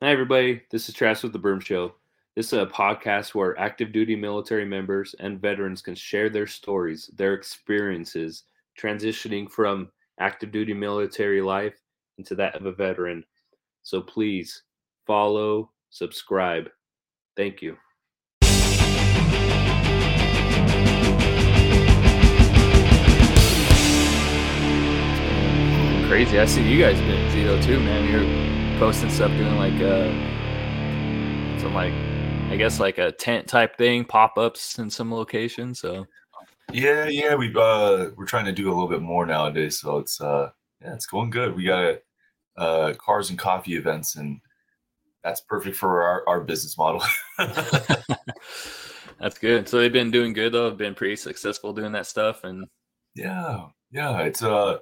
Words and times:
Hi, 0.00 0.12
everybody. 0.12 0.62
This 0.70 0.88
is 0.88 0.94
Travis 0.94 1.24
with 1.24 1.32
the 1.32 1.40
Broom 1.40 1.58
Show. 1.58 1.92
This 2.36 2.52
is 2.52 2.52
a 2.52 2.66
podcast 2.66 3.34
where 3.34 3.58
active 3.58 3.90
duty 3.90 4.14
military 4.14 4.64
members 4.64 5.12
and 5.18 5.42
veterans 5.42 5.82
can 5.82 5.96
share 5.96 6.30
their 6.30 6.46
stories, 6.46 7.10
their 7.16 7.34
experiences 7.34 8.44
transitioning 8.80 9.50
from 9.50 9.90
active 10.20 10.52
duty 10.52 10.72
military 10.72 11.42
life 11.42 11.74
into 12.16 12.36
that 12.36 12.54
of 12.54 12.64
a 12.66 12.70
veteran. 12.70 13.24
So 13.82 14.00
please 14.00 14.62
follow, 15.04 15.72
subscribe. 15.90 16.70
Thank 17.36 17.60
you. 17.60 17.76
Crazy. 26.08 26.38
I 26.38 26.44
see 26.46 26.62
you 26.62 26.80
guys 26.80 27.00
busy 27.00 27.42
though 27.42 27.60
too, 27.60 27.80
man. 27.80 28.08
You're 28.08 28.57
posting 28.78 29.10
stuff, 29.10 29.32
doing 29.32 29.56
like 29.56 29.74
uh, 29.82 30.08
some 31.58 31.74
like, 31.74 31.92
I 32.48 32.54
guess 32.56 32.78
like 32.78 32.98
a 32.98 33.10
tent 33.10 33.48
type 33.48 33.76
thing, 33.76 34.04
pop 34.04 34.38
ups 34.38 34.78
in 34.78 34.88
some 34.88 35.12
locations. 35.12 35.80
So 35.80 36.06
yeah, 36.72 37.08
yeah, 37.08 37.34
we 37.34 37.48
uh 37.48 38.10
we're 38.16 38.24
trying 38.24 38.44
to 38.44 38.52
do 38.52 38.68
a 38.68 38.72
little 38.72 38.86
bit 38.86 39.02
more 39.02 39.26
nowadays. 39.26 39.80
So 39.80 39.98
it's 39.98 40.20
uh 40.20 40.50
yeah, 40.80 40.94
it's 40.94 41.06
going 41.06 41.30
good. 41.30 41.56
We 41.56 41.64
got 41.64 41.96
uh 42.56 42.94
cars 42.98 43.30
and 43.30 43.38
coffee 43.38 43.74
events, 43.74 44.14
and 44.14 44.40
that's 45.24 45.40
perfect 45.40 45.76
for 45.76 46.04
our 46.04 46.22
our 46.28 46.40
business 46.40 46.78
model. 46.78 47.02
that's 49.18 49.38
good. 49.40 49.68
So 49.68 49.78
they've 49.78 49.92
been 49.92 50.12
doing 50.12 50.32
good 50.32 50.52
though. 50.52 50.66
Have 50.66 50.78
been 50.78 50.94
pretty 50.94 51.16
successful 51.16 51.72
doing 51.72 51.90
that 51.92 52.06
stuff, 52.06 52.44
and 52.44 52.64
yeah, 53.16 53.66
yeah, 53.90 54.20
it's 54.20 54.44
uh 54.44 54.78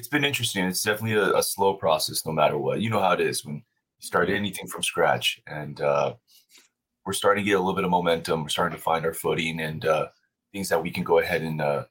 it's 0.00 0.08
been 0.08 0.24
interesting. 0.24 0.64
It's 0.64 0.82
definitely 0.82 1.18
a, 1.18 1.36
a, 1.36 1.42
slow 1.42 1.74
process, 1.74 2.24
no 2.24 2.32
matter 2.32 2.56
what. 2.56 2.80
You 2.80 2.88
know 2.88 3.00
how 3.00 3.12
it 3.12 3.20
is 3.20 3.44
when 3.44 3.56
you 3.56 3.62
start 3.98 4.30
anything 4.30 4.66
from 4.66 4.82
scratch, 4.82 5.42
and 5.46 5.78
uh, 5.78 6.14
we're 7.04 7.12
starting 7.12 7.44
to 7.44 7.48
get 7.48 7.56
a 7.56 7.58
little 7.58 7.74
bit 7.74 7.84
of 7.84 7.90
momentum. 7.90 8.42
We're 8.42 8.48
starting 8.48 8.78
to 8.78 8.82
find 8.82 9.04
our 9.04 9.12
footing 9.12 9.60
and 9.60 9.84
uh, 9.84 10.08
things 10.54 10.70
that 10.70 10.82
we 10.82 10.90
can 10.90 11.04
go 11.04 11.18
ahead 11.18 11.42
and 11.42 11.60
uh, 11.60 11.84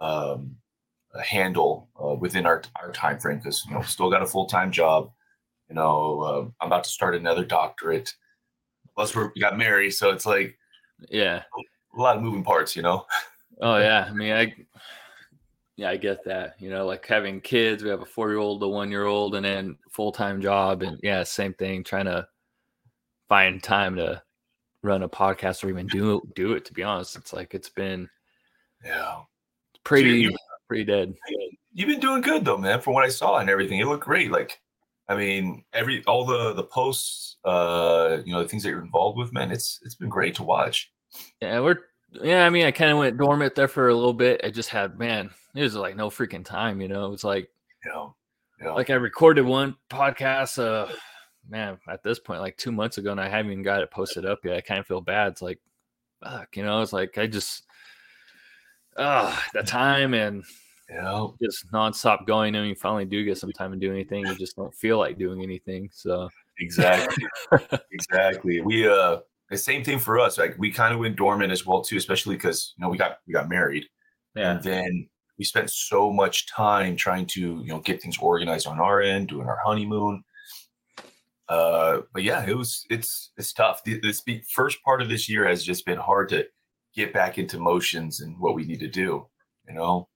um, 0.00 0.56
handle 1.22 1.90
uh, 2.02 2.14
within 2.14 2.46
our 2.46 2.62
our 2.80 2.92
time 2.92 3.18
frame. 3.18 3.40
Because 3.40 3.62
you 3.68 3.74
know, 3.74 3.82
still 3.82 4.10
got 4.10 4.22
a 4.22 4.26
full 4.26 4.46
time 4.46 4.72
job. 4.72 5.10
You 5.68 5.74
know, 5.74 6.20
uh, 6.22 6.48
I'm 6.62 6.68
about 6.68 6.84
to 6.84 6.90
start 6.90 7.14
another 7.14 7.44
doctorate. 7.44 8.14
Plus, 8.94 9.14
we 9.14 9.28
got 9.38 9.58
married, 9.58 9.90
so 9.90 10.08
it's 10.08 10.24
like, 10.24 10.56
yeah, 11.10 11.42
a 11.94 12.00
lot 12.00 12.16
of 12.16 12.22
moving 12.22 12.42
parts. 12.42 12.74
You 12.74 12.80
know. 12.80 13.04
Oh 13.60 13.76
yeah, 13.76 14.08
I 14.08 14.14
mean, 14.14 14.32
I 14.32 14.54
yeah, 15.80 15.88
I 15.88 15.96
get 15.96 16.22
that. 16.24 16.56
You 16.58 16.68
know, 16.68 16.84
like 16.84 17.06
having 17.06 17.40
kids, 17.40 17.82
we 17.82 17.88
have 17.88 18.02
a 18.02 18.06
four 18.06 18.28
year 18.28 18.36
old, 18.36 18.62
a 18.62 18.68
one 18.68 18.90
year 18.90 19.06
old, 19.06 19.34
and 19.34 19.42
then 19.42 19.78
full 19.90 20.12
time 20.12 20.42
job. 20.42 20.82
And 20.82 21.00
yeah, 21.02 21.22
same 21.22 21.54
thing, 21.54 21.84
trying 21.84 22.04
to 22.04 22.28
find 23.30 23.62
time 23.62 23.96
to 23.96 24.22
run 24.82 25.04
a 25.04 25.08
podcast 25.08 25.64
or 25.64 25.70
even 25.70 25.86
do 25.86 26.20
do 26.34 26.52
it. 26.52 26.66
To 26.66 26.74
be 26.74 26.82
honest, 26.82 27.16
it's 27.16 27.32
like 27.32 27.54
it's 27.54 27.70
been 27.70 28.10
yeah 28.84 29.20
pretty 29.82 30.26
so 30.26 30.36
pretty 30.68 30.84
dead. 30.84 31.14
You've 31.72 31.88
been 31.88 31.98
doing 31.98 32.20
good 32.20 32.44
though, 32.44 32.58
man. 32.58 32.82
From 32.82 32.92
what 32.92 33.06
I 33.06 33.08
saw 33.08 33.38
and 33.38 33.48
everything, 33.48 33.78
it 33.78 33.86
looked 33.86 34.04
great. 34.04 34.30
Like, 34.30 34.60
I 35.08 35.16
mean, 35.16 35.64
every 35.72 36.04
all 36.04 36.26
the 36.26 36.52
the 36.52 36.64
posts, 36.64 37.38
uh, 37.46 38.18
you 38.26 38.34
know, 38.34 38.42
the 38.42 38.48
things 38.50 38.64
that 38.64 38.68
you're 38.68 38.82
involved 38.82 39.16
with, 39.16 39.32
man. 39.32 39.50
It's 39.50 39.80
it's 39.82 39.94
been 39.94 40.10
great 40.10 40.34
to 40.34 40.42
watch. 40.42 40.92
Yeah, 41.40 41.60
we're 41.60 41.78
yeah. 42.12 42.46
I 42.46 42.50
mean, 42.50 42.66
I 42.66 42.70
kind 42.70 42.90
of 42.90 42.98
went 42.98 43.16
dormant 43.16 43.54
there 43.54 43.68
for 43.68 43.88
a 43.88 43.94
little 43.94 44.14
bit. 44.14 44.40
I 44.44 44.50
just 44.50 44.70
had 44.70 44.98
man 44.98 45.30
it 45.54 45.62
was 45.62 45.74
like 45.74 45.96
no 45.96 46.10
freaking 46.10 46.44
time, 46.44 46.80
you 46.80 46.88
know. 46.88 47.06
It 47.06 47.10
was 47.10 47.24
like, 47.24 47.48
yeah, 47.84 48.08
yeah. 48.62 48.72
like 48.72 48.90
I 48.90 48.94
recorded 48.94 49.44
one 49.44 49.76
podcast, 49.88 50.62
uh, 50.62 50.92
man, 51.48 51.78
at 51.88 52.02
this 52.02 52.18
point, 52.18 52.40
like 52.40 52.56
two 52.56 52.72
months 52.72 52.98
ago, 52.98 53.10
and 53.10 53.20
I 53.20 53.28
haven't 53.28 53.50
even 53.52 53.64
got 53.64 53.82
it 53.82 53.90
posted 53.90 54.24
up 54.24 54.44
yet. 54.44 54.56
I 54.56 54.60
kind 54.60 54.80
of 54.80 54.86
feel 54.86 55.00
bad. 55.00 55.32
It's 55.32 55.42
like, 55.42 55.60
fuck, 56.22 56.56
you 56.56 56.62
know. 56.62 56.82
It's 56.82 56.92
like 56.92 57.18
I 57.18 57.26
just, 57.26 57.64
uh, 58.96 59.36
the 59.54 59.62
time 59.62 60.14
and 60.14 60.44
yeah, 60.88 61.26
just 61.42 61.70
nonstop 61.72 62.26
going. 62.26 62.54
And 62.54 62.68
you 62.68 62.74
finally 62.74 63.04
do 63.04 63.24
get 63.24 63.38
some 63.38 63.52
time 63.52 63.72
to 63.72 63.78
do 63.78 63.90
anything, 63.90 64.26
you 64.26 64.36
just 64.36 64.56
don't 64.56 64.74
feel 64.74 64.98
like 64.98 65.18
doing 65.18 65.42
anything. 65.42 65.90
So 65.92 66.28
exactly, 66.58 67.24
exactly. 67.90 68.60
We 68.60 68.88
uh, 68.88 69.18
the 69.50 69.58
same 69.58 69.84
thing 69.84 69.98
for 69.98 70.18
us. 70.18 70.38
Like 70.38 70.54
we 70.58 70.70
kind 70.70 70.94
of 70.94 71.00
went 71.00 71.16
dormant 71.16 71.52
as 71.52 71.66
well 71.66 71.82
too, 71.82 71.96
especially 71.96 72.36
because 72.36 72.74
you 72.76 72.82
know 72.82 72.88
we 72.88 72.96
got 72.96 73.18
we 73.26 73.34
got 73.34 73.48
married. 73.48 73.84
Yeah. 74.34 74.52
And 74.52 74.62
then 74.62 75.08
we 75.38 75.44
spent 75.44 75.70
so 75.70 76.12
much 76.12 76.46
time 76.46 76.96
trying 76.96 77.26
to 77.26 77.40
you 77.40 77.68
know 77.68 77.80
get 77.80 78.00
things 78.00 78.18
organized 78.18 78.66
on 78.66 78.80
our 78.80 79.00
end, 79.00 79.28
doing 79.28 79.48
our 79.48 79.58
honeymoon. 79.64 80.22
Uh, 81.48 82.02
but 82.14 82.22
yeah, 82.22 82.44
it 82.46 82.56
was 82.56 82.86
it's 82.90 83.32
it's 83.36 83.52
tough. 83.52 83.82
This 83.84 84.22
first 84.54 84.82
part 84.84 85.02
of 85.02 85.08
this 85.08 85.28
year 85.28 85.46
has 85.46 85.64
just 85.64 85.84
been 85.84 85.98
hard 85.98 86.28
to 86.28 86.46
get 86.94 87.12
back 87.12 87.38
into 87.38 87.58
motions 87.58 88.20
and 88.20 88.38
what 88.38 88.54
we 88.54 88.64
need 88.64 88.80
to 88.80 88.88
do. 88.88 89.26
You 89.68 89.74
know. 89.74 90.08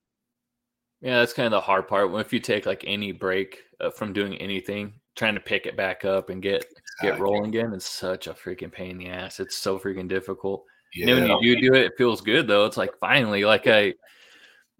Yeah, 1.01 1.19
that's 1.19 1.33
kind 1.33 1.47
of 1.47 1.51
the 1.51 1.61
hard 1.61 1.89
part. 1.89 2.09
When 2.09 2.21
if 2.21 2.31
you 2.31 2.39
take 2.39 2.65
like 2.65 2.85
any 2.87 3.11
break 3.11 3.59
uh, 3.81 3.89
from 3.89 4.13
doing 4.13 4.35
anything, 4.37 4.93
trying 5.15 5.35
to 5.35 5.41
pick 5.41 5.65
it 5.65 5.75
back 5.75 6.05
up 6.05 6.29
and 6.29 6.41
get. 6.41 6.65
Get 7.01 7.19
rolling 7.19 7.47
again 7.47 7.73
is 7.73 7.85
such 7.85 8.27
a 8.27 8.33
freaking 8.33 8.71
pain 8.71 8.91
in 8.91 8.97
the 8.97 9.09
ass. 9.09 9.39
It's 9.39 9.55
so 9.55 9.79
freaking 9.79 10.07
difficult. 10.07 10.63
Yeah. 10.93 11.15
And 11.15 11.29
when 11.29 11.39
you 11.39 11.55
do 11.55 11.69
do 11.69 11.75
it, 11.75 11.85
it 11.85 11.97
feels 11.97 12.21
good 12.21 12.47
though. 12.47 12.65
It's 12.65 12.77
like 12.77 12.97
finally, 12.99 13.43
like 13.43 13.67
I 13.67 13.93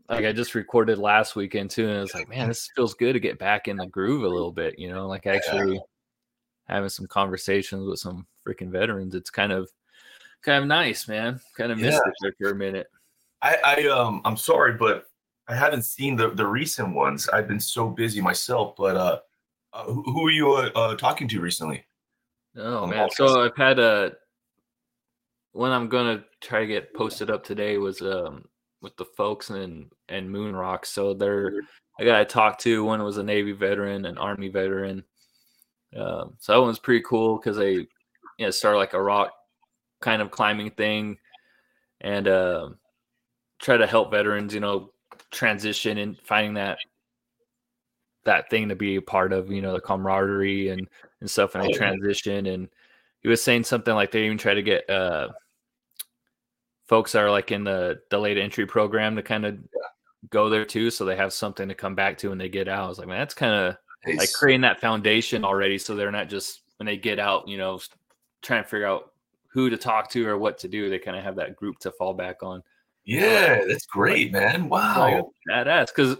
like 0.09 0.25
I 0.25 0.31
just 0.31 0.55
recorded 0.55 0.97
last 0.97 1.35
weekend 1.35 1.71
too, 1.71 1.89
and 1.89 2.01
it's 2.01 2.13
like, 2.13 2.29
man, 2.29 2.47
this 2.47 2.69
feels 2.75 2.93
good 2.93 3.13
to 3.13 3.19
get 3.19 3.39
back 3.39 3.67
in 3.67 3.75
the 3.75 3.87
groove 3.87 4.23
a 4.23 4.27
little 4.27 4.51
bit, 4.51 4.77
you 4.77 4.89
know, 4.89 5.07
like 5.07 5.25
actually 5.25 5.79
having 6.67 6.89
some 6.89 7.07
conversations 7.07 7.85
with 7.87 7.99
some 7.99 8.25
freaking 8.47 8.71
veterans. 8.71 9.15
It's 9.15 9.29
kind 9.29 9.51
of 9.51 9.69
kind 10.41 10.61
of 10.61 10.67
nice, 10.67 11.07
man. 11.07 11.39
Kind 11.57 11.71
of 11.71 11.79
missed 11.79 12.01
yeah. 12.21 12.29
it 12.29 12.35
for 12.39 12.51
a 12.51 12.55
minute. 12.55 12.87
I, 13.41 13.57
I 13.63 13.87
um 13.87 14.21
I'm 14.25 14.37
sorry, 14.37 14.73
but 14.73 15.05
I 15.47 15.55
haven't 15.55 15.83
seen 15.83 16.15
the 16.15 16.29
the 16.29 16.47
recent 16.47 16.93
ones. 16.93 17.27
I've 17.29 17.47
been 17.47 17.59
so 17.59 17.89
busy 17.89 18.21
myself, 18.21 18.75
but 18.77 18.95
uh, 18.95 19.19
uh 19.73 19.83
who, 19.85 20.03
who, 20.03 20.27
are 20.27 20.31
you 20.31 20.51
uh, 20.53 20.69
uh, 20.75 20.95
talking 20.95 21.27
to 21.29 21.41
recently? 21.41 21.85
Oh 22.57 22.87
man, 22.87 23.09
so 23.11 23.41
I've 23.43 23.57
had 23.57 23.79
a 23.79 24.13
one 25.51 25.71
I'm 25.71 25.89
gonna 25.89 26.23
try 26.41 26.61
to 26.61 26.67
get 26.67 26.93
posted 26.93 27.29
up 27.29 27.43
today 27.43 27.77
was 27.77 28.01
um 28.01 28.45
with 28.81 28.95
the 28.97 29.05
folks 29.05 29.49
and 29.49 29.91
and 30.09 30.29
Moon 30.29 30.55
Rock. 30.55 30.85
So 30.85 31.13
they're 31.13 31.61
I 31.99 32.03
got 32.03 32.19
to 32.19 32.25
talk 32.25 32.59
to. 32.59 32.83
One 32.83 33.03
was 33.03 33.17
a 33.17 33.23
Navy 33.23 33.53
veteran, 33.53 34.05
an 34.05 34.17
Army 34.17 34.49
veteran. 34.49 35.03
Um, 35.95 36.35
so 36.39 36.53
that 36.53 36.61
one's 36.61 36.79
pretty 36.79 37.03
cool 37.07 37.37
because 37.37 37.57
they 37.57 37.73
you 37.73 37.87
know 38.39 38.51
start 38.51 38.77
like 38.77 38.93
a 38.93 39.01
rock 39.01 39.31
kind 40.01 40.21
of 40.21 40.31
climbing 40.31 40.71
thing 40.71 41.17
and 42.01 42.27
uh, 42.27 42.69
try 43.59 43.77
to 43.77 43.87
help 43.87 44.11
veterans, 44.11 44.53
you 44.53 44.59
know, 44.59 44.91
transition 45.31 45.97
and 45.97 46.17
finding 46.19 46.53
that 46.55 46.77
that 48.25 48.49
thing 48.49 48.69
to 48.69 48.75
be 48.75 48.95
a 48.95 49.01
part 49.01 49.31
of, 49.31 49.51
you 49.51 49.61
know, 49.61 49.73
the 49.73 49.81
camaraderie 49.81 50.69
and 50.69 50.87
and 51.25 51.31
stuff, 51.31 51.55
and 51.55 51.63
they 51.63 51.71
transition. 51.71 52.45
And 52.45 52.69
he 53.21 53.27
was 53.27 53.43
saying 53.43 53.63
something 53.63 53.95
like 53.95 54.11
they 54.11 54.25
even 54.25 54.37
try 54.37 54.53
to 54.53 54.61
get 54.61 54.87
uh 54.89 55.29
folks 56.87 57.15
are 57.15 57.31
like 57.31 57.51
in 57.51 57.63
the 57.63 57.99
delayed 58.11 58.37
entry 58.37 58.67
program 58.67 59.15
to 59.15 59.23
kind 59.23 59.45
of 59.45 59.57
go 60.29 60.49
there 60.49 60.65
too, 60.65 60.91
so 60.91 61.03
they 61.03 61.15
have 61.15 61.33
something 61.33 61.67
to 61.67 61.75
come 61.75 61.95
back 61.95 62.17
to 62.19 62.29
when 62.29 62.37
they 62.37 62.49
get 62.49 62.67
out. 62.67 62.85
I 62.85 62.87
was 62.87 62.99
like, 62.99 63.07
man, 63.07 63.17
that's 63.17 63.33
kind 63.33 63.53
of 63.53 63.77
nice. 64.05 64.17
like 64.17 64.33
creating 64.33 64.61
that 64.61 64.79
foundation 64.79 65.43
already, 65.43 65.79
so 65.79 65.95
they're 65.95 66.11
not 66.11 66.29
just 66.29 66.61
when 66.77 66.85
they 66.85 66.97
get 66.97 67.19
out, 67.19 67.47
you 67.47 67.57
know, 67.57 67.79
trying 68.43 68.63
to 68.63 68.69
figure 68.69 68.85
out 68.85 69.13
who 69.47 69.69
to 69.69 69.77
talk 69.77 70.09
to 70.11 70.27
or 70.27 70.37
what 70.37 70.57
to 70.59 70.67
do. 70.67 70.89
They 70.89 70.99
kind 70.99 71.17
of 71.17 71.23
have 71.23 71.37
that 71.37 71.55
group 71.55 71.79
to 71.79 71.91
fall 71.91 72.13
back 72.13 72.43
on. 72.43 72.61
Yeah, 73.05 73.63
that's 73.67 73.85
great, 73.85 74.31
man. 74.31 74.69
Wow, 74.69 75.31
badass. 75.49 75.87
Because 75.87 76.17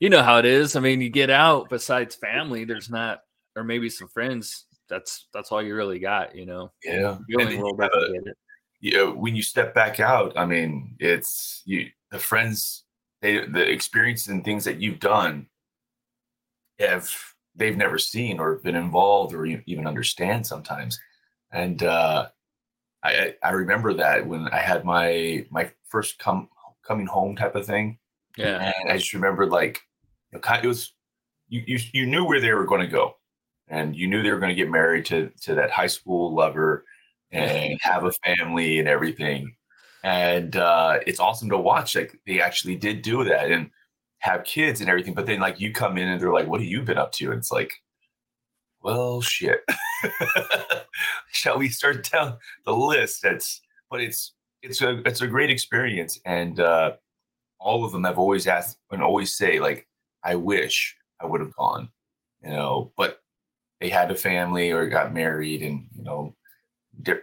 you 0.00 0.10
know 0.10 0.22
how 0.22 0.38
it 0.38 0.44
is. 0.44 0.74
I 0.74 0.80
mean, 0.80 1.00
you 1.00 1.10
get 1.10 1.30
out. 1.30 1.68
Besides 1.68 2.14
family, 2.16 2.64
there's 2.64 2.90
not, 2.90 3.20
or 3.56 3.64
maybe 3.64 3.88
some 3.88 4.08
friends. 4.08 4.66
That's 4.88 5.28
that's 5.32 5.52
all 5.52 5.62
you 5.62 5.74
really 5.74 5.98
got. 5.98 6.34
You 6.34 6.46
know. 6.46 6.72
Yeah. 6.84 7.18
You 7.28 7.74
back 7.76 7.90
you 8.82 8.96
know, 8.96 9.12
when 9.12 9.36
you 9.36 9.42
step 9.42 9.74
back 9.74 10.00
out, 10.00 10.32
I 10.36 10.44
mean, 10.44 10.96
it's 10.98 11.62
you 11.64 11.88
the 12.10 12.18
friends, 12.18 12.84
they 13.22 13.46
the 13.46 13.62
experiences 13.62 14.28
and 14.28 14.44
things 14.44 14.64
that 14.64 14.80
you've 14.80 14.98
done 14.98 15.46
have 16.80 17.08
they've 17.54 17.76
never 17.76 17.96
seen 17.96 18.40
or 18.40 18.56
been 18.56 18.74
involved 18.74 19.34
or 19.34 19.46
even 19.46 19.86
understand 19.86 20.46
sometimes. 20.46 21.00
And 21.52 21.82
uh, 21.84 22.28
I 23.04 23.36
I 23.42 23.50
remember 23.50 23.94
that 23.94 24.26
when 24.26 24.48
I 24.48 24.58
had 24.58 24.84
my 24.84 25.46
my 25.50 25.70
first 25.88 26.18
come 26.18 26.48
coming 26.82 27.06
home 27.06 27.36
type 27.36 27.54
of 27.54 27.64
thing. 27.64 27.98
Yeah. 28.36 28.72
And 28.80 28.90
I 28.90 28.96
just 28.96 29.12
remember 29.12 29.46
like 29.46 29.80
it 30.32 30.66
was 30.66 30.92
you, 31.48 31.62
you 31.66 31.78
you 31.92 32.06
knew 32.06 32.24
where 32.24 32.40
they 32.40 32.52
were 32.52 32.66
going 32.66 32.80
to 32.80 32.88
go, 32.88 33.14
and 33.72 33.96
you 33.96 34.06
knew 34.06 34.22
they 34.22 34.30
were 34.30 34.38
going 34.38 34.54
to 34.54 34.62
get 34.62 34.70
married 34.70 35.06
to 35.06 35.30
to 35.40 35.54
that 35.56 35.70
high 35.70 35.88
school 35.88 36.32
lover, 36.34 36.84
and 37.32 37.78
have 37.80 38.04
a 38.04 38.12
family 38.24 38.78
and 38.78 38.86
everything. 38.86 39.56
And 40.04 40.56
uh, 40.56 40.98
it's 41.06 41.20
awesome 41.20 41.48
to 41.50 41.58
watch. 41.58 41.96
Like 41.96 42.20
they 42.26 42.40
actually 42.40 42.76
did 42.76 43.02
do 43.02 43.24
that 43.24 43.50
and 43.50 43.70
have 44.18 44.44
kids 44.44 44.80
and 44.80 44.90
everything. 44.90 45.14
But 45.14 45.26
then 45.26 45.40
like 45.40 45.60
you 45.60 45.72
come 45.72 45.96
in 45.98 46.08
and 46.08 46.20
they're 46.20 46.32
like, 46.32 46.46
"What 46.46 46.60
have 46.60 46.68
you 46.68 46.82
been 46.82 46.98
up 46.98 47.12
to?" 47.12 47.30
And 47.30 47.38
it's 47.38 47.50
like, 47.50 47.72
well, 48.82 49.20
shit. 49.22 49.60
shall 51.32 51.58
we 51.58 51.68
start 51.68 52.08
down 52.10 52.36
the 52.66 52.74
list? 52.74 53.22
That's 53.22 53.62
but 53.90 54.00
it's 54.00 54.34
it's 54.62 54.82
a 54.82 55.00
it's 55.06 55.22
a 55.22 55.26
great 55.26 55.50
experience, 55.50 56.20
and 56.26 56.60
uh, 56.60 56.92
all 57.58 57.84
of 57.84 57.92
them 57.92 58.04
have 58.04 58.18
always 58.18 58.46
asked 58.46 58.78
and 58.90 59.02
always 59.02 59.34
say 59.36 59.60
like, 59.60 59.88
I 60.24 60.34
wish 60.34 60.96
I 61.20 61.26
would 61.26 61.40
have 61.40 61.54
gone, 61.56 61.88
you 62.42 62.50
know, 62.50 62.92
but 62.96 63.21
they 63.82 63.88
had 63.88 64.12
a 64.12 64.14
family 64.14 64.70
or 64.70 64.86
got 64.86 65.12
married, 65.12 65.62
and 65.62 65.86
you 65.96 66.04
know, 66.04 66.34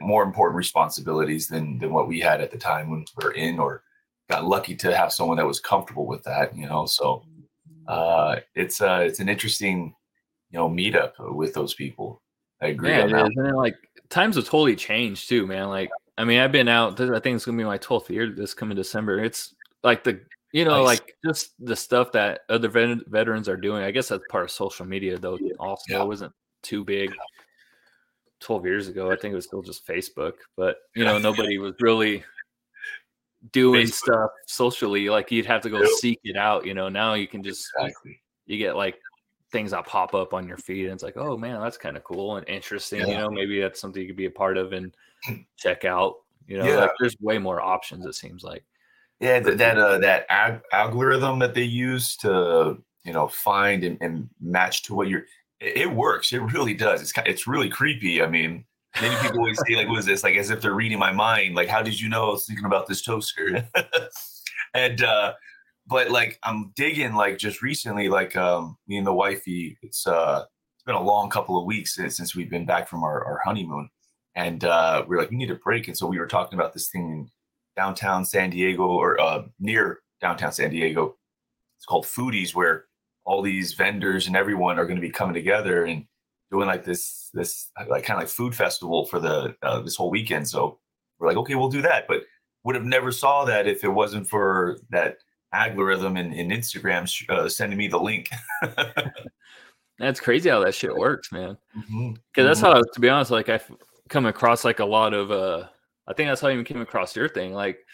more 0.01 0.23
important 0.23 0.57
responsibilities 0.57 1.47
than 1.47 1.79
than 1.79 1.93
what 1.93 2.07
we 2.07 2.19
had 2.19 2.41
at 2.41 2.51
the 2.51 2.57
time 2.57 2.89
when 2.89 3.05
we 3.17 3.25
were 3.25 3.31
in, 3.31 3.59
or 3.59 3.83
got 4.29 4.45
lucky 4.45 4.75
to 4.75 4.95
have 4.95 5.13
someone 5.13 5.37
that 5.37 5.47
was 5.47 5.61
comfortable 5.61 6.05
with 6.05 6.21
that, 6.23 6.55
you 6.55 6.67
know. 6.67 6.85
So 6.85 7.23
uh, 7.87 8.41
it's 8.55 8.81
uh, 8.81 9.03
it's 9.07 9.19
an 9.19 9.29
interesting, 9.29 9.95
you 10.51 10.59
know, 10.59 10.69
meetup 10.69 11.13
with 11.33 11.53
those 11.53 11.73
people. 11.73 12.21
I 12.61 12.67
agree. 12.67 12.89
Yeah, 12.89 13.03
on 13.03 13.33
that. 13.35 13.55
like 13.55 13.77
times 14.09 14.35
have 14.35 14.45
totally 14.45 14.75
changed 14.75 15.29
too, 15.29 15.47
man. 15.47 15.69
Like, 15.69 15.89
I 16.17 16.25
mean, 16.25 16.39
I've 16.39 16.51
been 16.51 16.67
out. 16.67 16.99
I 16.99 17.19
think 17.21 17.37
it's 17.37 17.45
gonna 17.45 17.57
be 17.57 17.63
my 17.63 17.77
twelfth 17.77 18.09
year 18.09 18.29
this 18.29 18.53
coming 18.53 18.75
December. 18.75 19.23
It's 19.23 19.55
like 19.81 20.03
the 20.03 20.19
you 20.51 20.65
know, 20.65 20.83
nice. 20.83 20.99
like 20.99 21.15
just 21.23 21.53
the 21.59 21.75
stuff 21.75 22.11
that 22.13 22.41
other 22.49 22.69
vet- 22.69 23.07
veterans 23.07 23.47
are 23.47 23.57
doing. 23.57 23.83
I 23.83 23.91
guess 23.91 24.07
that's 24.07 24.23
part 24.29 24.45
of 24.45 24.51
social 24.51 24.85
media, 24.85 25.17
though. 25.17 25.37
Also, 25.59 25.93
yeah. 25.93 26.01
it 26.01 26.07
wasn't 26.07 26.33
too 26.61 26.83
big. 26.83 27.11
12 28.41 28.65
years 28.65 28.87
ago, 28.87 29.11
I 29.11 29.17
think 29.17 29.33
it 29.33 29.35
was 29.35 29.45
still 29.45 29.61
just 29.61 29.85
Facebook, 29.85 30.33
but 30.55 30.77
you 30.95 31.03
know, 31.03 31.17
nobody 31.19 31.57
was 31.57 31.73
really 31.81 32.23
doing 33.51 33.85
Facebook. 33.85 33.93
stuff 33.93 34.31
socially. 34.47 35.09
Like 35.09 35.31
you'd 35.31 35.45
have 35.45 35.61
to 35.61 35.69
go 35.69 35.81
yep. 35.81 35.89
seek 35.99 36.19
it 36.23 36.37
out. 36.37 36.65
You 36.65 36.73
know, 36.73 36.89
now 36.89 37.13
you 37.13 37.27
can 37.27 37.43
just 37.43 37.67
exactly. 37.77 38.21
you 38.45 38.57
get 38.57 38.75
like 38.75 38.99
things 39.51 39.71
that 39.71 39.85
pop 39.85 40.13
up 40.13 40.33
on 40.33 40.47
your 40.47 40.57
feed, 40.57 40.85
and 40.85 40.93
it's 40.93 41.03
like, 41.03 41.17
oh 41.17 41.37
man, 41.37 41.59
that's 41.61 41.77
kind 41.77 41.97
of 41.97 42.03
cool 42.03 42.37
and 42.37 42.47
interesting. 42.47 43.01
Yeah. 43.01 43.07
You 43.07 43.17
know, 43.17 43.29
maybe 43.29 43.59
that's 43.59 43.79
something 43.79 44.01
you 44.01 44.07
could 44.07 44.17
be 44.17 44.25
a 44.25 44.31
part 44.31 44.57
of 44.57 44.73
and 44.73 44.95
check 45.57 45.85
out. 45.85 46.15
You 46.47 46.59
know, 46.59 46.65
yeah. 46.65 46.77
like 46.77 46.91
there's 46.99 47.15
way 47.19 47.37
more 47.37 47.61
options. 47.61 48.05
It 48.05 48.15
seems 48.15 48.43
like. 48.43 48.63
Yeah, 49.19 49.41
that 49.41 49.57
that, 49.57 49.77
uh, 49.77 49.97
that 49.99 50.25
ag- 50.29 50.61
algorithm 50.71 51.39
that 51.39 51.53
they 51.53 51.63
use 51.63 52.15
to 52.17 52.81
you 53.03 53.13
know 53.13 53.27
find 53.27 53.83
and, 53.83 53.97
and 54.01 54.29
match 54.39 54.83
to 54.83 54.93
what 54.93 55.09
you're 55.09 55.25
it, 55.59 55.91
works. 55.91 56.31
It 56.33 56.39
really 56.39 56.73
does. 56.73 57.01
It's 57.01 57.13
it's 57.25 57.47
really 57.47 57.69
creepy. 57.69 58.21
I 58.21 58.27
mean, 58.27 58.65
many 59.01 59.15
people 59.21 59.39
always 59.39 59.59
say 59.67 59.75
like, 59.75 59.87
"What 59.87 59.99
is 59.99 60.05
this?" 60.05 60.23
Like 60.23 60.35
as 60.37 60.49
if 60.49 60.61
they're 60.61 60.73
reading 60.73 60.99
my 60.99 61.11
mind. 61.11 61.55
Like, 61.55 61.67
how 61.67 61.81
did 61.81 61.99
you 61.99 62.09
know 62.09 62.27
I 62.27 62.31
was 62.31 62.45
thinking 62.45 62.65
about 62.65 62.87
this 62.87 63.01
toaster? 63.01 63.67
and 64.73 65.03
uh, 65.03 65.33
but 65.87 66.11
like 66.11 66.39
I'm 66.43 66.71
digging 66.75 67.13
like 67.13 67.37
just 67.37 67.61
recently, 67.61 68.09
like 68.09 68.35
um, 68.35 68.77
me 68.87 68.97
and 68.97 69.07
the 69.07 69.13
wifey. 69.13 69.77
It's 69.81 70.07
uh, 70.07 70.45
it's 70.75 70.83
been 70.83 70.95
a 70.95 71.03
long 71.03 71.29
couple 71.29 71.59
of 71.59 71.65
weeks 71.65 71.95
since, 71.95 72.17
since 72.17 72.35
we've 72.35 72.49
been 72.49 72.65
back 72.65 72.87
from 72.87 73.03
our, 73.03 73.25
our 73.25 73.41
honeymoon, 73.43 73.89
and 74.35 74.63
uh, 74.63 75.03
we 75.07 75.17
are 75.17 75.19
like, 75.19 75.31
we 75.31 75.37
need 75.37 75.51
a 75.51 75.55
break. 75.55 75.87
And 75.87 75.97
so 75.97 76.07
we 76.07 76.19
were 76.19 76.27
talking 76.27 76.57
about 76.57 76.73
this 76.73 76.89
thing 76.89 77.09
in 77.09 77.31
downtown 77.75 78.23
San 78.23 78.51
Diego 78.51 78.83
or 78.83 79.19
uh, 79.19 79.43
near 79.59 79.99
downtown 80.21 80.51
San 80.51 80.69
Diego. 80.69 81.17
It's 81.77 81.85
called 81.85 82.05
Foodies, 82.05 82.53
where 82.53 82.85
all 83.25 83.41
these 83.41 83.73
vendors 83.73 84.27
and 84.27 84.35
everyone 84.35 84.79
are 84.79 84.85
going 84.85 84.95
to 84.95 85.01
be 85.01 85.11
coming 85.11 85.33
together 85.33 85.85
and 85.85 86.05
doing 86.51 86.67
like 86.67 86.83
this 86.83 87.29
this 87.33 87.71
like 87.89 88.03
kind 88.03 88.17
of 88.17 88.23
like 88.23 88.29
food 88.29 88.55
festival 88.55 89.05
for 89.05 89.19
the 89.19 89.55
uh, 89.61 89.81
this 89.81 89.95
whole 89.95 90.09
weekend. 90.09 90.47
So 90.47 90.79
we're 91.19 91.27
like, 91.27 91.37
okay, 91.37 91.55
we'll 91.55 91.69
do 91.69 91.81
that, 91.81 92.07
but 92.07 92.23
would 92.63 92.75
have 92.75 92.85
never 92.85 93.11
saw 93.11 93.45
that 93.45 93.67
if 93.67 93.83
it 93.83 93.89
wasn't 93.89 94.27
for 94.27 94.77
that 94.89 95.17
algorithm 95.53 96.17
in, 96.17 96.33
in 96.33 96.49
Instagram 96.49 97.09
uh, 97.29 97.47
sending 97.49 97.77
me 97.77 97.87
the 97.87 97.99
link. 97.99 98.29
that's 99.99 100.19
crazy 100.19 100.49
how 100.49 100.63
that 100.63 100.75
shit 100.75 100.95
works, 100.95 101.31
man. 101.31 101.57
Because 101.73 101.89
mm-hmm. 101.89 102.13
that's 102.35 102.61
mm-hmm. 102.61 102.73
how, 102.73 102.81
to 102.81 102.99
be 102.99 103.09
honest, 103.09 103.31
like 103.31 103.49
I've 103.49 103.69
come 104.09 104.25
across 104.25 104.65
like 104.65 104.79
a 104.79 104.85
lot 104.85 105.13
of. 105.13 105.31
uh 105.31 105.67
I 106.07 106.13
think 106.13 106.27
that's 106.27 106.41
how 106.41 106.47
I 106.47 106.53
even 106.53 106.65
came 106.65 106.81
across 106.81 107.15
your 107.15 107.29
thing. 107.29 107.53
Like 107.53 107.85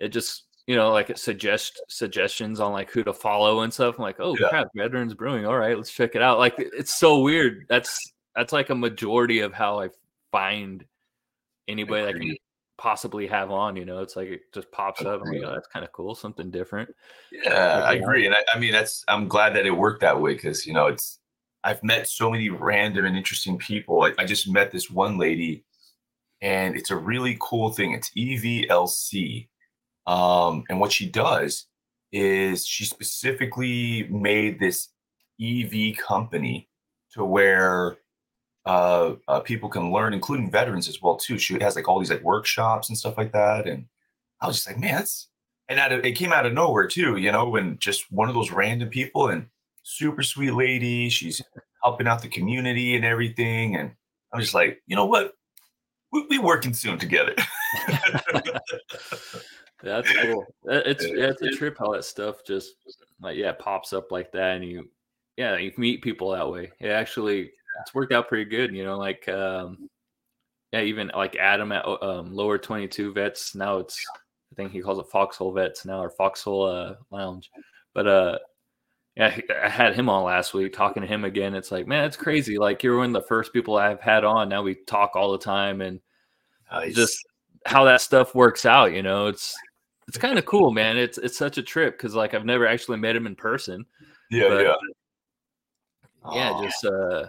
it 0.00 0.08
just 0.08 0.47
you 0.68 0.76
know, 0.76 0.90
like 0.90 1.16
suggest 1.16 1.80
suggestions 1.88 2.60
on 2.60 2.72
like 2.72 2.90
who 2.90 3.02
to 3.02 3.14
follow 3.14 3.62
and 3.62 3.72
stuff. 3.72 3.94
I'm 3.96 4.02
like, 4.02 4.20
oh 4.20 4.36
yeah. 4.38 4.48
crap, 4.50 4.68
Veterans 4.76 5.14
Brewing. 5.14 5.46
All 5.46 5.56
right, 5.56 5.74
let's 5.74 5.90
check 5.90 6.14
it 6.14 6.20
out. 6.20 6.38
Like 6.38 6.56
it's 6.58 6.94
so 6.94 7.20
weird. 7.20 7.64
That's 7.70 7.98
that's 8.36 8.52
like 8.52 8.68
a 8.68 8.74
majority 8.74 9.40
of 9.40 9.54
how 9.54 9.80
I 9.80 9.88
find 10.30 10.84
anybody 11.68 12.04
that 12.04 12.20
can 12.20 12.36
possibly 12.76 13.26
have 13.28 13.50
on. 13.50 13.76
You 13.76 13.86
know, 13.86 14.02
it's 14.02 14.14
like 14.14 14.28
it 14.28 14.40
just 14.52 14.70
pops 14.70 15.00
up. 15.00 15.22
and 15.22 15.40
like, 15.40 15.48
oh, 15.48 15.54
that's 15.54 15.68
kind 15.68 15.86
of 15.86 15.92
cool, 15.92 16.14
something 16.14 16.50
different. 16.50 16.94
Yeah, 17.32 17.82
I 17.86 17.94
agree, 17.94 18.26
and 18.26 18.34
I, 18.34 18.44
I 18.54 18.58
mean 18.58 18.72
that's 18.72 19.02
I'm 19.08 19.26
glad 19.26 19.54
that 19.54 19.64
it 19.64 19.70
worked 19.70 20.02
that 20.02 20.20
way 20.20 20.34
because 20.34 20.66
you 20.66 20.74
know 20.74 20.88
it's 20.88 21.18
I've 21.64 21.82
met 21.82 22.08
so 22.08 22.30
many 22.30 22.50
random 22.50 23.06
and 23.06 23.16
interesting 23.16 23.56
people. 23.56 24.02
I, 24.02 24.12
I 24.18 24.26
just 24.26 24.46
met 24.50 24.70
this 24.70 24.90
one 24.90 25.16
lady, 25.16 25.64
and 26.42 26.76
it's 26.76 26.90
a 26.90 26.96
really 26.96 27.38
cool 27.40 27.72
thing. 27.72 27.92
It's 27.92 28.10
EVLC 28.10 29.48
um, 30.08 30.64
and 30.70 30.80
what 30.80 30.90
she 30.90 31.06
does 31.06 31.66
is 32.12 32.66
she 32.66 32.86
specifically 32.86 34.08
made 34.08 34.58
this 34.58 34.88
EV 35.38 35.98
company 35.98 36.66
to 37.12 37.24
where 37.26 37.98
uh, 38.64 39.16
uh, 39.28 39.40
people 39.40 39.68
can 39.68 39.92
learn, 39.92 40.14
including 40.14 40.50
veterans 40.50 40.88
as 40.88 41.02
well 41.02 41.18
too. 41.18 41.38
She 41.38 41.60
has 41.60 41.76
like 41.76 41.88
all 41.88 41.98
these 41.98 42.10
like 42.10 42.22
workshops 42.22 42.88
and 42.88 42.96
stuff 42.96 43.18
like 43.18 43.32
that. 43.32 43.66
And 43.66 43.84
I 44.40 44.46
was 44.46 44.56
just 44.56 44.66
like, 44.66 44.78
man, 44.78 44.94
that's 44.94 45.28
and 45.68 45.78
of, 45.92 46.02
it 46.02 46.12
came 46.12 46.32
out 46.32 46.46
of 46.46 46.54
nowhere 46.54 46.86
too, 46.86 47.18
you 47.18 47.30
know, 47.30 47.46
when 47.50 47.78
just 47.78 48.10
one 48.10 48.30
of 48.30 48.34
those 48.34 48.50
random 48.50 48.88
people 48.88 49.28
and 49.28 49.46
super 49.82 50.22
sweet 50.22 50.52
lady. 50.52 51.10
She's 51.10 51.42
helping 51.84 52.08
out 52.08 52.22
the 52.22 52.28
community 52.28 52.96
and 52.96 53.04
everything. 53.04 53.76
And 53.76 53.90
I'm 54.32 54.40
just 54.40 54.54
like, 54.54 54.82
you 54.86 54.96
know 54.96 55.04
what? 55.04 55.34
We'll 56.12 56.28
be 56.28 56.38
working 56.38 56.72
soon 56.72 56.98
together. 56.98 57.34
That's 59.82 60.12
cool. 60.12 60.44
It's 60.64 61.06
yeah, 61.06 61.26
it's 61.26 61.42
a 61.42 61.50
trip 61.50 61.76
how 61.78 61.92
that 61.92 62.04
stuff 62.04 62.44
just 62.44 62.74
like 63.20 63.36
yeah 63.36 63.52
pops 63.52 63.92
up 63.92 64.10
like 64.10 64.32
that, 64.32 64.56
and 64.56 64.64
you 64.64 64.88
yeah 65.36 65.56
you 65.56 65.72
meet 65.76 66.02
people 66.02 66.30
that 66.32 66.50
way. 66.50 66.72
It 66.80 66.88
actually 66.88 67.52
it's 67.80 67.94
worked 67.94 68.12
out 68.12 68.28
pretty 68.28 68.44
good. 68.44 68.74
You 68.74 68.84
know, 68.84 68.98
like 68.98 69.28
um, 69.28 69.88
yeah, 70.72 70.80
even 70.80 71.10
like 71.14 71.36
Adam 71.36 71.72
at 71.72 71.86
um, 71.86 72.34
lower 72.34 72.58
twenty 72.58 72.88
two 72.88 73.12
vets. 73.12 73.54
Now 73.54 73.78
it's 73.78 74.04
I 74.52 74.54
think 74.56 74.72
he 74.72 74.80
calls 74.80 74.98
it 74.98 75.10
Foxhole 75.10 75.52
Vets 75.52 75.84
now 75.84 76.00
or 76.00 76.10
Foxhole 76.10 76.64
uh, 76.64 76.94
Lounge. 77.10 77.50
But 77.94 78.06
uh, 78.06 78.38
yeah, 79.16 79.38
I 79.62 79.68
had 79.68 79.94
him 79.94 80.08
on 80.08 80.24
last 80.24 80.54
week 80.54 80.72
talking 80.72 81.02
to 81.02 81.08
him 81.08 81.24
again. 81.24 81.54
It's 81.54 81.70
like 81.70 81.86
man, 81.86 82.04
it's 82.04 82.16
crazy. 82.16 82.58
Like 82.58 82.82
you're 82.82 82.98
one 82.98 83.14
of 83.14 83.22
the 83.22 83.28
first 83.28 83.52
people 83.52 83.76
I've 83.76 84.00
had 84.00 84.24
on. 84.24 84.48
Now 84.48 84.62
we 84.62 84.74
talk 84.74 85.14
all 85.14 85.32
the 85.32 85.38
time 85.38 85.80
and 85.80 86.00
nice. 86.72 86.94
just 86.94 87.26
how 87.64 87.84
that 87.84 88.00
stuff 88.00 88.34
works 88.34 88.64
out. 88.64 88.92
You 88.92 89.02
know, 89.02 89.26
it's 89.26 89.54
it's 90.08 90.16
kind 90.18 90.38
of 90.38 90.46
cool, 90.46 90.72
man. 90.72 90.96
It's 90.96 91.18
it's 91.18 91.36
such 91.36 91.58
a 91.58 91.62
trip 91.62 91.96
because 91.96 92.14
like 92.14 92.32
I've 92.32 92.46
never 92.46 92.66
actually 92.66 92.98
met 92.98 93.14
him 93.14 93.26
in 93.26 93.36
person. 93.36 93.84
Yeah, 94.30 94.48
but, 94.48 94.62
yeah. 94.64 94.74
Yeah, 96.34 96.52
oh. 96.54 96.64
just 96.64 96.84
uh 96.84 97.26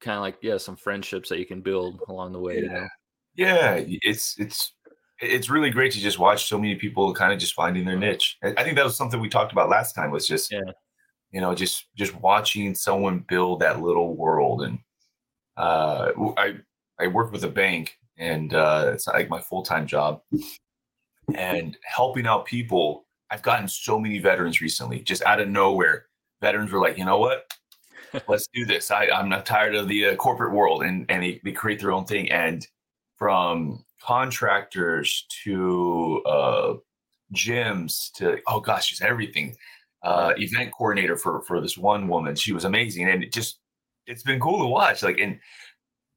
kind 0.00 0.16
of 0.16 0.22
like 0.22 0.38
yeah, 0.40 0.56
some 0.58 0.76
friendships 0.76 1.28
that 1.28 1.40
you 1.40 1.46
can 1.46 1.60
build 1.60 2.00
along 2.08 2.32
the 2.32 2.38
way, 2.38 2.56
yeah. 2.56 2.60
you 2.60 2.68
know. 2.68 2.88
Yeah, 3.34 3.84
it's 3.86 4.38
it's 4.38 4.72
it's 5.20 5.50
really 5.50 5.70
great 5.70 5.92
to 5.92 5.98
just 5.98 6.20
watch 6.20 6.48
so 6.48 6.56
many 6.56 6.76
people 6.76 7.12
kind 7.12 7.32
of 7.32 7.40
just 7.40 7.54
finding 7.54 7.84
their 7.84 7.98
niche. 7.98 8.38
I 8.42 8.62
think 8.62 8.76
that 8.76 8.84
was 8.84 8.96
something 8.96 9.20
we 9.20 9.28
talked 9.28 9.50
about 9.50 9.68
last 9.68 9.94
time 9.94 10.12
was 10.12 10.26
just 10.26 10.52
yeah. 10.52 10.60
you 11.32 11.40
know, 11.40 11.54
just 11.54 11.86
just 11.96 12.14
watching 12.14 12.76
someone 12.76 13.24
build 13.28 13.60
that 13.60 13.82
little 13.82 14.16
world 14.16 14.62
and 14.62 14.78
uh 15.56 16.12
I 16.36 16.58
I 17.00 17.08
work 17.08 17.32
with 17.32 17.42
a 17.42 17.48
bank 17.48 17.98
and 18.16 18.54
uh 18.54 18.92
it's 18.94 19.08
like 19.08 19.28
my 19.28 19.40
full-time 19.40 19.88
job 19.88 20.22
and 21.34 21.76
helping 21.82 22.26
out 22.26 22.46
people. 22.46 23.06
I've 23.30 23.42
gotten 23.42 23.68
so 23.68 23.98
many 23.98 24.18
veterans 24.18 24.60
recently, 24.60 25.00
just 25.00 25.22
out 25.22 25.40
of 25.40 25.48
nowhere. 25.48 26.06
Veterans 26.40 26.72
were 26.72 26.80
like, 26.80 26.96
you 26.96 27.04
know 27.04 27.18
what? 27.18 27.52
Let's 28.28 28.48
do 28.54 28.64
this. 28.64 28.90
I, 28.90 29.08
I'm 29.08 29.28
not 29.28 29.44
tired 29.44 29.74
of 29.74 29.88
the 29.88 30.06
uh, 30.06 30.16
corporate 30.16 30.54
world, 30.54 30.82
and 30.82 31.04
and 31.10 31.22
they, 31.22 31.40
they 31.44 31.52
create 31.52 31.80
their 31.80 31.92
own 31.92 32.06
thing. 32.06 32.30
And 32.30 32.66
from 33.16 33.84
contractors 34.00 35.26
to 35.44 36.22
uh, 36.26 36.74
gyms 37.34 38.10
to 38.12 38.38
oh 38.46 38.60
gosh, 38.60 38.90
just 38.90 39.02
everything. 39.02 39.56
Uh, 40.04 40.32
event 40.38 40.72
coordinator 40.72 41.16
for 41.16 41.42
for 41.42 41.60
this 41.60 41.76
one 41.76 42.08
woman, 42.08 42.34
she 42.36 42.52
was 42.52 42.64
amazing, 42.64 43.08
and 43.08 43.22
it 43.22 43.32
just 43.32 43.58
it's 44.06 44.22
been 44.22 44.40
cool 44.40 44.60
to 44.60 44.66
watch. 44.66 45.02
Like 45.02 45.18
and 45.18 45.38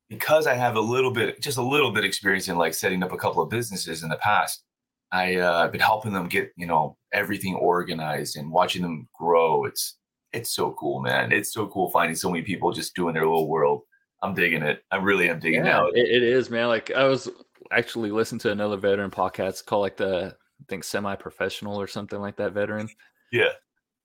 because 0.08 0.46
I 0.46 0.56
have 0.56 0.76
a 0.76 0.82
little 0.82 1.12
bit, 1.12 1.42
just 1.42 1.58
a 1.58 1.64
little 1.64 1.92
bit 1.92 2.04
experience 2.04 2.48
in 2.48 2.58
like 2.58 2.74
setting 2.74 3.02
up 3.02 3.14
a 3.14 3.18
couple 3.18 3.42
of 3.42 3.50
businesses 3.50 4.04
in 4.04 4.10
the 4.10 4.18
past, 4.18 4.64
I, 5.12 5.36
uh, 5.38 5.64
I've 5.64 5.72
been 5.72 5.82
helping 5.82 6.14
them 6.14 6.28
get, 6.28 6.52
you 6.56 6.68
know, 6.68 6.98
everything 7.12 7.56
organized 7.56 8.38
and 8.38 8.52
watching 8.52 8.82
them 8.82 9.10
grow. 9.14 9.66
It's, 9.66 9.98
it's 10.34 10.54
so 10.54 10.72
cool, 10.80 11.02
man. 11.02 11.32
It's 11.32 11.54
so 11.54 11.68
cool 11.68 11.90
finding 11.92 12.16
so 12.16 12.30
many 12.30 12.44
people 12.44 12.72
just 12.72 12.96
doing 12.96 13.14
their 13.14 13.26
little 13.26 13.50
world. 13.50 13.82
I'm 14.24 14.34
digging 14.34 14.64
it. 14.64 14.84
I 14.92 14.98
really 14.98 15.30
am 15.30 15.40
digging 15.40 15.66
yeah, 15.66 15.86
it. 15.94 16.08
It 16.08 16.24
is, 16.24 16.50
man. 16.50 16.68
Like 16.68 16.92
I 16.92 17.06
was 17.06 17.28
actually 17.72 18.12
listening 18.12 18.40
to 18.40 18.52
another 18.52 18.78
veteran 18.78 19.12
podcast 19.12 19.66
called 19.66 19.82
like 19.82 19.98
the, 19.98 20.36
I 20.62 20.64
think 20.70 20.84
semi-professional 20.84 21.80
or 21.80 21.88
something 21.88 22.20
like 22.20 22.38
that 22.38 22.54
veteran. 22.54 22.88
Yeah. 23.32 23.50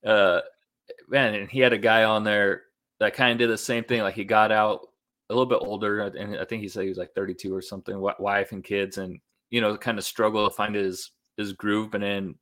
Uh, 0.05 0.41
man, 1.07 1.35
and 1.35 1.49
he 1.49 1.59
had 1.59 1.73
a 1.73 1.77
guy 1.77 2.03
on 2.03 2.23
there 2.23 2.63
that 2.99 3.13
kind 3.13 3.31
of 3.31 3.37
did 3.37 3.49
the 3.49 3.57
same 3.57 3.83
thing. 3.83 4.01
Like 4.01 4.15
he 4.15 4.23
got 4.23 4.51
out 4.51 4.87
a 5.29 5.33
little 5.33 5.45
bit 5.45 5.59
older, 5.61 6.01
and 6.01 6.37
I 6.37 6.45
think 6.45 6.61
he 6.61 6.69
said 6.69 6.83
he 6.83 6.89
was 6.89 6.97
like 6.97 7.13
32 7.13 7.53
or 7.53 7.61
something, 7.61 7.99
wife 8.19 8.51
and 8.51 8.63
kids, 8.63 8.97
and 8.97 9.19
you 9.49 9.61
know, 9.61 9.77
kind 9.77 9.97
of 9.97 10.03
struggle 10.03 10.47
to 10.47 10.55
find 10.55 10.75
his 10.75 11.11
his 11.37 11.53
groove, 11.53 11.93
and 11.93 12.03
then 12.03 12.35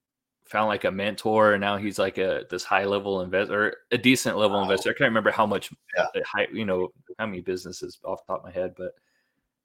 found 0.45 0.67
like 0.67 0.83
a 0.83 0.91
mentor, 0.91 1.53
and 1.53 1.61
now 1.61 1.77
he's 1.77 1.99
like 1.99 2.17
a 2.17 2.43
this 2.49 2.63
high 2.63 2.85
level 2.85 3.21
investor, 3.21 3.75
a 3.91 3.97
decent 3.97 4.37
level 4.37 4.57
wow. 4.57 4.63
investor. 4.63 4.89
I 4.89 4.93
can't 4.93 5.09
remember 5.09 5.31
how 5.31 5.45
much, 5.45 5.71
yeah. 5.97 6.03
Uh, 6.03 6.19
high, 6.25 6.47
you 6.53 6.65
know, 6.65 6.89
how 7.17 7.25
many 7.25 7.41
businesses 7.41 7.99
off 8.03 8.25
the 8.25 8.33
top 8.33 8.45
of 8.45 8.45
my 8.45 8.51
head, 8.51 8.73
but 8.77 8.91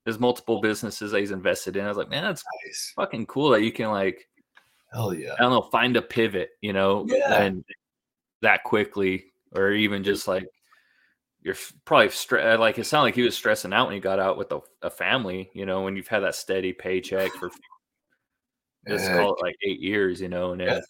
there's 0.05 0.19
multiple 0.19 0.61
businesses 0.61 1.13
that 1.13 1.21
he's 1.21 1.31
invested 1.31 1.77
in. 1.77 1.85
I 1.85 1.89
was 1.89 1.99
like, 1.99 2.09
man, 2.09 2.25
that's 2.25 2.45
nice. 2.65 2.93
fucking 2.97 3.27
cool 3.27 3.51
that 3.51 3.63
you 3.63 3.73
can 3.73 3.91
like, 3.91 4.27
hell 4.93 5.13
yeah, 5.13 5.35
I 5.39 5.43
don't 5.43 5.51
know, 5.51 5.63
find 5.63 5.97
a 5.97 6.03
pivot, 6.03 6.51
you 6.63 6.73
know, 6.73 7.05
yeah. 7.09 7.43
and 7.43 7.65
that 8.43 8.65
quickly, 8.65 9.27
or 9.53 9.73
even 9.73 10.03
just 10.03 10.27
like 10.27 10.49
you're 11.43 11.57
probably 11.85 12.09
stre- 12.09 12.55
uh, 12.55 12.59
like 12.59 12.79
it 12.79 12.85
sounded 12.85 13.05
like 13.05 13.15
he 13.15 13.23
was 13.23 13.37
stressing 13.37 13.73
out 13.73 13.87
when 13.87 13.95
he 13.95 14.01
got 14.01 14.19
out 14.19 14.37
with 14.37 14.53
a, 14.53 14.61
a 14.83 14.91
family, 14.91 15.51
you 15.55 15.65
know, 15.65 15.83
when 15.83 15.97
you've 15.97 16.09
had 16.09 16.21
that 16.21 16.35
steady 16.35 16.73
paycheck 16.73 17.33
for 17.33 17.51
let's 18.87 19.09
call 19.09 19.35
it 19.35 19.43
like 19.43 19.57
eight 19.67 19.81
years, 19.81 20.21
you 20.21 20.29
know, 20.29 20.53
and 20.53 20.61
yeah. 20.61 20.81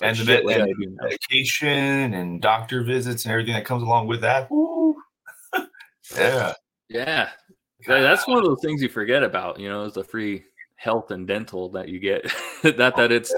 and 0.00 0.16
the 0.16 0.46
and 0.48 0.96
medication 1.00 2.14
and 2.14 2.40
doctor 2.40 2.82
visits 2.82 3.24
and 3.24 3.32
everything 3.32 3.54
that 3.54 3.64
comes 3.64 3.82
along 3.82 4.08
with 4.08 4.20
that. 4.22 4.48
yeah, 6.16 6.52
yeah, 6.88 7.28
that's 7.86 8.26
one 8.26 8.38
of 8.38 8.44
those 8.44 8.60
things 8.60 8.82
you 8.82 8.88
forget 8.88 9.22
about, 9.22 9.60
you 9.60 9.68
know, 9.68 9.84
is 9.84 9.94
the 9.94 10.04
free 10.04 10.44
health 10.76 11.12
and 11.12 11.28
dental 11.28 11.68
that 11.70 11.88
you 11.88 12.00
get. 12.00 12.24
Not 12.64 12.94
oh, 12.96 13.02
that 13.02 13.12
it's 13.12 13.32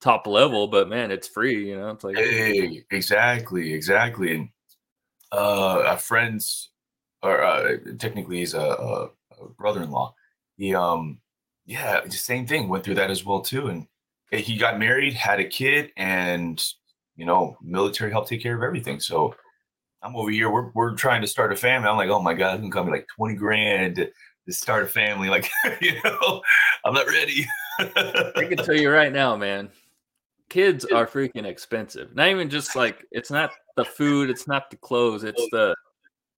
top 0.00 0.26
level, 0.26 0.68
but 0.68 0.88
man, 0.88 1.10
it's 1.10 1.28
free, 1.28 1.68
you 1.68 1.78
know. 1.78 1.88
It's 1.90 2.04
like 2.04 2.16
hey, 2.16 2.84
exactly, 2.90 3.72
exactly. 3.72 4.34
And 4.34 4.48
uh, 5.32 5.84
a 5.86 5.96
friend's, 5.96 6.70
or 7.22 7.42
uh, 7.42 7.76
technically 7.98 8.38
he's 8.38 8.54
a, 8.54 8.60
a, 8.60 9.04
a 9.40 9.48
brother-in-law. 9.58 10.14
He 10.56 10.74
um, 10.74 11.18
yeah, 11.64 12.00
the 12.00 12.10
same 12.10 12.46
thing. 12.46 12.68
Went 12.68 12.84
through 12.84 12.96
that 12.96 13.10
as 13.10 13.24
well 13.24 13.40
too, 13.40 13.68
and 13.68 13.86
he 14.30 14.56
got 14.56 14.78
married, 14.78 15.14
had 15.14 15.40
a 15.40 15.44
kid, 15.44 15.90
and 15.96 16.62
you 17.16 17.24
know, 17.26 17.56
military 17.62 18.10
helped 18.10 18.28
take 18.28 18.42
care 18.42 18.56
of 18.56 18.62
everything. 18.62 19.00
So 19.00 19.34
I'm 20.02 20.16
over 20.16 20.30
here. 20.30 20.50
We're 20.50 20.70
we're 20.74 20.94
trying 20.94 21.20
to 21.22 21.26
start 21.26 21.52
a 21.52 21.56
family. 21.56 21.88
I'm 21.88 21.96
like, 21.96 22.10
oh 22.10 22.22
my 22.22 22.34
god, 22.34 22.54
it's 22.54 22.60
gonna 22.62 22.72
cost 22.72 22.86
me 22.86 22.92
like 22.92 23.06
twenty 23.14 23.36
grand 23.36 23.96
to, 23.96 24.06
to 24.46 24.52
start 24.52 24.84
a 24.84 24.86
family. 24.86 25.28
Like, 25.30 25.50
you 25.80 25.94
know, 26.04 26.42
I'm 26.84 26.94
not 26.94 27.06
ready. 27.06 27.46
I 27.78 28.46
can 28.48 28.56
tell 28.58 28.74
you 28.76 28.90
right 28.90 29.12
now, 29.12 29.36
man. 29.36 29.70
Kids 30.48 30.84
are 30.84 31.06
freaking 31.06 31.46
expensive. 31.46 32.14
Not 32.14 32.28
even 32.28 32.50
just 32.50 32.76
like 32.76 33.06
it's 33.10 33.30
not 33.30 33.52
the 33.76 33.84
food, 33.84 34.30
it's 34.30 34.46
not 34.46 34.70
the 34.70 34.76
clothes, 34.76 35.24
it's 35.24 35.46
the 35.50 35.74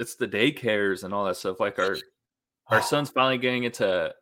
it's 0.00 0.16
the 0.16 0.28
daycares 0.28 1.04
and 1.04 1.14
all 1.14 1.24
that 1.26 1.36
stuff. 1.36 1.60
Like 1.60 1.78
our 1.78 1.96
our 2.68 2.78
ah. 2.78 2.80
son's 2.80 3.10
finally 3.10 3.38
getting 3.38 3.64
into 3.64 4.12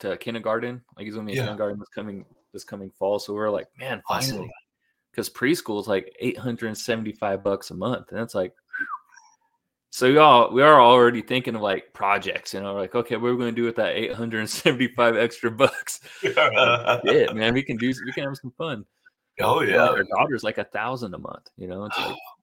to 0.00 0.16
kindergarten. 0.18 0.82
Like 0.96 1.06
he's 1.06 1.14
gonna 1.14 1.26
be 1.26 1.32
in 1.32 1.38
yeah. 1.38 1.44
kindergarten 1.44 1.78
this 1.78 1.88
coming 1.88 2.24
this 2.52 2.64
coming 2.64 2.90
fall. 2.90 3.18
So 3.18 3.34
we're 3.34 3.50
like, 3.50 3.68
man, 3.78 4.02
finally. 4.08 4.50
Because 5.10 5.28
preschool 5.28 5.80
is 5.80 5.88
like 5.88 6.14
875 6.20 7.42
bucks 7.42 7.70
a 7.70 7.74
month. 7.74 8.12
And 8.12 8.20
it's 8.20 8.34
like 8.34 8.54
so 9.90 10.08
we 10.08 10.18
all 10.18 10.52
we 10.52 10.62
are 10.62 10.80
already 10.80 11.20
thinking 11.20 11.56
of 11.56 11.62
like 11.62 11.92
projects, 11.92 12.54
you 12.54 12.60
know, 12.60 12.74
like 12.74 12.94
okay, 12.94 13.16
what 13.16 13.28
are 13.28 13.32
we 13.32 13.38
going 13.38 13.54
to 13.54 13.60
do 13.60 13.66
with 13.66 13.76
that 13.76 13.96
875 13.96 15.16
extra 15.16 15.50
bucks? 15.50 16.00
yeah, 16.22 17.00
man, 17.34 17.54
we 17.54 17.62
can 17.62 17.76
do 17.76 17.92
we 18.04 18.12
can 18.12 18.24
have 18.24 18.36
some 18.36 18.52
fun. 18.52 18.84
Oh 19.40 19.62
yeah, 19.62 19.88
like 19.88 19.90
our 19.90 20.04
daughter's 20.04 20.44
like 20.44 20.58
a 20.58 20.64
thousand 20.64 21.14
a 21.14 21.18
month, 21.18 21.50
you 21.56 21.66
know. 21.66 21.86
It's 21.86 21.98
like, 21.98 22.16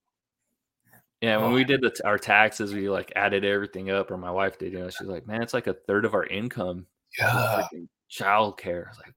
yeah, 1.21 1.37
when 1.37 1.51
we 1.51 1.63
did 1.63 1.81
the, 1.81 1.91
our 2.05 2.17
taxes, 2.17 2.73
we 2.73 2.89
like 2.89 3.11
added 3.15 3.43
everything 3.43 3.89
up, 3.89 4.11
or 4.11 4.17
my 4.17 4.31
wife 4.31 4.57
did. 4.59 4.73
You 4.73 4.79
know, 4.79 4.89
she's 4.89 5.07
like, 5.07 5.25
man, 5.25 5.41
it's 5.41 5.53
like 5.53 5.67
a 5.67 5.73
third 5.73 6.05
of 6.05 6.13
our 6.13 6.25
income. 6.25 6.85
Yeah, 7.19 7.67
child 8.09 8.57
care. 8.57 8.91
like, 8.97 9.13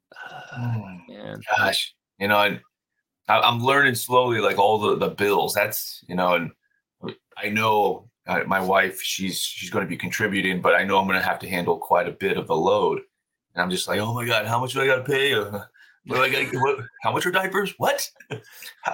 oh, 0.57 0.99
man, 1.09 1.41
gosh, 1.57 1.95
you 2.19 2.29
know, 2.29 2.37
I, 2.37 2.59
I'm 3.29 3.63
learning 3.63 3.97
slowly, 3.97 4.41
like 4.41 4.59
all 4.59 4.79
the 4.79 4.97
the 4.97 5.11
bills. 5.11 5.55
That's 5.55 6.03
you 6.09 6.15
know, 6.15 6.35
and 6.35 6.51
I 7.37 7.51
know 7.51 8.09
uh, 8.27 8.45
my 8.47 8.61
wife, 8.61 9.01
she's 9.03 9.41
she's 9.41 9.71
going 9.71 9.85
to 9.85 9.89
be 9.89 9.97
contributing, 9.97 10.61
but 10.61 10.75
I 10.75 10.85
know 10.85 10.99
I'm 10.99 11.07
going 11.07 11.19
to 11.19 11.25
have 11.25 11.39
to 11.41 11.49
handle 11.49 11.79
quite 11.79 12.09
a 12.09 12.13
bit 12.13 12.37
of 12.37 12.47
the 12.47 12.57
load. 12.57 13.01
And 13.55 13.63
I'm 13.63 13.71
just 13.71 13.89
like, 13.89 14.01
oh 14.01 14.15
my 14.15 14.25
god, 14.25 14.47
how 14.47 14.61
much 14.61 14.73
do 14.73 14.81
I 14.81 14.87
got 14.87 15.05
to 15.05 15.13
pay? 15.13 15.35
Uh, 15.35 15.61
what 16.07 16.17
do 16.17 16.23
I 16.23 16.31
got? 16.31 16.55
What? 16.55 16.79
How 17.03 17.13
much 17.13 17.27
are 17.27 17.31
diapers? 17.31 17.75
What? 17.79 18.09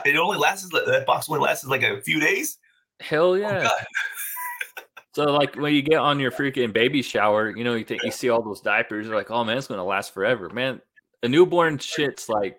It 0.04 0.16
only 0.16 0.38
lasts 0.38 0.68
that 0.70 1.04
box 1.06 1.28
only 1.28 1.40
lasts 1.40 1.64
like 1.64 1.82
a 1.82 2.00
few 2.02 2.18
days. 2.18 2.58
Hell 3.00 3.30
oh 3.30 3.34
yeah. 3.34 3.68
Oh 3.70 4.84
so 5.12 5.24
like 5.24 5.56
when 5.56 5.74
you 5.74 5.82
get 5.82 5.98
on 5.98 6.20
your 6.20 6.30
freaking 6.30 6.72
baby 6.72 7.02
shower, 7.02 7.56
you 7.56 7.64
know, 7.64 7.74
you 7.74 7.84
think 7.84 8.02
you 8.02 8.10
see 8.10 8.28
all 8.28 8.42
those 8.42 8.60
diapers, 8.60 9.06
you're 9.06 9.16
like, 9.16 9.30
oh 9.30 9.44
man, 9.44 9.58
it's 9.58 9.66
gonna 9.66 9.84
last 9.84 10.12
forever. 10.12 10.48
Man, 10.50 10.80
a 11.22 11.28
newborn 11.28 11.78
shits 11.78 12.28
like 12.28 12.58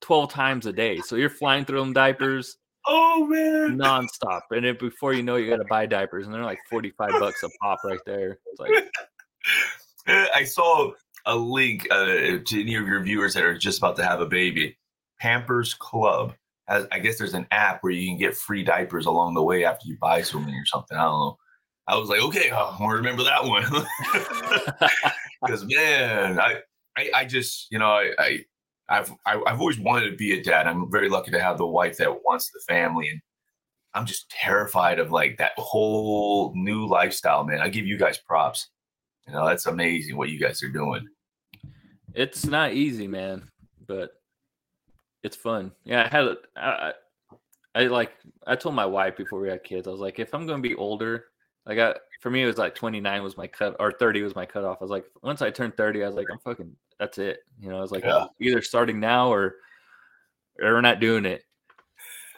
12 0.00 0.30
times 0.30 0.66
a 0.66 0.72
day. 0.72 0.98
So 0.98 1.16
you're 1.16 1.30
flying 1.30 1.64
through 1.64 1.80
them 1.80 1.92
diapers. 1.92 2.56
Oh 2.86 3.26
man, 3.26 3.78
nonstop. 3.78 4.42
And 4.50 4.64
then 4.64 4.76
before 4.78 5.14
you 5.14 5.22
know, 5.22 5.36
you 5.36 5.48
got 5.48 5.56
to 5.56 5.64
buy 5.64 5.86
diapers, 5.86 6.26
and 6.26 6.34
they're 6.34 6.44
like 6.44 6.58
forty 6.68 6.90
five 6.90 7.12
bucks 7.12 7.42
a 7.42 7.48
pop 7.62 7.78
right 7.82 8.00
there. 8.04 8.38
It's 8.46 8.60
like 8.60 8.70
I 10.34 10.44
saw 10.44 10.92
a 11.24 11.34
link 11.34 11.86
uh, 11.90 12.04
to 12.44 12.60
any 12.60 12.74
of 12.74 12.86
your 12.86 13.00
viewers 13.00 13.34
that 13.34 13.44
are 13.44 13.56
just 13.56 13.78
about 13.78 13.96
to 13.96 14.04
have 14.04 14.20
a 14.20 14.26
baby. 14.26 14.76
Pampers 15.18 15.72
Club 15.72 16.34
has, 16.66 16.86
I 16.92 16.98
guess, 16.98 17.18
there's 17.18 17.34
an 17.34 17.46
app 17.50 17.82
where 17.82 17.92
you 17.92 18.08
can 18.08 18.18
get 18.18 18.36
free 18.36 18.62
diapers 18.62 19.06
along 19.06 19.34
the 19.34 19.42
way 19.42 19.64
after 19.64 19.86
you 19.86 19.96
buy 20.00 20.22
something 20.22 20.54
or 20.54 20.66
something. 20.66 20.96
I 20.96 21.02
don't 21.02 21.20
know. 21.20 21.36
I 21.86 21.96
was 21.96 22.08
like, 22.08 22.22
okay, 22.22 22.50
I 22.50 22.76
to 22.78 22.86
remember 22.86 23.24
that 23.24 23.44
one 23.44 23.64
because 25.42 25.66
man, 25.66 26.40
I, 26.40 26.60
I, 26.96 27.10
I 27.14 27.24
just, 27.26 27.66
you 27.70 27.78
know, 27.78 27.90
I, 27.90 28.14
I 28.18 28.44
I've 28.88 29.12
I, 29.26 29.40
have 29.46 29.60
always 29.60 29.78
wanted 29.78 30.10
to 30.10 30.16
be 30.16 30.38
a 30.38 30.42
dad. 30.42 30.66
I'm 30.66 30.90
very 30.90 31.08
lucky 31.08 31.30
to 31.30 31.40
have 31.40 31.58
the 31.58 31.66
wife 31.66 31.96
that 31.98 32.22
wants 32.24 32.50
the 32.50 32.60
family, 32.68 33.08
and 33.08 33.20
I'm 33.94 34.06
just 34.06 34.30
terrified 34.30 34.98
of 34.98 35.10
like 35.10 35.38
that 35.38 35.52
whole 35.56 36.52
new 36.54 36.86
lifestyle, 36.86 37.44
man. 37.44 37.60
I 37.60 37.68
give 37.68 37.86
you 37.86 37.96
guys 37.96 38.18
props. 38.18 38.70
You 39.26 39.32
know, 39.32 39.46
that's 39.46 39.66
amazing 39.66 40.16
what 40.16 40.28
you 40.28 40.38
guys 40.38 40.62
are 40.62 40.68
doing. 40.68 41.06
It's 42.12 42.44
not 42.44 42.74
easy, 42.74 43.06
man, 43.06 43.48
but 43.86 44.12
it's 45.24 45.36
fun. 45.36 45.72
Yeah, 45.84 46.04
I 46.04 46.08
had 46.08 46.24
a, 46.24 46.36
I, 46.54 46.92
I 47.74 47.86
like 47.86 48.12
I 48.46 48.54
told 48.54 48.74
my 48.74 48.86
wife 48.86 49.16
before 49.16 49.40
we 49.40 49.48
had 49.48 49.64
kids, 49.64 49.88
I 49.88 49.90
was 49.90 50.00
like, 50.00 50.20
if 50.20 50.34
I'm 50.34 50.46
gonna 50.46 50.62
be 50.62 50.74
older, 50.76 51.24
like 51.66 51.78
I 51.78 51.94
for 52.20 52.30
me 52.30 52.42
it 52.42 52.46
was 52.46 52.58
like 52.58 52.74
29 52.74 53.22
was 53.22 53.36
my 53.36 53.46
cut 53.46 53.74
or 53.80 53.90
30 53.90 54.22
was 54.22 54.36
my 54.36 54.46
cutoff. 54.46 54.78
I 54.80 54.84
was 54.84 54.90
like, 54.90 55.06
once 55.22 55.42
I 55.42 55.50
turned 55.50 55.76
30, 55.76 56.04
I 56.04 56.06
was 56.06 56.14
like, 56.14 56.26
I'm 56.30 56.38
fucking 56.38 56.76
that's 57.00 57.18
it. 57.18 57.40
You 57.58 57.70
know, 57.70 57.78
I 57.78 57.80
was 57.80 57.90
like 57.90 58.04
yeah. 58.04 58.26
either 58.40 58.62
starting 58.62 59.00
now 59.00 59.32
or 59.32 59.56
or 60.60 60.74
we're 60.74 60.80
not 60.82 61.00
doing 61.00 61.24
it. 61.24 61.42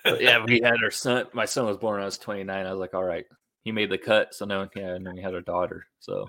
But 0.05 0.23
yeah, 0.23 0.43
we 0.43 0.61
had 0.63 0.77
our 0.83 0.93
son. 0.93 1.27
My 1.33 1.45
son 1.45 1.67
was 1.67 1.77
born 1.77 1.95
when 1.95 2.03
I 2.03 2.07
was 2.07 2.19
29. 2.19 2.65
I 2.67 2.71
was 2.71 2.79
like, 2.79 2.95
all 2.95 3.05
right, 3.05 3.27
he 3.65 3.73
made 3.73 3.91
the 3.91 3.99
cut. 3.99 4.33
So 4.33 4.45
now, 4.45 4.69
yeah, 4.77 4.95
and 4.95 5.05
then 5.05 5.17
we 5.17 5.21
had 5.21 5.35
our 5.35 5.41
daughter. 5.41 5.89
So 5.99 6.27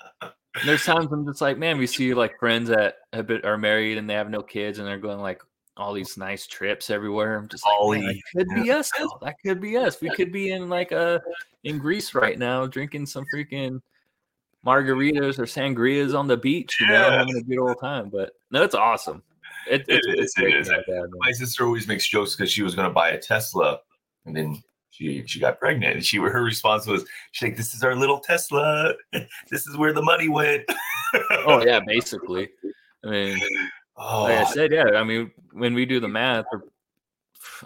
there's 0.64 0.84
times 0.84 1.08
I'm 1.10 1.26
just 1.26 1.40
like, 1.40 1.58
man, 1.58 1.76
we 1.78 1.88
see 1.88 2.14
like 2.14 2.38
friends 2.38 2.68
that 2.68 2.98
have 3.12 3.26
been 3.26 3.44
are 3.44 3.58
married 3.58 3.98
and 3.98 4.08
they 4.08 4.14
have 4.14 4.30
no 4.30 4.42
kids 4.42 4.78
and 4.78 4.86
they're 4.86 4.98
going 4.98 5.18
like 5.18 5.42
all 5.78 5.92
these 5.92 6.16
nice 6.16 6.46
trips 6.46 6.90
everywhere. 6.90 7.36
I'm 7.36 7.48
just 7.48 7.64
like, 7.66 8.00
that 8.02 8.22
could 8.36 8.48
be 8.62 8.70
us. 8.70 8.90
That 9.22 9.36
could 9.44 9.60
be 9.60 9.76
us. 9.76 10.00
We 10.00 10.10
could 10.10 10.32
be 10.32 10.50
in 10.50 10.68
like 10.68 10.92
a 10.92 10.98
uh, 10.98 11.18
in 11.64 11.78
Greece 11.78 12.14
right 12.14 12.38
now, 12.38 12.66
drinking 12.66 13.06
some 13.06 13.24
freaking 13.32 13.80
margaritas 14.66 15.38
or 15.38 15.44
sangrias 15.44 16.18
on 16.18 16.26
the 16.26 16.36
beach, 16.36 16.78
you 16.80 16.86
know, 16.88 17.10
having 17.10 17.36
a 17.36 17.42
good 17.42 17.58
old 17.58 17.80
time. 17.80 18.10
But 18.10 18.32
no, 18.50 18.62
it's 18.62 18.74
awesome. 18.74 19.22
It, 19.70 19.84
it 19.88 20.02
is. 20.18 20.34
It 20.38 20.54
is. 20.54 20.70
My 21.18 21.32
sister 21.32 21.64
always 21.64 21.86
makes 21.86 22.08
jokes 22.08 22.34
because 22.34 22.50
she 22.50 22.62
was 22.62 22.74
going 22.74 22.88
to 22.88 22.94
buy 22.94 23.10
a 23.10 23.18
Tesla, 23.18 23.80
and 24.26 24.36
then 24.36 24.62
she 24.90 25.22
she 25.26 25.38
got 25.38 25.58
pregnant, 25.58 25.96
and 25.96 26.04
she 26.04 26.18
her 26.18 26.42
response 26.42 26.86
was, 26.86 27.04
"She's 27.32 27.48
like, 27.48 27.56
this 27.56 27.74
is 27.74 27.82
our 27.82 27.94
little 27.94 28.20
Tesla. 28.20 28.94
this 29.12 29.66
is 29.66 29.76
where 29.76 29.92
the 29.92 30.02
money 30.02 30.28
went." 30.28 30.64
oh 31.46 31.62
yeah, 31.64 31.80
basically. 31.86 32.48
I 33.04 33.10
mean, 33.10 33.38
oh. 33.98 34.24
like 34.24 34.38
I 34.38 34.44
said, 34.44 34.72
yeah. 34.72 34.90
I 34.96 35.04
mean, 35.04 35.30
when 35.52 35.74
we 35.74 35.84
do 35.84 36.00
the 36.00 36.08
math, 36.08 36.46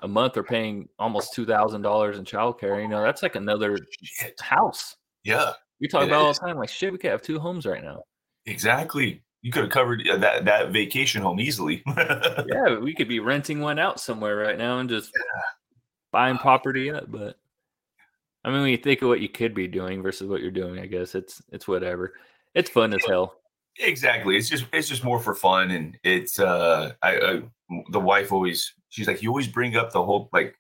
a 0.03 0.09
month 0.09 0.37
are 0.37 0.43
paying 0.43 0.89
almost 0.99 1.35
two 1.35 1.47
thousand 1.47 1.83
dollars 1.83 2.19
in 2.19 2.25
childcare. 2.25 2.81
You 2.81 2.89
know, 2.89 3.03
that's 3.03 3.23
like 3.23 3.37
another 3.37 3.79
Shit. 4.03 4.41
house. 4.41 4.97
Yeah, 5.25 5.53
we 5.81 5.89
talk 5.89 6.05
about 6.05 6.23
all 6.23 6.33
the 6.33 6.39
time, 6.39 6.57
like 6.57 6.69
shit, 6.69 6.93
we 6.93 6.99
could 6.99 7.11
have 7.11 7.23
two 7.23 7.39
homes 7.39 7.67
right 7.67 7.83
now. 7.83 8.03
Exactly. 8.47 9.23
You 9.43 9.51
could 9.51 9.65
have 9.65 9.73
covered 9.73 10.03
that 10.19 10.45
that 10.45 10.73
vacation 10.73 11.23
home 11.23 11.41
easily. 11.41 11.83
yeah, 11.97 12.79
we 12.79 12.95
could 12.95 13.09
be 13.09 13.19
renting 13.19 13.61
one 13.61 13.81
out 13.81 13.99
somewhere 13.99 14.37
right 14.37 14.57
now 14.57 14.79
and 14.79 14.89
just 14.89 15.11
yeah. 15.15 15.41
buying 16.13 16.39
property 16.39 16.91
up. 16.93 17.11
But 17.11 17.37
I 18.45 18.51
mean, 18.51 18.63
when 18.63 18.71
you 18.71 18.77
think 18.77 19.03
of 19.03 19.09
what 19.09 19.21
you 19.21 19.29
could 19.29 19.55
be 19.55 19.67
doing 19.67 20.03
versus 20.03 20.29
what 20.29 20.41
you're 20.41 20.53
doing, 20.53 20.79
I 20.79 20.87
guess 20.87 21.17
it's 21.17 21.43
it's 21.51 21.67
whatever. 21.67 22.15
It's 22.55 22.71
fun 22.71 22.95
as 22.95 23.05
hell. 23.05 23.35
Exactly. 23.79 24.37
It's 24.37 24.49
just 24.49 24.67
it's 24.73 24.89
just 24.89 25.05
more 25.05 25.19
for 25.19 25.35
fun, 25.35 25.71
and 25.71 25.97
it's 26.05 26.39
uh, 26.39 26.93
I, 27.03 27.17
I 27.17 27.43
the 27.91 28.01
wife 28.01 28.31
always 28.33 28.75
she's 28.91 29.07
like 29.07 29.23
you 29.23 29.31
always 29.31 29.49
bring 29.49 29.77
up 29.77 29.93
the 29.93 30.03
whole 30.05 30.29
like 30.33 30.55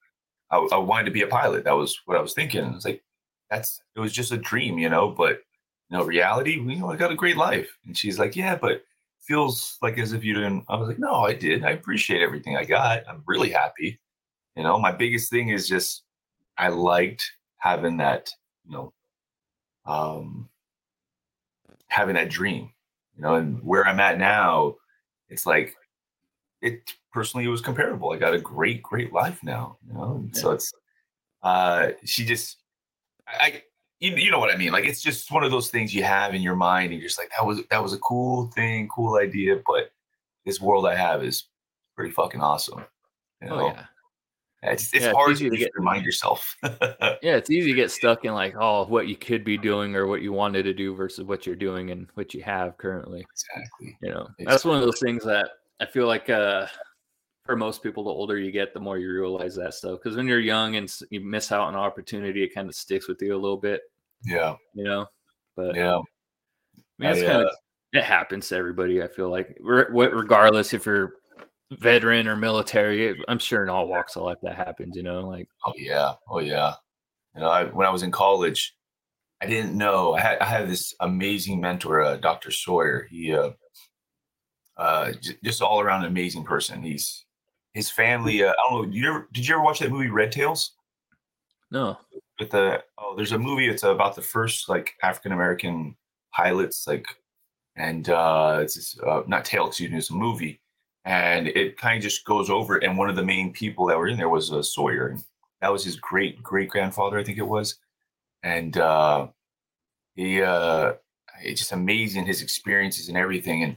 I, 0.50 0.56
I 0.72 0.78
wanted 0.78 1.04
to 1.06 1.10
be 1.10 1.22
a 1.22 1.26
pilot. 1.26 1.64
That 1.64 1.76
was 1.76 2.00
what 2.06 2.16
I 2.16 2.22
was 2.22 2.34
thinking. 2.34 2.64
It's 2.74 2.84
like 2.86 3.02
that's 3.50 3.82
it 3.96 4.00
was 4.00 4.12
just 4.12 4.32
a 4.32 4.38
dream, 4.38 4.78
you 4.78 4.88
know. 4.88 5.10
But 5.10 5.40
you 5.90 5.98
know, 5.98 6.04
reality, 6.04 6.52
you 6.54 6.76
know, 6.80 6.90
I 6.90 6.96
got 6.96 7.12
a 7.12 7.16
great 7.16 7.36
life. 7.36 7.76
And 7.86 7.96
she's 7.96 8.18
like, 8.18 8.34
yeah, 8.36 8.56
but 8.56 8.82
feels 9.20 9.76
like 9.82 9.98
as 9.98 10.12
if 10.14 10.24
you 10.24 10.34
didn't. 10.34 10.64
I 10.68 10.76
was 10.76 10.88
like, 10.88 10.98
no, 10.98 11.14
I 11.24 11.34
did. 11.34 11.64
I 11.64 11.70
appreciate 11.72 12.22
everything 12.22 12.56
I 12.56 12.64
got. 12.64 13.02
I'm 13.08 13.22
really 13.26 13.50
happy. 13.50 14.00
You 14.56 14.62
know, 14.64 14.78
my 14.78 14.92
biggest 14.92 15.30
thing 15.30 15.50
is 15.50 15.68
just 15.68 16.04
I 16.58 16.68
liked 16.68 17.24
having 17.58 17.98
that, 17.98 18.30
you 18.66 18.72
know, 18.72 18.92
um, 19.86 20.48
having 21.88 22.14
that 22.14 22.30
dream, 22.30 22.70
you 23.16 23.22
know, 23.22 23.34
and 23.34 23.62
where 23.62 23.86
I'm 23.86 24.00
at 24.00 24.18
now, 24.18 24.76
it's 25.28 25.46
like 25.46 25.76
it 26.60 26.92
personally 27.12 27.44
it 27.44 27.50
was 27.50 27.60
comparable. 27.60 28.12
I 28.12 28.16
got 28.16 28.34
a 28.34 28.40
great, 28.40 28.82
great 28.82 29.12
life 29.12 29.40
now, 29.42 29.76
you 29.86 29.94
know, 29.94 30.14
and 30.16 30.30
yeah. 30.34 30.40
so 30.40 30.50
it's 30.52 30.72
uh 31.42 31.88
she 32.04 32.24
just 32.24 32.58
I 33.26 33.62
you, 34.02 34.16
you 34.16 34.30
know 34.32 34.40
what 34.40 34.52
I 34.52 34.56
mean? 34.56 34.72
Like 34.72 34.84
it's 34.84 35.00
just 35.00 35.30
one 35.30 35.44
of 35.44 35.52
those 35.52 35.70
things 35.70 35.94
you 35.94 36.02
have 36.02 36.34
in 36.34 36.42
your 36.42 36.56
mind, 36.56 36.92
and 36.92 37.00
you're 37.00 37.08
just 37.08 37.18
like, 37.18 37.30
that 37.38 37.46
was 37.46 37.60
that 37.70 37.82
was 37.82 37.92
a 37.92 37.98
cool 37.98 38.48
thing, 38.48 38.88
cool 38.88 39.16
idea, 39.16 39.60
but 39.64 39.92
this 40.44 40.60
world 40.60 40.86
I 40.86 40.96
have 40.96 41.22
is 41.22 41.44
pretty 41.94 42.10
fucking 42.10 42.40
awesome. 42.40 42.84
You 43.40 43.48
oh, 43.48 43.56
know? 43.56 43.60
Oh 43.60 43.66
yeah. 43.68 43.84
It's, 44.64 44.94
it's 44.94 45.04
yeah, 45.06 45.12
hard 45.12 45.32
it's 45.32 45.40
to, 45.40 45.50
to 45.50 45.56
get, 45.56 45.72
remind 45.74 46.04
yourself. 46.04 46.56
yeah, 46.62 47.16
it's 47.22 47.50
easy 47.50 47.70
to 47.70 47.76
get 47.76 47.90
stuck 47.90 48.24
in 48.24 48.32
like, 48.32 48.54
oh, 48.58 48.84
what 48.86 49.08
you 49.08 49.16
could 49.16 49.44
be 49.44 49.58
doing 49.58 49.96
or 49.96 50.06
what 50.06 50.22
you 50.22 50.32
wanted 50.32 50.62
to 50.64 50.74
do 50.74 50.94
versus 50.94 51.24
what 51.24 51.46
you're 51.46 51.56
doing 51.56 51.90
and 51.90 52.06
what 52.14 52.32
you 52.32 52.42
have 52.42 52.78
currently. 52.78 53.24
Exactly. 53.32 53.98
You 54.00 54.10
know, 54.10 54.20
exactly. 54.20 54.44
that's 54.46 54.64
one 54.64 54.76
of 54.76 54.82
those 54.82 55.00
things 55.00 55.24
that 55.24 55.50
I 55.80 55.86
feel 55.86 56.06
like 56.06 56.30
uh, 56.30 56.68
for 57.44 57.56
most 57.56 57.82
people, 57.82 58.04
the 58.04 58.10
older 58.10 58.38
you 58.38 58.52
get, 58.52 58.72
the 58.72 58.80
more 58.80 58.98
you 58.98 59.12
realize 59.12 59.56
that 59.56 59.74
stuff. 59.74 59.98
Because 60.00 60.16
when 60.16 60.28
you're 60.28 60.38
young 60.38 60.76
and 60.76 60.92
you 61.10 61.20
miss 61.20 61.50
out 61.50 61.62
on 61.62 61.74
an 61.74 61.80
opportunity, 61.80 62.44
it 62.44 62.54
kind 62.54 62.68
of 62.68 62.74
sticks 62.76 63.08
with 63.08 63.20
you 63.20 63.34
a 63.34 63.36
little 63.36 63.56
bit. 63.56 63.80
Yeah. 64.24 64.54
You 64.74 64.84
know, 64.84 65.06
but 65.56 65.74
yeah, 65.74 65.96
I 65.96 66.00
mean, 66.98 67.10
it's 67.10 67.22
kind 67.22 67.42
of 67.42 67.48
uh, 67.48 67.54
it 67.92 68.04
happens 68.04 68.48
to 68.48 68.56
everybody. 68.56 69.02
I 69.02 69.08
feel 69.08 69.28
like, 69.28 69.58
regardless 69.60 70.72
if 70.72 70.86
you're 70.86 71.14
veteran 71.78 72.28
or 72.28 72.36
military, 72.36 73.22
I'm 73.28 73.38
sure 73.38 73.62
in 73.62 73.68
all 73.68 73.88
walks 73.88 74.16
of 74.16 74.22
life 74.22 74.38
that 74.42 74.56
happens. 74.56 74.96
You 74.96 75.02
know, 75.02 75.26
like 75.28 75.48
oh 75.66 75.72
yeah, 75.76 76.14
oh 76.28 76.40
yeah. 76.40 76.74
You 77.34 77.40
know, 77.40 77.48
I, 77.48 77.64
when 77.64 77.86
I 77.86 77.90
was 77.90 78.02
in 78.02 78.10
college, 78.10 78.74
I 79.42 79.46
didn't 79.46 79.76
know 79.76 80.14
I 80.14 80.20
had 80.20 80.38
I 80.38 80.44
had 80.44 80.68
this 80.68 80.94
amazing 81.00 81.60
mentor, 81.60 82.02
uh, 82.02 82.16
Dr. 82.16 82.50
Sawyer. 82.50 83.08
He 83.10 83.34
uh, 83.34 83.50
uh, 84.76 85.12
j- 85.20 85.38
just 85.42 85.62
all 85.62 85.80
around 85.80 86.04
amazing 86.04 86.44
person. 86.44 86.82
He's 86.82 87.24
his 87.74 87.90
family. 87.90 88.44
Uh, 88.44 88.50
I 88.50 88.70
don't 88.70 88.82
know. 88.82 88.84
Did 88.86 88.94
you 88.94 89.08
ever 89.08 89.28
did 89.32 89.48
you 89.48 89.54
ever 89.54 89.64
watch 89.64 89.80
that 89.80 89.90
movie 89.90 90.10
Red 90.10 90.32
Tails? 90.32 90.76
No. 91.70 91.98
With 92.38 92.50
the 92.50 92.82
oh, 92.98 93.16
there's 93.16 93.32
a 93.32 93.38
movie. 93.38 93.68
It's 93.68 93.82
about 93.82 94.14
the 94.14 94.22
first 94.22 94.68
like 94.68 94.94
African 95.02 95.32
American 95.32 95.96
pilots, 96.32 96.86
like, 96.86 97.06
and 97.76 98.08
uh, 98.08 98.60
it's 98.62 98.98
uh, 99.00 99.22
not 99.26 99.44
tale. 99.44 99.66
Excuse 99.66 99.90
me. 99.90 99.98
It's 99.98 100.10
a 100.10 100.14
movie, 100.14 100.60
and 101.04 101.48
it 101.48 101.76
kind 101.76 101.96
of 101.96 102.02
just 102.02 102.24
goes 102.24 102.50
over. 102.50 102.76
And 102.76 102.96
one 102.96 103.10
of 103.10 103.16
the 103.16 103.24
main 103.24 103.52
people 103.52 103.86
that 103.86 103.98
were 103.98 104.08
in 104.08 104.18
there 104.18 104.28
was 104.28 104.52
uh, 104.52 104.62
Sawyer, 104.62 105.08
and 105.08 105.22
that 105.60 105.72
was 105.72 105.84
his 105.84 105.96
great 105.96 106.42
great 106.42 106.68
grandfather, 106.68 107.18
I 107.18 107.24
think 107.24 107.38
it 107.38 107.48
was, 107.48 107.76
and 108.42 108.76
uh, 108.76 109.28
he 110.14 110.42
uh, 110.42 110.94
it's 111.42 111.60
just 111.60 111.72
amazing 111.72 112.26
his 112.26 112.42
experiences 112.42 113.08
and 113.08 113.16
everything. 113.16 113.64
And 113.64 113.76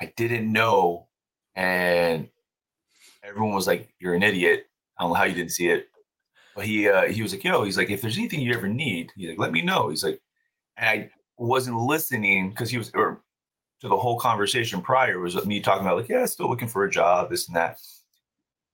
I 0.00 0.12
didn't 0.16 0.50
know, 0.52 1.08
and 1.54 2.28
everyone 3.22 3.54
was 3.54 3.66
like, 3.66 3.92
"You're 3.98 4.14
an 4.14 4.22
idiot." 4.22 4.66
I 4.98 5.02
don't 5.02 5.10
know 5.10 5.16
how 5.16 5.24
you 5.24 5.34
didn't 5.34 5.52
see 5.52 5.68
it, 5.68 5.88
but 6.54 6.66
he 6.66 6.88
uh, 6.88 7.02
he 7.04 7.22
was 7.22 7.32
like, 7.32 7.44
"Yo," 7.44 7.64
he's 7.64 7.78
like, 7.78 7.90
"If 7.90 8.02
there's 8.02 8.18
anything 8.18 8.40
you 8.40 8.54
ever 8.54 8.68
need, 8.68 9.12
he's 9.16 9.30
like, 9.30 9.38
let 9.38 9.52
me 9.52 9.62
know." 9.62 9.88
He's 9.90 10.04
like, 10.04 10.20
and 10.76 10.88
I 10.88 11.10
wasn't 11.36 11.76
listening 11.78 12.50
because 12.50 12.70
he 12.70 12.78
was 12.78 12.90
or 12.94 13.13
to 13.80 13.88
the 13.88 13.96
whole 13.96 14.18
conversation 14.18 14.80
prior 14.80 15.18
was 15.18 15.44
me 15.46 15.60
talking 15.60 15.86
about 15.86 15.98
like, 15.98 16.08
yeah, 16.08 16.24
still 16.26 16.48
looking 16.48 16.68
for 16.68 16.84
a 16.84 16.90
job, 16.90 17.30
this 17.30 17.48
and 17.48 17.56
that. 17.56 17.78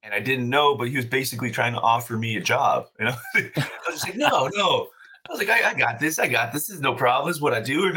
And 0.02 0.14
I 0.14 0.20
didn't 0.20 0.48
know, 0.48 0.76
but 0.76 0.88
he 0.88 0.96
was 0.96 1.04
basically 1.04 1.50
trying 1.50 1.74
to 1.74 1.80
offer 1.80 2.16
me 2.16 2.36
a 2.36 2.40
job. 2.40 2.86
You 2.98 3.06
know, 3.06 3.14
I 3.34 3.90
was 3.90 4.02
like, 4.04 4.16
no, 4.16 4.48
no. 4.54 4.88
I 5.28 5.32
was 5.32 5.38
like, 5.38 5.50
I, 5.50 5.70
I, 5.70 5.74
got 5.74 6.00
this. 6.00 6.18
I 6.18 6.26
got 6.26 6.52
this. 6.52 6.68
this 6.68 6.76
is 6.76 6.80
no 6.80 6.94
problem. 6.94 7.28
This 7.28 7.36
is 7.36 7.42
what 7.42 7.52
I 7.52 7.60
do. 7.60 7.92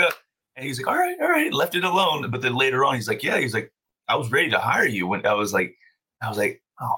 And 0.55 0.65
he's 0.65 0.77
like, 0.77 0.87
all 0.87 0.97
right, 0.97 1.15
all 1.21 1.29
right. 1.29 1.53
Left 1.53 1.75
it 1.75 1.85
alone. 1.85 2.29
But 2.29 2.41
then 2.41 2.55
later 2.55 2.83
on, 2.83 2.95
he's 2.95 3.07
like, 3.07 3.23
yeah. 3.23 3.37
He's 3.37 3.53
like, 3.53 3.71
I 4.09 4.17
was 4.17 4.31
ready 4.31 4.49
to 4.49 4.59
hire 4.59 4.85
you 4.85 5.07
when 5.07 5.25
I 5.25 5.33
was 5.33 5.53
like, 5.53 5.77
I 6.21 6.27
was 6.27 6.37
like, 6.37 6.61
oh, 6.81 6.95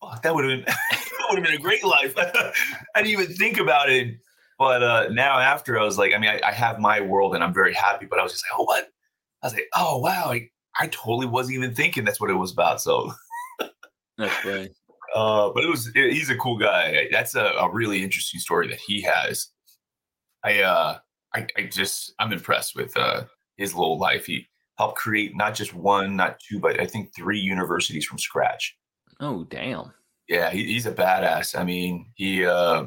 fuck, 0.00 0.22
that 0.22 0.34
would 0.34 0.48
have 0.48 0.64
been 0.64 0.74
would 1.30 1.38
have 1.38 1.46
been 1.46 1.58
a 1.58 1.62
great 1.62 1.84
life. 1.84 2.14
I 2.16 2.52
didn't 2.96 3.08
even 3.08 3.34
think 3.34 3.58
about 3.58 3.90
it. 3.90 4.16
But 4.58 4.82
uh, 4.82 5.08
now 5.10 5.38
after, 5.38 5.78
I 5.78 5.84
was 5.84 5.96
like, 5.96 6.12
I 6.12 6.18
mean, 6.18 6.30
I, 6.30 6.40
I 6.48 6.52
have 6.52 6.78
my 6.78 7.00
world 7.00 7.34
and 7.34 7.42
I'm 7.42 7.54
very 7.54 7.72
happy. 7.72 8.06
But 8.06 8.18
I 8.18 8.22
was 8.22 8.32
just 8.32 8.44
like, 8.44 8.58
oh, 8.58 8.64
what? 8.64 8.88
I 9.42 9.46
was 9.46 9.54
like, 9.54 9.68
oh 9.74 9.98
wow, 9.98 10.26
I, 10.26 10.48
I 10.78 10.88
totally 10.88 11.26
wasn't 11.26 11.56
even 11.56 11.74
thinking 11.74 12.04
that's 12.04 12.20
what 12.20 12.30
it 12.30 12.34
was 12.34 12.52
about. 12.52 12.80
So 12.80 13.12
that's 14.18 14.44
right. 14.44 14.70
Uh, 15.14 15.50
but 15.52 15.64
it 15.64 15.70
was 15.70 15.90
it, 15.94 16.12
he's 16.12 16.30
a 16.30 16.36
cool 16.36 16.56
guy. 16.56 17.08
That's 17.10 17.34
a, 17.34 17.44
a, 17.44 17.70
really 17.70 18.02
interesting 18.02 18.38
story 18.38 18.68
that 18.68 18.78
he 18.78 19.00
has. 19.02 19.48
I 20.44 20.62
uh 20.62 20.98
I, 21.34 21.46
I 21.56 21.62
just 21.64 22.14
I'm 22.18 22.32
impressed 22.32 22.76
with 22.76 22.96
uh 22.96 23.24
his 23.56 23.74
little 23.74 23.98
life. 23.98 24.26
He 24.26 24.46
helped 24.78 24.96
create 24.96 25.36
not 25.36 25.54
just 25.54 25.74
one, 25.74 26.16
not 26.16 26.38
two, 26.40 26.60
but 26.60 26.80
I 26.80 26.86
think 26.86 27.14
three 27.14 27.40
universities 27.40 28.06
from 28.06 28.18
scratch. 28.18 28.76
Oh 29.18 29.44
damn. 29.44 29.92
Yeah, 30.28 30.50
he, 30.50 30.64
he's 30.64 30.86
a 30.86 30.92
badass. 30.92 31.58
I 31.58 31.64
mean, 31.64 32.12
he 32.14 32.44
uh 32.46 32.84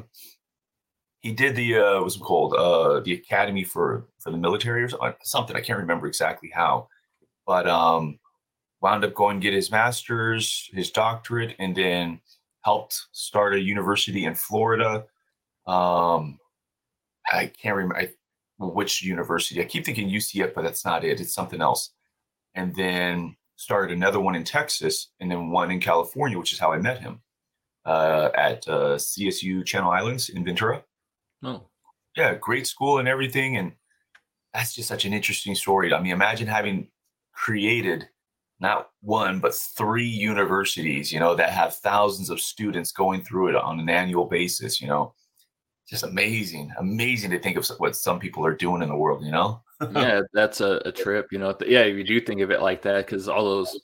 he 1.24 1.32
did 1.32 1.56
the 1.56 1.78
uh 1.78 2.02
what's 2.02 2.16
it 2.16 2.20
called? 2.20 2.52
Uh 2.54 3.00
the 3.00 3.14
academy 3.14 3.64
for 3.64 4.06
for 4.18 4.30
the 4.30 4.36
military 4.36 4.84
or 4.84 5.16
something 5.22 5.56
i 5.56 5.60
can't 5.60 5.78
remember 5.78 6.06
exactly 6.06 6.50
how. 6.54 6.86
But 7.46 7.66
um 7.66 8.18
wound 8.82 9.04
up 9.04 9.14
going 9.14 9.40
get 9.40 9.54
his 9.54 9.70
master's 9.70 10.68
his 10.74 10.90
doctorate 10.90 11.56
and 11.58 11.74
then 11.74 12.20
helped 12.60 13.06
start 13.12 13.54
a 13.54 13.60
university 13.60 14.26
in 14.26 14.34
florida. 14.34 15.06
Um 15.66 16.38
i 17.32 17.46
can't 17.46 17.76
remember 17.76 18.10
which 18.58 19.02
university 19.02 19.60
i 19.62 19.64
keep 19.64 19.84
thinking 19.86 20.10
ucf 20.10 20.54
but 20.54 20.62
that's 20.62 20.84
not 20.84 21.04
it 21.04 21.20
it's 21.20 21.34
something 21.34 21.62
else. 21.62 21.90
And 22.54 22.74
then 22.76 23.36
started 23.56 23.96
another 23.96 24.20
one 24.20 24.34
in 24.34 24.44
texas 24.44 25.08
and 25.20 25.30
then 25.30 25.50
one 25.50 25.70
in 25.70 25.80
california 25.80 26.38
which 26.38 26.52
is 26.52 26.58
how 26.58 26.72
i 26.72 26.78
met 26.78 27.00
him 27.00 27.20
uh, 27.86 28.30
at 28.34 28.66
uh, 28.68 28.96
csu 28.96 29.64
channel 29.64 29.90
islands 29.90 30.28
in 30.28 30.44
ventura 30.44 30.82
Oh. 31.44 31.68
Yeah, 32.16 32.34
great 32.34 32.66
school 32.66 32.98
and 32.98 33.08
everything. 33.08 33.56
And 33.56 33.72
that's 34.52 34.74
just 34.74 34.88
such 34.88 35.04
an 35.04 35.12
interesting 35.12 35.54
story. 35.54 35.92
I 35.92 36.00
mean, 36.00 36.12
imagine 36.12 36.46
having 36.46 36.88
created 37.32 38.08
not 38.60 38.90
one, 39.02 39.40
but 39.40 39.54
three 39.54 40.06
universities, 40.06 41.12
you 41.12 41.18
know, 41.18 41.34
that 41.34 41.50
have 41.50 41.74
thousands 41.76 42.30
of 42.30 42.40
students 42.40 42.92
going 42.92 43.22
through 43.24 43.48
it 43.48 43.56
on 43.56 43.80
an 43.80 43.88
annual 43.88 44.26
basis, 44.26 44.80
you 44.80 44.86
know. 44.86 45.14
Just 45.86 46.04
amazing, 46.04 46.72
amazing 46.78 47.30
to 47.32 47.38
think 47.38 47.58
of 47.58 47.66
what 47.76 47.94
some 47.94 48.18
people 48.18 48.46
are 48.46 48.54
doing 48.54 48.80
in 48.80 48.88
the 48.88 48.96
world, 48.96 49.22
you 49.22 49.30
know? 49.30 49.60
yeah, 49.94 50.22
that's 50.32 50.62
a, 50.62 50.80
a, 50.86 50.92
trip, 50.92 51.26
you 51.30 51.38
know. 51.38 51.54
Yeah, 51.66 51.84
you 51.84 52.04
do 52.04 52.20
think 52.20 52.40
of 52.40 52.50
it 52.50 52.62
like 52.62 52.80
that 52.82 53.04
because 53.04 53.28
all 53.28 53.44
those 53.44 53.78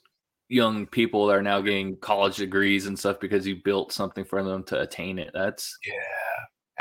young 0.49 0.87
people 0.87 1.31
are 1.31 1.41
now 1.43 1.61
getting 1.61 1.95
college 1.97 2.37
degrees 2.37 2.87
and 2.87 2.97
stuff 2.97 3.19
because 3.19 3.45
you 3.45 3.57
built 3.63 3.91
something 3.91 4.25
for 4.25 4.41
them 4.43 4.63
to 4.63 4.81
attain 4.81 5.19
it. 5.19 5.29
That's 5.33 5.77
yeah, 5.85 5.93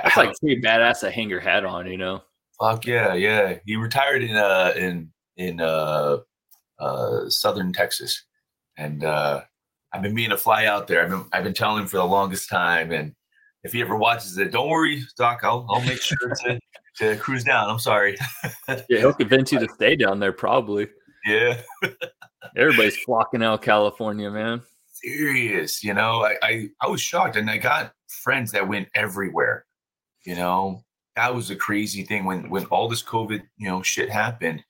that's 0.03 0.17
like 0.17 0.39
pretty 0.39 0.61
badass 0.61 1.01
to 1.01 1.11
hang 1.11 1.31
your 1.31 1.41
hat 1.41 1.65
on, 1.65 1.87
you 1.91 1.99
know. 1.99 2.23
Fuck 2.61 2.87
yeah, 2.87 3.15
yeah. 3.15 3.59
He 3.65 3.77
retired 3.77 4.23
in 4.23 4.37
uh 4.37 4.73
in 4.77 5.11
in 5.37 5.61
uh 5.61 6.19
uh 6.79 7.29
southern 7.29 7.73
Texas. 7.73 8.25
And 8.77 9.05
uh 9.05 9.43
I've 9.93 10.03
been 10.03 10.15
meaning 10.15 10.31
to 10.31 10.37
fly 10.37 10.67
out 10.67 10.87
there. 10.87 11.03
I've 11.03 11.11
been 11.11 11.25
I've 11.33 11.45
been 11.45 11.55
telling 11.55 11.83
him 11.83 11.89
for 11.89 11.97
the 11.97 12.05
longest 12.05 12.49
time. 12.49 12.93
And 12.93 13.15
if 13.65 13.73
he 13.73 13.81
ever 13.81 13.97
watches 13.97 14.37
it, 14.39 14.53
don't 14.53 14.69
worry, 14.69 15.03
Doc, 15.17 15.41
I'll 15.43 15.67
I'll 15.71 15.81
make 15.83 16.01
sure 16.03 16.17
to 16.45 16.61
to 16.97 17.17
cruise 17.17 17.45
down. 17.45 17.71
I'm 17.71 17.79
sorry. 17.79 18.17
yeah, 18.69 18.99
he'll 18.99 19.15
convince 19.15 19.53
you 19.53 19.59
to 19.61 19.69
stay 19.75 19.97
down 19.97 20.21
there 20.21 20.33
probably. 20.33 20.89
Yeah. 21.27 21.61
Everybody's 22.57 22.97
flocking 22.99 23.43
out 23.43 23.63
California, 23.63 24.31
man. 24.31 24.63
Serious, 24.93 25.83
you 25.83 25.95
know. 25.95 26.25
I, 26.25 26.37
I 26.43 26.69
I 26.83 26.89
was 26.89 27.01
shocked 27.01 27.37
and 27.37 27.51
I 27.51 27.57
got 27.57 27.93
friends 28.09 28.53
that 28.53 28.69
went 28.69 28.89
everywhere 28.95 29.65
you 30.25 30.35
know, 30.35 30.85
that 31.17 31.35
was 31.35 31.51
a 31.51 31.57
crazy 31.57 32.03
thing 32.03 32.25
when 32.25 32.49
when 32.51 32.65
all 32.67 32.89
this 32.89 33.03
COVID, 33.03 33.43
you 33.57 33.69
know, 33.69 33.83
shit 33.83 34.11
happened. 34.11 34.63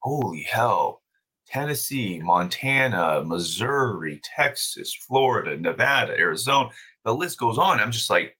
Holy 0.00 0.42
hell. 0.42 1.02
Tennessee, 1.48 2.20
Montana, 2.22 3.22
Missouri, 3.24 4.20
Texas, 4.22 4.94
Florida, 4.94 5.56
Nevada, 5.56 6.12
Arizona, 6.12 6.68
the 7.04 7.14
list 7.14 7.38
goes 7.38 7.56
on. 7.56 7.80
I'm 7.80 7.90
just 7.90 8.10
like, 8.10 8.36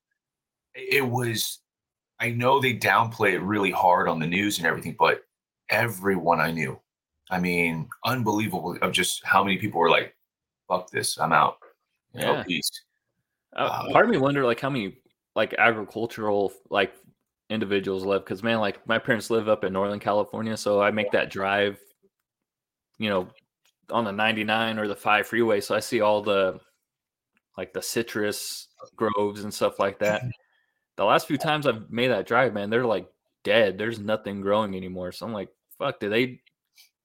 it 0.74 1.06
was, 1.06 1.60
I 2.20 2.30
know 2.30 2.60
they 2.60 2.76
downplay 2.76 3.32
it 3.32 3.40
really 3.40 3.70
hard 3.70 4.08
on 4.08 4.18
the 4.18 4.26
news 4.26 4.58
and 4.58 4.66
everything, 4.66 4.94
but 4.98 5.22
everyone 5.70 6.38
I 6.38 6.50
knew, 6.50 6.78
I 7.30 7.40
mean, 7.40 7.88
unbelievable 8.04 8.76
of 8.82 8.92
just 8.92 9.24
how 9.24 9.42
many 9.42 9.56
people 9.56 9.80
were 9.80 9.90
like, 9.90 10.14
fuck 10.68 10.90
this, 10.90 11.18
I'm 11.18 11.32
out. 11.32 11.56
You 12.12 12.20
know, 12.20 12.32
yeah. 12.34 12.42
peace. 12.42 12.70
Uh, 13.56 13.60
uh, 13.60 13.92
part 13.92 14.04
of 14.04 14.10
me 14.10 14.18
wonder 14.18 14.44
like 14.44 14.60
how 14.60 14.68
many 14.68 14.98
like 15.38 15.54
agricultural 15.56 16.52
like 16.68 16.92
individuals 17.48 18.04
live 18.04 18.24
because 18.24 18.42
man, 18.42 18.58
like 18.58 18.84
my 18.88 18.98
parents 18.98 19.30
live 19.30 19.48
up 19.48 19.62
in 19.62 19.72
Northern 19.72 20.00
California, 20.00 20.56
so 20.56 20.82
I 20.82 20.90
make 20.90 21.12
that 21.12 21.30
drive, 21.30 21.78
you 22.98 23.08
know, 23.08 23.28
on 23.88 24.02
the 24.02 24.10
99 24.10 24.80
or 24.80 24.88
the 24.88 24.96
five 24.96 25.28
freeway. 25.28 25.60
So 25.60 25.76
I 25.76 25.78
see 25.78 26.00
all 26.00 26.22
the 26.22 26.58
like 27.56 27.72
the 27.72 27.80
citrus 27.80 28.66
groves 28.96 29.44
and 29.44 29.54
stuff 29.54 29.78
like 29.78 30.00
that. 30.00 30.22
The 30.96 31.04
last 31.04 31.28
few 31.28 31.38
times 31.38 31.68
I've 31.68 31.88
made 31.92 32.08
that 32.08 32.26
drive, 32.26 32.52
man, 32.54 32.70
they're 32.70 32.84
like 32.84 33.08
dead. 33.44 33.78
There's 33.78 34.00
nothing 34.00 34.40
growing 34.40 34.74
anymore. 34.74 35.12
So 35.12 35.24
I'm 35.26 35.32
like, 35.32 35.48
fuck, 35.78 36.00
do 36.00 36.08
they 36.08 36.40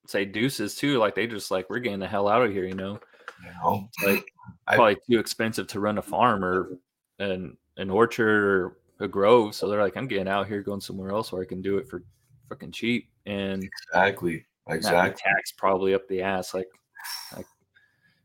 say 0.07 0.25
deuces 0.25 0.73
too? 0.73 0.97
Like 0.97 1.13
they 1.13 1.27
just 1.27 1.51
like 1.51 1.69
we're 1.69 1.77
getting 1.77 1.99
the 1.99 2.07
hell 2.07 2.27
out 2.27 2.41
of 2.41 2.51
here, 2.51 2.65
you 2.65 2.73
know? 2.73 2.99
You 3.43 3.51
know, 3.63 3.89
Like 4.03 4.25
probably 4.67 4.97
too 5.07 5.19
expensive 5.19 5.67
to 5.67 5.79
run 5.79 5.99
a 5.99 6.01
farm 6.01 6.43
or 6.43 6.79
an 7.19 7.55
an 7.77 7.89
orchard 7.89 8.43
or 8.43 8.77
a 8.99 9.07
grove. 9.07 9.55
So 9.55 9.67
they're 9.67 9.81
like, 9.81 9.97
I'm 9.97 10.07
getting 10.07 10.27
out 10.27 10.47
here, 10.47 10.61
going 10.61 10.81
somewhere 10.81 11.11
else 11.11 11.31
where 11.31 11.41
I 11.41 11.45
can 11.45 11.61
do 11.61 11.77
it 11.77 11.87
for 11.89 12.03
fucking 12.49 12.71
cheap 12.71 13.09
and 13.25 13.63
exactly, 13.63 14.45
exactly. 14.69 15.21
taxed 15.23 15.57
probably 15.57 15.93
up 15.93 16.07
the 16.07 16.21
ass. 16.21 16.53
Like, 16.53 16.67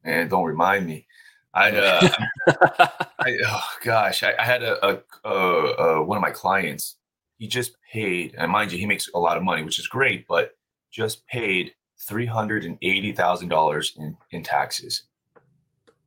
And 0.05 0.31
don't 0.31 0.45
remind 0.45 0.87
me. 0.87 1.07
I, 1.55 1.71
uh, 1.73 2.09
I 3.19 3.37
oh 3.47 3.69
gosh, 3.83 4.23
I, 4.23 4.35
I 4.39 4.45
had 4.45 4.63
a, 4.63 4.87
a, 4.87 5.03
a, 5.25 5.33
a 5.33 6.05
one 6.05 6.17
of 6.17 6.23
my 6.23 6.31
clients. 6.31 6.97
He 7.39 7.49
just 7.49 7.77
paid, 7.93 8.35
and 8.37 8.51
mind 8.51 8.73
you, 8.73 8.79
he 8.79 8.87
makes 8.87 9.09
a 9.15 9.19
lot 9.19 9.37
of 9.37 9.43
money, 9.43 9.63
which 9.63 9.79
is 9.79 9.87
great, 9.87 10.27
but 10.29 10.57
just 10.91 11.27
paid 11.27 11.73
three 12.01 12.27
hundred 12.27 12.65
and 12.65 12.77
eighty 12.83 13.13
thousand 13.13 13.49
dollars 13.49 13.95
in 13.99 14.17
in 14.31 14.43
taxes. 14.43 15.05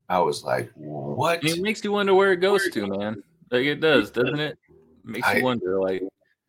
I 0.09 0.19
was 0.19 0.43
like, 0.43 0.69
what? 0.75 1.43
it 1.43 1.61
makes 1.61 1.83
you 1.83 1.93
wonder 1.93 2.13
where 2.13 2.33
it 2.33 2.37
goes 2.37 2.69
to, 2.69 2.87
man. 2.87 3.23
Like 3.51 3.65
it 3.65 3.81
does, 3.81 4.11
doesn't 4.11 4.39
it? 4.39 4.57
Makes 5.03 5.27
I- 5.27 5.37
you 5.37 5.43
wonder, 5.43 5.79
like, 5.79 6.03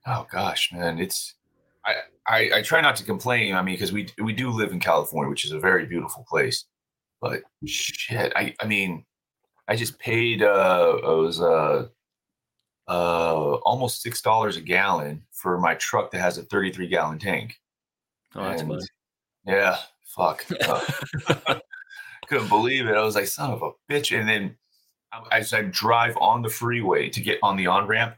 Oh 0.06 0.26
gosh, 0.32 0.72
man, 0.72 0.98
it's 0.98 1.34
I, 1.86 1.94
I 2.26 2.50
I 2.56 2.62
try 2.62 2.80
not 2.80 2.96
to 2.96 3.04
complain. 3.04 3.54
I 3.54 3.62
mean, 3.62 3.74
because 3.76 3.92
we 3.92 4.08
we 4.22 4.32
do 4.32 4.50
live 4.50 4.72
in 4.72 4.80
California, 4.80 5.30
which 5.30 5.44
is 5.44 5.52
a 5.52 5.60
very 5.60 5.86
beautiful 5.86 6.24
place. 6.28 6.64
But 7.20 7.42
shit, 7.66 8.32
I 8.34 8.54
I 8.60 8.66
mean, 8.66 9.04
I 9.68 9.76
just 9.76 9.98
paid 10.00 10.42
uh 10.42 10.96
it 10.98 11.06
was 11.06 11.40
uh 11.40 11.86
uh 12.88 13.54
almost 13.64 14.02
six 14.02 14.20
dollars 14.22 14.56
a 14.56 14.60
gallon 14.60 15.22
for 15.32 15.58
my 15.58 15.74
truck 15.76 16.10
that 16.10 16.20
has 16.20 16.36
a 16.38 16.42
33 16.42 16.88
gallon 16.88 17.18
tank. 17.20 17.54
oh, 18.34 18.42
that's 18.42 18.62
And, 18.62 18.70
funny. 18.72 18.84
Yeah, 19.46 19.76
fuck. 20.16 20.44
Uh, 20.68 21.58
couldn't 22.28 22.48
believe 22.48 22.86
it. 22.86 22.96
I 22.96 23.02
was 23.02 23.14
like, 23.14 23.26
son 23.26 23.50
of 23.52 23.62
a 23.62 23.70
bitch. 23.90 24.18
And 24.18 24.28
then 24.28 24.56
as 25.30 25.52
I 25.52 25.62
drive 25.62 26.16
on 26.18 26.42
the 26.42 26.48
freeway 26.48 27.08
to 27.10 27.20
get 27.20 27.38
on 27.42 27.56
the 27.56 27.66
on 27.66 27.86
ramp, 27.86 28.16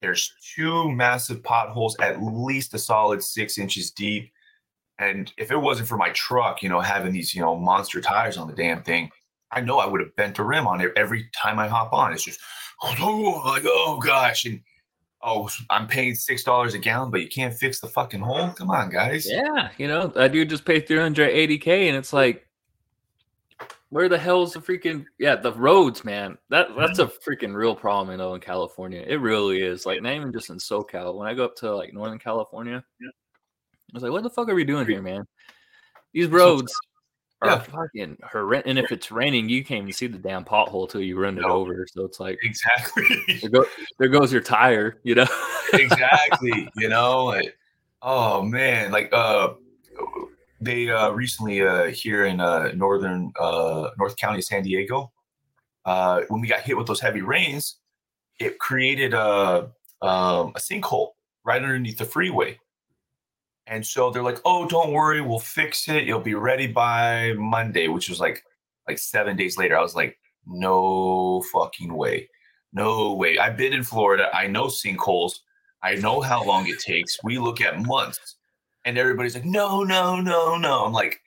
there's 0.00 0.32
two 0.54 0.90
massive 0.90 1.42
potholes, 1.42 1.96
at 2.00 2.22
least 2.22 2.74
a 2.74 2.78
solid 2.78 3.22
six 3.22 3.58
inches 3.58 3.90
deep. 3.90 4.32
And 4.98 5.32
if 5.36 5.50
it 5.50 5.56
wasn't 5.56 5.88
for 5.88 5.96
my 5.96 6.10
truck, 6.10 6.62
you 6.62 6.68
know, 6.68 6.80
having 6.80 7.12
these, 7.12 7.34
you 7.34 7.40
know, 7.40 7.56
monster 7.56 8.00
tires 8.00 8.36
on 8.36 8.48
the 8.48 8.54
damn 8.54 8.82
thing, 8.82 9.10
I 9.50 9.60
know 9.60 9.78
I 9.78 9.86
would 9.86 10.00
have 10.00 10.14
bent 10.16 10.38
a 10.38 10.44
rim 10.44 10.66
on 10.66 10.80
it 10.80 10.92
every 10.96 11.28
time 11.34 11.58
I 11.58 11.68
hop 11.68 11.92
on. 11.92 12.12
It's 12.12 12.24
just, 12.24 12.40
oh, 12.82 13.42
like, 13.46 13.62
oh 13.64 14.00
gosh. 14.00 14.44
And 14.44 14.60
oh, 15.22 15.48
I'm 15.70 15.86
paying 15.86 16.14
$6 16.14 16.74
a 16.74 16.78
gallon, 16.78 17.10
but 17.10 17.20
you 17.20 17.28
can't 17.28 17.54
fix 17.54 17.80
the 17.80 17.88
fucking 17.88 18.20
hole? 18.20 18.50
Come 18.50 18.70
on, 18.70 18.90
guys. 18.90 19.30
Yeah, 19.30 19.70
you 19.78 19.86
know, 19.86 20.08
that 20.08 20.32
dude 20.32 20.50
just 20.50 20.64
paid 20.64 20.86
380k, 20.88 21.88
and 21.88 21.96
it's 21.96 22.12
like, 22.12 22.46
where 23.92 24.08
the 24.08 24.16
hell's 24.16 24.54
the 24.54 24.58
freaking 24.58 25.04
yeah 25.18 25.36
the 25.36 25.52
roads, 25.52 26.02
man? 26.02 26.38
That 26.48 26.68
that's 26.78 26.98
a 26.98 27.06
freaking 27.06 27.54
real 27.54 27.76
problem 27.76 28.14
in 28.14 28.22
Oakland, 28.22 28.42
California. 28.42 29.04
It 29.06 29.16
really 29.16 29.60
is. 29.60 29.84
Like 29.84 30.00
not 30.00 30.14
even 30.14 30.32
just 30.32 30.48
in 30.48 30.56
SoCal. 30.56 31.14
When 31.14 31.28
I 31.28 31.34
go 31.34 31.44
up 31.44 31.56
to 31.56 31.76
like 31.76 31.92
Northern 31.92 32.18
California, 32.18 32.82
I 33.02 33.10
was 33.92 34.02
like, 34.02 34.10
what 34.10 34.22
the 34.22 34.30
fuck 34.30 34.48
are 34.48 34.54
we 34.54 34.64
doing 34.64 34.86
here, 34.86 35.02
man? 35.02 35.26
These 36.14 36.28
roads 36.28 36.74
are 37.42 37.48
Yeah. 37.50 37.58
fucking 37.58 38.16
horrendous. 38.32 38.70
And 38.70 38.78
if 38.78 38.90
it's 38.92 39.12
raining, 39.12 39.50
you 39.50 39.62
can't 39.62 39.82
even 39.82 39.92
see 39.92 40.06
the 40.06 40.16
damn 40.16 40.46
pothole 40.46 40.88
till 40.88 41.02
you 41.02 41.18
run 41.20 41.36
it 41.36 41.42
No. 41.42 41.50
over. 41.50 41.86
So 41.92 42.06
it's 42.06 42.18
like 42.18 42.38
Exactly. 42.42 43.04
there, 43.42 43.50
go, 43.50 43.66
there 43.98 44.08
goes 44.08 44.32
your 44.32 44.40
tire, 44.40 45.00
you 45.02 45.16
know. 45.16 45.26
exactly. 45.74 46.66
You 46.76 46.88
know, 46.88 47.26
like, 47.26 47.58
oh 48.00 48.40
man, 48.40 48.90
like 48.90 49.12
uh 49.12 49.52
they 50.64 50.90
uh 50.90 51.10
recently 51.10 51.62
uh 51.62 51.86
here 51.86 52.24
in 52.26 52.40
uh 52.40 52.72
northern 52.74 53.32
uh 53.38 53.90
North 53.98 54.16
County, 54.16 54.40
San 54.42 54.62
Diego, 54.62 55.12
uh 55.84 56.22
when 56.28 56.40
we 56.40 56.48
got 56.48 56.60
hit 56.60 56.76
with 56.76 56.86
those 56.86 57.00
heavy 57.00 57.22
rains, 57.22 57.78
it 58.40 58.58
created 58.58 59.14
a 59.14 59.70
um 60.02 60.52
a 60.56 60.60
sinkhole 60.60 61.10
right 61.44 61.62
underneath 61.62 61.98
the 61.98 62.04
freeway. 62.04 62.58
And 63.66 63.86
so 63.86 64.10
they're 64.10 64.22
like, 64.22 64.40
"Oh, 64.44 64.66
don't 64.68 64.92
worry, 64.92 65.20
we'll 65.20 65.38
fix 65.38 65.88
it. 65.88 66.04
You'll 66.04 66.20
be 66.20 66.34
ready 66.34 66.66
by 66.66 67.32
Monday," 67.34 67.88
which 67.88 68.08
was 68.08 68.20
like 68.20 68.42
like 68.88 68.98
7 68.98 69.36
days 69.36 69.56
later. 69.58 69.76
I 69.76 69.82
was 69.82 69.94
like, 69.94 70.18
"No 70.46 71.42
fucking 71.52 71.94
way. 71.94 72.28
No 72.72 73.14
way. 73.14 73.38
I've 73.38 73.56
been 73.56 73.72
in 73.72 73.84
Florida. 73.84 74.30
I 74.34 74.46
know 74.48 74.66
sinkholes. 74.66 75.40
I 75.82 75.94
know 75.96 76.20
how 76.20 76.44
long 76.44 76.66
it 76.68 76.80
takes. 76.80 77.18
We 77.24 77.38
look 77.38 77.60
at 77.60 77.80
months." 77.82 78.36
And 78.84 78.98
everybody's 78.98 79.34
like, 79.34 79.44
"No, 79.44 79.82
no, 79.82 80.20
no, 80.20 80.56
no." 80.56 80.84
I'm 80.84 80.92
like, 80.92 81.20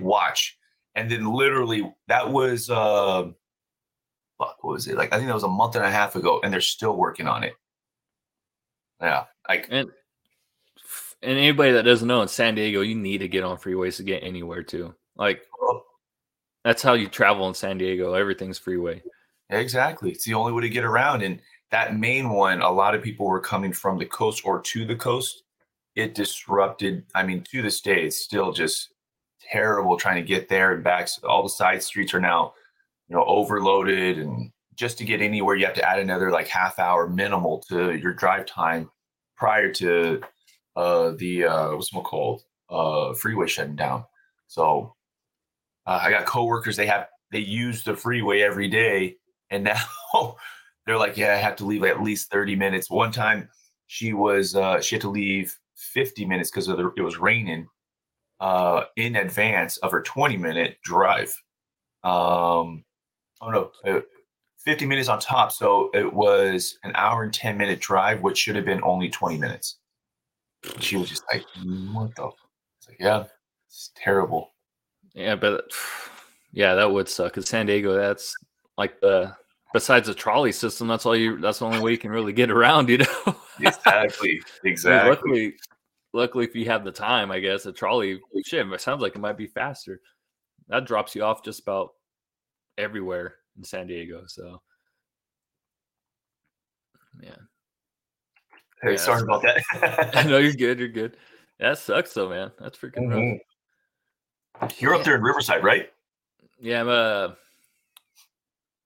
"Watch." 0.00 0.58
And 0.94 1.10
then 1.10 1.24
literally 1.32 1.90
that 2.08 2.30
was 2.30 2.68
uh 2.70 3.30
fuck, 4.38 4.62
what 4.62 4.72
was 4.72 4.88
it? 4.88 4.96
Like 4.96 5.12
I 5.12 5.16
think 5.16 5.28
that 5.28 5.34
was 5.34 5.42
a 5.42 5.48
month 5.48 5.76
and 5.76 5.84
a 5.84 5.90
half 5.90 6.16
ago 6.16 6.40
and 6.42 6.52
they're 6.52 6.60
still 6.60 6.96
working 6.96 7.26
on 7.26 7.44
it. 7.44 7.54
Yeah. 9.00 9.24
Like 9.48 9.68
And 9.70 9.90
and 11.22 11.38
anybody 11.38 11.72
that 11.72 11.84
doesn't 11.84 12.08
know 12.08 12.22
in 12.22 12.28
San 12.28 12.54
Diego, 12.54 12.80
you 12.80 12.96
need 12.96 13.18
to 13.18 13.28
get 13.28 13.44
on 13.44 13.56
freeways 13.56 13.96
to 13.96 14.02
get 14.02 14.22
anywhere 14.22 14.62
too. 14.62 14.94
Like 15.16 15.42
that's 16.64 16.82
how 16.82 16.94
you 16.94 17.08
travel 17.08 17.48
in 17.48 17.54
San 17.54 17.78
Diego. 17.78 18.14
Everything's 18.14 18.58
freeway. 18.58 19.02
Exactly. 19.50 20.10
It's 20.10 20.24
the 20.24 20.34
only 20.34 20.52
way 20.52 20.62
to 20.62 20.68
get 20.68 20.84
around. 20.84 21.22
And 21.22 21.40
that 21.70 21.98
main 21.98 22.30
one, 22.30 22.62
a 22.62 22.70
lot 22.70 22.94
of 22.94 23.02
people 23.02 23.26
were 23.26 23.40
coming 23.40 23.72
from 23.72 23.98
the 23.98 24.06
coast 24.06 24.42
or 24.44 24.60
to 24.60 24.84
the 24.84 24.96
coast. 24.96 25.41
It 25.94 26.14
disrupted, 26.14 27.04
I 27.14 27.22
mean, 27.22 27.44
to 27.50 27.62
this 27.62 27.80
day, 27.80 28.04
it's 28.04 28.16
still 28.16 28.52
just 28.52 28.92
terrible 29.40 29.96
trying 29.96 30.16
to 30.16 30.26
get 30.26 30.48
there 30.48 30.72
and 30.72 30.84
back. 30.84 31.08
All 31.24 31.42
the 31.42 31.48
side 31.48 31.82
streets 31.82 32.14
are 32.14 32.20
now, 32.20 32.54
you 33.08 33.16
know, 33.16 33.24
overloaded. 33.24 34.18
And 34.18 34.50
just 34.74 34.98
to 34.98 35.04
get 35.04 35.20
anywhere, 35.20 35.56
you 35.56 35.66
have 35.66 35.74
to 35.74 35.88
add 35.88 35.98
another 35.98 36.30
like 36.30 36.48
half 36.48 36.78
hour 36.78 37.08
minimal 37.08 37.62
to 37.68 37.94
your 37.96 38.14
drive 38.14 38.46
time 38.46 38.90
prior 39.36 39.70
to 39.72 40.22
uh 40.76 41.10
the 41.18 41.44
uh 41.44 41.74
what's 41.74 41.92
it 41.92 42.04
called? 42.04 42.42
Uh 42.70 43.12
freeway 43.12 43.46
shutting 43.46 43.76
down. 43.76 44.04
So 44.46 44.94
uh, 45.86 46.00
I 46.02 46.10
got 46.10 46.24
coworkers, 46.24 46.76
they 46.76 46.86
have 46.86 47.08
they 47.32 47.40
use 47.40 47.82
the 47.82 47.96
freeway 47.96 48.42
every 48.42 48.68
day 48.68 49.16
and 49.50 49.64
now 50.14 50.36
they're 50.86 50.98
like 50.98 51.16
yeah 51.16 51.32
i 51.32 51.36
have 51.36 51.56
to 51.56 51.64
leave 51.64 51.82
at 51.82 52.02
least 52.02 52.30
30 52.30 52.54
minutes 52.54 52.90
one 52.90 53.10
time 53.10 53.48
she 53.86 54.12
was 54.12 54.54
uh 54.54 54.80
she 54.80 54.94
had 54.94 55.02
to 55.02 55.10
leave 55.10 55.58
50 55.76 56.24
minutes 56.24 56.50
because 56.50 56.68
it 56.68 57.02
was 57.02 57.18
raining 57.18 57.66
uh 58.40 58.84
in 58.96 59.16
advance 59.16 59.76
of 59.78 59.92
her 59.92 60.02
20 60.02 60.36
minute 60.36 60.76
drive 60.82 61.28
um 62.04 62.84
oh 63.40 63.50
no 63.50 63.70
uh, 63.86 64.00
50 64.58 64.86
minutes 64.86 65.08
on 65.08 65.18
top 65.18 65.52
so 65.52 65.90
it 65.94 66.12
was 66.12 66.78
an 66.84 66.92
hour 66.94 67.22
and 67.22 67.32
10 67.34 67.56
minute 67.56 67.80
drive 67.80 68.20
which 68.22 68.38
should 68.38 68.56
have 68.56 68.64
been 68.64 68.82
only 68.82 69.08
20 69.08 69.38
minutes 69.38 69.78
she 70.78 70.96
was 70.96 71.08
just 71.08 71.24
like 71.32 71.44
what 71.92 72.14
the 72.14 72.26
f-" 72.26 72.32
it's 72.78 72.88
like 72.88 72.98
yeah 73.00 73.24
it's 73.68 73.90
terrible 73.96 74.52
Yeah, 75.14 75.34
but 75.36 75.70
yeah, 76.52 76.74
that 76.74 76.90
would 76.90 77.08
suck. 77.08 77.34
Cause 77.34 77.48
San 77.48 77.66
Diego, 77.66 77.94
that's 77.94 78.34
like 78.78 79.00
the 79.00 79.34
besides 79.72 80.08
the 80.08 80.14
trolley 80.14 80.52
system, 80.52 80.88
that's 80.88 81.06
all 81.06 81.16
you. 81.16 81.38
That's 81.38 81.58
the 81.58 81.66
only 81.66 81.80
way 81.80 81.90
you 81.90 81.98
can 81.98 82.10
really 82.10 82.32
get 82.32 82.50
around. 82.50 82.88
You 82.88 82.98
know. 82.98 83.06
exactly 83.62 84.42
exactly 84.64 85.10
luckily, 85.10 85.54
luckily, 86.12 86.44
if 86.44 86.54
you 86.54 86.66
have 86.66 86.84
the 86.84 86.92
time, 86.92 87.30
I 87.30 87.40
guess 87.40 87.66
a 87.66 87.72
trolley. 87.72 88.20
Shit, 88.44 88.66
it 88.66 88.80
sounds 88.80 89.02
like 89.02 89.14
it 89.14 89.20
might 89.20 89.36
be 89.38 89.46
faster. 89.46 90.00
That 90.68 90.86
drops 90.86 91.14
you 91.14 91.22
off 91.24 91.44
just 91.44 91.60
about 91.60 91.90
everywhere 92.78 93.36
in 93.56 93.64
San 93.64 93.86
Diego. 93.86 94.22
So, 94.26 94.62
yeah. 97.20 97.30
Hey, 98.82 98.92
Yeah, 98.92 98.96
sorry 98.96 99.22
about 99.22 99.42
that. 99.42 100.10
I 100.16 100.22
know 100.24 100.38
you're 100.38 100.52
good. 100.52 100.78
You're 100.78 100.88
good. 100.88 101.16
That 101.58 101.78
sucks 101.78 102.14
though, 102.14 102.30
man. 102.30 102.50
That's 102.58 102.78
freaking 102.78 103.08
rough. 103.08 103.18
Mhm. 103.18 104.80
You're 104.80 104.94
up 104.94 105.04
there 105.04 105.16
in 105.16 105.22
Riverside, 105.22 105.64
right? 105.64 105.90
Yeah, 106.60 106.80
I'm 106.80 106.88
uh 106.88 107.34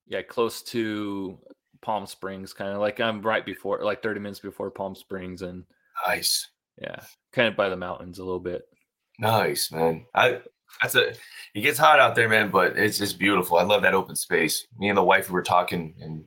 yeah, 0.06 0.22
close 0.22 0.62
to 0.62 1.38
Palm 1.86 2.04
Springs, 2.04 2.52
kind 2.52 2.72
of 2.72 2.80
like 2.80 2.98
I'm 2.98 3.22
right 3.22 3.46
before 3.46 3.84
like 3.84 4.02
30 4.02 4.18
minutes 4.18 4.40
before 4.40 4.72
Palm 4.72 4.96
Springs 4.96 5.42
and 5.42 5.62
Nice, 6.04 6.48
yeah, 6.82 6.98
kind 7.32 7.46
of 7.46 7.54
by 7.54 7.68
the 7.68 7.76
mountains 7.76 8.18
a 8.18 8.24
little 8.24 8.40
bit. 8.40 8.64
nice, 9.20 9.70
man. 9.70 10.04
I 10.12 10.40
that's 10.82 10.96
a. 10.96 11.10
It 11.54 11.60
gets 11.62 11.78
hot 11.78 12.00
out 12.00 12.16
there, 12.16 12.28
man, 12.28 12.50
but 12.50 12.76
it's 12.76 12.98
just 12.98 13.20
beautiful. 13.20 13.56
I 13.56 13.62
love 13.62 13.82
that 13.82 13.94
open 13.94 14.16
space. 14.16 14.66
Me 14.76 14.88
and 14.88 14.98
the 14.98 15.04
wife 15.04 15.30
we 15.30 15.34
were 15.34 15.44
talking, 15.44 15.94
and 16.00 16.24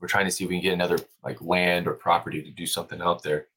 we're 0.00 0.08
trying 0.08 0.24
to 0.24 0.30
see 0.30 0.44
if 0.44 0.50
we 0.50 0.56
can 0.56 0.62
get 0.62 0.72
another 0.72 0.98
like 1.22 1.42
land 1.42 1.86
or 1.86 1.92
property 1.92 2.42
to 2.42 2.50
do 2.50 2.66
something 2.66 3.02
out 3.02 3.22
there. 3.22 3.48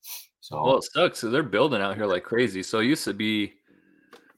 So 0.42 0.62
well, 0.62 0.78
it 0.80 0.84
sucks. 0.84 1.20
So 1.20 1.30
they're 1.30 1.42
building 1.42 1.82
out 1.82 1.96
here 1.96 2.06
like 2.06 2.24
crazy. 2.24 2.64
So 2.64 2.80
it 2.80 2.86
used 2.86 3.06
to 3.06 3.14
be 3.14 3.54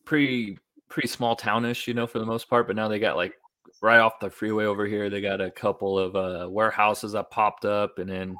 pretty 0.05 0.59
pretty 0.87 1.07
small 1.07 1.35
townish, 1.35 1.87
you 1.87 1.95
know, 1.95 2.05
for 2.05 2.19
the 2.19 2.27
most 2.27 2.47
part. 2.47 2.67
But 2.67 2.75
now 2.75 2.87
they 2.87 2.99
got 2.99 3.17
like 3.17 3.33
right 3.81 3.99
off 3.99 4.19
the 4.19 4.29
freeway 4.29 4.65
over 4.65 4.85
here. 4.85 5.09
They 5.09 5.21
got 5.21 5.41
a 5.41 5.51
couple 5.51 5.97
of 5.97 6.15
uh, 6.15 6.49
warehouses 6.49 7.13
that 7.13 7.31
popped 7.31 7.65
up, 7.65 7.99
and 7.99 8.09
then 8.09 8.35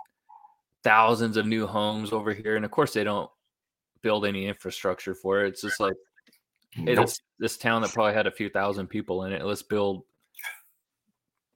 thousands 0.84 1.38
of 1.38 1.46
new 1.46 1.68
homes 1.68 2.12
over 2.12 2.34
here. 2.34 2.56
And 2.56 2.66
of 2.66 2.72
course, 2.72 2.94
they 2.94 3.04
don't 3.04 3.30
build 4.02 4.26
any 4.26 4.48
infrastructure 4.48 5.14
for 5.16 5.44
it. 5.44 5.50
It's 5.50 5.62
just 5.62 5.80
like 5.80 5.96
hey, 6.72 6.94
nope. 6.94 7.06
this 7.06 7.22
this 7.40 7.58
town 7.58 7.82
that 7.82 7.94
probably 7.94 8.14
had 8.14 8.28
a 8.28 8.32
few 8.32 8.50
thousand 8.50 8.88
people 8.88 9.24
in 9.24 9.34
it. 9.34 9.44
Let's 9.44 9.64
build. 9.64 10.04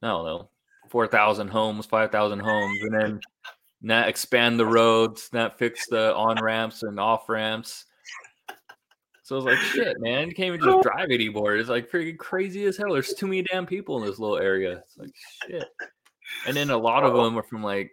I 0.02 0.08
don't 0.08 0.26
know, 0.26 0.50
four 0.90 1.06
thousand 1.06 1.48
homes, 1.48 1.86
five 1.86 2.10
thousand 2.10 2.40
homes, 2.40 2.78
and 2.82 3.00
then 3.00 3.20
not 3.82 4.08
expand 4.08 4.58
the 4.58 4.66
roads, 4.66 5.30
not 5.32 5.58
fix 5.58 5.86
the 5.88 6.14
on 6.14 6.42
ramps 6.42 6.82
and 6.82 6.98
off 6.98 7.28
ramps. 7.28 7.84
So 9.32 9.36
was 9.36 9.44
like 9.46 9.56
shit, 9.56 9.98
man. 9.98 10.28
You 10.28 10.34
can't 10.34 10.48
even 10.48 10.60
just 10.60 10.82
drive 10.82 11.10
anymore. 11.10 11.56
It's 11.56 11.70
like 11.70 11.90
freaking 11.90 12.18
crazy 12.18 12.66
as 12.66 12.76
hell. 12.76 12.92
There's 12.92 13.14
too 13.14 13.26
many 13.26 13.40
damn 13.40 13.64
people 13.64 13.96
in 13.98 14.06
this 14.06 14.18
little 14.18 14.36
area. 14.36 14.82
It's 14.84 14.98
like 14.98 15.10
shit. 15.48 15.64
And 16.46 16.54
then 16.54 16.68
a 16.68 16.76
lot 16.76 17.02
of 17.02 17.14
oh. 17.14 17.24
them 17.24 17.38
are 17.38 17.42
from 17.42 17.62
like 17.62 17.90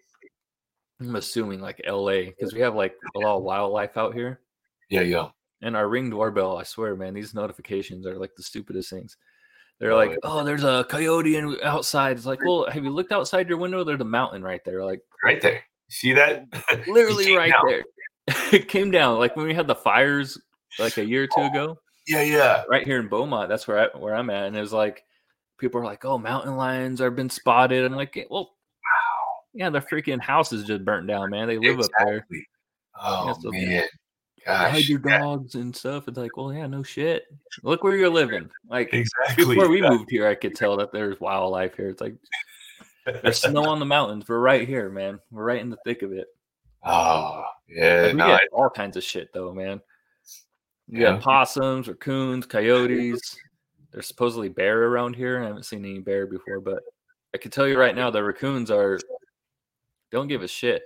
I'm 0.99 1.15
assuming 1.15 1.61
like 1.61 1.81
LA 1.87 2.23
because 2.23 2.53
we 2.53 2.59
have 2.59 2.75
like 2.75 2.93
a 3.15 3.19
lot 3.19 3.37
of 3.37 3.43
wildlife 3.43 3.95
out 3.95 4.13
here. 4.13 4.41
Yeah, 4.89 4.99
yeah. 4.99 5.29
And 5.61 5.77
our 5.77 5.87
ring 5.87 6.09
doorbell, 6.09 6.57
I 6.57 6.63
swear, 6.63 6.93
man, 6.97 7.13
these 7.13 7.33
notifications 7.33 8.05
are 8.05 8.19
like 8.19 8.35
the 8.35 8.43
stupidest 8.43 8.89
things. 8.89 9.15
They're 9.79 9.93
oh, 9.93 9.95
like, 9.95 10.11
yeah. 10.11 10.17
oh, 10.23 10.43
there's 10.43 10.65
a 10.65 10.85
coyote 10.89 11.37
in, 11.37 11.55
outside. 11.63 12.17
It's 12.17 12.25
like, 12.25 12.43
well, 12.43 12.69
have 12.69 12.83
you 12.83 12.89
looked 12.89 13.13
outside 13.13 13.47
your 13.47 13.59
window? 13.59 13.85
There's 13.85 14.01
a 14.01 14.03
mountain 14.03 14.43
right 14.43 14.59
there. 14.65 14.83
Like, 14.83 14.99
right 15.23 15.41
there. 15.41 15.63
See 15.89 16.11
that? 16.11 16.47
Literally 16.87 17.33
right 17.33 17.53
down. 17.53 17.61
there. 17.65 17.83
it 18.51 18.67
came 18.67 18.91
down 18.91 19.19
like 19.19 19.37
when 19.37 19.47
we 19.47 19.53
had 19.53 19.67
the 19.67 19.75
fires 19.75 20.37
like 20.77 20.97
a 20.97 21.05
year 21.05 21.23
or 21.23 21.27
two 21.27 21.33
oh, 21.37 21.47
ago. 21.47 21.79
Yeah, 22.07 22.21
yeah. 22.21 22.63
Right 22.69 22.85
here 22.85 22.99
in 22.99 23.07
Beaumont, 23.07 23.49
that's 23.49 23.67
where 23.67 23.79
I 23.79 23.97
where 23.97 24.15
I'm 24.15 24.29
at, 24.29 24.47
and 24.47 24.57
it 24.57 24.61
was 24.61 24.73
like 24.73 25.03
people 25.57 25.81
are 25.81 25.85
like, 25.85 26.05
"Oh, 26.05 26.17
mountain 26.17 26.57
lions 26.57 27.01
are 27.01 27.11
been 27.11 27.29
spotted," 27.29 27.85
and 27.85 27.93
I'm 27.93 27.97
like, 27.97 28.27
"Well, 28.29 28.43
wow, 28.43 29.39
yeah, 29.53 29.69
the 29.69 29.81
freaking 29.81 30.21
house 30.21 30.51
is 30.53 30.65
just 30.65 30.85
burnt 30.85 31.07
down, 31.07 31.29
man. 31.29 31.47
They 31.47 31.57
live 31.57 31.79
exactly. 31.79 32.17
up 32.17 32.23
there." 32.29 32.43
Oh 33.01 33.25
yeah, 33.27 33.33
so 33.33 33.51
man, 33.51 33.87
Gosh, 34.45 34.71
hide 34.71 34.89
your 34.89 34.99
dogs 34.99 35.55
and 35.55 35.75
stuff. 35.75 36.07
It's 36.07 36.17
like, 36.17 36.37
well, 36.37 36.53
yeah, 36.53 36.67
no 36.67 36.83
shit. 36.83 37.25
Look 37.63 37.83
where 37.83 37.95
you're 37.95 38.09
living. 38.09 38.49
Like 38.69 38.93
exactly 38.93 39.45
before 39.45 39.69
we 39.69 39.81
moved 39.81 40.09
here, 40.09 40.27
I 40.27 40.35
could 40.35 40.55
tell 40.55 40.77
that 40.77 40.91
there's 40.91 41.19
wildlife 41.19 41.75
here. 41.75 41.89
It's 41.89 42.01
like 42.01 42.15
there's 43.05 43.41
snow 43.41 43.65
on 43.65 43.79
the 43.79 43.85
mountains. 43.85 44.25
We're 44.27 44.39
right 44.39 44.67
here, 44.67 44.89
man. 44.89 45.19
We're 45.31 45.43
right 45.43 45.61
in 45.61 45.69
the 45.69 45.77
thick 45.85 46.01
of 46.01 46.13
it. 46.13 46.27
Oh 46.83 47.43
yeah, 47.67 48.01
like, 48.01 48.13
we 48.13 48.17
no, 48.17 48.27
get 48.27 48.41
I... 48.41 48.47
all 48.53 48.69
kinds 48.69 48.97
of 48.97 49.03
shit 49.03 49.33
though, 49.33 49.53
man. 49.53 49.81
You 50.89 51.01
yeah. 51.01 51.11
got 51.13 51.21
possums, 51.21 51.87
raccoons, 51.87 52.45
coyotes. 52.45 53.37
There's 53.91 54.07
supposedly 54.07 54.49
bear 54.49 54.83
around 54.83 55.15
here. 55.15 55.41
I 55.41 55.47
haven't 55.47 55.65
seen 55.65 55.85
any 55.85 55.99
bear 55.99 56.27
before, 56.27 56.59
but 56.59 56.79
I 57.33 57.37
can 57.37 57.51
tell 57.51 57.67
you 57.67 57.79
right 57.79 57.95
now, 57.95 58.09
the 58.09 58.23
raccoons 58.23 58.71
are 58.71 58.99
don't 60.11 60.27
give 60.27 60.43
a 60.43 60.47
shit. 60.47 60.83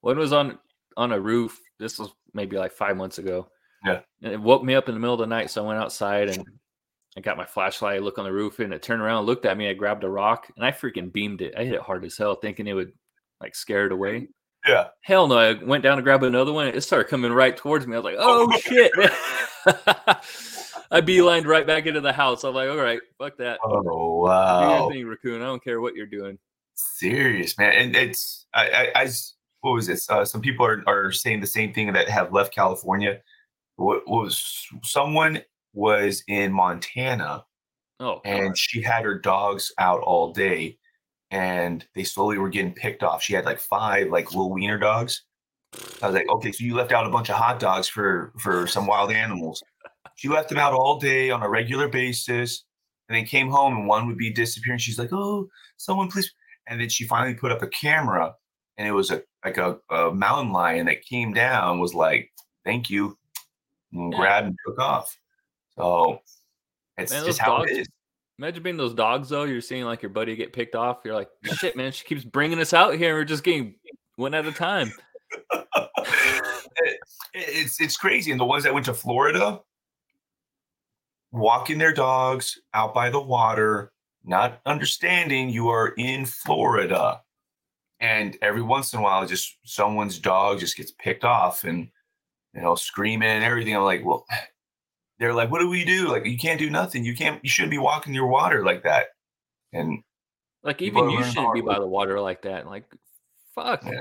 One 0.00 0.18
was 0.18 0.32
on 0.32 0.58
on 0.96 1.12
a 1.12 1.20
roof. 1.20 1.60
This 1.78 1.98
was 1.98 2.10
maybe 2.32 2.56
like 2.56 2.72
five 2.72 2.96
months 2.96 3.18
ago. 3.18 3.48
Yeah. 3.84 4.00
And 4.22 4.32
it 4.32 4.40
woke 4.40 4.64
me 4.64 4.74
up 4.74 4.88
in 4.88 4.94
the 4.94 5.00
middle 5.00 5.14
of 5.14 5.20
the 5.20 5.26
night. 5.26 5.50
So 5.50 5.64
I 5.64 5.68
went 5.68 5.80
outside 5.80 6.28
and 6.28 6.44
I 7.16 7.20
got 7.20 7.36
my 7.36 7.46
flashlight, 7.46 8.02
look 8.02 8.18
on 8.18 8.24
the 8.24 8.32
roof, 8.32 8.58
and 8.58 8.72
it 8.72 8.82
turned 8.82 9.02
around, 9.02 9.24
looked 9.24 9.46
at 9.46 9.56
me. 9.56 9.68
I 9.68 9.74
grabbed 9.74 10.04
a 10.04 10.08
rock 10.08 10.50
and 10.56 10.64
I 10.64 10.72
freaking 10.72 11.12
beamed 11.12 11.40
it. 11.42 11.54
I 11.56 11.64
hit 11.64 11.74
it 11.74 11.80
hard 11.80 12.04
as 12.04 12.16
hell, 12.16 12.34
thinking 12.34 12.66
it 12.66 12.74
would 12.74 12.92
like 13.40 13.54
scare 13.54 13.86
it 13.86 13.92
away. 13.92 14.28
Yeah. 14.66 14.88
Hell 15.02 15.28
no. 15.28 15.38
I 15.38 15.52
went 15.54 15.82
down 15.82 15.96
to 15.96 16.02
grab 16.02 16.22
another 16.22 16.52
one. 16.52 16.68
It 16.68 16.80
started 16.82 17.08
coming 17.08 17.32
right 17.32 17.56
towards 17.56 17.86
me. 17.86 17.94
I 17.94 17.98
was 17.98 18.04
like, 18.04 18.16
oh, 18.18 18.48
oh 18.50 18.58
shit. 18.58 18.92
I 20.90 21.00
beelined 21.00 21.46
right 21.46 21.66
back 21.66 21.86
into 21.86 22.00
the 22.00 22.12
house. 22.12 22.44
I'm 22.44 22.54
like, 22.54 22.68
all 22.68 22.76
right, 22.76 23.00
fuck 23.18 23.36
that. 23.38 23.58
Oh 23.64 24.20
wow. 24.22 24.88
Do 24.88 24.94
thing, 24.94 25.06
raccoon. 25.06 25.42
I 25.42 25.46
don't 25.46 25.62
care 25.62 25.80
what 25.80 25.94
you're 25.94 26.06
doing. 26.06 26.38
Serious, 26.74 27.58
man. 27.58 27.72
And 27.72 27.96
it's 27.96 28.46
I 28.54 28.90
I, 28.94 29.02
I 29.02 29.08
what 29.60 29.72
was 29.72 29.86
this? 29.86 30.08
Uh, 30.08 30.24
some 30.24 30.40
people 30.40 30.64
are, 30.64 30.82
are 30.86 31.10
saying 31.10 31.40
the 31.40 31.46
same 31.46 31.72
thing 31.72 31.92
that 31.92 32.08
have 32.08 32.32
left 32.32 32.54
California. 32.54 33.20
What 33.76 34.02
was 34.06 34.66
someone 34.84 35.42
was 35.74 36.22
in 36.28 36.52
Montana 36.52 37.44
oh, 38.00 38.20
and 38.24 38.48
God. 38.48 38.58
she 38.58 38.82
had 38.82 39.04
her 39.04 39.18
dogs 39.18 39.72
out 39.78 40.00
all 40.00 40.32
day 40.32 40.78
and 41.30 41.86
they 41.94 42.04
slowly 42.04 42.38
were 42.38 42.48
getting 42.48 42.72
picked 42.72 43.02
off. 43.02 43.22
She 43.22 43.34
had 43.34 43.44
like 43.44 43.58
five 43.58 44.08
like 44.10 44.32
little 44.32 44.52
wiener 44.52 44.78
dogs. 44.78 45.22
I 46.02 46.06
was 46.06 46.14
like, 46.14 46.28
okay, 46.28 46.52
so 46.52 46.64
you 46.64 46.74
left 46.74 46.92
out 46.92 47.06
a 47.06 47.10
bunch 47.10 47.28
of 47.28 47.36
hot 47.36 47.60
dogs 47.60 47.88
for 47.88 48.32
for 48.38 48.66
some 48.66 48.86
wild 48.86 49.10
animals. 49.10 49.62
She 50.14 50.28
left 50.28 50.48
them 50.48 50.58
out 50.58 50.72
all 50.72 50.98
day 50.98 51.30
on 51.30 51.42
a 51.42 51.48
regular 51.48 51.88
basis, 51.88 52.64
and 53.08 53.16
then 53.16 53.24
came 53.26 53.50
home 53.50 53.76
and 53.76 53.86
one 53.86 54.06
would 54.06 54.18
be 54.18 54.32
disappearing. 54.32 54.78
She's 54.78 54.98
like, 54.98 55.12
oh, 55.12 55.48
someone 55.76 56.10
please. 56.10 56.32
And 56.68 56.80
then 56.80 56.88
she 56.88 57.06
finally 57.06 57.34
put 57.34 57.52
up 57.52 57.62
a 57.62 57.68
camera, 57.68 58.34
and 58.76 58.88
it 58.88 58.92
was 58.92 59.10
a 59.10 59.22
like 59.44 59.58
a, 59.58 59.78
a 59.90 60.12
mountain 60.12 60.52
lion 60.52 60.86
that 60.86 61.04
came 61.04 61.32
down, 61.32 61.78
was 61.78 61.94
like, 61.94 62.30
thank 62.64 62.90
you, 62.90 63.16
and 63.92 64.12
grabbed 64.12 64.48
and 64.48 64.56
took 64.66 64.78
off. 64.78 65.16
So 65.76 66.20
it's 66.96 67.12
Man, 67.12 67.24
just 67.24 67.38
how 67.38 67.58
dogs, 67.58 67.70
it 67.70 67.78
is. 67.80 67.88
Imagine 68.38 68.62
being 68.62 68.76
those 68.76 68.94
dogs 68.94 69.30
though. 69.30 69.44
You're 69.44 69.60
seeing 69.60 69.84
like 69.84 70.02
your 70.02 70.10
buddy 70.10 70.36
get 70.36 70.52
picked 70.52 70.74
off. 70.74 70.98
You're 71.04 71.14
like, 71.14 71.30
shit, 71.58 71.76
man. 71.76 71.92
She 71.92 72.04
keeps 72.04 72.24
bringing 72.24 72.60
us 72.60 72.74
out 72.74 72.94
here. 72.96 73.14
We're 73.14 73.24
just 73.24 73.44
getting 73.44 73.76
one 74.16 74.34
at 74.34 74.46
a 74.46 74.52
time. 74.52 74.92
it, 75.54 76.98
it's 77.34 77.80
it's 77.80 77.96
crazy. 77.96 78.30
And 78.30 78.40
the 78.40 78.44
ones 78.44 78.64
that 78.64 78.74
went 78.74 78.86
to 78.86 78.94
Florida, 78.94 79.60
walking 81.32 81.78
their 81.78 81.94
dogs 81.94 82.58
out 82.74 82.92
by 82.92 83.08
the 83.08 83.20
water, 83.20 83.92
not 84.24 84.60
understanding 84.66 85.48
you 85.48 85.68
are 85.68 85.94
in 85.96 86.26
Florida, 86.26 87.22
and 88.00 88.36
every 88.42 88.62
once 88.62 88.92
in 88.92 88.98
a 88.98 89.02
while, 89.02 89.26
just 89.26 89.56
someone's 89.64 90.18
dog 90.18 90.58
just 90.58 90.76
gets 90.76 90.92
picked 90.92 91.24
off 91.24 91.64
and 91.64 91.88
you 92.54 92.60
know 92.60 92.74
screaming 92.74 93.30
and 93.30 93.44
everything. 93.44 93.74
I'm 93.74 93.82
like, 93.82 94.04
well, 94.04 94.26
they're 95.18 95.34
like, 95.34 95.50
what 95.50 95.60
do 95.60 95.68
we 95.68 95.84
do? 95.84 96.08
Like, 96.08 96.26
you 96.26 96.36
can't 96.36 96.58
do 96.58 96.70
nothing. 96.70 97.04
You 97.04 97.14
can't. 97.14 97.42
You 97.42 97.50
shouldn't 97.50 97.70
be 97.70 97.78
walking 97.78 98.14
your 98.14 98.26
water 98.26 98.64
like 98.64 98.82
that. 98.82 99.06
And 99.72 100.02
like, 100.62 100.82
even 100.82 101.10
you 101.10 101.24
shouldn't 101.24 101.54
be 101.54 101.60
by 101.60 101.78
the 101.78 101.86
water 101.86 102.20
like 102.20 102.42
that. 102.42 102.66
Like, 102.66 102.84
fuck. 103.54 103.84
Yeah. 103.84 104.00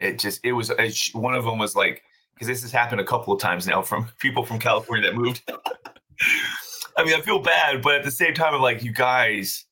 It 0.00 0.18
just. 0.18 0.40
It 0.44 0.52
was. 0.52 0.70
It, 0.70 0.98
one 1.12 1.34
of 1.34 1.44
them 1.44 1.58
was 1.58 1.76
like, 1.76 2.02
because 2.34 2.48
this 2.48 2.62
has 2.62 2.72
happened 2.72 3.00
a 3.00 3.04
couple 3.04 3.32
of 3.32 3.40
times 3.40 3.66
now 3.66 3.82
from 3.82 4.08
people 4.18 4.44
from 4.44 4.58
California 4.58 5.10
that 5.10 5.16
moved. 5.16 5.42
I 6.96 7.04
mean, 7.04 7.14
I 7.14 7.20
feel 7.20 7.38
bad, 7.38 7.80
but 7.80 7.94
at 7.94 8.04
the 8.04 8.10
same 8.10 8.34
time, 8.34 8.54
I'm 8.54 8.60
like, 8.60 8.82
you 8.82 8.92
guys, 8.92 9.66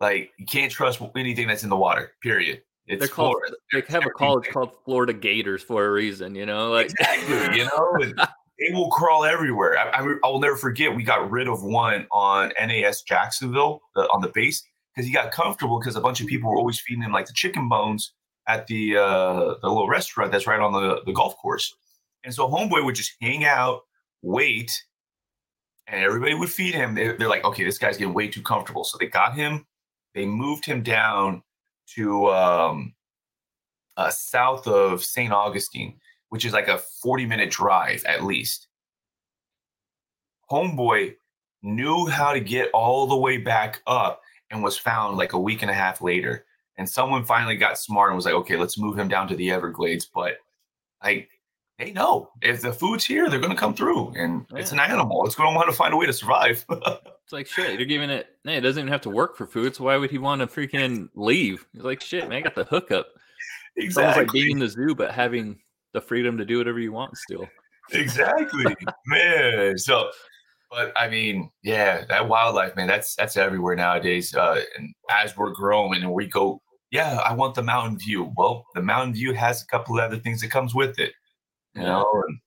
like, 0.00 0.30
you 0.38 0.46
can't 0.46 0.72
trust 0.72 1.02
anything 1.14 1.46
that's 1.46 1.62
in 1.62 1.68
the 1.68 1.76
water. 1.76 2.12
Period. 2.22 2.62
It's 2.86 3.00
They're 3.00 3.08
called. 3.08 3.36
Florida. 3.36 3.56
They 3.72 3.92
have 3.92 4.06
a 4.06 4.10
college 4.10 4.48
called 4.48 4.70
Florida 4.84 5.12
Gators 5.12 5.62
for 5.62 5.84
a 5.84 5.90
reason. 5.90 6.34
You 6.34 6.46
know, 6.46 6.70
like 6.70 6.90
exactly. 6.90 7.58
You 7.58 7.64
know 7.64 8.24
they 8.64 8.72
will 8.72 8.90
crawl 8.90 9.24
everywhere. 9.24 9.78
I, 9.78 10.00
I, 10.00 10.14
I, 10.24 10.28
will 10.28 10.40
never 10.40 10.56
forget. 10.56 10.94
We 10.94 11.02
got 11.02 11.30
rid 11.30 11.48
of 11.48 11.62
one 11.62 12.06
on 12.12 12.52
NAS 12.58 13.02
Jacksonville 13.02 13.80
uh, 13.96 14.06
on 14.12 14.22
the 14.22 14.28
base 14.28 14.62
because 14.94 15.06
he 15.06 15.12
got 15.12 15.32
comfortable 15.32 15.78
because 15.78 15.96
a 15.96 16.00
bunch 16.00 16.20
of 16.20 16.26
people 16.26 16.50
were 16.50 16.56
always 16.56 16.80
feeding 16.80 17.02
him 17.02 17.12
like 17.12 17.26
the 17.26 17.32
chicken 17.32 17.68
bones 17.68 18.12
at 18.46 18.66
the 18.66 18.96
uh, 18.96 19.54
the 19.60 19.68
little 19.68 19.88
restaurant 19.88 20.32
that's 20.32 20.46
right 20.46 20.60
on 20.60 20.72
the, 20.72 21.02
the 21.04 21.12
golf 21.12 21.36
course. 21.36 21.74
And 22.24 22.32
so 22.32 22.48
homeboy 22.48 22.84
would 22.84 22.94
just 22.94 23.14
hang 23.20 23.44
out, 23.44 23.80
wait, 24.22 24.72
and 25.86 26.02
everybody 26.02 26.34
would 26.34 26.50
feed 26.50 26.74
him. 26.74 26.94
They, 26.94 27.12
they're 27.12 27.28
like, 27.28 27.44
okay, 27.44 27.64
this 27.64 27.78
guy's 27.78 27.98
getting 27.98 28.14
way 28.14 28.28
too 28.28 28.42
comfortable. 28.42 28.84
So 28.84 28.96
they 28.98 29.06
got 29.06 29.34
him. 29.34 29.66
They 30.14 30.24
moved 30.24 30.64
him 30.64 30.82
down 30.82 31.42
to 31.96 32.30
um, 32.30 32.94
uh, 33.96 34.10
south 34.10 34.66
of 34.66 35.04
St. 35.04 35.32
Augustine 35.32 35.98
which 36.34 36.44
is 36.44 36.52
like 36.52 36.66
a 36.66 36.78
40 36.78 37.26
minute 37.26 37.48
drive 37.48 38.04
at 38.06 38.24
least. 38.24 38.66
Homeboy 40.50 41.14
knew 41.62 42.06
how 42.06 42.32
to 42.32 42.40
get 42.40 42.70
all 42.74 43.06
the 43.06 43.16
way 43.16 43.36
back 43.36 43.82
up 43.86 44.20
and 44.50 44.60
was 44.60 44.76
found 44.76 45.16
like 45.16 45.32
a 45.32 45.38
week 45.38 45.62
and 45.62 45.70
a 45.70 45.74
half 45.74 46.02
later. 46.02 46.44
And 46.76 46.90
someone 46.90 47.24
finally 47.24 47.56
got 47.56 47.78
smart 47.78 48.10
and 48.10 48.16
was 48.16 48.24
like, 48.24 48.34
okay, 48.34 48.56
let's 48.56 48.76
move 48.76 48.98
him 48.98 49.06
down 49.06 49.28
to 49.28 49.36
the 49.36 49.52
Everglades. 49.52 50.10
But 50.12 50.38
like, 51.04 51.28
they 51.78 51.92
know 51.92 52.30
if 52.42 52.62
the 52.62 52.72
food's 52.72 53.04
here, 53.04 53.30
they're 53.30 53.38
going 53.38 53.52
to 53.52 53.56
come 53.56 53.72
through. 53.72 54.12
And 54.16 54.44
yeah. 54.50 54.58
it's 54.58 54.72
an 54.72 54.80
animal. 54.80 55.24
It's 55.26 55.36
going 55.36 55.52
to 55.52 55.54
want 55.54 55.70
to 55.70 55.76
find 55.76 55.94
a 55.94 55.96
way 55.96 56.06
to 56.06 56.12
survive. 56.12 56.66
it's 56.68 57.32
like, 57.32 57.46
shit, 57.46 57.78
you're 57.78 57.86
giving 57.86 58.10
it, 58.10 58.26
hey, 58.42 58.56
it 58.56 58.62
doesn't 58.62 58.80
even 58.80 58.92
have 58.92 59.02
to 59.02 59.10
work 59.10 59.36
for 59.36 59.46
food. 59.46 59.76
So 59.76 59.84
why 59.84 59.96
would 59.98 60.10
he 60.10 60.18
want 60.18 60.40
to 60.40 60.48
freaking 60.48 61.10
leave? 61.14 61.64
He's 61.72 61.84
like, 61.84 62.00
shit, 62.00 62.28
man, 62.28 62.38
I 62.38 62.40
got 62.40 62.56
the 62.56 62.64
hookup. 62.64 63.06
Exactly. 63.76 63.86
It's 63.86 63.96
almost 63.96 64.16
like 64.18 64.32
being 64.32 64.50
in 64.50 64.58
the 64.58 64.68
zoo, 64.68 64.96
but 64.96 65.12
having 65.12 65.60
the 65.94 66.00
freedom 66.00 66.36
to 66.36 66.44
do 66.44 66.58
whatever 66.58 66.78
you 66.78 66.92
want 66.92 67.16
still. 67.16 67.48
Exactly, 67.92 68.76
man. 69.06 69.78
So, 69.78 70.10
but 70.70 70.92
I 70.96 71.08
mean, 71.08 71.50
yeah, 71.62 72.04
that 72.10 72.28
wildlife, 72.28 72.76
man, 72.76 72.88
that's 72.88 73.14
that's 73.16 73.38
everywhere 73.38 73.76
nowadays. 73.76 74.34
Uh, 74.34 74.60
and 74.76 74.94
as 75.10 75.34
we're 75.36 75.52
growing 75.52 76.02
and 76.02 76.12
we 76.12 76.26
go 76.26 76.60
yeah, 76.94 77.18
I 77.24 77.34
want 77.34 77.56
the 77.56 77.62
mountain 77.62 77.98
view. 77.98 78.32
Well, 78.36 78.66
the 78.76 78.80
mountain 78.80 79.14
view 79.14 79.32
has 79.34 79.60
a 79.60 79.66
couple 79.66 79.98
of 79.98 80.04
other 80.04 80.20
things 80.20 80.40
that 80.42 80.52
comes 80.52 80.76
with 80.76 81.00
it. 81.00 81.12
You 81.74 81.82
yeah. 81.82 81.88
know, 81.88 82.22
and, 82.28 82.38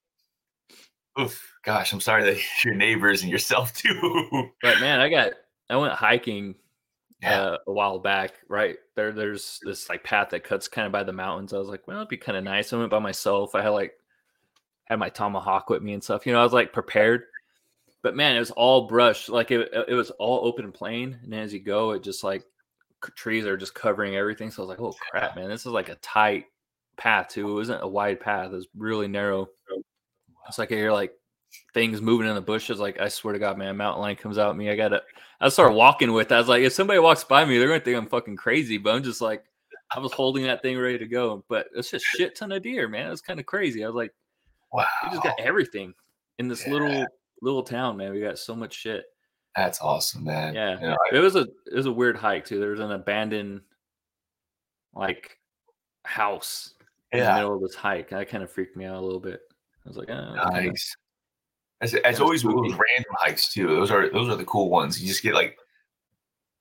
oof, 1.20 1.54
gosh, 1.66 1.92
I'm 1.92 2.00
sorry 2.00 2.24
that 2.24 2.38
your 2.64 2.74
neighbors 2.74 3.24
and 3.24 3.30
yourself 3.30 3.74
too. 3.74 4.50
but 4.62 4.80
man, 4.80 5.02
I 5.02 5.10
got 5.10 5.34
I 5.70 5.76
went 5.76 5.92
hiking 5.94 6.56
yeah. 7.22 7.42
uh, 7.42 7.58
a 7.68 7.72
while 7.72 8.00
back. 8.00 8.34
Right 8.48 8.78
there, 8.96 9.12
there's 9.12 9.60
this 9.64 9.90
like 9.90 10.04
path 10.04 10.30
that 10.30 10.44
cuts 10.44 10.68
kind 10.68 10.86
of 10.86 10.92
by 10.92 11.04
the 11.04 11.14
mountains. 11.14 11.54
I 11.54 11.58
was 11.58 11.70
like, 11.70 11.88
well, 11.88 11.98
it'd 11.98 12.10
be 12.10 12.18
kind 12.18 12.38
of 12.38 12.44
nice. 12.44 12.72
I 12.72 12.78
went 12.78 12.92
by 12.92 13.00
myself. 13.00 13.56
I 13.56 13.62
had 13.62 13.70
like 13.70 13.94
had 14.86 15.00
my 15.00 15.10
tomahawk 15.10 15.70
with 15.70 15.82
me 15.82 15.94
and 15.94 16.04
stuff. 16.04 16.26
You 16.26 16.34
know, 16.34 16.40
I 16.40 16.44
was 16.44 16.54
like 16.54 16.74
prepared. 16.74 17.24
But 18.04 18.16
man, 18.16 18.36
it 18.36 18.40
was 18.40 18.52
all 18.52 18.88
brush. 18.88 19.28
Like 19.28 19.52
it, 19.52 19.70
it 19.88 19.94
was 19.94 20.12
all 20.12 20.46
open 20.46 20.72
plain. 20.72 21.20
And 21.24 21.34
as 21.34 21.54
you 21.54 21.60
go, 21.60 21.92
it 21.92 22.04
just 22.04 22.24
like 22.24 22.44
trees 23.16 23.46
are 23.46 23.58
just 23.58 23.74
covering 23.74 24.16
everything. 24.16 24.52
So 24.52 24.62
I 24.62 24.66
was 24.66 24.70
like, 24.70 24.80
oh 24.80 24.96
crap, 25.12 25.36
man, 25.36 25.50
this 25.50 25.66
is 25.66 25.72
like 25.72 25.90
a 25.90 25.96
tight 25.96 26.46
path 26.98 27.30
too. 27.30 27.50
It 27.50 27.54
wasn't 27.54 27.84
a 27.84 27.88
wide 27.88 28.20
path. 28.20 28.48
It 28.48 28.56
was 28.56 28.68
really 28.76 29.08
narrow. 29.08 29.48
It's 30.48 30.58
like 30.58 30.70
hear 30.70 30.92
like 30.92 31.14
things 31.74 32.02
moving 32.02 32.28
in 32.28 32.36
the 32.36 32.42
bushes. 32.42 32.80
Like 32.80 33.00
I 33.00 33.08
swear 33.08 33.34
to 33.34 33.40
God, 33.40 33.58
man, 33.58 33.78
mountain 33.78 34.02
lion 34.02 34.16
comes 34.16 34.38
out 34.38 34.50
at 34.50 34.56
me. 34.56 34.70
I 34.70 34.76
gotta. 34.76 35.02
I 35.40 35.50
start 35.50 35.74
walking 35.74 36.14
with. 36.14 36.32
It. 36.32 36.36
I 36.36 36.40
was 36.40 36.48
like, 36.48 36.64
if 36.64 36.74
somebody 36.74 37.00
walks 37.00 37.24
by 37.24 37.46
me, 37.46 37.58
they're 37.58 37.68
gonna 37.68 37.80
think 37.80 37.98
I'm 37.98 38.08
fucking 38.08 38.38
crazy. 38.38 38.78
But 38.78 38.96
I'm 38.96 39.04
just 39.04 39.22
like, 39.22 39.44
I 39.96 40.00
was 40.00 40.14
holding 40.14 40.44
that 40.44 40.62
thing 40.62 40.78
ready 40.78 40.98
to 40.98 41.08
go. 41.08 41.44
But 41.50 41.68
it's 41.76 41.92
just 41.92 42.06
shit 42.06 42.36
ton 42.36 42.52
of 42.52 42.64
deer, 42.64 42.88
man. 42.88 43.12
It's 43.12 43.22
kind 43.22 43.40
of 43.40 43.46
crazy. 43.46 43.84
I 43.84 43.88
was 43.88 43.96
like, 43.96 44.14
wow, 44.72 44.86
we 45.04 45.10
just 45.12 45.24
got 45.24 45.40
everything 45.40 45.94
in 46.40 46.48
this 46.48 46.66
yeah. 46.66 46.74
little 46.74 47.06
little 47.42 47.64
town, 47.64 47.98
man. 47.98 48.12
We 48.12 48.22
got 48.22 48.40
so 48.40 48.56
much 48.56 48.74
shit. 48.74 49.06
That's 49.56 49.82
awesome, 49.82 50.24
man. 50.24 50.54
Yeah, 50.54 50.80
you 50.80 50.88
know, 50.88 50.98
it 51.12 51.20
was 51.20 51.36
a 51.36 51.48
it 51.66 51.76
was 51.76 51.88
a 51.88 51.92
weird 51.92 52.18
hike 52.18 52.46
too. 52.46 52.60
There 52.60 52.72
was 52.72 52.80
an 52.80 52.92
abandoned 52.92 53.62
like 54.94 55.38
house 56.06 56.74
yeah. 57.14 57.20
in 57.20 57.26
the 57.26 57.34
middle 57.36 57.56
of 57.56 57.62
this 57.62 57.76
hike. 57.76 58.10
That 58.10 58.30
kind 58.30 58.44
of 58.44 58.52
freaked 58.52 58.78
me 58.78 58.86
out 58.86 58.98
a 58.98 59.02
little 59.06 59.20
bit. 59.20 59.42
I 59.86 59.90
was 59.90 59.98
like, 59.98 60.10
oh, 60.10 60.34
nice. 60.52 60.96
As, 61.80 61.94
as 61.94 62.20
always 62.20 62.44
with 62.44 62.56
those 62.56 62.72
random 62.72 63.14
hikes 63.20 63.54
too. 63.54 63.68
Those 63.68 63.92
are 63.92 64.10
those 64.10 64.30
are 64.30 64.36
the 64.36 64.46
cool 64.46 64.70
ones. 64.70 65.00
You 65.00 65.08
just 65.08 65.22
get 65.22 65.36
like 65.36 65.58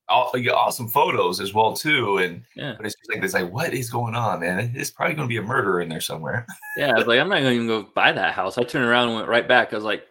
all, 0.08 0.30
you 0.34 0.42
get 0.42 0.54
awesome 0.54 0.88
photos 0.88 1.40
as 1.40 1.54
well 1.54 1.74
too. 1.74 2.18
And 2.18 2.42
yeah, 2.54 2.74
but 2.76 2.86
it's 2.86 2.94
just 2.96 3.12
like 3.12 3.24
it's 3.24 3.34
like 3.34 3.50
what 3.50 3.74
is 3.74 3.90
going 3.90 4.14
on, 4.14 4.40
man? 4.40 4.72
It's 4.74 4.90
probably 4.90 5.14
going 5.14 5.28
to 5.28 5.32
be 5.32 5.38
a 5.38 5.42
murder 5.42 5.80
in 5.80 5.88
there 5.88 6.00
somewhere. 6.00 6.46
yeah, 6.76 6.92
I 6.92 6.98
was 6.98 7.06
like, 7.06 7.20
I'm 7.20 7.28
not 7.28 7.40
going 7.40 7.50
to 7.50 7.54
even 7.54 7.66
go 7.66 7.88
buy 7.94 8.12
that 8.12 8.34
house. 8.34 8.58
I 8.58 8.64
turned 8.64 8.84
around 8.84 9.08
and 9.08 9.16
went 9.16 9.28
right 9.28 9.46
back. 9.46 9.72
I 9.72 9.76
was 9.76 9.84
like, 9.84 10.04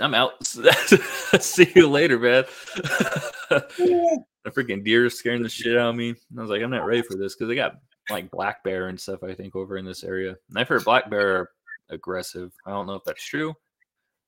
I'm 0.00 0.14
out. 0.14 0.44
See 1.40 1.70
you 1.74 1.88
later, 1.88 2.18
man. 2.18 2.44
the 2.74 4.24
freaking 4.48 4.84
deer 4.84 5.08
scaring 5.10 5.42
the 5.42 5.48
shit 5.48 5.76
out 5.76 5.90
of 5.90 5.96
me. 5.96 6.14
I 6.36 6.40
was 6.40 6.50
like, 6.50 6.62
I'm 6.62 6.70
not 6.70 6.86
ready 6.86 7.02
for 7.02 7.16
this 7.16 7.34
because 7.34 7.48
they 7.48 7.54
got 7.54 7.76
like 8.08 8.30
black 8.30 8.64
bear 8.64 8.88
and 8.88 8.98
stuff. 8.98 9.22
I 9.22 9.34
think 9.34 9.54
over 9.54 9.76
in 9.76 9.84
this 9.84 10.04
area, 10.04 10.36
and 10.48 10.58
I've 10.58 10.68
heard 10.68 10.84
black 10.84 11.10
bear 11.10 11.36
are 11.36 11.50
aggressive. 11.90 12.52
I 12.66 12.70
don't 12.70 12.86
know 12.86 12.94
if 12.94 13.04
that's 13.04 13.24
true, 13.24 13.54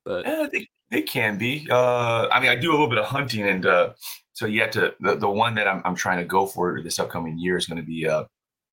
but 0.05 0.27
yeah, 0.27 0.47
they, 0.51 0.69
they 0.91 1.03
can 1.03 1.39
be. 1.39 1.67
Uh, 1.71 2.29
I 2.29 2.41
mean, 2.41 2.51
I 2.51 2.57
do 2.57 2.71
a 2.71 2.73
little 2.73 2.89
bit 2.89 2.99
of 2.99 3.07
hunting, 3.07 3.47
and 3.47 3.67
uh, 3.67 3.93
so 4.33 4.47
you 4.47 4.61
have 4.61 4.71
to. 4.73 4.95
The, 5.01 5.17
the 5.17 5.31
one 5.31 5.55
that 5.57 5.69
I'm, 5.69 5.83
I'm 5.85 5.95
trying 5.95 6.19
to 6.19 6.25
go 6.25 6.47
for 6.47 6.83
this 6.83 6.99
upcoming 6.99 7.39
year 7.39 7.57
is 7.57 7.67
going 7.67 7.81
to 7.81 7.87
be 7.87 8.07
uh, 8.07 8.25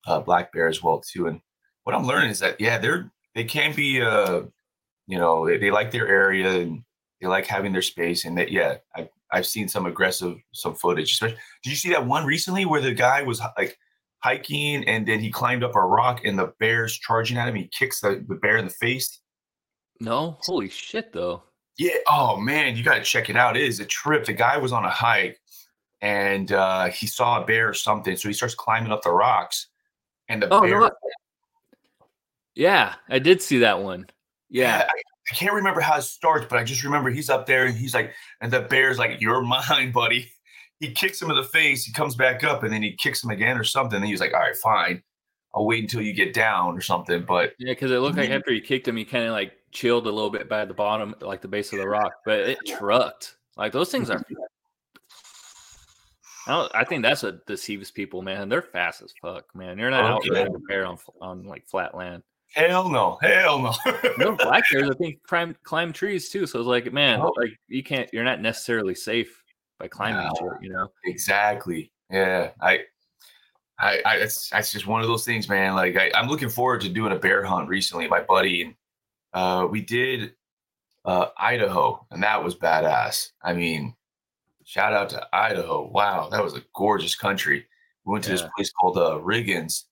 uh, 0.06 0.20
black 0.20 0.52
bear 0.52 0.68
as 0.68 0.82
well 0.82 1.00
too. 1.00 1.26
And 1.26 1.40
what 1.84 1.94
I'm 1.94 2.06
learning 2.06 2.30
is 2.30 2.40
that 2.40 2.60
yeah, 2.60 2.78
they're 2.78 3.10
they 3.34 3.44
can 3.44 3.74
be 3.74 4.00
uh 4.00 4.42
you 5.06 5.18
know 5.18 5.46
they, 5.46 5.58
they 5.58 5.70
like 5.70 5.90
their 5.90 6.08
area 6.08 6.60
and 6.60 6.82
they 7.20 7.26
like 7.26 7.46
having 7.46 7.72
their 7.72 7.82
space 7.82 8.24
and 8.24 8.36
that 8.38 8.50
yeah 8.50 8.76
I, 8.96 9.08
i've 9.32 9.46
seen 9.46 9.68
some 9.68 9.86
aggressive 9.86 10.36
some 10.52 10.74
footage 10.74 11.12
especially 11.12 11.38
did 11.62 11.70
you 11.70 11.76
see 11.76 11.90
that 11.90 12.06
one 12.06 12.24
recently 12.24 12.64
where 12.64 12.80
the 12.80 12.94
guy 12.94 13.22
was 13.22 13.40
like 13.58 13.76
hiking 14.18 14.84
and 14.86 15.06
then 15.06 15.20
he 15.20 15.30
climbed 15.30 15.64
up 15.64 15.74
a 15.74 15.80
rock 15.80 16.20
and 16.24 16.38
the 16.38 16.52
bear's 16.58 16.96
charging 16.96 17.38
at 17.38 17.48
him 17.48 17.54
he 17.54 17.70
kicks 17.76 18.00
the, 18.00 18.24
the 18.28 18.36
bear 18.36 18.56
in 18.56 18.64
the 18.64 18.70
face 18.70 19.20
no 20.00 20.38
holy 20.42 20.68
shit 20.68 21.12
though 21.12 21.42
yeah 21.78 21.90
oh 22.08 22.36
man 22.36 22.76
you 22.76 22.82
gotta 22.82 23.02
check 23.02 23.30
it 23.30 23.36
out 23.36 23.56
it 23.56 23.62
is 23.62 23.80
a 23.80 23.86
trip 23.86 24.24
the 24.24 24.32
guy 24.32 24.56
was 24.56 24.72
on 24.72 24.84
a 24.84 24.90
hike 24.90 25.38
and 26.02 26.52
uh, 26.52 26.86
he 26.86 27.06
saw 27.06 27.42
a 27.42 27.46
bear 27.46 27.68
or 27.68 27.74
something 27.74 28.16
so 28.16 28.28
he 28.28 28.32
starts 28.32 28.54
climbing 28.54 28.90
up 28.90 29.02
the 29.02 29.12
rocks 29.12 29.66
and 30.28 30.42
the 30.42 30.48
oh, 30.50 30.62
bear 30.62 30.80
no. 30.80 30.90
yeah 32.54 32.94
i 33.10 33.18
did 33.18 33.42
see 33.42 33.58
that 33.58 33.82
one 33.82 34.06
yeah. 34.50 34.86
I, 34.88 34.92
I, 35.30 35.34
can't 35.34 35.54
remember 35.54 35.80
how 35.80 35.96
it 35.96 36.02
starts, 36.02 36.46
but 36.50 36.58
I 36.58 36.64
just 36.64 36.82
remember 36.82 37.08
he's 37.08 37.30
up 37.30 37.46
there 37.46 37.66
and 37.66 37.76
he's 37.76 37.94
like, 37.94 38.12
and 38.40 38.52
the 38.52 38.62
bear's 38.62 38.98
like, 38.98 39.20
You're 39.20 39.40
mine, 39.70 39.92
buddy. 39.92 40.30
He 40.80 40.92
kicks 40.92 41.20
him 41.20 41.30
in 41.30 41.36
the 41.36 41.44
face. 41.44 41.84
He 41.84 41.92
comes 41.92 42.16
back 42.16 42.42
up 42.42 42.62
and 42.62 42.72
then 42.72 42.82
he 42.82 42.96
kicks 42.96 43.22
him 43.22 43.30
again 43.30 43.56
or 43.58 43.64
something. 43.64 43.96
And 43.96 44.06
he's 44.06 44.20
like, 44.20 44.34
All 44.34 44.40
right, 44.40 44.56
fine. 44.56 45.02
I'll 45.54 45.66
wait 45.66 45.82
until 45.82 46.02
you 46.02 46.12
get 46.12 46.34
down 46.34 46.76
or 46.76 46.80
something. 46.80 47.24
But 47.26 47.54
yeah, 47.58 47.72
because 47.72 47.90
it 47.90 47.98
looked 47.98 48.18
like 48.18 48.30
after 48.30 48.52
he 48.52 48.60
kicked 48.60 48.86
him, 48.86 48.96
he 48.96 49.04
kind 49.04 49.24
of 49.24 49.32
like 49.32 49.52
chilled 49.72 50.06
a 50.06 50.10
little 50.10 50.30
bit 50.30 50.48
by 50.48 50.64
the 50.64 50.74
bottom, 50.74 51.14
like 51.20 51.40
the 51.40 51.48
base 51.48 51.72
of 51.72 51.78
the 51.78 51.88
rock, 51.88 52.12
but 52.24 52.40
it 52.40 52.58
trucked. 52.66 53.36
Like 53.56 53.72
those 53.72 53.90
things 53.90 54.10
are. 54.10 54.22
I, 56.46 56.68
I 56.74 56.84
think 56.84 57.02
that's 57.02 57.22
what 57.22 57.46
deceives 57.46 57.90
people, 57.90 58.22
man. 58.22 58.48
They're 58.48 58.62
fast 58.62 59.02
as 59.02 59.12
fuck, 59.20 59.54
man. 59.54 59.78
You're 59.78 59.90
not 59.90 60.04
out 60.04 60.22
riding 60.30 60.54
a 60.54 60.58
bear 60.60 60.86
on 60.86 60.98
on 61.20 61.44
like 61.44 61.66
flat 61.68 61.94
land. 61.94 62.22
Hell 62.52 62.88
no, 62.88 63.18
hell 63.22 63.60
no. 63.60 63.72
no 64.18 64.34
black 64.36 64.64
bears, 64.72 64.90
I 64.90 64.94
think, 64.94 65.22
climb 65.22 65.54
climb 65.62 65.92
trees 65.92 66.30
too. 66.30 66.46
So 66.46 66.58
it's 66.58 66.66
like, 66.66 66.92
man, 66.92 67.20
oh. 67.20 67.32
like 67.36 67.52
you 67.68 67.82
can't, 67.82 68.10
you're 68.12 68.24
not 68.24 68.40
necessarily 68.40 68.94
safe 68.94 69.42
by 69.78 69.86
climbing 69.86 70.28
no, 70.40 70.52
you 70.60 70.72
know. 70.72 70.90
Exactly. 71.04 71.92
Yeah, 72.10 72.50
I, 72.60 72.80
I, 73.78 74.02
I, 74.04 74.18
that's 74.18 74.50
that's 74.50 74.72
just 74.72 74.86
one 74.86 75.00
of 75.00 75.06
those 75.06 75.24
things, 75.24 75.48
man. 75.48 75.74
Like 75.74 75.96
I, 75.96 76.10
I'm 76.14 76.28
looking 76.28 76.48
forward 76.48 76.80
to 76.80 76.88
doing 76.88 77.12
a 77.12 77.18
bear 77.18 77.44
hunt 77.44 77.68
recently. 77.68 78.08
My 78.08 78.20
buddy 78.20 78.62
and 78.62 78.74
uh, 79.32 79.66
we 79.70 79.80
did 79.80 80.34
uh, 81.04 81.26
Idaho, 81.36 82.06
and 82.10 82.22
that 82.22 82.42
was 82.42 82.56
badass. 82.56 83.30
I 83.42 83.52
mean, 83.52 83.94
shout 84.64 84.92
out 84.92 85.10
to 85.10 85.26
Idaho. 85.32 85.88
Wow, 85.88 86.28
that 86.30 86.42
was 86.42 86.54
a 86.54 86.62
gorgeous 86.74 87.14
country. 87.14 87.66
We 88.04 88.12
went 88.12 88.24
to 88.24 88.30
yeah. 88.30 88.36
this 88.36 88.48
place 88.56 88.72
called 88.72 88.98
uh, 88.98 89.20
Riggins 89.22 89.84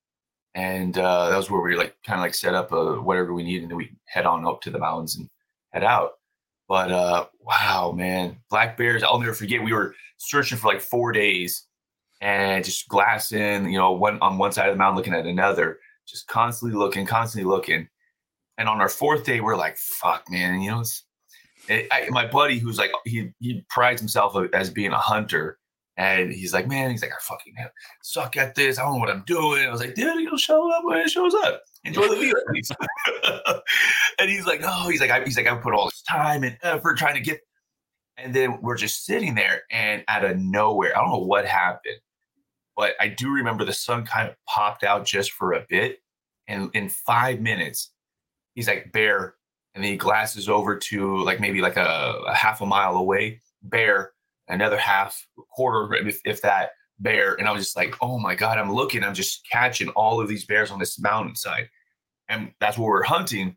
and 0.58 0.98
uh, 0.98 1.30
that 1.30 1.36
was 1.36 1.50
where 1.50 1.60
we 1.60 1.76
like 1.76 1.94
kind 2.04 2.18
of 2.18 2.24
like 2.24 2.34
set 2.34 2.54
up 2.54 2.72
uh, 2.72 2.94
whatever 2.94 3.32
we 3.32 3.44
needed, 3.44 3.62
and 3.62 3.70
then 3.70 3.78
we 3.78 3.92
head 4.06 4.26
on 4.26 4.44
up 4.44 4.60
to 4.62 4.70
the 4.70 4.78
mountains 4.78 5.16
and 5.16 5.28
head 5.72 5.84
out. 5.84 6.14
But 6.68 6.90
uh, 6.90 7.26
wow, 7.40 7.94
man, 7.96 8.38
black 8.50 8.76
bears! 8.76 9.04
I'll 9.04 9.20
never 9.20 9.34
forget. 9.34 9.62
We 9.62 9.72
were 9.72 9.94
searching 10.16 10.58
for 10.58 10.66
like 10.66 10.80
four 10.80 11.12
days, 11.12 11.66
and 12.20 12.64
just 12.64 12.88
glassing, 12.88 13.70
you 13.70 13.78
know, 13.78 13.92
one 13.92 14.18
on 14.20 14.36
one 14.36 14.50
side 14.50 14.68
of 14.68 14.74
the 14.74 14.78
mountain, 14.78 14.96
looking 14.96 15.14
at 15.14 15.26
another, 15.26 15.78
just 16.08 16.26
constantly 16.26 16.76
looking, 16.76 17.06
constantly 17.06 17.48
looking. 17.48 17.88
And 18.58 18.68
on 18.68 18.80
our 18.80 18.88
fourth 18.88 19.24
day, 19.24 19.40
we're 19.40 19.56
like, 19.56 19.78
"Fuck, 19.78 20.24
man!" 20.28 20.60
You 20.60 20.72
know, 20.72 20.84
it, 21.68 21.86
I, 21.90 22.08
my 22.10 22.26
buddy, 22.26 22.58
who's 22.58 22.78
like, 22.78 22.90
he 23.04 23.30
he 23.40 23.64
prides 23.68 24.00
himself 24.00 24.36
as 24.52 24.70
being 24.70 24.92
a 24.92 24.98
hunter, 24.98 25.58
and 25.96 26.32
he's 26.32 26.54
like, 26.54 26.68
man, 26.68 26.90
he's 26.90 27.02
like, 27.02 27.10
I 27.10 27.20
fucking 27.20 27.54
uh, 27.62 27.68
suck 28.02 28.36
at 28.36 28.54
this. 28.54 28.78
I 28.78 28.82
don't 28.82 28.94
know 28.94 29.00
what 29.00 29.10
I'm 29.10 29.24
doing. 29.26 29.66
I 29.66 29.70
was 29.70 29.80
like, 29.80 29.94
dude, 29.94 30.20
you'll 30.20 30.38
show 30.38 30.72
up 30.72 30.84
when 30.84 30.98
it 30.98 31.10
shows 31.10 31.34
up. 31.34 31.62
Enjoy 31.84 32.08
the 32.08 32.16
video, 32.16 32.34
and 34.18 34.30
he's 34.30 34.46
like, 34.46 34.60
oh, 34.64 34.88
he's 34.88 35.00
like, 35.00 35.10
I, 35.10 35.24
he's 35.24 35.36
like, 35.36 35.46
I 35.46 35.56
put 35.56 35.74
all 35.74 35.86
this 35.86 36.02
time 36.02 36.44
and 36.44 36.56
effort 36.62 36.98
trying 36.98 37.14
to 37.14 37.20
get. 37.20 37.40
And 38.16 38.34
then 38.34 38.60
we're 38.62 38.76
just 38.76 39.04
sitting 39.04 39.34
there, 39.34 39.62
and 39.70 40.04
out 40.08 40.24
of 40.24 40.38
nowhere, 40.38 40.96
I 40.96 41.00
don't 41.00 41.10
know 41.10 41.18
what 41.18 41.46
happened, 41.46 41.98
but 42.76 42.94
I 42.98 43.08
do 43.08 43.30
remember 43.30 43.64
the 43.64 43.72
sun 43.72 44.04
kind 44.06 44.28
of 44.28 44.34
popped 44.48 44.84
out 44.84 45.04
just 45.04 45.32
for 45.32 45.52
a 45.52 45.66
bit, 45.68 45.98
and 46.48 46.70
in 46.74 46.88
five 46.88 47.40
minutes, 47.40 47.92
he's 48.58 48.66
like, 48.66 48.90
bear, 48.90 49.36
and 49.76 49.84
then 49.84 49.92
he 49.92 49.96
glasses 49.96 50.48
over 50.48 50.76
to 50.76 51.18
like 51.18 51.38
maybe 51.38 51.60
like 51.60 51.76
a, 51.76 52.22
a 52.26 52.34
half 52.34 52.60
a 52.60 52.66
mile 52.66 52.96
away, 52.96 53.40
bear 53.62 54.10
another 54.48 54.76
half 54.76 55.24
quarter, 55.52 55.94
if, 55.94 56.20
if 56.24 56.42
that 56.42 56.70
bear. 56.98 57.34
And 57.34 57.46
I 57.46 57.52
was 57.52 57.62
just 57.62 57.76
like, 57.76 57.94
oh 58.00 58.18
my 58.18 58.34
God, 58.34 58.58
I'm 58.58 58.72
looking, 58.72 59.04
I'm 59.04 59.14
just 59.14 59.46
catching 59.48 59.90
all 59.90 60.20
of 60.20 60.26
these 60.26 60.44
bears 60.44 60.72
on 60.72 60.80
this 60.80 60.98
mountainside. 60.98 61.68
And 62.28 62.50
that's 62.58 62.76
what 62.76 62.86
we're 62.86 63.04
hunting. 63.04 63.56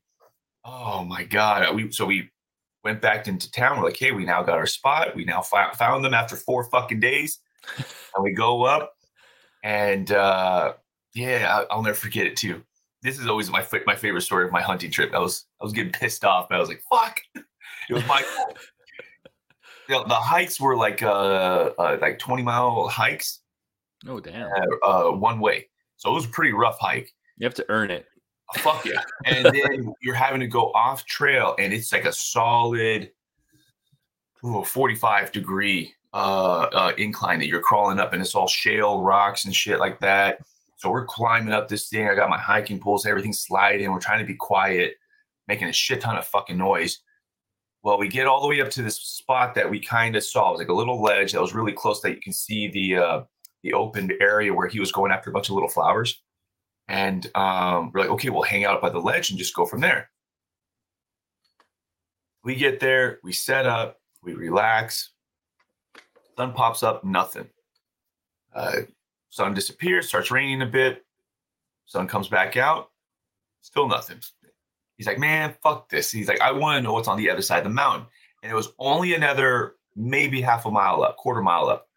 Oh 0.63 1.03
my 1.03 1.23
God. 1.23 1.75
We, 1.75 1.91
so 1.91 2.05
we 2.05 2.29
went 2.83 3.01
back 3.01 3.27
into 3.27 3.49
town. 3.49 3.79
We're 3.79 3.85
like, 3.85 3.97
hey, 3.97 4.11
we 4.11 4.23
now 4.23 4.43
got 4.43 4.59
our 4.59 4.67
spot. 4.67 5.15
We 5.15 5.25
now 5.25 5.41
found 5.41 6.05
them 6.05 6.13
after 6.13 6.35
four 6.35 6.65
fucking 6.65 6.99
days. 6.99 7.39
and 7.77 8.23
we 8.23 8.33
go 8.33 8.61
up. 8.61 8.93
And 9.63 10.11
uh, 10.11 10.73
yeah, 11.15 11.63
I'll 11.71 11.81
never 11.81 11.97
forget 11.97 12.27
it 12.27 12.37
too. 12.37 12.61
This 13.03 13.19
is 13.19 13.27
always 13.27 13.49
my 13.49 13.65
my 13.85 13.95
favorite 13.95 14.21
story 14.21 14.45
of 14.45 14.51
my 14.51 14.61
hunting 14.61 14.91
trip. 14.91 15.13
I 15.13 15.19
was 15.19 15.45
I 15.59 15.63
was 15.63 15.73
getting 15.73 15.91
pissed 15.91 16.23
off, 16.23 16.49
but 16.49 16.55
I 16.55 16.59
was 16.59 16.69
like, 16.69 16.83
"Fuck!" 16.89 17.21
It 17.89 17.95
was 17.95 18.05
my 18.07 18.21
fault 18.35 18.57
the, 19.91 20.03
the 20.07 20.15
hikes 20.15 20.59
were 20.59 20.75
like 20.75 21.03
uh, 21.03 21.71
uh, 21.77 21.97
like 22.01 22.17
20 22.17 22.43
mile 22.43 22.87
hikes. 22.87 23.41
Oh 24.07 24.19
damn. 24.19 24.49
Uh, 24.83 24.87
uh, 24.87 25.11
one 25.11 25.39
way. 25.39 25.67
So 25.97 26.09
it 26.09 26.13
was 26.13 26.25
a 26.25 26.29
pretty 26.29 26.53
rough 26.53 26.79
hike. 26.79 27.13
You 27.37 27.45
have 27.45 27.53
to 27.55 27.65
earn 27.69 27.91
it. 27.91 28.05
Fuck 28.55 28.85
yeah. 28.85 29.01
and 29.25 29.45
then 29.53 29.93
you're 30.01 30.15
having 30.15 30.41
to 30.41 30.47
go 30.47 30.71
off 30.73 31.05
trail 31.05 31.55
and 31.57 31.71
it's 31.71 31.93
like 31.93 32.05
a 32.05 32.11
solid 32.11 33.11
ooh, 34.45 34.63
45 34.63 35.31
degree 35.31 35.93
uh, 36.13 36.67
uh, 36.73 36.91
incline 36.97 37.39
that 37.39 37.47
you're 37.47 37.61
crawling 37.61 37.99
up 37.99 38.11
and 38.11 38.21
it's 38.21 38.35
all 38.35 38.47
shale 38.47 39.01
rocks 39.01 39.45
and 39.45 39.55
shit 39.55 39.79
like 39.79 39.99
that. 40.01 40.39
So 40.81 40.89
we're 40.89 41.05
climbing 41.05 41.53
up 41.53 41.67
this 41.67 41.89
thing. 41.89 42.09
I 42.09 42.15
got 42.15 42.31
my 42.31 42.39
hiking 42.39 42.79
poles, 42.79 43.05
everything 43.05 43.33
sliding. 43.33 43.91
We're 43.91 43.99
trying 43.99 44.17
to 44.17 44.25
be 44.25 44.33
quiet, 44.33 44.95
making 45.47 45.67
a 45.67 45.71
shit 45.71 46.01
ton 46.01 46.17
of 46.17 46.25
fucking 46.25 46.57
noise. 46.57 46.97
Well, 47.83 47.99
we 47.99 48.07
get 48.07 48.25
all 48.25 48.41
the 48.41 48.47
way 48.47 48.61
up 48.61 48.71
to 48.71 48.81
this 48.81 48.95
spot 48.95 49.53
that 49.53 49.69
we 49.69 49.79
kind 49.79 50.15
of 50.15 50.23
saw. 50.23 50.49
It 50.49 50.51
was 50.53 50.59
like 50.61 50.69
a 50.69 50.73
little 50.73 50.99
ledge 50.99 51.33
that 51.33 51.41
was 51.41 51.53
really 51.53 51.71
close 51.71 52.01
that 52.01 52.15
you 52.15 52.19
can 52.19 52.33
see 52.33 52.67
the 52.69 52.97
uh, 52.97 53.21
the 53.61 53.73
open 53.73 54.09
area 54.19 54.51
where 54.51 54.67
he 54.67 54.79
was 54.79 54.91
going 54.91 55.11
after 55.11 55.29
a 55.29 55.33
bunch 55.33 55.49
of 55.49 55.53
little 55.53 55.69
flowers. 55.69 56.19
And 56.87 57.29
um, 57.35 57.91
we're 57.93 58.01
like, 58.01 58.09
okay, 58.09 58.31
we'll 58.31 58.41
hang 58.41 58.65
out 58.65 58.81
by 58.81 58.89
the 58.89 58.97
ledge 58.97 59.29
and 59.29 59.37
just 59.37 59.53
go 59.53 59.67
from 59.67 59.81
there. 59.81 60.09
We 62.43 62.55
get 62.55 62.79
there, 62.79 63.19
we 63.23 63.33
set 63.33 63.67
up, 63.67 63.97
we 64.23 64.33
relax. 64.33 65.11
Sun 66.35 66.53
pops 66.53 66.81
up, 66.81 67.03
nothing. 67.03 67.47
Uh, 68.55 68.77
sun 69.31 69.55
disappears, 69.55 70.07
starts 70.07 70.29
raining 70.29 70.61
a 70.61 70.67
bit. 70.67 71.03
Sun 71.85 72.07
comes 72.07 72.27
back 72.27 72.55
out, 72.55 72.91
still 73.61 73.87
nothing. 73.87 74.19
He's 74.97 75.07
like, 75.07 75.17
man, 75.17 75.55
fuck 75.63 75.89
this. 75.89 76.11
He's 76.11 76.27
like, 76.27 76.39
I 76.41 76.51
want 76.51 76.77
to 76.77 76.81
know 76.81 76.93
what's 76.93 77.07
on 77.07 77.17
the 77.17 77.29
other 77.29 77.41
side 77.41 77.57
of 77.57 77.63
the 77.63 77.69
mountain. 77.71 78.05
And 78.43 78.51
it 78.51 78.55
was 78.55 78.69
only 78.77 79.15
another 79.15 79.75
maybe 79.95 80.41
half 80.41 80.65
a 80.65 80.71
mile 80.71 81.03
up, 81.03 81.17
quarter 81.17 81.41
mile 81.41 81.67
up. 81.67 81.87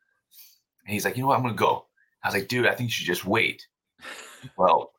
And 0.85 0.93
he's 0.93 1.05
like, 1.05 1.16
you 1.16 1.22
know 1.22 1.28
what? 1.28 1.37
I'm 1.37 1.43
going 1.43 1.55
to 1.55 1.59
go. 1.59 1.87
I 2.22 2.28
was 2.28 2.35
like, 2.35 2.49
dude, 2.49 2.66
I 2.66 2.74
think 2.74 2.89
you 2.89 2.93
should 2.93 3.07
just 3.07 3.24
wait. 3.24 3.66
well, 4.57 4.93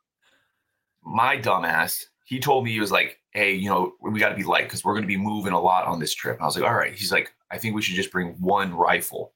my 1.03 1.37
dumbass, 1.37 2.05
he 2.23 2.39
told 2.39 2.63
me 2.63 2.71
he 2.71 2.79
was 2.79 2.91
like, 2.91 3.19
hey, 3.31 3.53
you 3.53 3.69
know, 3.69 3.93
we 4.01 4.19
got 4.19 4.29
to 4.29 4.35
be 4.35 4.43
light 4.43 4.63
because 4.63 4.83
we're 4.83 4.93
going 4.93 5.03
to 5.03 5.07
be 5.07 5.17
moving 5.17 5.53
a 5.53 5.59
lot 5.59 5.85
on 5.85 5.99
this 5.99 6.13
trip. 6.13 6.35
And 6.35 6.43
I 6.43 6.45
was 6.45 6.55
like, 6.55 6.65
all 6.65 6.75
right. 6.75 6.95
He's 6.95 7.11
like, 7.11 7.33
I 7.51 7.57
think 7.57 7.75
we 7.75 7.81
should 7.81 7.95
just 7.95 8.11
bring 8.11 8.35
one 8.39 8.73
rifle. 8.73 9.33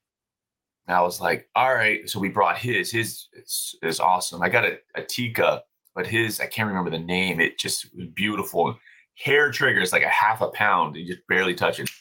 And 0.90 0.98
I 0.98 1.02
was 1.02 1.22
like, 1.22 1.48
all 1.56 1.76
right. 1.76 2.10
So 2.10 2.20
we 2.20 2.30
brought 2.30 2.58
his. 2.58 2.90
His 2.90 3.28
is, 3.34 3.76
is 3.84 4.00
awesome. 4.00 4.42
I 4.42 4.50
got 4.50 4.66
a, 4.66 4.80
a 4.96 5.04
Tikka, 5.04 5.62
but 5.94 6.08
his, 6.08 6.40
I 6.40 6.48
can't 6.48 6.68
remember 6.68 6.90
the 6.90 6.98
name. 6.98 7.40
It 7.40 7.60
just 7.60 7.96
was 7.96 8.08
beautiful. 8.08 8.76
Hair 9.14 9.52
trigger 9.52 9.76
triggers 9.76 9.94
like 9.94 10.02
a 10.02 10.10
half 10.10 10.42
a 10.42 10.48
pound. 10.48 10.96
You 10.96 11.06
just 11.06 11.28
barely 11.28 11.54
touch 11.54 11.80
it. 11.80 11.92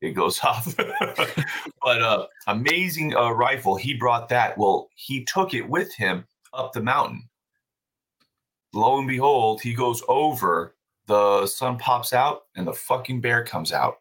It 0.00 0.12
goes 0.12 0.38
off. 0.44 0.76
but 0.76 2.02
uh 2.02 2.26
amazing 2.46 3.16
uh, 3.16 3.30
rifle. 3.30 3.74
He 3.74 3.94
brought 3.94 4.28
that. 4.28 4.56
Well, 4.56 4.90
he 4.94 5.24
took 5.24 5.52
it 5.52 5.68
with 5.68 5.92
him 5.92 6.24
up 6.54 6.72
the 6.72 6.80
mountain. 6.80 7.28
Lo 8.72 8.96
and 8.98 9.08
behold, 9.08 9.60
he 9.60 9.74
goes 9.74 10.04
over. 10.06 10.76
The 11.08 11.48
sun 11.48 11.78
pops 11.78 12.12
out 12.12 12.42
and 12.54 12.64
the 12.64 12.74
fucking 12.74 13.20
bear 13.20 13.42
comes 13.42 13.72
out. 13.72 13.96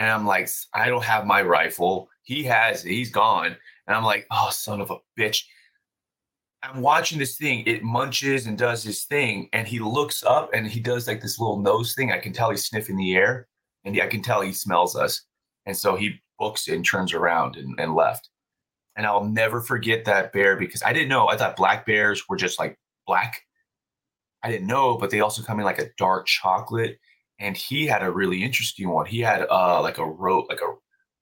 And 0.00 0.08
I'm 0.08 0.26
like, 0.26 0.48
I 0.72 0.88
don't 0.88 1.04
have 1.04 1.26
my 1.26 1.42
rifle. 1.42 2.08
He 2.22 2.42
has. 2.44 2.82
He's 2.82 3.10
gone. 3.10 3.54
And 3.86 3.94
I'm 3.94 4.02
like, 4.02 4.26
oh, 4.30 4.48
son 4.50 4.80
of 4.80 4.90
a 4.90 4.96
bitch. 5.16 5.44
I'm 6.62 6.80
watching 6.80 7.18
this 7.18 7.36
thing. 7.36 7.64
It 7.66 7.82
munches 7.82 8.46
and 8.46 8.56
does 8.56 8.82
his 8.82 9.04
thing. 9.04 9.50
And 9.52 9.68
he 9.68 9.78
looks 9.78 10.24
up 10.24 10.50
and 10.54 10.66
he 10.66 10.80
does 10.80 11.06
like 11.06 11.20
this 11.20 11.38
little 11.38 11.60
nose 11.60 11.94
thing. 11.94 12.12
I 12.12 12.18
can 12.18 12.32
tell 12.32 12.50
he's 12.50 12.64
sniffing 12.64 12.96
the 12.96 13.14
air 13.14 13.46
and 13.84 14.00
I 14.00 14.06
can 14.06 14.22
tell 14.22 14.40
he 14.40 14.54
smells 14.54 14.96
us. 14.96 15.20
And 15.66 15.76
so 15.76 15.96
he 15.96 16.18
books 16.38 16.66
and 16.68 16.82
turns 16.82 17.12
around 17.12 17.56
and, 17.56 17.78
and 17.78 17.94
left. 17.94 18.30
And 18.96 19.06
I'll 19.06 19.24
never 19.24 19.60
forget 19.60 20.06
that 20.06 20.32
bear 20.32 20.56
because 20.56 20.82
I 20.82 20.94
didn't 20.94 21.10
know. 21.10 21.28
I 21.28 21.36
thought 21.36 21.56
black 21.56 21.84
bears 21.84 22.26
were 22.26 22.36
just 22.36 22.58
like 22.58 22.78
black. 23.06 23.42
I 24.42 24.50
didn't 24.50 24.66
know, 24.66 24.96
but 24.96 25.10
they 25.10 25.20
also 25.20 25.42
come 25.42 25.58
in 25.58 25.66
like 25.66 25.78
a 25.78 25.90
dark 25.98 26.26
chocolate. 26.26 26.98
And 27.40 27.56
he 27.56 27.86
had 27.86 28.02
a 28.02 28.12
really 28.12 28.44
interesting 28.44 28.90
one. 28.90 29.06
He 29.06 29.20
had 29.20 29.46
uh 29.50 29.80
like 29.82 29.98
a 29.98 30.06
rope, 30.06 30.46
like 30.48 30.60
a 30.60 30.74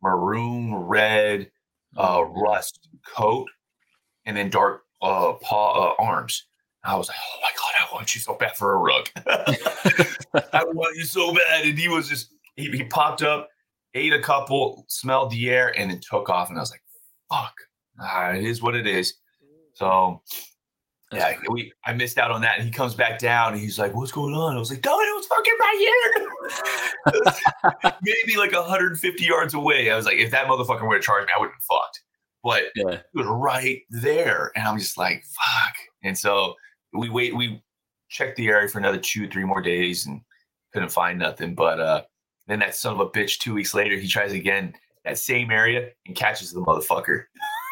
maroon 0.03 0.75
red 0.75 1.51
uh, 1.97 2.19
oh, 2.19 2.23
rust 2.45 2.89
coat 3.07 3.49
and 4.27 4.37
then 4.37 4.51
dark 4.51 4.83
uh, 5.01 5.33
paw 5.41 5.93
uh, 5.93 6.03
arms. 6.03 6.45
I 6.85 6.97
was 6.97 7.09
like, 7.09 7.17
oh 7.19 7.41
my 7.43 7.51
god, 7.57 7.89
I 7.91 7.95
want 7.95 8.15
you 8.15 8.21
so 8.21 8.35
bad 8.35 8.57
for 8.57 8.75
a 8.75 8.79
rug. 8.79 9.09
I 10.53 10.65
want 10.65 10.97
you 10.97 11.05
so 11.05 11.35
bad. 11.35 11.67
And 11.67 11.79
he 11.79 11.89
was 11.89 12.09
just 12.09 12.35
he, 12.57 12.71
he 12.71 12.85
popped 12.85 13.23
up, 13.23 13.49
ate 13.95 14.13
a 14.13 14.21
couple, 14.21 14.85
smelled 14.89 15.31
the 15.31 15.51
air, 15.51 15.77
and 15.79 15.91
then 15.91 16.01
took 16.01 16.29
off. 16.29 16.49
And 16.49 16.59
I 16.59 16.61
was 16.61 16.71
like, 16.71 16.83
fuck, 17.31 17.55
ah, 18.01 18.31
it 18.31 18.45
is 18.45 18.63
what 18.63 18.75
it 18.75 18.87
is. 18.87 19.15
So 19.75 20.23
yeah, 21.13 21.39
we 21.51 21.73
I 21.85 21.95
missed 21.95 22.19
out 22.19 22.31
on 22.31 22.43
that. 22.43 22.59
And 22.59 22.67
he 22.67 22.71
comes 22.71 22.95
back 22.95 23.19
down 23.19 23.53
and 23.53 23.61
he's 23.61 23.79
like, 23.79 23.95
What's 23.95 24.13
going 24.13 24.35
on? 24.35 24.57
I 24.57 24.59
was 24.59 24.71
like, 24.71 24.83
Don't, 24.83 25.01
it 25.01 25.15
was 25.15 25.27
fucking 25.27 25.55
right 25.61 27.33
here. 27.83 27.93
Maybe 28.03 28.39
like 28.39 28.53
150 28.53 29.25
yards 29.25 29.55
away. 29.55 29.91
I 29.91 29.97
was 29.97 30.05
like, 30.05 30.19
if 30.19 30.31
that 30.33 30.47
motherfucker 30.47 30.87
would 30.87 30.97
have 30.97 31.03
charged 31.03 31.27
me, 31.27 31.33
I 31.37 31.41
would 31.41 31.47
have 31.47 31.55
been 31.55 31.61
fucked. 31.61 32.03
But 32.45 32.65
yeah. 32.75 33.01
it 33.01 33.05
was 33.15 33.27
right 33.27 33.81
there. 33.91 34.53
And 34.55 34.67
I'm 34.67 34.79
just 34.79 34.99
like, 34.99 35.25
fuck. 35.25 35.75
And 36.03 36.17
so 36.17 36.55
we 36.93 37.09
wait, 37.09 37.35
we 37.35 37.63
checked 38.09 38.37
the 38.37 38.49
area 38.49 38.69
for 38.69 38.79
another 38.79 38.99
two, 38.99 39.29
three 39.29 39.45
more 39.45 39.63
days 39.63 40.07
and 40.07 40.21
couldn't 40.73 40.93
find 40.93 41.19
nothing. 41.19 41.55
But 41.55 41.81
uh 41.81 42.03
then 42.49 42.59
that 42.61 42.75
son 42.75 42.95
of 42.95 43.01
a 43.01 43.11
bitch, 43.11 43.39
two 43.39 43.55
weeks 43.55 43.75
later, 43.75 43.99
he 43.99 44.09
tries 44.09 44.33
again 44.33 44.75
that 45.05 45.19
same 45.19 45.51
area 45.51 45.91
and 46.07 46.17
catches 46.17 46.51
the 46.53 46.61
motherfucker. 46.61 47.25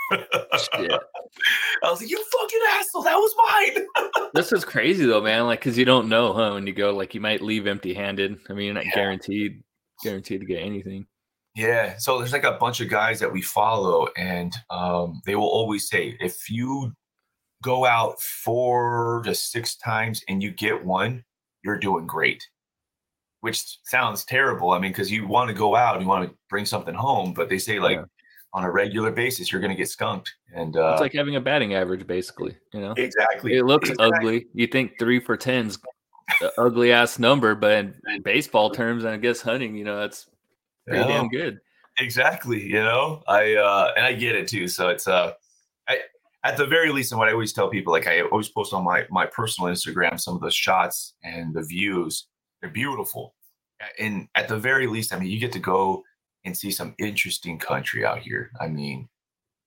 I 0.13 1.91
was 1.91 2.01
like, 2.01 2.11
"You 2.11 2.23
fucking 2.25 2.61
asshole! 2.71 3.03
That 3.03 3.17
was 3.17 3.35
mine." 3.49 4.29
this 4.35 4.53
is 4.53 4.65
crazy 4.65 5.07
though, 5.07 5.21
man. 5.21 5.47
Like, 5.47 5.61
cause 5.61 5.77
you 5.77 5.85
don't 5.85 6.09
know, 6.09 6.33
huh? 6.33 6.53
When 6.53 6.67
you 6.67 6.73
go, 6.73 6.95
like, 6.95 7.15
you 7.15 7.21
might 7.21 7.43
leave 7.43 7.67
empty-handed. 7.67 8.39
I 8.49 8.53
mean, 8.53 8.67
you're 8.67 8.75
not 8.75 8.87
yeah. 8.87 8.95
guaranteed 8.95 9.63
guaranteed 10.03 10.41
to 10.41 10.47
get 10.47 10.63
anything. 10.63 11.07
Yeah. 11.55 11.97
So 11.99 12.19
there's 12.19 12.33
like 12.33 12.45
a 12.45 12.53
bunch 12.53 12.81
of 12.81 12.91
guys 12.91 13.19
that 13.21 13.33
we 13.33 13.43
follow, 13.43 14.09
and 14.17 14.55
um, 14.71 15.23
they 15.27 15.35
will 15.35 15.49
always 15.49 15.89
say, 15.89 16.17
if 16.21 16.51
you 16.51 16.93
go 17.63 17.85
out 17.85 18.21
four 18.21 19.23
to 19.25 19.35
six 19.35 19.77
times 19.77 20.23
and 20.29 20.43
you 20.43 20.51
get 20.51 20.85
one, 20.85 21.25
you're 21.65 21.79
doing 21.79 22.07
great. 22.07 22.47
Which 23.41 23.79
sounds 23.85 24.25
terrible. 24.25 24.71
I 24.71 24.79
mean, 24.79 24.93
because 24.93 25.11
you 25.11 25.27
want 25.27 25.49
to 25.49 25.55
go 25.55 25.75
out, 25.75 25.97
and 25.97 26.05
you 26.05 26.09
want 26.09 26.29
to 26.29 26.37
bring 26.49 26.65
something 26.65 26.95
home, 26.95 27.33
but 27.33 27.49
they 27.49 27.59
say 27.59 27.81
like 27.81 27.97
yeah 27.97 28.05
on 28.53 28.65
a 28.65 28.71
regular 28.71 29.11
basis, 29.11 29.53
you're 29.53 29.61
going 29.61 29.71
to 29.71 29.77
get 29.77 29.89
skunked. 29.89 30.33
And 30.55 30.77
uh, 30.77 30.93
it's 30.93 31.01
like 31.01 31.13
having 31.13 31.37
a 31.37 31.41
batting 31.41 31.75
average, 31.75 32.07
basically. 32.07 32.57
You 32.73 32.81
know, 32.81 32.95
exactly. 32.97 33.57
It 33.57 33.65
looks 33.65 33.91
exactly. 33.91 34.17
ugly. 34.17 34.47
You 34.55 34.67
think 34.67 34.99
three 34.99 35.21
for 35.21 35.37
tens, 35.37 35.79
ugly 36.59 36.93
ass 36.93 37.19
number, 37.19 37.55
but 37.55 37.73
in, 37.73 37.95
in, 38.09 38.23
baseball 38.23 38.71
terms, 38.71 39.05
and 39.05 39.13
I 39.13 39.17
guess 39.19 39.41
hunting, 39.41 39.77
you 39.77 39.85
know, 39.85 40.01
that's 40.01 40.29
pretty 40.87 41.03
yeah. 41.03 41.09
damn 41.09 41.29
good. 41.29 41.59
Exactly. 41.99 42.63
You 42.63 42.83
know, 42.83 43.23
I 43.27 43.55
uh, 43.55 43.93
and 43.97 44.05
I 44.05 44.13
get 44.13 44.35
it 44.35 44.49
too. 44.49 44.69
So 44.69 44.89
it's 44.89 45.09
uh, 45.09 45.33
I 45.89 46.01
at 46.45 46.57
the 46.57 46.67
very 46.67 46.91
least, 46.93 47.13
and 47.13 47.19
what 47.19 47.29
I 47.29 47.33
always 47.33 47.53
tell 47.53 47.69
people, 47.69 47.93
like 47.93 48.07
I 48.07 48.23
always 48.23 48.49
post 48.49 48.73
on 48.73 48.85
my 48.85 49.07
my 49.11 49.27
personal 49.27 49.73
Instagram, 49.73 50.21
some 50.21 50.35
of 50.35 50.41
the 50.41 50.51
shots 50.51 51.15
and 51.25 51.55
the 51.55 51.63
views, 51.63 52.29
they're 52.61 52.71
beautiful. 52.71 53.35
And 53.99 54.29
at 54.35 54.49
the 54.49 54.57
very 54.57 54.87
least, 54.87 55.13
I 55.13 55.19
mean, 55.19 55.29
you 55.29 55.39
get 55.39 55.53
to 55.53 55.59
go 55.59 56.03
and 56.47 56.57
see 56.57 56.71
some 56.71 56.95
interesting 56.99 57.59
country 57.59 58.07
out 58.07 58.21
here. 58.21 58.51
I 58.59 58.69
mean, 58.69 59.09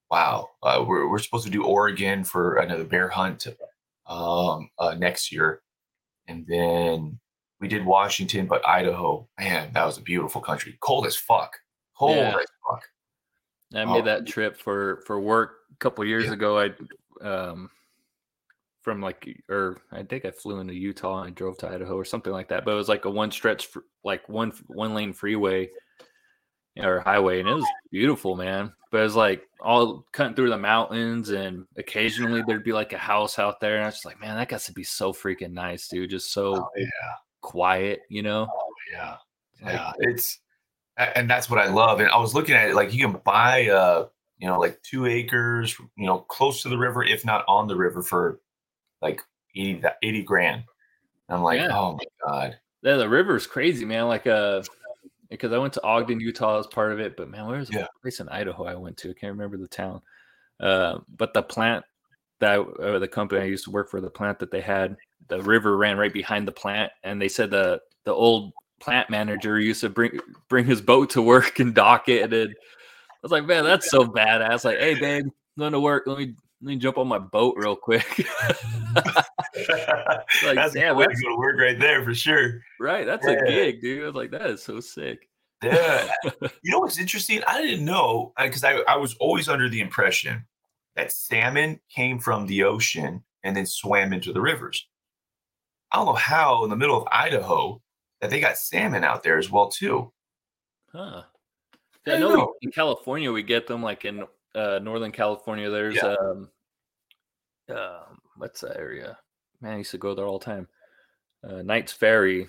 wow. 0.09 0.49
Uh, 0.63 0.83
we're, 0.87 1.07
we're 1.09 1.19
supposed 1.19 1.45
to 1.45 1.51
do 1.51 1.63
Oregon 1.63 2.23
for 2.23 2.55
another 2.55 2.85
bear 2.85 3.09
hunt 3.09 3.45
um, 4.07 4.69
uh, 4.79 4.95
next 4.97 5.31
year. 5.31 5.61
And 6.27 6.47
then 6.47 7.19
we 7.59 7.67
did 7.67 7.85
Washington, 7.85 8.47
but 8.47 8.65
Idaho, 8.65 9.27
man, 9.37 9.71
that 9.73 9.85
was 9.85 9.97
a 9.97 10.01
beautiful 10.01 10.41
country. 10.41 10.77
Cold 10.79 11.05
as 11.05 11.17
fuck. 11.17 11.51
Cold 11.97 12.15
yeah. 12.15 12.29
as 12.29 12.45
fuck. 12.67 12.83
I 13.75 13.85
made 13.85 14.01
oh. 14.01 14.05
that 14.05 14.25
trip 14.25 14.57
for 14.57 15.03
for 15.05 15.19
work 15.19 15.57
a 15.71 15.77
couple 15.77 16.03
years 16.05 16.25
yeah. 16.25 16.33
ago. 16.33 16.59
I 16.59 16.71
um 17.21 17.69
from 18.81 18.99
like 19.01 19.27
or 19.47 19.77
I 19.91 20.01
think 20.01 20.25
I 20.25 20.31
flew 20.31 20.59
into 20.59 20.73
Utah 20.73 21.23
and 21.23 21.35
drove 21.35 21.59
to 21.59 21.69
Idaho 21.69 21.95
or 21.95 22.05
something 22.05 22.33
like 22.33 22.47
that. 22.47 22.65
But 22.65 22.71
it 22.71 22.75
was 22.75 22.89
like 22.89 23.05
a 23.05 23.11
one 23.11 23.29
stretch 23.29 23.67
like 24.03 24.27
one 24.27 24.53
one 24.67 24.95
lane 24.95 25.13
freeway 25.13 25.69
or 26.83 26.99
highway, 26.99 27.39
and 27.39 27.49
it 27.49 27.53
was 27.53 27.67
beautiful, 27.91 28.35
man. 28.35 28.73
But 28.91 29.01
it 29.01 29.03
was 29.03 29.15
like 29.15 29.43
all 29.61 30.05
cutting 30.11 30.35
through 30.35 30.49
the 30.49 30.57
mountains, 30.57 31.29
and 31.29 31.65
occasionally 31.77 32.43
there'd 32.47 32.63
be 32.63 32.73
like 32.73 32.93
a 32.93 32.97
house 32.97 33.39
out 33.39 33.59
there, 33.59 33.75
and 33.75 33.83
I 33.83 33.87
was 33.87 33.95
just 33.95 34.05
like, 34.05 34.19
man, 34.19 34.35
that 34.35 34.49
got 34.49 34.61
to 34.61 34.73
be 34.73 34.83
so 34.83 35.13
freaking 35.13 35.51
nice, 35.51 35.87
dude. 35.87 36.09
Just 36.09 36.31
so 36.31 36.55
oh, 36.55 36.69
yeah. 36.75 36.87
quiet, 37.41 38.01
you 38.09 38.23
know? 38.23 38.47
Oh 38.51 38.73
yeah, 38.91 39.17
like, 39.61 39.75
yeah. 39.75 39.91
It's 39.99 40.39
and 40.99 41.29
that's 41.29 41.49
what 41.49 41.59
I 41.59 41.69
love. 41.69 41.99
And 41.99 42.09
I 42.09 42.17
was 42.17 42.33
looking 42.33 42.55
at 42.55 42.69
it, 42.69 42.75
like 42.75 42.93
you 42.93 43.07
can 43.07 43.19
buy, 43.23 43.69
uh, 43.69 44.07
you 44.37 44.47
know, 44.47 44.59
like 44.59 44.81
two 44.83 45.05
acres, 45.05 45.75
you 45.95 46.05
know, 46.05 46.19
close 46.19 46.61
to 46.63 46.69
the 46.69 46.77
river, 46.77 47.03
if 47.03 47.25
not 47.25 47.45
on 47.47 47.67
the 47.67 47.75
river, 47.75 48.01
for 48.01 48.39
like 49.01 49.21
80, 49.55 49.83
80 50.03 50.23
grand. 50.23 50.63
And 51.27 51.37
I'm 51.37 51.43
like, 51.43 51.59
yeah. 51.59 51.77
oh 51.77 51.93
my 51.93 52.03
god. 52.25 52.57
Yeah, 52.81 52.95
the 52.95 53.09
river's 53.09 53.47
crazy, 53.47 53.85
man. 53.85 54.07
Like 54.07 54.27
uh 54.27 54.63
because 55.29 55.51
I 55.51 55.57
went 55.57 55.73
to 55.73 55.83
Ogden, 55.83 56.19
Utah 56.19 56.59
as 56.59 56.67
part 56.67 56.91
of 56.91 56.99
it. 56.99 57.15
But 57.15 57.29
man, 57.29 57.47
where's 57.47 57.69
yeah. 57.71 57.81
the 57.81 57.89
place 58.01 58.19
in 58.19 58.29
Idaho 58.29 58.65
I 58.65 58.75
went 58.75 58.97
to? 58.97 59.11
I 59.11 59.13
can't 59.13 59.33
remember 59.33 59.57
the 59.57 59.67
town. 59.67 60.01
Uh, 60.59 60.99
but 61.15 61.33
the 61.33 61.43
plant 61.43 61.85
that 62.39 62.59
uh, 62.59 62.99
the 62.99 63.07
company 63.07 63.41
I 63.41 63.45
used 63.45 63.65
to 63.65 63.71
work 63.71 63.89
for, 63.89 64.01
the 64.01 64.09
plant 64.09 64.39
that 64.39 64.51
they 64.51 64.61
had, 64.61 64.95
the 65.27 65.41
river 65.41 65.77
ran 65.77 65.97
right 65.97 66.13
behind 66.13 66.47
the 66.47 66.51
plant, 66.51 66.91
and 67.03 67.21
they 67.21 67.29
said 67.29 67.51
the 67.51 67.79
the 68.05 68.13
old 68.13 68.53
plant 68.79 69.09
manager 69.09 69.59
used 69.59 69.81
to 69.81 69.89
bring 69.89 70.19
bring 70.47 70.65
his 70.65 70.81
boat 70.81 71.11
to 71.11 71.21
work 71.21 71.59
and 71.59 71.75
dock 71.75 72.09
it. 72.09 72.33
And 72.33 72.51
I 72.51 73.17
was 73.21 73.31
like, 73.31 73.45
man, 73.45 73.63
that's 73.63 73.89
so 73.89 74.05
badass. 74.05 74.63
Like, 74.63 74.79
hey, 74.79 74.95
babe, 74.95 75.27
going 75.57 75.73
to 75.73 75.79
work. 75.79 76.03
Let 76.07 76.17
me 76.17 76.33
let 76.61 76.67
me 76.67 76.75
jump 76.77 76.97
on 76.97 77.07
my 77.07 77.19
boat 77.19 77.55
real 77.57 77.75
quick. 77.75 78.27
like, 80.45 80.55
that's 80.55 80.73
damn, 80.73 80.95
way 80.95 81.05
that's, 81.05 81.19
to 81.19 81.25
go 81.25 81.31
to 81.33 81.37
work 81.37 81.59
right 81.59 81.79
there 81.79 82.03
for 82.03 82.13
sure. 82.13 82.61
Right, 82.79 83.05
that's 83.05 83.25
yeah. 83.25 83.33
a 83.33 83.47
gig, 83.47 83.81
dude. 83.81 84.03
I 84.03 84.05
was 84.05 84.15
like, 84.15 84.31
that 84.31 84.49
is 84.49 84.63
so 84.63 84.79
sick. 84.79 85.29
Yeah. 85.63 86.09
you 86.41 86.71
know 86.71 86.79
what's 86.79 86.99
interesting? 86.99 87.41
I 87.47 87.61
didn't 87.61 87.85
know 87.85 88.33
because 88.37 88.63
I, 88.63 88.75
I 88.87 88.97
was 88.97 89.15
always 89.15 89.49
under 89.49 89.69
the 89.69 89.81
impression 89.81 90.45
that 90.95 91.11
salmon 91.11 91.79
came 91.93 92.19
from 92.19 92.45
the 92.45 92.63
ocean 92.63 93.23
and 93.43 93.55
then 93.55 93.65
swam 93.65 94.13
into 94.13 94.33
the 94.33 94.41
rivers. 94.41 94.87
I 95.91 95.97
don't 95.97 96.05
know 96.05 96.13
how 96.13 96.63
in 96.63 96.69
the 96.69 96.75
middle 96.75 96.97
of 96.97 97.07
Idaho 97.11 97.81
that 98.21 98.29
they 98.29 98.39
got 98.39 98.57
salmon 98.57 99.03
out 99.03 99.23
there 99.23 99.37
as 99.37 99.49
well 99.49 99.69
too. 99.69 100.11
Huh. 100.91 101.23
I, 102.07 102.13
I 102.13 102.17
know, 102.17 102.35
know, 102.35 102.53
in 102.61 102.71
California 102.71 103.31
we 103.31 103.43
get 103.43 103.67
them 103.67 103.83
like 103.83 104.05
in 104.05 104.23
uh, 104.55 104.79
Northern 104.81 105.11
California. 105.11 105.69
There's 105.69 105.95
yeah. 105.95 106.15
um, 106.19 106.49
uh, 107.69 108.03
what's 108.37 108.61
that 108.61 108.77
area? 108.77 109.17
Man, 109.61 109.73
I 109.73 109.77
used 109.77 109.91
to 109.91 109.97
go 109.97 110.15
there 110.15 110.25
all 110.25 110.39
the 110.39 110.45
time. 110.45 110.67
Uh, 111.43 111.61
Knights 111.61 111.91
Ferry, 111.93 112.47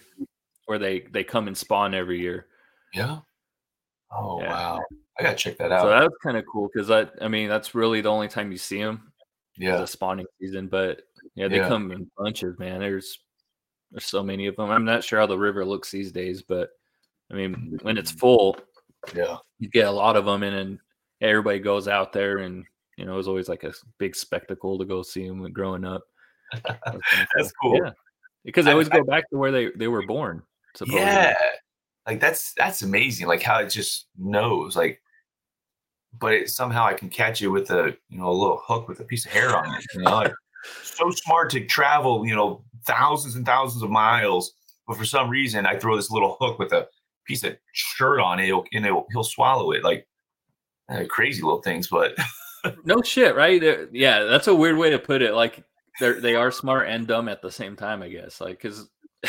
where 0.67 0.79
they 0.79 1.01
they 1.01 1.25
come 1.25 1.47
and 1.49 1.57
spawn 1.57 1.95
every 1.95 2.21
year. 2.21 2.47
Yeah. 2.95 3.19
Oh 4.13 4.41
yeah. 4.41 4.49
wow! 4.49 4.81
I 5.19 5.23
gotta 5.23 5.37
check 5.37 5.59
that 5.59 5.73
out. 5.73 5.83
So 5.83 5.89
that's 5.89 6.17
kind 6.23 6.37
of 6.37 6.45
cool 6.51 6.69
because 6.73 6.91
I 6.91 7.07
I 7.25 7.29
mean 7.29 7.49
that's 7.49 7.75
really 7.75 8.01
the 8.01 8.09
only 8.09 8.29
time 8.29 8.51
you 8.51 8.59
see 8.59 8.83
them. 8.83 9.13
Yeah. 9.57 9.77
The 9.77 9.87
spawning 9.87 10.27
season, 10.41 10.69
but 10.69 11.03
yeah, 11.35 11.49
they 11.49 11.59
yeah. 11.59 11.69
come 11.69 11.93
in 11.93 12.11
bunches, 12.17 12.59
man. 12.59 12.81
There's 12.81 13.19
there's 13.91 14.05
so 14.05 14.23
many 14.23 14.47
of 14.47 14.57
them. 14.57 14.71
I'm 14.71 14.85
not 14.85 15.05
sure 15.05 15.19
how 15.19 15.27
the 15.27 15.39
river 15.39 15.65
looks 15.65 15.91
these 15.91 16.13
days, 16.13 16.43
but 16.43 16.71
I 17.31 17.35
mean 17.35 17.79
when 17.83 17.99
it's 17.99 18.11
full, 18.11 18.57
yeah, 19.15 19.37
you 19.59 19.69
get 19.69 19.87
a 19.87 19.93
lot 19.93 20.17
of 20.17 20.25
them, 20.25 20.43
and 20.43 20.57
then 20.57 20.81
everybody 21.21 21.59
goes 21.59 21.89
out 21.89 22.13
there, 22.13 22.39
and 22.39 22.65
you 22.97 23.05
know 23.05 23.15
it 23.15 23.17
was 23.17 23.29
always 23.29 23.49
like 23.49 23.65
a 23.65 23.75
big 23.99 24.17
spectacle 24.17 24.79
to 24.79 24.85
go 24.85 25.03
see 25.03 25.27
them 25.27 25.43
growing 25.53 25.85
up. 25.85 26.03
That's 27.35 27.53
cool. 27.63 27.77
Yeah, 27.83 27.91
because 28.45 28.65
they 28.65 28.73
always 28.73 28.89
I, 28.91 28.99
go 28.99 29.05
back 29.05 29.29
to 29.31 29.39
where 29.39 29.53
they 29.53 29.71
they 29.77 29.89
were 29.89 30.07
born. 30.07 30.43
Supposedly. 30.75 31.01
Yeah, 31.01 31.35
like 32.07 32.21
that's 32.21 32.53
that's 32.55 32.83
amazing. 32.83 33.27
Like 33.27 33.43
how 33.43 33.61
it 33.61 33.69
just 33.69 34.07
knows. 34.19 34.77
Like, 34.77 35.01
but 36.19 36.33
it, 36.33 36.51
somehow 36.51 36.85
I 36.85 36.95
can 36.95 37.09
catch 37.09 37.43
it 37.43 37.49
with 37.49 37.71
a 37.71 37.97
you 38.09 38.19
know 38.19 38.29
a 38.29 38.33
little 38.33 38.61
hook 38.65 38.89
with 38.89 39.01
a 39.01 39.05
piece 39.05 39.27
of 39.27 39.33
hair 39.33 39.57
on 39.57 39.75
it. 39.75 39.85
You 39.95 40.03
know, 40.03 40.11
like, 40.11 40.33
so 40.83 41.11
smart 41.11 41.51
to 41.51 41.65
travel 41.67 42.27
you 42.27 42.35
know 42.35 42.65
thousands 42.85 43.37
and 43.37 43.45
thousands 43.45 43.83
of 43.83 43.91
miles, 43.91 44.55
but 44.87 44.97
for 44.97 45.05
some 45.05 45.29
reason 45.29 45.67
I 45.67 45.77
throw 45.77 45.97
this 45.97 46.11
little 46.11 46.37
hook 46.41 46.59
with 46.59 46.73
a 46.73 46.89
piece 47.27 47.45
of 47.45 47.57
shirt 47.73 48.21
on 48.21 48.41
it, 48.41 48.53
and 48.73 48.87
it'll, 48.87 49.07
he'll 49.13 49.25
swallow 49.25 49.73
it. 49.73 49.85
Like 49.85 50.07
uh, 50.89 51.05
crazy 51.09 51.43
little 51.43 51.63
things, 51.63 51.89
but 51.89 52.17
no 52.85 53.03
shit, 53.03 53.37
right? 53.37 53.61
They're, 53.61 53.89
yeah, 53.93 54.25
that's 54.25 54.49
a 54.49 54.55
weird 54.55 54.77
way 54.77 54.91
to 54.91 54.99
put 54.99 55.23
it. 55.23 55.35
Like 55.35 55.65
they're 55.99 56.21
they 56.21 56.35
are 56.35 56.51
smart 56.51 56.89
and 56.89 57.07
dumb 57.07 57.29
at 57.29 57.43
the 57.43 57.51
same 57.51 57.77
time, 57.77 58.03
I 58.03 58.09
guess. 58.09 58.41
Like 58.41 58.61
because. 58.61 58.89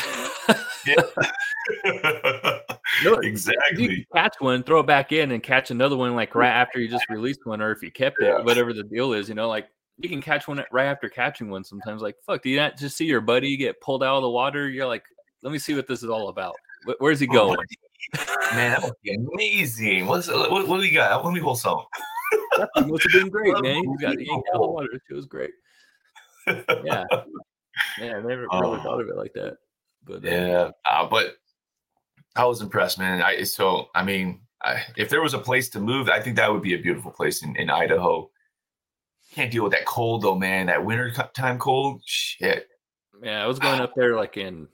no, 3.03 3.13
exactly. 3.21 4.07
catch 4.13 4.35
one, 4.39 4.63
throw 4.63 4.79
it 4.79 4.87
back 4.87 5.11
in, 5.11 5.31
and 5.31 5.43
catch 5.43 5.69
another 5.71 5.97
one 5.97 6.15
like 6.15 6.33
right 6.33 6.49
after 6.49 6.79
you 6.79 6.87
just 6.87 7.09
released 7.09 7.45
one, 7.45 7.61
or 7.61 7.71
if 7.71 7.83
you 7.83 7.91
kept 7.91 8.21
it, 8.21 8.43
whatever 8.45 8.73
the 8.73 8.83
deal 8.83 9.13
is, 9.13 9.27
you 9.27 9.35
know, 9.35 9.49
like 9.49 9.67
you 9.97 10.09
can 10.09 10.21
catch 10.21 10.47
one 10.47 10.63
right 10.71 10.85
after 10.85 11.09
catching 11.09 11.49
one. 11.49 11.63
Sometimes, 11.63 12.01
like 12.01 12.15
fuck, 12.25 12.41
do 12.41 12.49
you 12.49 12.57
not 12.57 12.77
just 12.77 12.95
see 12.97 13.05
your 13.05 13.21
buddy 13.21 13.57
get 13.57 13.81
pulled 13.81 14.03
out 14.03 14.17
of 14.17 14.23
the 14.23 14.29
water? 14.29 14.69
You're 14.69 14.87
like, 14.87 15.03
let 15.43 15.51
me 15.51 15.59
see 15.59 15.73
what 15.73 15.87
this 15.87 16.03
is 16.03 16.09
all 16.09 16.29
about. 16.29 16.55
Where's 16.99 17.19
he 17.19 17.27
oh, 17.29 17.33
going? 17.33 17.57
man, 18.53 18.71
that 18.71 18.83
would 18.83 18.93
be 19.03 19.13
amazing. 19.13 20.07
What's 20.07 20.29
uh, 20.29 20.47
what, 20.49 20.67
what 20.67 20.79
do 20.79 20.85
you 20.85 20.93
got? 20.93 21.23
Let 21.23 21.33
me 21.33 21.39
pull 21.39 21.55
some. 21.55 21.83
that 22.57 22.69
must 22.87 23.03
have 23.03 23.21
been 23.21 23.29
great, 23.31 23.53
man. 23.61 23.83
You 23.83 23.97
got 23.99 24.19
he 24.19 24.29
out 24.31 24.61
of 24.61 24.69
water. 24.69 24.87
It 25.09 25.13
was 25.13 25.25
great. 25.25 25.51
Yeah, 26.83 27.03
yeah. 27.99 28.17
I 28.17 28.21
never 28.21 28.25
really 28.25 28.47
oh. 28.51 28.83
thought 28.83 29.01
of 29.01 29.09
it 29.09 29.17
like 29.17 29.33
that. 29.33 29.57
But 30.03 30.25
uh, 30.25 30.29
yeah, 30.29 30.71
uh, 30.89 31.07
but 31.07 31.35
I 32.35 32.45
was 32.45 32.61
impressed, 32.61 32.99
man. 32.99 33.21
I 33.21 33.43
so 33.43 33.89
I 33.95 34.03
mean, 34.03 34.41
I, 34.61 34.83
if 34.97 35.09
there 35.09 35.21
was 35.21 35.33
a 35.33 35.39
place 35.39 35.69
to 35.69 35.79
move, 35.79 36.09
I 36.09 36.19
think 36.19 36.35
that 36.35 36.51
would 36.51 36.61
be 36.61 36.75
a 36.75 36.81
beautiful 36.81 37.11
place 37.11 37.43
in, 37.43 37.55
in 37.55 37.69
Idaho. 37.69 38.29
Can't 39.33 39.51
deal 39.51 39.63
with 39.63 39.73
that 39.73 39.85
cold 39.85 40.23
though, 40.23 40.35
man. 40.35 40.67
That 40.67 40.83
winter 40.83 41.11
time 41.33 41.57
cold, 41.57 42.01
shit. 42.05 42.67
Yeah, 43.21 43.43
I 43.43 43.47
was 43.47 43.59
going 43.59 43.79
up 43.79 43.93
there 43.95 44.15
like 44.15 44.37
in 44.37 44.67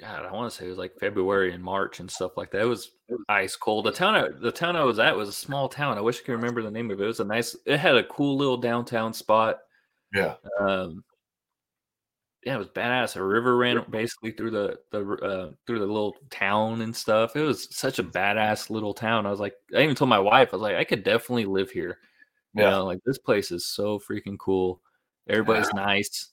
God, 0.00 0.24
I 0.24 0.32
want 0.32 0.50
to 0.50 0.56
say 0.56 0.64
it 0.64 0.70
was 0.70 0.78
like 0.78 0.98
February 0.98 1.52
and 1.52 1.62
March 1.62 2.00
and 2.00 2.10
stuff 2.10 2.36
like 2.36 2.50
that. 2.52 2.62
It 2.62 2.66
was, 2.66 2.92
it 3.08 3.12
was 3.12 3.24
ice 3.28 3.54
cold. 3.56 3.84
The 3.84 3.92
town, 3.92 4.14
I, 4.14 4.28
the 4.40 4.52
town 4.52 4.76
I 4.76 4.84
was 4.84 4.98
at 4.98 5.16
was 5.16 5.28
a 5.28 5.32
small 5.32 5.68
town. 5.68 5.98
I 5.98 6.00
wish 6.00 6.20
I 6.20 6.24
could 6.24 6.32
remember 6.32 6.62
the 6.62 6.70
name 6.70 6.90
of 6.90 7.00
it. 7.00 7.04
It 7.04 7.06
was 7.06 7.20
a 7.20 7.24
nice. 7.24 7.54
It 7.66 7.78
had 7.78 7.96
a 7.96 8.04
cool 8.04 8.36
little 8.36 8.56
downtown 8.56 9.12
spot. 9.12 9.58
Yeah. 10.14 10.34
Um. 10.58 11.04
Yeah, 12.44 12.54
it 12.54 12.58
was 12.58 12.68
badass. 12.68 13.16
A 13.16 13.22
river 13.22 13.56
ran 13.56 13.84
basically 13.90 14.30
through 14.30 14.52
the 14.52 14.78
the 14.90 15.00
uh, 15.00 15.50
through 15.66 15.80
the 15.80 15.86
little 15.86 16.16
town 16.30 16.80
and 16.80 16.94
stuff. 16.96 17.36
It 17.36 17.42
was 17.42 17.68
such 17.74 17.98
a 17.98 18.04
badass 18.04 18.70
little 18.70 18.94
town. 18.94 19.26
I 19.26 19.30
was 19.30 19.40
like, 19.40 19.54
I 19.76 19.82
even 19.82 19.94
told 19.94 20.08
my 20.08 20.18
wife, 20.18 20.48
I 20.52 20.56
was 20.56 20.62
like, 20.62 20.76
I 20.76 20.84
could 20.84 21.04
definitely 21.04 21.44
live 21.44 21.70
here. 21.70 21.98
Yeah. 22.54 22.64
You 22.64 22.70
know, 22.70 22.84
like 22.86 23.00
this 23.04 23.18
place 23.18 23.50
is 23.50 23.66
so 23.66 23.98
freaking 23.98 24.38
cool. 24.38 24.80
Everybody's 25.28 25.70
yeah. 25.74 25.84
nice. 25.84 26.30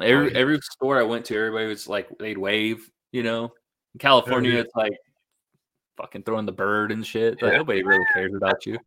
Every 0.00 0.34
every 0.34 0.58
store 0.62 0.98
I 0.98 1.02
went 1.02 1.26
to, 1.26 1.36
everybody 1.36 1.66
was 1.66 1.86
like 1.88 2.08
they'd 2.18 2.38
wave 2.38 2.90
you 3.12 3.22
know, 3.22 3.52
in 3.94 3.98
California, 3.98 4.58
it's 4.58 4.74
like 4.74 4.96
fucking 5.96 6.22
throwing 6.22 6.46
the 6.46 6.52
bird 6.52 6.92
and 6.92 7.04
shit. 7.04 7.42
Like, 7.42 7.52
yeah. 7.52 7.58
Nobody 7.58 7.82
really 7.82 8.04
cares 8.14 8.34
about 8.34 8.64
you. 8.66 8.78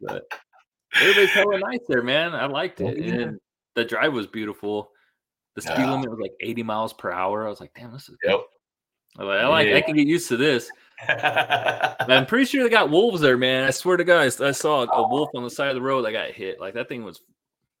But 0.00 0.24
everybody's 0.94 1.30
hella 1.30 1.58
nice 1.58 1.80
there, 1.88 2.02
man. 2.02 2.34
I 2.34 2.46
liked 2.46 2.80
it. 2.80 2.98
Yeah. 2.98 3.14
And 3.14 3.38
the 3.74 3.84
drive 3.84 4.12
was 4.12 4.26
beautiful. 4.26 4.90
The 5.54 5.62
speed 5.62 5.78
yeah. 5.78 5.90
limit 5.92 6.10
was 6.10 6.20
like 6.20 6.34
80 6.40 6.62
miles 6.62 6.92
per 6.92 7.10
hour. 7.10 7.46
I 7.46 7.50
was 7.50 7.60
like, 7.60 7.72
damn, 7.74 7.92
this 7.92 8.08
is 8.08 8.16
yep. 8.22 8.40
I 9.18 9.22
like, 9.24 9.40
I, 9.40 9.48
like, 9.48 9.68
I 9.74 9.80
can 9.80 9.96
get 9.96 10.06
used 10.06 10.28
to 10.28 10.36
this. 10.36 10.70
I'm 11.08 12.26
pretty 12.26 12.44
sure 12.44 12.62
they 12.62 12.70
got 12.70 12.90
wolves 12.90 13.20
there, 13.20 13.36
man. 13.36 13.64
I 13.64 13.70
swear 13.70 13.96
to 13.96 14.04
God, 14.04 14.20
I 14.40 14.50
saw 14.52 14.84
a 14.84 15.08
wolf 15.08 15.30
on 15.34 15.42
the 15.42 15.50
side 15.50 15.68
of 15.68 15.74
the 15.74 15.82
road 15.82 16.02
that 16.02 16.12
got 16.12 16.30
hit. 16.30 16.60
Like 16.60 16.74
that 16.74 16.88
thing 16.88 17.04
was, 17.04 17.20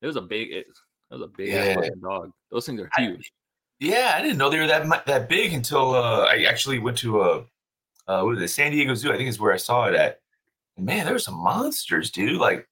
it 0.02 0.06
was 0.06 0.16
a 0.16 0.20
big, 0.20 0.50
it, 0.52 0.66
was 1.10 1.22
a 1.22 1.26
big 1.28 1.48
yeah. 1.48 1.76
dog. 2.02 2.32
Those 2.50 2.66
things 2.66 2.80
are 2.80 2.90
huge. 2.96 3.32
Yeah, 3.80 4.14
I 4.16 4.22
didn't 4.22 4.38
know 4.38 4.50
they 4.50 4.58
were 4.58 4.66
that 4.66 5.06
that 5.06 5.28
big 5.28 5.52
until 5.52 5.94
uh, 5.94 6.24
I 6.24 6.44
actually 6.48 6.80
went 6.80 6.98
to 6.98 7.22
a 7.22 7.44
uh, 8.08 8.22
what 8.22 8.36
is 8.36 8.42
it, 8.42 8.48
San 8.48 8.72
Diego 8.72 8.94
Zoo. 8.94 9.12
I 9.12 9.16
think 9.16 9.28
is 9.28 9.38
where 9.38 9.52
I 9.52 9.58
saw 9.58 9.86
it 9.86 9.94
at. 9.94 10.20
And 10.76 10.86
man, 10.86 11.10
were 11.12 11.18
some 11.18 11.40
monsters, 11.40 12.10
dude. 12.10 12.40
Like 12.40 12.67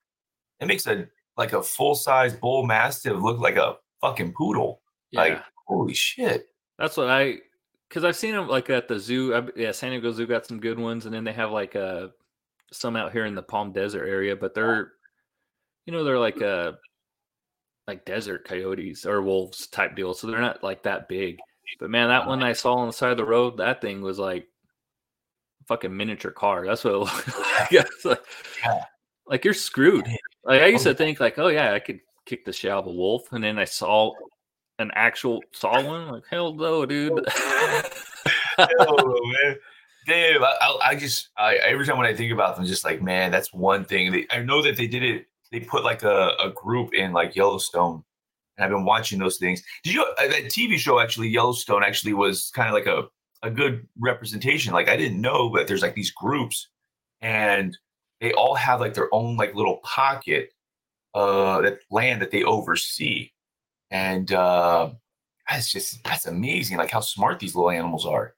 it 0.61 0.67
makes 0.67 0.87
a 0.87 1.07
like 1.37 1.53
a 1.53 1.63
full 1.63 1.95
size 1.95 2.35
bull 2.35 2.65
mastiff 2.65 3.17
look 3.17 3.39
like 3.39 3.57
a 3.57 3.77
fucking 4.01 4.33
poodle. 4.33 4.81
Yeah. 5.11 5.21
Like 5.21 5.43
holy 5.67 5.95
shit. 5.95 6.49
That's 6.79 6.97
what 6.97 7.09
I 7.09 7.39
because 7.89 8.05
I've 8.05 8.17
seen 8.17 8.35
them 8.35 8.49
like 8.49 8.71
at 8.71 8.89
the 8.89 8.99
zoo. 8.99 9.35
I, 9.35 9.43
yeah, 9.57 9.73
San 9.73 9.91
Diego 9.91 10.13
Zoo 10.13 10.27
got 10.27 10.47
some 10.47 10.61
good 10.61 10.79
ones, 10.79 11.07
and 11.07 11.15
then 11.15 11.25
they 11.25 11.33
have 11.33 11.51
like 11.51 11.77
uh 11.77 12.09
some 12.73 12.97
out 12.97 13.13
here 13.13 13.27
in 13.27 13.35
the 13.35 13.43
Palm 13.43 13.73
Desert 13.73 14.07
area, 14.07 14.37
but 14.37 14.55
they're 14.55 14.93
you 15.85 15.93
know 15.93 16.05
they're 16.05 16.19
like 16.19 16.41
uh 16.43 16.73
like 17.87 18.05
desert 18.05 18.45
coyotes 18.45 19.07
or 19.07 19.23
wolves 19.23 19.69
type 19.69 19.95
deal. 19.95 20.15
So 20.15 20.27
they're 20.27 20.41
not 20.41 20.63
like 20.63 20.83
that 20.83 21.09
big. 21.09 21.39
But 21.79 21.91
man, 21.91 22.09
that 22.09 22.27
one 22.27 22.43
I 22.43 22.53
saw 22.53 22.75
on 22.75 22.87
the 22.87 22.93
side 22.93 23.11
of 23.11 23.17
the 23.17 23.25
road, 23.25 23.59
that 23.59 23.81
thing 23.81 24.03
was 24.03 24.19
like 24.19 24.47
fucking 25.69 25.97
miniature 25.97 26.31
car. 26.31 26.67
That's 26.67 26.85
what 26.85 26.95
it 26.95 26.97
looked 26.99 27.73
like. 27.73 28.05
like, 28.05 28.81
like 29.27 29.45
you're 29.45 29.55
screwed. 29.55 30.07
Like 30.47 30.63
I 30.63 30.67
used 30.67 30.85
to 30.85 30.95
think 30.95 31.21
like, 31.21 31.39
oh 31.39 31.49
yeah, 31.49 31.73
I 31.73 31.81
could 31.81 32.01
kick 32.25 32.45
the 32.45 32.53
shit 32.53 32.71
out 32.71 32.85
of 32.85 32.87
a 32.87 32.93
wolf, 32.93 33.33
and 33.33 33.43
then 33.43 33.59
I 33.59 33.65
saw 33.65 34.13
an 34.79 34.91
actual 34.95 35.43
saw 35.53 35.83
one. 35.83 36.09
Like 36.09 36.25
hell 36.31 36.55
no, 36.55 36.87
dude. 36.87 37.27
hell 38.57 38.97
man. 38.97 39.57
Damn, 40.07 40.45
I, 40.45 40.79
I 40.85 40.95
just 40.95 41.31
I, 41.37 41.57
every 41.57 41.85
time 41.85 41.99
when 41.99 42.07
I 42.07 42.15
think 42.15 42.33
about 42.33 42.57
them, 42.57 42.65
just 42.65 42.85
like 42.85 43.03
man, 43.03 43.31
that's 43.31 43.53
one 43.53 43.85
thing. 43.85 44.13
They, 44.13 44.27
I 44.31 44.39
know 44.39 44.63
that 44.63 44.77
they 44.77 44.87
did 44.87 45.03
it 45.03 45.27
they 45.53 45.61
put 45.61 45.85
like 45.85 46.03
a, 46.03 46.33
a 46.43 46.51
group 46.55 46.95
in 46.95 47.13
like 47.13 47.37
Yellowstone. 47.37 48.03
And 48.57 48.65
I've 48.65 48.71
been 48.71 48.85
watching 48.85 49.19
those 49.19 49.37
things. 49.37 49.63
Did 49.85 49.95
you 49.95 50.03
uh, 50.03 50.29
that 50.29 50.45
TV 50.45 50.77
show 50.77 50.99
actually 50.99 51.29
Yellowstone 51.29 51.83
actually 51.83 52.15
was 52.15 52.51
kind 52.55 52.69
of 52.69 52.75
like 52.75 52.87
a 52.87 53.05
a 53.43 53.51
good 53.51 53.87
representation. 53.99 54.73
Like 54.73 54.89
I 54.89 54.97
didn't 54.97 55.21
know, 55.21 55.51
but 55.51 55.69
there's 55.69 55.83
like 55.83 55.95
these 55.95 56.11
groups, 56.11 56.69
and 57.21 57.77
they 58.21 58.33
all 58.33 58.55
have 58.55 58.81
like 58.81 58.95
their 58.95 59.13
own 59.13 59.37
like 59.37 59.55
little 59.55 59.79
pocket, 59.79 60.51
uh, 61.15 61.61
that 61.63 61.81
land 61.91 62.23
that 62.23 62.31
they 62.31 62.45
oversee, 62.45 63.31
and 63.91 64.33
uh, 64.33 64.91
that's 65.49 65.71
just 65.71 66.03
that's 66.05 66.27
amazing. 66.27 66.77
Like 66.79 66.91
how 66.91 67.01
smart 67.01 67.39
these 67.39 67.55
little 67.55 67.71
animals 67.71 68.07
are. 68.07 68.35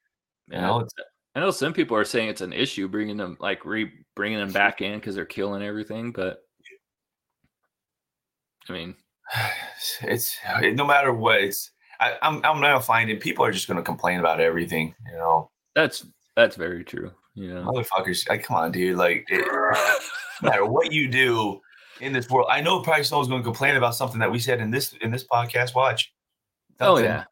You 0.48 0.58
know, 0.58 0.80
it's, 0.80 0.94
I 1.34 1.40
know 1.40 1.50
some 1.50 1.72
people 1.72 1.96
are 1.96 2.04
saying 2.04 2.28
it's 2.28 2.40
an 2.40 2.52
issue 2.52 2.88
bringing 2.88 3.16
them 3.16 3.36
like 3.40 3.64
re 3.64 3.92
bringing 4.16 4.38
them 4.38 4.52
back 4.52 4.80
in 4.80 4.98
because 4.98 5.14
they're 5.14 5.24
killing 5.24 5.62
everything, 5.62 6.10
but 6.12 6.38
I 8.68 8.72
mean, 8.72 8.94
it's 10.02 10.36
no 10.72 10.86
matter 10.86 11.12
what. 11.12 11.40
It's 11.40 11.70
I, 12.00 12.12
am 12.22 12.38
I'm, 12.38 12.44
I'm 12.44 12.60
now 12.60 12.78
finding 12.80 13.18
people 13.18 13.44
are 13.44 13.52
just 13.52 13.68
going 13.68 13.76
to 13.76 13.82
complain 13.82 14.20
about 14.20 14.40
everything. 14.40 14.94
You 15.10 15.18
know, 15.18 15.50
that's 15.74 16.06
that's 16.36 16.56
very 16.56 16.84
true. 16.84 17.12
Know, 17.38 17.62
motherfuckers. 17.62 18.28
Like, 18.28 18.44
come 18.44 18.56
on, 18.56 18.72
dude. 18.72 18.96
Like, 18.96 19.24
it, 19.28 19.46
no 20.42 20.50
matter 20.50 20.66
what 20.66 20.92
you 20.92 21.08
do, 21.08 21.60
in 22.00 22.12
this 22.12 22.28
world. 22.28 22.48
I 22.50 22.60
know 22.60 22.80
probably 22.80 23.04
someone's 23.04 23.28
going 23.28 23.42
to 23.42 23.44
complain 23.44 23.76
about 23.76 23.94
something 23.94 24.18
that 24.20 24.30
we 24.30 24.38
said 24.38 24.60
in 24.60 24.70
this 24.70 24.94
in 25.00 25.10
this 25.10 25.26
podcast. 25.26 25.74
Watch. 25.74 26.12
Oh 26.80 26.98
yeah. 26.98 27.24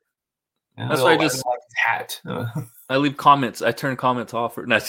That's 0.76 1.00
why 1.00 1.14
I 1.14 1.16
just 1.16 1.42
hat. 1.74 2.20
I 2.88 2.98
leave 2.98 3.16
comments. 3.16 3.62
I 3.62 3.72
turn 3.72 3.96
comments 3.96 4.34
off. 4.34 4.59
Or, 4.59 4.66
no. 4.66 4.76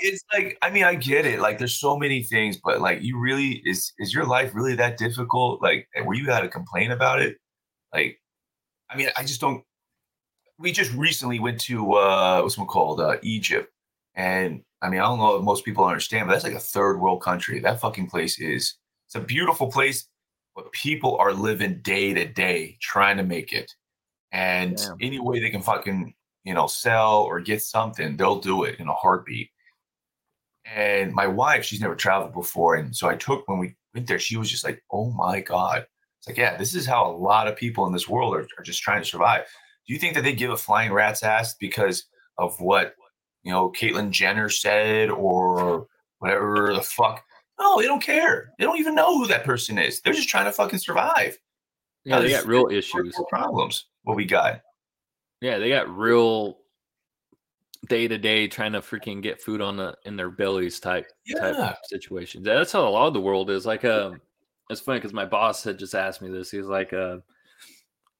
it's 0.00 0.24
like 0.32 0.56
I 0.62 0.70
mean 0.70 0.84
I 0.84 0.94
get 0.94 1.26
it. 1.26 1.40
Like 1.40 1.58
there's 1.58 1.74
so 1.74 1.98
many 1.98 2.22
things, 2.22 2.58
but 2.62 2.80
like 2.80 3.02
you 3.02 3.18
really 3.18 3.62
is 3.64 3.92
is 3.98 4.14
your 4.14 4.24
life 4.26 4.54
really 4.54 4.74
that 4.76 4.96
difficult? 4.96 5.62
Like 5.62 5.86
where 6.02 6.16
you 6.16 6.24
got 6.26 6.40
to 6.40 6.48
complain 6.48 6.90
about 6.92 7.20
it? 7.20 7.36
Like 7.92 8.20
I 8.90 8.96
mean 8.96 9.08
I 9.16 9.22
just 9.22 9.40
don't. 9.40 9.62
We 10.58 10.72
just 10.72 10.92
recently 10.92 11.38
went 11.38 11.60
to 11.62 11.94
uh 11.94 12.40
what's 12.40 12.58
it 12.58 12.66
called 12.66 13.00
uh, 13.00 13.16
Egypt, 13.22 13.72
and 14.14 14.62
I 14.82 14.90
mean 14.90 15.00
I 15.00 15.04
don't 15.04 15.18
know 15.18 15.36
if 15.36 15.44
most 15.44 15.64
people 15.64 15.84
understand, 15.84 16.26
but 16.26 16.32
that's 16.32 16.44
like 16.44 16.54
a 16.54 16.60
third 16.60 17.00
world 17.00 17.22
country. 17.22 17.60
That 17.60 17.80
fucking 17.80 18.08
place 18.08 18.38
is. 18.40 18.74
It's 19.06 19.14
a 19.14 19.20
beautiful 19.20 19.70
place, 19.70 20.06
but 20.54 20.70
people 20.72 21.16
are 21.16 21.32
living 21.32 21.80
day 21.82 22.12
to 22.12 22.26
day 22.26 22.76
trying 22.80 23.16
to 23.16 23.22
make 23.22 23.52
it. 23.52 23.72
And 24.32 24.76
Damn. 24.76 24.96
any 25.00 25.20
way 25.20 25.40
they 25.40 25.50
can 25.50 25.62
fucking, 25.62 26.14
you 26.44 26.52
know, 26.52 26.66
sell 26.66 27.22
or 27.22 27.40
get 27.40 27.62
something, 27.62 28.16
they'll 28.16 28.40
do 28.40 28.64
it 28.64 28.78
in 28.78 28.88
a 28.88 28.92
heartbeat. 28.92 29.50
And 30.66 31.14
my 31.14 31.26
wife, 31.26 31.64
she's 31.64 31.80
never 31.80 31.94
traveled 31.94 32.34
before. 32.34 32.74
And 32.74 32.94
so 32.94 33.08
I 33.08 33.16
took, 33.16 33.48
when 33.48 33.58
we 33.58 33.76
went 33.94 34.06
there, 34.06 34.18
she 34.18 34.36
was 34.36 34.50
just 34.50 34.64
like, 34.64 34.82
oh 34.92 35.10
my 35.12 35.40
God. 35.40 35.86
It's 36.18 36.28
like, 36.28 36.36
yeah, 36.36 36.56
this 36.56 36.74
is 36.74 36.84
how 36.84 37.10
a 37.10 37.16
lot 37.16 37.48
of 37.48 37.56
people 37.56 37.86
in 37.86 37.92
this 37.92 38.08
world 38.08 38.34
are, 38.34 38.46
are 38.58 38.64
just 38.64 38.82
trying 38.82 39.00
to 39.00 39.08
survive. 39.08 39.46
Do 39.88 39.94
you 39.94 39.98
think 39.98 40.14
that 40.14 40.22
they 40.22 40.34
give 40.34 40.50
a 40.50 40.56
flying 40.56 40.92
rat's 40.92 41.22
ass 41.22 41.54
because 41.54 42.04
of 42.36 42.60
what, 42.60 42.94
you 43.42 43.50
know, 43.50 43.70
Caitlyn 43.70 44.10
Jenner 44.10 44.50
said 44.50 45.08
or 45.08 45.88
whatever 46.18 46.74
the 46.74 46.82
fuck? 46.82 47.24
No, 47.58 47.80
they 47.80 47.86
don't 47.86 48.02
care. 48.02 48.52
They 48.58 48.64
don't 48.64 48.78
even 48.78 48.94
know 48.94 49.16
who 49.18 49.26
that 49.28 49.44
person 49.44 49.78
is. 49.78 50.00
They're 50.00 50.12
just 50.12 50.28
trying 50.28 50.44
to 50.44 50.52
fucking 50.52 50.78
survive. 50.78 51.38
Yeah, 52.04 52.20
they 52.20 52.30
got 52.30 52.46
real 52.46 52.68
issues, 52.70 53.18
problems. 53.28 53.86
What 54.04 54.16
we 54.16 54.24
got? 54.24 54.60
Yeah, 55.40 55.58
they 55.58 55.70
got 55.70 55.88
real 55.88 56.58
day 57.88 58.08
to 58.08 58.18
day 58.18 58.46
trying 58.46 58.72
to 58.72 58.80
freaking 58.80 59.22
get 59.22 59.40
food 59.40 59.60
on 59.60 59.76
the 59.76 59.96
in 60.04 60.16
their 60.16 60.30
bellies 60.30 60.80
type 60.80 61.10
yeah. 61.26 61.52
type 61.52 61.76
situations. 61.84 62.44
That's 62.44 62.72
how 62.72 62.86
a 62.86 62.90
lot 62.90 63.08
of 63.08 63.14
the 63.14 63.20
world 63.20 63.50
is. 63.50 63.66
Like, 63.66 63.84
um, 63.84 64.20
it's 64.70 64.80
funny 64.80 64.98
because 64.98 65.12
my 65.12 65.24
boss 65.24 65.64
had 65.64 65.78
just 65.78 65.94
asked 65.94 66.22
me 66.22 66.28
this. 66.28 66.50
He's 66.50 66.66
like, 66.66 66.92
uh, 66.92 67.18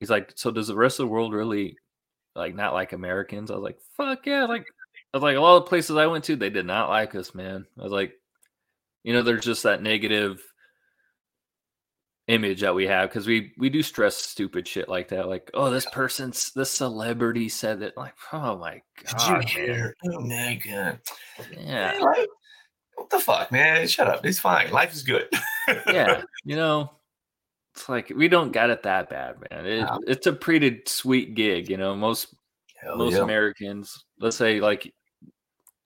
he's 0.01 0.11
like, 0.11 0.33
so 0.37 0.51
does 0.51 0.69
the 0.69 0.77
rest 0.77 1.01
of 1.01 1.07
the 1.07 1.13
world 1.13 1.33
really 1.33 1.77
like 2.35 2.55
not 2.55 2.75
like 2.75 2.93
Americans? 2.93 3.51
I 3.51 3.55
was 3.55 3.63
like, 3.63 3.79
fuck 3.97 4.27
yeah, 4.27 4.45
like. 4.45 4.65
I 5.15 5.17
was 5.17 5.23
like, 5.23 5.37
a 5.39 5.41
lot 5.41 5.57
of 5.57 5.69
places 5.69 5.97
I 5.97 6.07
went 6.07 6.25
to, 6.25 6.37
they 6.37 6.51
did 6.51 6.67
not 6.67 6.91
like 6.91 7.15
us, 7.15 7.35
man. 7.35 7.65
I 7.81 7.83
was 7.83 7.93
like, 7.93 8.13
you 9.05 9.15
know, 9.15 9.23
there's 9.23 9.45
just 9.45 9.63
that 9.63 9.83
negative 9.83 10.43
image 12.29 12.61
that 12.61 12.75
we 12.75 12.87
have 12.87 13.09
because 13.09 13.27
we 13.27 13.53
we 13.57 13.71
do 13.71 13.83
stress 13.83 14.15
stupid 14.15 14.69
shit 14.69 14.87
like 14.87 15.09
that 15.09 15.27
like 15.27 15.51
oh 15.55 15.71
this 15.71 15.87
person's 15.87 16.53
this 16.53 16.71
celebrity 16.71 17.49
said 17.49 17.81
that 17.81 17.97
like 17.97 18.13
oh 18.35 18.57
my 18.59 18.81
god 19.03 19.41
Did 19.41 19.55
you 19.55 19.65
hear? 19.65 19.97
oh 20.05 20.21
my 20.21 20.61
god 20.63 21.01
yeah 21.53 21.93
man, 21.93 22.03
like, 22.03 22.29
what 22.97 23.09
the 23.09 23.19
fuck 23.19 23.51
man 23.51 23.89
shut 23.89 24.09
up 24.09 24.27
it's 24.27 24.39
fine 24.39 24.71
life 24.71 24.93
is 24.93 25.03
good 25.03 25.27
yeah 25.87 26.21
you 26.45 26.55
know 26.55 26.91
it's 27.79 27.89
like 27.89 28.13
we 28.15 28.29
don't 28.29 28.53
got 28.53 28.71
it 28.71 28.83
that 28.83 29.09
bad 29.09 29.37
man 29.51 29.67
it, 29.67 29.83
wow. 29.83 29.99
it's 30.07 30.27
a 30.27 30.33
pretty 30.33 30.83
sweet 30.87 31.35
gig 31.35 31.71
you 31.71 31.77
know 31.77 31.95
most 31.95 32.35
Hell 32.77 32.97
most 32.97 33.15
yeah. 33.15 33.23
americans 33.23 34.05
let's 34.21 34.37
say 34.37 34.61
like 34.61 34.93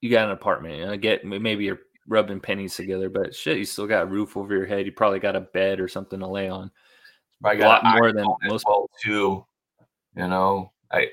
you 0.03 0.09
got 0.09 0.25
an 0.25 0.31
apartment 0.31 0.73
and 0.73 0.81
you 0.81 0.87
know, 0.87 0.97
get 0.97 1.23
maybe 1.25 1.63
you're 1.63 1.79
rubbing 2.07 2.41
pennies 2.41 2.75
together, 2.75 3.09
but 3.09 3.33
shit, 3.33 3.57
you 3.57 3.63
still 3.63 3.87
got 3.87 4.03
a 4.03 4.05
roof 4.05 4.35
over 4.35 4.53
your 4.53 4.65
head. 4.65 4.85
You 4.85 4.91
probably 4.91 5.19
got 5.19 5.37
a 5.37 5.39
bed 5.41 5.79
or 5.79 5.87
something 5.87 6.19
to 6.19 6.27
lay 6.27 6.49
on. 6.49 6.71
I 7.41 7.55
got 7.55 7.83
a 7.83 7.87
lot 7.87 7.97
more 7.97 8.11
than 8.11 8.27
most 8.43 8.65
well 8.67 8.89
too. 9.01 9.45
You 10.17 10.27
know, 10.27 10.73
I 10.91 11.07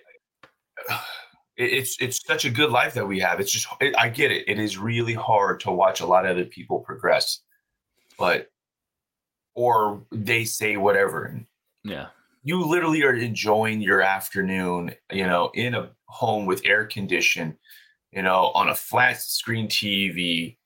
it's 1.57 1.97
it's 2.01 2.27
such 2.27 2.45
a 2.45 2.51
good 2.51 2.71
life 2.71 2.95
that 2.95 3.07
we 3.07 3.21
have. 3.21 3.39
It's 3.39 3.53
just 3.53 3.69
it, 3.81 3.95
I 3.97 4.09
get 4.09 4.33
it. 4.33 4.49
It 4.49 4.59
is 4.59 4.77
really 4.77 5.15
hard 5.15 5.61
to 5.61 5.71
watch 5.71 6.01
a 6.01 6.07
lot 6.07 6.25
of 6.25 6.33
other 6.33 6.45
people 6.45 6.81
progress, 6.81 7.41
but 8.19 8.51
or 9.55 10.03
they 10.13 10.45
say 10.45 10.77
whatever. 10.77 11.41
Yeah, 11.85 12.09
you 12.43 12.65
literally 12.65 13.03
are 13.03 13.15
enjoying 13.15 13.81
your 13.81 14.03
afternoon. 14.03 14.95
You 15.13 15.27
know, 15.27 15.51
in 15.55 15.75
a 15.75 15.91
home 16.07 16.47
with 16.47 16.63
air 16.65 16.87
condition. 16.87 17.57
You 18.13 18.23
know, 18.23 18.51
on 18.55 18.69
a 18.69 18.75
flat 18.75 19.21
screen 19.21 19.69
TV 19.69 20.57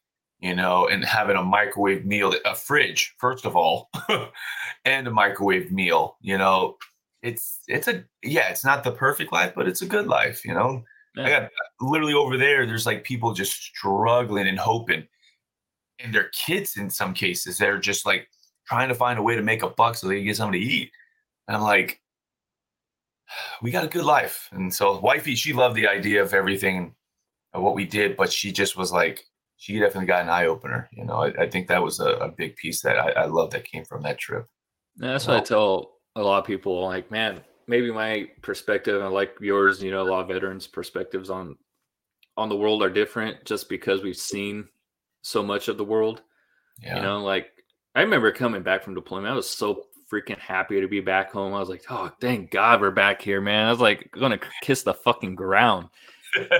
you 0.44 0.54
know, 0.54 0.86
and 0.88 1.02
having 1.06 1.36
a 1.36 1.42
microwave 1.42 2.04
meal, 2.04 2.34
a 2.44 2.54
fridge, 2.54 3.14
first 3.18 3.46
of 3.46 3.56
all, 3.56 3.88
and 4.84 5.08
a 5.08 5.10
microwave 5.10 5.72
meal, 5.72 6.18
you 6.20 6.36
know, 6.36 6.76
it's 7.22 7.60
it's 7.66 7.88
a 7.88 8.04
yeah, 8.22 8.50
it's 8.50 8.64
not 8.64 8.84
the 8.84 8.92
perfect 8.92 9.32
life, 9.32 9.54
but 9.56 9.66
it's 9.66 9.80
a 9.80 9.86
good 9.86 10.06
life, 10.06 10.44
you 10.44 10.52
know. 10.52 10.84
I 11.16 11.28
got 11.30 11.50
literally 11.80 12.12
over 12.12 12.36
there, 12.36 12.66
there's 12.66 12.84
like 12.84 13.04
people 13.04 13.32
just 13.32 13.54
struggling 13.54 14.46
and 14.46 14.58
hoping. 14.58 15.06
And 15.98 16.14
their 16.14 16.28
kids 16.30 16.76
in 16.76 16.90
some 16.90 17.14
cases, 17.14 17.56
they're 17.56 17.78
just 17.78 18.04
like 18.04 18.28
trying 18.66 18.88
to 18.88 18.94
find 18.94 19.18
a 19.18 19.22
way 19.22 19.36
to 19.36 19.42
make 19.42 19.62
a 19.62 19.68
buck 19.68 19.96
so 19.96 20.08
they 20.08 20.16
can 20.16 20.24
get 20.24 20.36
something 20.36 20.60
to 20.60 20.66
eat. 20.66 20.90
And 21.48 21.56
I'm 21.56 21.62
like, 21.62 22.00
we 23.62 23.70
got 23.70 23.84
a 23.84 23.88
good 23.88 24.04
life. 24.04 24.48
And 24.52 24.72
so 24.72 24.98
wifey, 25.00 25.34
she 25.34 25.52
loved 25.52 25.76
the 25.76 25.88
idea 25.88 26.22
of 26.22 26.34
everything 26.34 26.94
of 27.52 27.62
what 27.62 27.74
we 27.74 27.84
did, 27.84 28.16
but 28.16 28.32
she 28.32 28.52
just 28.52 28.76
was 28.76 28.92
like, 28.92 29.24
she 29.56 29.78
definitely 29.78 30.06
got 30.06 30.22
an 30.22 30.28
eye 30.28 30.46
opener. 30.46 30.88
You 30.92 31.04
know, 31.04 31.22
I, 31.22 31.42
I 31.42 31.48
think 31.48 31.68
that 31.68 31.82
was 31.82 32.00
a, 32.00 32.10
a, 32.16 32.28
big 32.28 32.56
piece 32.56 32.82
that 32.82 32.98
I, 32.98 33.10
I 33.10 33.24
love 33.26 33.50
that 33.52 33.64
came 33.64 33.84
from 33.84 34.02
that 34.02 34.18
trip. 34.18 34.46
Yeah, 34.96 35.12
that's 35.12 35.26
what 35.26 35.36
I 35.36 35.40
tell 35.40 35.98
a 36.16 36.22
lot 36.22 36.40
of 36.40 36.44
people. 36.44 36.84
Like, 36.84 37.10
man, 37.10 37.40
maybe 37.66 37.90
my 37.90 38.28
perspective 38.42 39.02
and 39.02 39.14
like 39.14 39.36
yours, 39.40 39.82
you 39.82 39.90
know, 39.90 40.02
a 40.02 40.10
lot 40.10 40.20
of 40.20 40.28
veterans' 40.28 40.66
perspectives 40.66 41.30
on 41.30 41.56
on 42.36 42.48
the 42.48 42.56
world 42.56 42.82
are 42.82 42.90
different 42.90 43.44
just 43.44 43.68
because 43.68 44.02
we've 44.02 44.16
seen 44.16 44.68
so 45.22 45.42
much 45.42 45.68
of 45.68 45.78
the 45.78 45.84
world. 45.84 46.22
Yeah. 46.82 46.96
You 46.96 47.02
know, 47.02 47.22
like 47.22 47.53
I 47.94 48.02
remember 48.02 48.32
coming 48.32 48.62
back 48.62 48.82
from 48.82 48.94
deployment. 48.94 49.32
I 49.32 49.36
was 49.36 49.48
so 49.48 49.86
freaking 50.10 50.38
happy 50.38 50.80
to 50.80 50.88
be 50.88 51.00
back 51.00 51.32
home. 51.32 51.54
I 51.54 51.60
was 51.60 51.68
like, 51.68 51.84
oh, 51.90 52.10
thank 52.20 52.50
God 52.50 52.80
we're 52.80 52.90
back 52.90 53.22
here, 53.22 53.40
man. 53.40 53.66
I 53.66 53.70
was 53.70 53.80
like 53.80 54.10
gonna 54.12 54.38
kiss 54.62 54.82
the 54.82 54.94
fucking 54.94 55.34
ground 55.34 55.88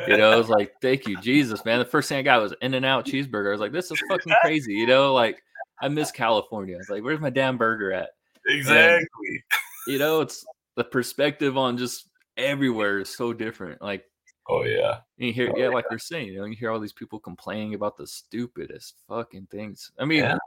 you 0.07 0.17
know, 0.17 0.31
I 0.31 0.37
was 0.37 0.49
like, 0.49 0.75
thank 0.81 1.07
you, 1.07 1.21
Jesus, 1.21 1.65
man. 1.65 1.79
The 1.79 1.85
first 1.85 2.09
thing 2.09 2.19
I 2.19 2.23
got 2.23 2.43
was 2.43 2.55
In-N-Out 2.61 3.07
cheeseburger. 3.07 3.49
I 3.49 3.53
was 3.53 3.61
like, 3.61 3.73
this 3.73 3.91
is 3.91 4.01
fucking 4.09 4.33
crazy. 4.43 4.75
You 4.75 4.87
know, 4.87 5.13
like 5.13 5.43
I 5.81 5.89
miss 5.89 6.11
California. 6.11 6.77
I 6.77 6.79
was 6.79 6.91
like, 6.91 7.03
where's 7.03 7.21
my 7.21 7.31
damn 7.31 7.57
burger 7.57 7.93
at? 7.93 8.11
Exactly. 8.47 8.99
And, 9.29 9.41
you 9.87 9.99
know, 9.99 10.21
it's 10.21 10.45
the 10.77 10.85
perspective 10.85 11.57
on 11.57 11.79
just 11.79 12.09
everywhere 12.37 13.01
is 13.01 13.09
so 13.09 13.33
different. 13.33 13.83
Like, 13.83 14.05
oh 14.49 14.65
yeah. 14.65 14.99
you 15.17 15.33
hear, 15.33 15.53
oh, 15.55 15.59
yeah, 15.59 15.69
like 15.69 15.87
they're 15.89 15.99
saying, 15.99 16.29
you 16.29 16.39
know, 16.39 16.45
you 16.45 16.57
hear 16.57 16.71
all 16.71 16.81
these 16.81 16.93
people 16.93 17.19
complaining 17.19 17.75
about 17.75 17.97
the 17.97 18.07
stupidest 18.07 18.97
fucking 19.09 19.49
things. 19.51 19.91
I 19.99 20.05
mean, 20.05 20.21
yeah. 20.21 20.39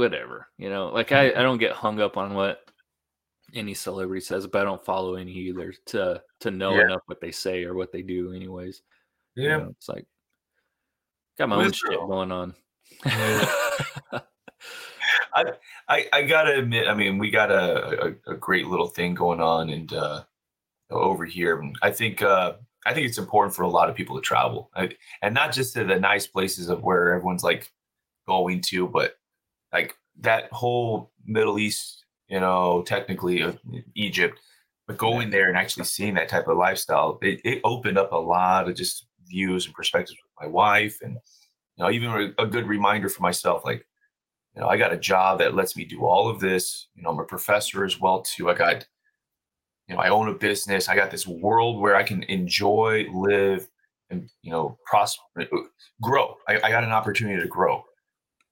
Whatever, 0.00 0.48
you 0.58 0.68
know, 0.70 0.88
like 0.88 1.12
I, 1.12 1.28
I 1.28 1.42
don't 1.42 1.58
get 1.58 1.72
hung 1.72 2.00
up 2.00 2.16
on 2.16 2.34
what 2.34 2.60
any 3.54 3.74
celebrity 3.74 4.24
says, 4.24 4.46
but 4.46 4.62
I 4.62 4.64
don't 4.64 4.84
follow 4.84 5.14
any 5.14 5.32
either 5.32 5.72
to 5.86 6.22
to 6.40 6.50
know 6.50 6.74
yeah. 6.74 6.84
enough 6.84 7.02
what 7.06 7.20
they 7.20 7.30
say 7.30 7.64
or 7.64 7.74
what 7.74 7.92
they 7.92 8.02
do, 8.02 8.32
anyways. 8.32 8.82
Yeah, 9.36 9.42
you 9.42 9.48
know, 9.48 9.68
it's 9.70 9.88
like 9.88 10.06
got 11.38 11.48
my 11.48 11.56
own 11.56 11.72
shit 11.72 11.98
going 11.98 12.32
on. 12.32 12.54
I, 15.32 15.44
I, 15.88 16.06
I 16.12 16.22
gotta 16.22 16.58
admit, 16.58 16.88
I 16.88 16.94
mean, 16.94 17.18
we 17.18 17.30
got 17.30 17.50
a, 17.50 18.14
a, 18.26 18.32
a 18.32 18.36
great 18.36 18.66
little 18.66 18.88
thing 18.88 19.14
going 19.14 19.40
on, 19.40 19.70
and 19.70 19.92
uh, 19.92 20.24
over 20.90 21.24
here, 21.24 21.62
I 21.82 21.90
think 21.90 22.22
uh, 22.22 22.54
I 22.86 22.94
think 22.94 23.06
it's 23.06 23.18
important 23.18 23.54
for 23.54 23.62
a 23.62 23.68
lot 23.68 23.88
of 23.88 23.96
people 23.96 24.16
to 24.16 24.22
travel, 24.22 24.70
I, 24.74 24.90
and 25.22 25.34
not 25.34 25.52
just 25.52 25.74
to 25.74 25.84
the 25.84 25.98
nice 25.98 26.26
places 26.26 26.68
of 26.68 26.82
where 26.82 27.14
everyone's 27.14 27.44
like 27.44 27.70
going 28.26 28.60
to, 28.62 28.88
but 28.88 29.14
like 29.72 29.96
that 30.20 30.52
whole 30.52 31.12
Middle 31.24 31.58
East 31.58 32.00
you 32.30 32.38
know, 32.38 32.82
technically 32.86 33.40
of 33.40 33.58
Egypt, 33.96 34.38
but 34.86 34.96
going 34.96 35.30
there 35.30 35.48
and 35.48 35.58
actually 35.58 35.84
seeing 35.84 36.14
that 36.14 36.28
type 36.28 36.46
of 36.46 36.56
lifestyle, 36.56 37.18
it, 37.20 37.40
it 37.44 37.60
opened 37.64 37.98
up 37.98 38.12
a 38.12 38.16
lot 38.16 38.68
of 38.68 38.76
just 38.76 39.06
views 39.26 39.66
and 39.66 39.74
perspectives 39.74 40.12
with 40.12 40.46
my 40.46 40.50
wife, 40.50 40.98
and 41.02 41.14
you 41.76 41.84
know, 41.84 41.90
even 41.90 42.34
a 42.38 42.46
good 42.46 42.68
reminder 42.68 43.08
for 43.08 43.22
myself, 43.22 43.64
like, 43.64 43.84
you 44.54 44.60
know, 44.60 44.68
I 44.68 44.76
got 44.76 44.92
a 44.92 44.98
job 44.98 45.40
that 45.40 45.54
lets 45.54 45.76
me 45.76 45.84
do 45.84 46.06
all 46.06 46.28
of 46.28 46.40
this. 46.40 46.88
You 46.94 47.02
know, 47.02 47.10
I'm 47.10 47.18
a 47.18 47.24
professor 47.24 47.84
as 47.84 48.00
well 48.00 48.22
too. 48.22 48.48
I 48.48 48.54
got, 48.54 48.86
you 49.88 49.94
know, 49.94 50.00
I 50.00 50.08
own 50.08 50.28
a 50.28 50.34
business. 50.34 50.88
I 50.88 50.94
got 50.94 51.10
this 51.10 51.26
world 51.26 51.80
where 51.80 51.96
I 51.96 52.04
can 52.04 52.22
enjoy, 52.24 53.06
live, 53.12 53.66
and 54.08 54.28
you 54.42 54.52
know, 54.52 54.78
prosper, 54.86 55.22
uh, 55.40 55.44
grow. 56.00 56.36
I, 56.48 56.60
I 56.62 56.70
got 56.70 56.84
an 56.84 56.92
opportunity 56.92 57.40
to 57.40 57.48
grow. 57.48 57.82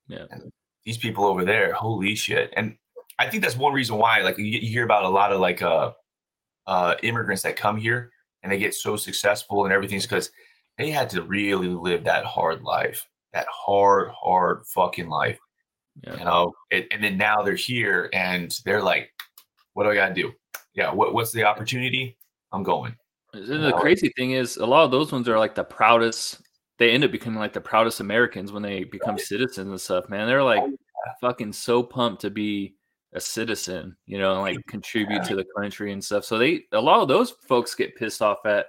Yeah. 0.09 0.25
And 0.31 0.51
these 0.89 0.97
people 0.97 1.26
over 1.26 1.45
there, 1.45 1.74
holy 1.74 2.14
shit! 2.14 2.51
And 2.57 2.74
I 3.18 3.28
think 3.28 3.43
that's 3.43 3.57
one 3.57 3.74
reason 3.74 3.97
why, 3.99 4.22
like, 4.22 4.39
you, 4.39 4.45
you 4.47 4.70
hear 4.70 4.84
about 4.84 5.05
a 5.05 5.09
lot 5.09 5.32
of 5.32 5.39
like 5.39 5.61
uh, 5.61 5.93
uh, 6.66 6.95
immigrants 7.03 7.43
that 7.43 7.57
come 7.57 7.76
here 7.76 8.11
and 8.43 8.51
they 8.51 8.59
get 8.59 8.74
so 8.74 8.97
successful 8.97 9.64
and 9.64 9.72
everything's 9.72 10.07
because 10.07 10.30
they 10.78 10.91
had 10.91 11.11
to 11.11 11.22
really 11.22 11.68
live 11.68 12.05
that 12.05 12.24
hard 12.24 12.62
life, 12.62 13.07
that 13.34 13.47
hard, 13.53 14.09
hard 14.11 14.64
fucking 14.66 15.11
life. 15.11 15.39
Yeah. 16.05 16.16
You 16.16 16.24
know, 16.24 16.53
it, 16.70 16.86
and 16.91 17.05
then 17.05 17.18
now 17.18 17.43
they're 17.43 17.55
here 17.55 18.09
and 18.14 18.57
they're 18.64 18.82
like, 18.82 19.11
what 19.74 19.84
do 19.84 19.91
I 19.91 19.95
got 19.95 20.09
to 20.09 20.14
do? 20.14 20.32
Yeah, 20.74 20.91
what, 20.91 21.12
what's 21.12 21.32
the 21.32 21.45
opportunity? 21.45 22.16
I'm 22.53 22.62
going. 22.62 22.97
The 23.34 23.74
crazy 23.78 24.11
thing 24.16 24.30
is, 24.30 24.57
a 24.57 24.64
lot 24.64 24.84
of 24.84 24.91
those 24.91 25.12
ones 25.12 25.28
are 25.28 25.39
like 25.39 25.55
the 25.55 25.64
proudest. 25.64 26.41
They 26.79 26.91
end 26.91 27.05
up 27.05 27.11
becoming 27.11 27.41
like 27.41 27.53
the 27.53 27.61
proudest 27.61 28.01
Americans 28.01 28.53
when 28.53 28.62
they 28.62 28.85
become 28.85 29.16
right. 29.16 29.20
citizens 29.20 29.68
and 29.68 29.81
stuff. 29.81 30.09
Man, 30.09 30.29
they're 30.29 30.43
like 30.43 30.62
oh, 30.62 30.72
fucking 31.20 31.53
so 31.53 31.83
pumped 31.83 32.22
to 32.22 32.31
be 32.31 32.76
a 33.14 33.20
citizen, 33.20 33.97
you 34.07 34.18
know, 34.18 34.41
like 34.41 34.59
contribute 34.66 35.22
yeah. 35.22 35.29
to 35.29 35.37
the 35.37 35.47
country 35.57 35.93
and 35.93 36.05
stuff. 36.05 36.24
So 36.24 36.39
they, 36.39 36.64
a 36.72 36.81
lot 36.81 37.01
of 37.01 37.09
those 37.09 37.35
folks 37.49 37.74
get 37.74 37.97
pissed 37.97 38.22
off 38.22 38.45
at 38.45 38.66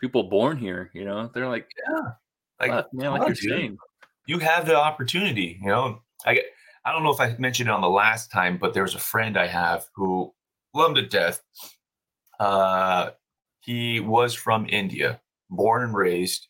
people 0.00 0.24
born 0.24 0.58
here. 0.58 0.90
You 0.94 1.04
know, 1.04 1.30
they're 1.32 1.48
like, 1.48 1.68
yeah, 1.88 2.10
like 2.60 2.86
man, 2.92 3.12
like 3.12 3.26
you're 3.26 3.34
dude. 3.34 3.50
saying, 3.50 3.78
you 4.26 4.38
have 4.38 4.66
the 4.66 4.76
opportunity. 4.76 5.58
You 5.62 5.68
know, 5.68 6.02
I 6.26 6.34
get. 6.34 6.44
I 6.84 6.92
don't 6.92 7.02
know 7.02 7.12
if 7.12 7.20
I 7.20 7.36
mentioned 7.38 7.68
it 7.68 7.72
on 7.72 7.82
the 7.82 7.90
last 7.90 8.30
time, 8.30 8.56
but 8.56 8.72
there's 8.72 8.94
a 8.94 8.98
friend 8.98 9.36
I 9.36 9.46
have 9.46 9.84
who 9.94 10.32
loved 10.74 10.96
to 10.96 11.06
death. 11.06 11.42
Uh, 12.38 13.10
he 13.60 14.00
was 14.00 14.32
from 14.32 14.66
India, 14.66 15.20
born 15.50 15.82
and 15.82 15.94
raised, 15.94 16.48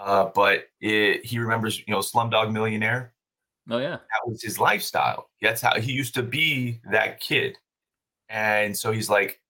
uh, 0.00 0.30
but 0.34 0.64
it, 0.80 1.24
he 1.24 1.38
remembers, 1.38 1.78
you 1.78 1.92
know, 1.92 1.98
Slumdog 1.98 2.52
Millionaire. 2.52 3.12
Oh 3.68 3.78
yeah, 3.78 3.96
that 3.96 4.26
was 4.26 4.42
his 4.42 4.58
lifestyle. 4.58 5.28
That's 5.42 5.60
how 5.60 5.78
he 5.78 5.92
used 5.92 6.14
to 6.14 6.22
be 6.22 6.80
that 6.90 7.20
kid, 7.20 7.56
and 8.28 8.76
so 8.76 8.90
he's 8.90 9.10
like, 9.10 9.40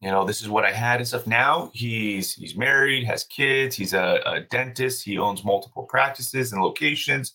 you 0.00 0.10
know, 0.10 0.24
this 0.24 0.42
is 0.42 0.48
what 0.48 0.64
I 0.64 0.72
had 0.72 1.00
and 1.00 1.08
stuff. 1.08 1.26
Now 1.26 1.70
he's 1.74 2.34
he's 2.34 2.56
married, 2.56 3.04
has 3.04 3.24
kids. 3.24 3.74
He's 3.74 3.94
a, 3.94 4.20
a 4.26 4.40
dentist. 4.42 5.04
He 5.04 5.18
owns 5.18 5.44
multiple 5.44 5.84
practices 5.84 6.52
and 6.52 6.62
locations, 6.62 7.32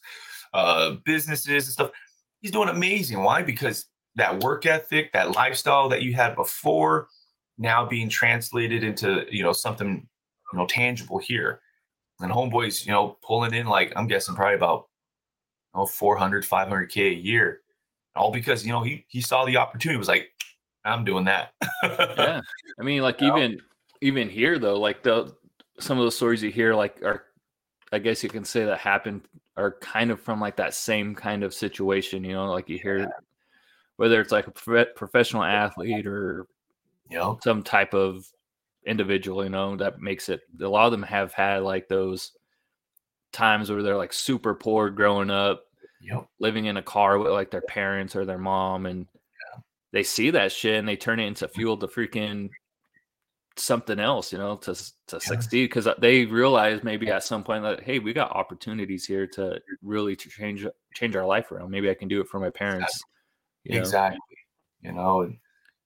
uh, 0.54 0.96
businesses 1.04 1.66
and 1.66 1.74
stuff. 1.74 1.92
He's 2.40 2.52
doing 2.52 2.70
amazing. 2.70 3.24
Why? 3.24 3.42
Because 3.42 3.86
that 4.16 4.44
work 4.44 4.66
ethic, 4.66 5.12
that 5.14 5.36
lifestyle 5.36 5.90
that 5.90 6.04
you 6.04 6.14
had 6.14 6.36
before, 6.36 7.08
now 7.58 7.86
being 7.86 8.10
translated 8.10 8.84
into 8.84 9.26
you 9.32 9.44
know 9.44 9.54
something 9.54 10.08
you 10.54 10.60
know 10.60 10.68
tangible 10.68 11.18
here. 11.18 11.60
And 12.22 12.32
homeboys, 12.32 12.86
you 12.86 12.92
know, 12.92 13.18
pulling 13.22 13.54
in 13.54 13.68
like 13.68 13.94
I'm 13.96 14.08
guessing 14.08 14.36
probably 14.36 14.56
about 14.56 14.88
you 15.74 15.82
know, 15.82 15.86
400, 15.86 16.44
500k 16.44 17.12
a 17.12 17.14
year, 17.14 17.62
all 18.16 18.32
because 18.32 18.66
you 18.66 18.72
know 18.72 18.84
he 18.84 19.06
he 19.08 19.22
saw 19.22 19.46
the 19.46 19.58
opportunity. 19.58 19.98
Was 19.98 20.08
like, 20.08 20.30
I'm 20.86 21.06
doing 21.06 21.26
that. 21.26 21.54
yeah, 21.84 22.42
I 22.80 22.84
mean, 22.84 23.02
like 23.02 23.22
even 23.22 23.60
even 24.02 24.30
here 24.30 24.60
though, 24.60 24.80
like 24.80 25.04
the 25.04 25.34
some 25.80 25.98
of 25.98 26.06
the 26.06 26.12
stories 26.12 26.44
you 26.44 26.52
hear, 26.52 26.76
like 26.76 27.02
are 27.04 27.26
I 27.92 28.00
guess 28.00 28.24
you 28.24 28.30
can 28.30 28.46
say 28.46 28.66
that 28.66 28.80
happened 28.80 29.22
are 29.58 29.78
kind 29.82 30.12
of 30.12 30.20
from 30.20 30.40
like 30.40 30.56
that 30.58 30.74
same 30.74 31.14
kind 31.16 31.44
of 31.44 31.54
situation. 31.54 32.24
You 32.24 32.34
know, 32.34 32.52
like 32.52 32.70
you 32.70 32.80
hear 32.80 33.00
yeah. 33.00 33.08
whether 33.98 34.22
it's 34.22 34.32
like 34.32 34.48
a 34.48 34.86
professional 34.96 35.44
athlete 35.44 36.08
or 36.08 36.48
you 37.10 37.18
know 37.18 37.40
some 37.44 37.64
type 37.64 37.94
of 37.94 38.26
individual. 38.86 39.44
You 39.44 39.50
know, 39.50 39.76
that 39.78 40.00
makes 40.00 40.30
it. 40.30 40.42
A 40.62 40.68
lot 40.68 40.86
of 40.86 40.92
them 40.92 41.04
have 41.04 41.34
had 41.34 41.64
like 41.64 41.88
those 41.88 42.32
times 43.32 43.72
where 43.72 43.84
they're 43.84 43.98
like 43.98 44.14
super 44.14 44.54
poor 44.54 44.90
growing 44.90 45.30
up, 45.30 45.64
yep. 46.02 46.28
living 46.40 46.66
in 46.66 46.78
a 46.78 46.82
car 46.82 47.18
with 47.18 47.32
like 47.32 47.52
their 47.52 47.62
parents 47.62 48.16
or 48.16 48.26
their 48.26 48.38
mom 48.38 48.86
and 48.86 49.08
they 49.92 50.04
see 50.04 50.32
that 50.32 50.52
shit 50.52 50.80
and 50.80 50.88
they 50.88 50.96
turn 50.96 51.20
it 51.20 51.28
into 51.28 51.46
mm-hmm. 51.46 51.56
fuel 51.56 51.78
to 51.78 51.88
freaking 51.88 52.50
something 53.58 54.00
else, 54.00 54.32
you 54.32 54.38
know, 54.38 54.56
to 54.58 54.74
to 54.74 54.92
yeah. 55.14 55.20
succeed 55.20 55.66
because 55.66 55.88
they 56.00 56.26
realize 56.26 56.84
maybe 56.84 57.10
at 57.10 57.24
some 57.24 57.44
point 57.44 57.64
that 57.64 57.84
hey, 57.84 58.00
we 58.00 58.14
got 58.14 58.32
opportunities 58.32 59.06
here 59.06 59.28
to 59.28 59.60
really 59.82 60.16
to 60.16 60.30
change 60.30 60.66
change 60.96 61.16
our 61.16 61.26
life 61.26 61.52
around. 61.52 61.72
Maybe 61.72 61.90
I 61.90 61.94
can 61.94 62.08
do 62.08 62.22
it 62.22 62.28
for 62.28 62.40
my 62.40 62.50
parents. 62.50 63.04
Exactly. 63.66 63.72
You 63.72 63.76
know? 63.76 63.82
exactly. 63.82 64.20
You 64.82 64.92
know, 64.94 65.34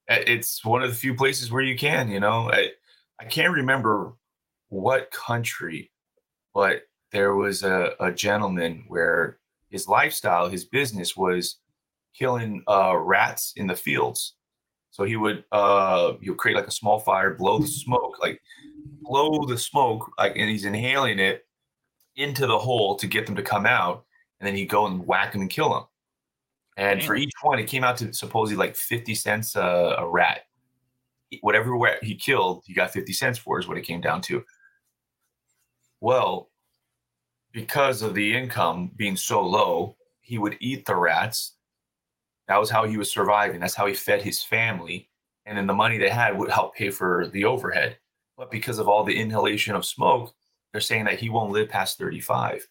eh, 0.08 0.24
it's 0.28 0.64
one 0.64 0.84
of 0.84 0.90
the 0.90 0.96
few 0.96 1.16
places 1.16 1.52
where 1.52 1.64
you 1.64 1.76
can. 1.76 2.10
You 2.10 2.20
know, 2.20 2.52
I 2.52 2.70
I 3.20 3.26
can't 3.26 3.54
remember 3.54 4.14
what 4.70 5.12
country, 5.12 5.92
but 6.54 6.84
there 7.12 7.36
was 7.36 7.64
a, 7.64 7.94
a 8.00 8.12
gentleman 8.12 8.86
where 8.88 9.40
his 9.70 9.88
lifestyle, 9.88 10.50
his 10.50 10.66
business 10.66 11.16
was 11.16 11.60
killing 12.18 12.64
uh, 12.68 12.98
rats 12.98 13.54
in 13.56 13.68
the 13.68 13.76
fields. 13.76 14.36
So 14.92 15.04
he 15.04 15.18
would 15.18 15.44
uh, 15.52 16.14
would 16.26 16.38
create 16.38 16.56
like 16.56 16.68
a 16.68 16.72
small 16.72 17.00
fire, 17.00 17.34
blow 17.34 17.60
the 17.60 17.68
smoke, 17.68 18.18
like 18.22 18.42
blow 19.02 19.46
the 19.46 19.58
smoke, 19.58 20.10
like, 20.18 20.38
and 20.38 20.50
he's 20.50 20.64
inhaling 20.64 21.20
it 21.20 21.46
into 22.16 22.48
the 22.48 22.58
hole 22.58 22.96
to 22.96 23.08
get 23.08 23.26
them 23.26 23.36
to 23.36 23.44
come 23.44 23.66
out, 23.66 24.06
and 24.40 24.48
then 24.48 24.56
he'd 24.56 24.70
go 24.70 24.86
and 24.86 25.06
whack 25.06 25.34
them 25.34 25.42
and 25.42 25.50
kill 25.50 25.70
them. 25.70 25.84
And 26.78 27.00
Damn. 27.00 27.08
for 27.08 27.16
each 27.16 27.34
one, 27.42 27.60
it 27.60 27.68
came 27.68 27.84
out 27.84 27.98
to 27.98 28.14
supposedly 28.14 28.58
like 28.58 28.78
fifty 28.78 29.16
cents 29.16 29.58
a, 29.58 29.96
a 29.98 30.08
rat. 30.08 30.42
Whatever 31.42 31.78
he 32.02 32.16
killed, 32.16 32.64
he 32.66 32.74
got 32.74 32.92
fifty 32.92 33.14
cents 33.14 33.38
for, 33.38 33.60
is 33.60 33.68
what 33.68 33.78
it 33.78 33.82
came 33.82 34.02
down 34.02 34.22
to. 34.24 34.44
Well, 36.02 36.50
because 37.52 38.02
of 38.02 38.14
the 38.14 38.36
income 38.36 38.92
being 38.96 39.16
so 39.16 39.46
low, 39.46 39.96
he 40.22 40.38
would 40.38 40.58
eat 40.60 40.86
the 40.86 40.96
rats 40.96 41.56
that 42.48 42.60
was 42.60 42.70
how 42.70 42.86
he 42.86 42.98
was 42.98 43.12
surviving. 43.12 43.60
That's 43.60 43.76
how 43.76 43.88
he 43.88 43.94
fed 43.94 44.22
his 44.22 44.44
family. 44.44 45.10
And 45.46 45.58
then 45.58 45.68
the 45.68 45.74
money 45.74 45.98
they 45.98 46.10
had 46.10 46.38
would 46.38 46.50
help 46.50 46.76
pay 46.76 46.90
for 46.90 47.28
the 47.28 47.46
overhead. 47.46 47.98
But 48.38 48.52
because 48.52 48.80
of 48.80 48.88
all 48.88 49.04
the 49.04 49.20
inhalation 49.20 49.76
of 49.76 49.86
smoke, 49.86 50.34
they're 50.72 50.82
saying 50.82 51.06
that 51.06 51.20
he 51.20 51.30
won't 51.30 51.52
live 51.52 51.70
past 51.70 51.98
35. 51.98 52.68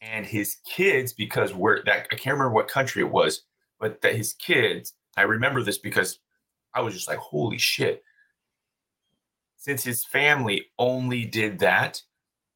And 0.00 0.24
his 0.24 0.56
kids, 0.64 1.12
because 1.12 1.54
we're 1.54 1.82
that 1.84 2.06
I 2.12 2.14
can't 2.14 2.34
remember 2.34 2.54
what 2.54 2.68
country 2.68 3.02
it 3.02 3.10
was, 3.10 3.42
but 3.80 4.00
that 4.02 4.14
his 4.14 4.34
kids, 4.34 4.94
I 5.16 5.22
remember 5.22 5.62
this 5.62 5.78
because 5.78 6.20
I 6.74 6.80
was 6.80 6.94
just 6.94 7.08
like, 7.08 7.18
holy 7.18 7.58
shit. 7.58 8.02
Since 9.56 9.82
his 9.84 10.04
family 10.04 10.66
only 10.78 11.24
did 11.24 11.58
that, 11.60 12.00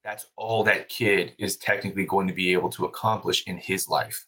that's 0.05 0.27
all 0.37 0.65
that 0.65 0.89
kid 0.89 1.35
is 1.39 1.57
technically 1.57 2.07
going 2.07 2.27
to 2.29 2.35
be 2.35 2.53
able 2.53 2.71
to 2.71 2.85
accomplish 2.85 3.45
in 3.47 3.57
his 3.57 3.89
life. 3.89 4.27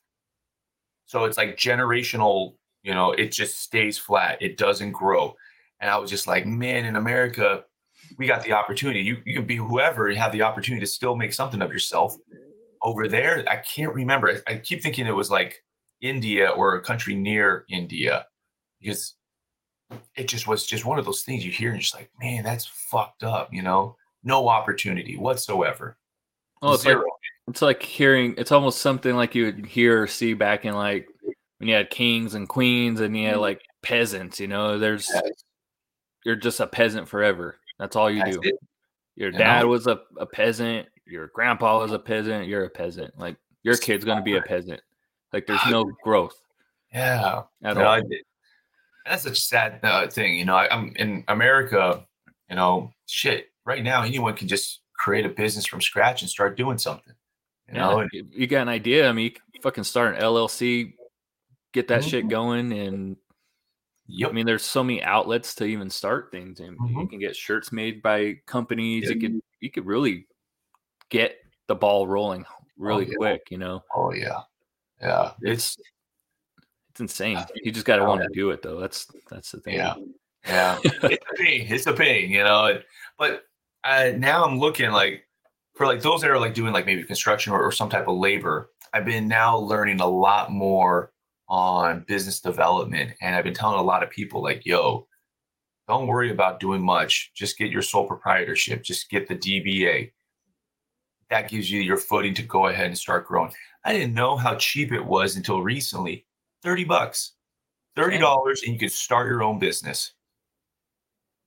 So 1.07 1.25
it's 1.25 1.37
like 1.37 1.57
generational, 1.57 2.55
you 2.83 2.95
know, 2.95 3.13
it 3.13 3.33
just 3.33 3.61
stays 3.61 3.99
flat. 3.99 4.41
It 4.41 4.57
doesn't 4.57 4.93
grow. 4.93 5.35
And 5.81 5.91
I 5.91 5.99
was 5.99 6.11
just 6.11 6.27
like, 6.27 6.47
man, 6.47 6.85
in 6.85 6.97
America, 6.97 7.65
we 8.19 8.27
got 8.27 8.43
the 8.43 8.53
opportunity. 8.53 9.01
You, 9.01 9.19
you 9.25 9.35
can 9.35 9.47
be 9.47 9.57
whoever 9.57 10.09
and 10.09 10.19
have 10.19 10.33
the 10.33 10.43
opportunity 10.43 10.81
to 10.81 10.91
still 10.91 11.17
make 11.17 11.33
something 11.33 11.63
of 11.63 11.73
yourself. 11.73 12.17
Over 12.83 13.09
there, 13.09 13.45
I 13.49 13.57
can't 13.57 13.95
remember. 13.95 14.43
I 14.47 14.57
keep 14.57 14.83
thinking 14.83 15.07
it 15.07 15.13
was 15.15 15.31
like 15.31 15.63
India 16.01 16.49
or 16.51 16.75
a 16.75 16.83
country 16.83 17.15
near 17.15 17.65
India 17.71 18.27
because 18.81 19.15
it 20.15 20.29
just 20.29 20.47
was 20.47 20.67
just 20.67 20.85
one 20.85 20.99
of 20.99 21.05
those 21.05 21.23
things 21.23 21.45
you 21.45 21.53
hear 21.53 21.73
and 21.73 21.81
just 21.81 21.95
like, 21.95 22.11
man, 22.21 22.45
that's 22.45 22.67
fucked 22.67 23.25
up, 23.25 23.53
you 23.53 23.63
know? 23.63 23.97
No 24.23 24.49
opportunity 24.49 25.17
whatsoever. 25.17 25.97
Oh, 26.63 26.73
it's 26.73 26.87
like 26.87 26.97
it's 27.47 27.63
like 27.63 27.83
hearing. 27.83 28.35
It's 28.39 28.53
almost 28.53 28.81
something 28.81 29.15
like 29.15 29.35
you 29.35 29.45
would 29.45 29.67
hear 29.67 30.03
or 30.03 30.07
see 30.07 30.33
back 30.33 30.65
in 30.65 30.75
like 30.75 31.09
when 31.59 31.69
you 31.69 31.75
had 31.75 31.91
kings 31.91 32.35
and 32.35 32.49
queens 32.49 33.01
and 33.01 33.15
you 33.17 33.27
had 33.27 33.35
mm-hmm. 33.35 33.43
like 33.43 33.63
peasants. 33.83 34.41
You 34.41 34.49
know, 34.49 34.79
there's 34.79 35.11
you're 36.25 36.37
just 36.37 36.61
a 36.61 36.67
peasant 36.67 37.07
forever. 37.07 37.59
That's 37.79 37.97
all 37.97 38.11
you 38.11 38.25
That's 38.25 38.39
do. 38.39 38.49
It. 38.49 38.55
Your 39.17 39.31
dad 39.31 39.67
was 39.67 39.87
a, 39.87 40.01
a 40.17 40.27
peasant. 40.27 40.89
Your 41.07 41.29
grandpa 41.29 41.81
was 41.81 41.93
a 41.93 41.99
peasant. 41.99 42.49
You're 42.49 42.65
a 42.65 42.71
peasant. 42.71 43.19
Like 43.19 43.37
your 43.63 43.77
kid's 43.77 44.05
gonna 44.05 44.23
be 44.23 44.37
a 44.37 44.43
peasant. 44.43 44.81
Like 45.33 45.47
there's 45.47 45.67
no 45.69 45.85
growth. 46.03 46.41
Yeah, 46.93 47.43
at 47.63 47.77
no, 47.77 47.85
all. 47.85 48.03
That's 49.07 49.25
such 49.25 49.33
a 49.33 49.37
sad 49.37 49.81
uh, 49.83 50.07
thing. 50.09 50.37
You 50.37 50.45
know, 50.45 50.57
I, 50.57 50.69
I'm 50.75 50.93
in 50.97 51.25
America. 51.29 52.05
You 52.49 52.57
know, 52.57 52.93
shit. 53.07 53.49
Right 53.67 53.83
now, 53.83 54.03
anyone 54.03 54.35
can 54.35 54.49
just 54.49 54.81
create 54.97 55.27
a 55.27 55.31
business 55.31 55.67
from 55.67 55.81
scratch 55.81 56.23
and 56.23 56.31
start 56.31 56.57
doing 56.57 56.79
something. 56.79 57.15
You 57.69 57.75
yeah, 57.77 57.81
know, 57.81 58.09
you 58.13 58.47
got 58.47 58.63
an 58.63 58.69
idea. 58.69 59.09
I 59.09 59.13
mean, 59.13 59.33
you 59.53 59.61
fucking 59.63 59.85
start 59.85 60.17
an 60.17 60.23
LLC, 60.23 60.93
get 61.73 61.89
that 61.89 62.01
mm-hmm. 62.01 62.11
shit 62.11 62.29
going, 62.29 62.73
and 62.73 63.17
yep. 64.07 64.31
I 64.31 64.33
mean, 64.33 64.45
there's 64.47 64.63
so 64.63 64.85
many 64.85 65.03
outlets 65.03 65.55
to 65.57 65.65
even 65.65 65.89
start 65.89 66.31
things. 66.31 66.61
And 66.61 66.79
mm-hmm. 66.79 67.01
you 67.01 67.09
can 67.09 67.19
get 67.19 67.35
shirts 67.35 67.73
made 67.73 68.03
by 68.03 68.37
companies. 68.47 69.09
You 69.09 69.19
could 69.19 69.41
you 69.61 69.71
could 69.71 69.87
really 69.87 70.27
get 71.09 71.37
the 71.69 71.75
ball 71.75 72.07
rolling 72.07 72.45
oh, 72.49 72.65
really 72.77 73.07
oh, 73.07 73.09
yeah. 73.11 73.17
quick. 73.17 73.43
You 73.51 73.59
know. 73.59 73.83
Oh 73.95 74.13
yeah, 74.13 74.41
yeah. 75.01 75.33
It's 75.41 75.77
it's 76.95 77.01
insane. 77.01 77.45
You 77.57 77.73
just 77.73 77.87
got 77.87 77.97
to 77.97 78.05
want 78.05 78.23
to 78.23 78.29
do 78.33 78.51
it 78.51 78.63
though. 78.63 78.79
That's 78.79 79.09
that's 79.29 79.51
the 79.51 79.59
thing. 79.59 79.75
Yeah, 79.75 79.95
yeah. 80.47 80.79
it's 80.85 81.27
a 81.29 81.35
pain. 81.35 81.67
It's 81.69 81.87
a 81.89 81.93
pain. 81.93 82.31
You 82.31 82.45
know, 82.45 82.79
but 83.19 83.43
uh, 83.83 84.13
now 84.17 84.45
I'm 84.45 84.61
looking 84.61 84.93
like 84.93 85.27
for 85.75 85.87
like 85.87 86.03
those 86.03 86.21
that 86.21 86.31
are 86.31 86.39
like 86.39 86.55
doing 86.55 86.73
like 86.73 86.87
maybe 86.87 87.03
construction 87.03 87.53
or, 87.53 87.61
or 87.61 87.73
some 87.73 87.89
type 87.89 88.07
of 88.07 88.17
labor. 88.17 88.71
I've 88.93 89.05
been 89.05 89.27
now 89.27 89.57
learning 89.57 90.01
a 90.01 90.07
lot 90.07 90.53
more 90.53 91.11
on 91.49 92.05
business 92.07 92.39
development, 92.39 93.15
and 93.21 93.35
I've 93.35 93.43
been 93.43 93.55
telling 93.55 93.81
a 93.81 93.83
lot 93.83 94.05
of 94.05 94.11
people 94.11 94.41
like, 94.41 94.65
"Yo, 94.65 95.09
don't 95.89 96.07
worry 96.07 96.31
about 96.31 96.61
doing 96.61 96.81
much. 96.81 97.33
Just 97.35 97.59
get 97.59 97.73
your 97.73 97.83
sole 97.83 98.07
proprietorship. 98.07 98.85
Just 98.85 99.11
get 99.11 99.27
the 99.27 99.35
DBA." 99.35 100.13
that 101.31 101.49
gives 101.49 101.69
you 101.69 101.81
your 101.81 101.97
footing 101.97 102.35
to 102.35 102.43
go 102.43 102.67
ahead 102.67 102.87
and 102.87 102.99
start 102.99 103.27
growing. 103.27 103.51
I 103.83 103.95
didn't 103.95 104.15
know 104.15 104.37
how 104.37 104.55
cheap 104.57 104.93
it 104.93 105.05
was 105.05 105.35
until 105.37 105.63
recently. 105.63 106.27
30 106.65 106.85
bucks. 106.85 107.33
$30 107.97 108.65
and 108.65 108.73
you 108.73 108.79
can 108.79 108.89
start 108.89 109.29
your 109.29 109.45
own 109.45 109.61
business. 109.61 110.15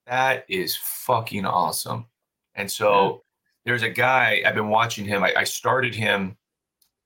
That 0.05 0.45
is 0.47 0.77
fucking 0.77 1.45
awesome. 1.45 2.05
And 2.55 2.71
so 2.71 3.23
there's 3.65 3.83
a 3.83 3.89
guy, 3.89 4.41
I've 4.45 4.55
been 4.55 4.69
watching 4.69 5.03
him. 5.03 5.23
I, 5.23 5.33
I 5.35 5.43
started 5.43 5.93
him 5.93 6.37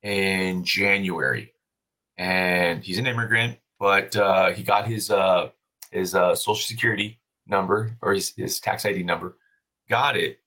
in 0.04 0.64
January 0.64 1.54
and 2.18 2.84
he's 2.84 3.00
an 3.00 3.08
immigrant, 3.08 3.58
but 3.80 4.16
uh, 4.16 4.52
he 4.52 4.62
got 4.62 4.88
his 4.88 5.10
uh, 5.10 5.50
his 5.92 6.14
uh, 6.14 6.36
social 6.36 6.62
security 6.62 7.20
number 7.48 7.98
or 8.02 8.14
his, 8.14 8.34
his 8.38 8.60
tax 8.60 8.86
ID 8.86 9.04
number, 9.04 9.38
got 9.90 10.16
it. 10.16 10.40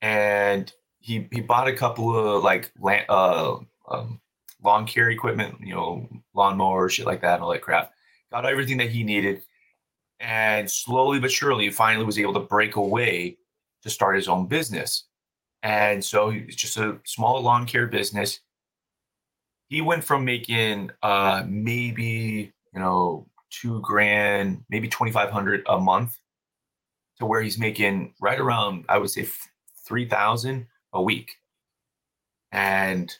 And 0.00 0.72
he, 1.00 1.28
he 1.30 1.40
bought 1.40 1.68
a 1.68 1.74
couple 1.74 2.16
of 2.16 2.42
like 2.42 2.72
land, 2.80 3.06
uh, 3.08 3.56
um, 3.88 4.20
lawn 4.62 4.86
care 4.86 5.10
equipment, 5.10 5.56
you 5.60 5.74
know, 5.74 6.08
lawnmower, 6.34 6.88
shit 6.88 7.06
like 7.06 7.20
that, 7.22 7.34
and 7.34 7.42
all 7.42 7.50
that 7.52 7.62
crap. 7.62 7.92
Got 8.30 8.46
everything 8.46 8.78
that 8.78 8.90
he 8.90 9.02
needed, 9.04 9.42
and 10.20 10.70
slowly 10.70 11.18
but 11.20 11.30
surely, 11.30 11.64
he 11.64 11.70
finally 11.70 12.04
was 12.04 12.18
able 12.18 12.34
to 12.34 12.40
break 12.40 12.76
away 12.76 13.36
to 13.82 13.90
start 13.90 14.16
his 14.16 14.28
own 14.28 14.46
business. 14.46 15.04
And 15.62 16.04
so 16.04 16.30
it's 16.30 16.56
just 16.56 16.76
a 16.76 16.98
small 17.04 17.40
lawn 17.42 17.66
care 17.66 17.86
business. 17.86 18.40
He 19.68 19.80
went 19.80 20.04
from 20.04 20.24
making 20.24 20.90
uh, 21.02 21.44
maybe 21.46 22.52
you 22.72 22.80
know 22.80 23.26
two 23.50 23.80
grand, 23.80 24.64
maybe 24.70 24.88
twenty 24.88 25.12
five 25.12 25.30
hundred 25.30 25.62
a 25.68 25.78
month, 25.78 26.18
to 27.18 27.26
where 27.26 27.42
he's 27.42 27.58
making 27.58 28.14
right 28.20 28.40
around 28.40 28.84
I 28.88 28.98
would 28.98 29.10
say 29.10 29.28
three 29.86 30.08
thousand 30.08 30.66
a 30.92 31.02
week. 31.02 31.32
And 32.50 33.14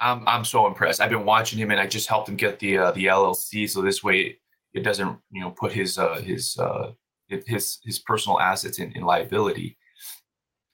I'm 0.00 0.26
I'm 0.26 0.44
so 0.44 0.66
impressed. 0.66 1.00
I've 1.00 1.10
been 1.10 1.24
watching 1.24 1.58
him, 1.58 1.70
and 1.70 1.80
I 1.80 1.86
just 1.86 2.08
helped 2.08 2.28
him 2.28 2.36
get 2.36 2.58
the 2.58 2.78
uh, 2.78 2.90
the 2.92 3.06
LLC, 3.06 3.68
so 3.68 3.82
this 3.82 4.02
way 4.02 4.38
it 4.72 4.80
doesn't 4.80 5.18
you 5.30 5.40
know 5.40 5.50
put 5.50 5.72
his 5.72 5.98
uh, 5.98 6.20
his 6.20 6.56
uh, 6.58 6.92
his 7.28 7.78
his 7.84 7.98
personal 7.98 8.40
assets 8.40 8.78
in, 8.78 8.92
in 8.92 9.02
liability. 9.02 9.76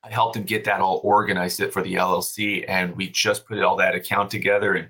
I 0.04 0.10
helped 0.10 0.36
him 0.36 0.44
get 0.44 0.64
that 0.64 0.80
all 0.80 1.00
organized 1.02 1.60
it 1.60 1.72
for 1.72 1.82
the 1.82 1.94
LLC, 1.94 2.64
and 2.68 2.96
we 2.96 3.08
just 3.10 3.46
put 3.46 3.60
all 3.62 3.76
that 3.76 3.96
account 3.96 4.30
together, 4.30 4.74
and 4.74 4.88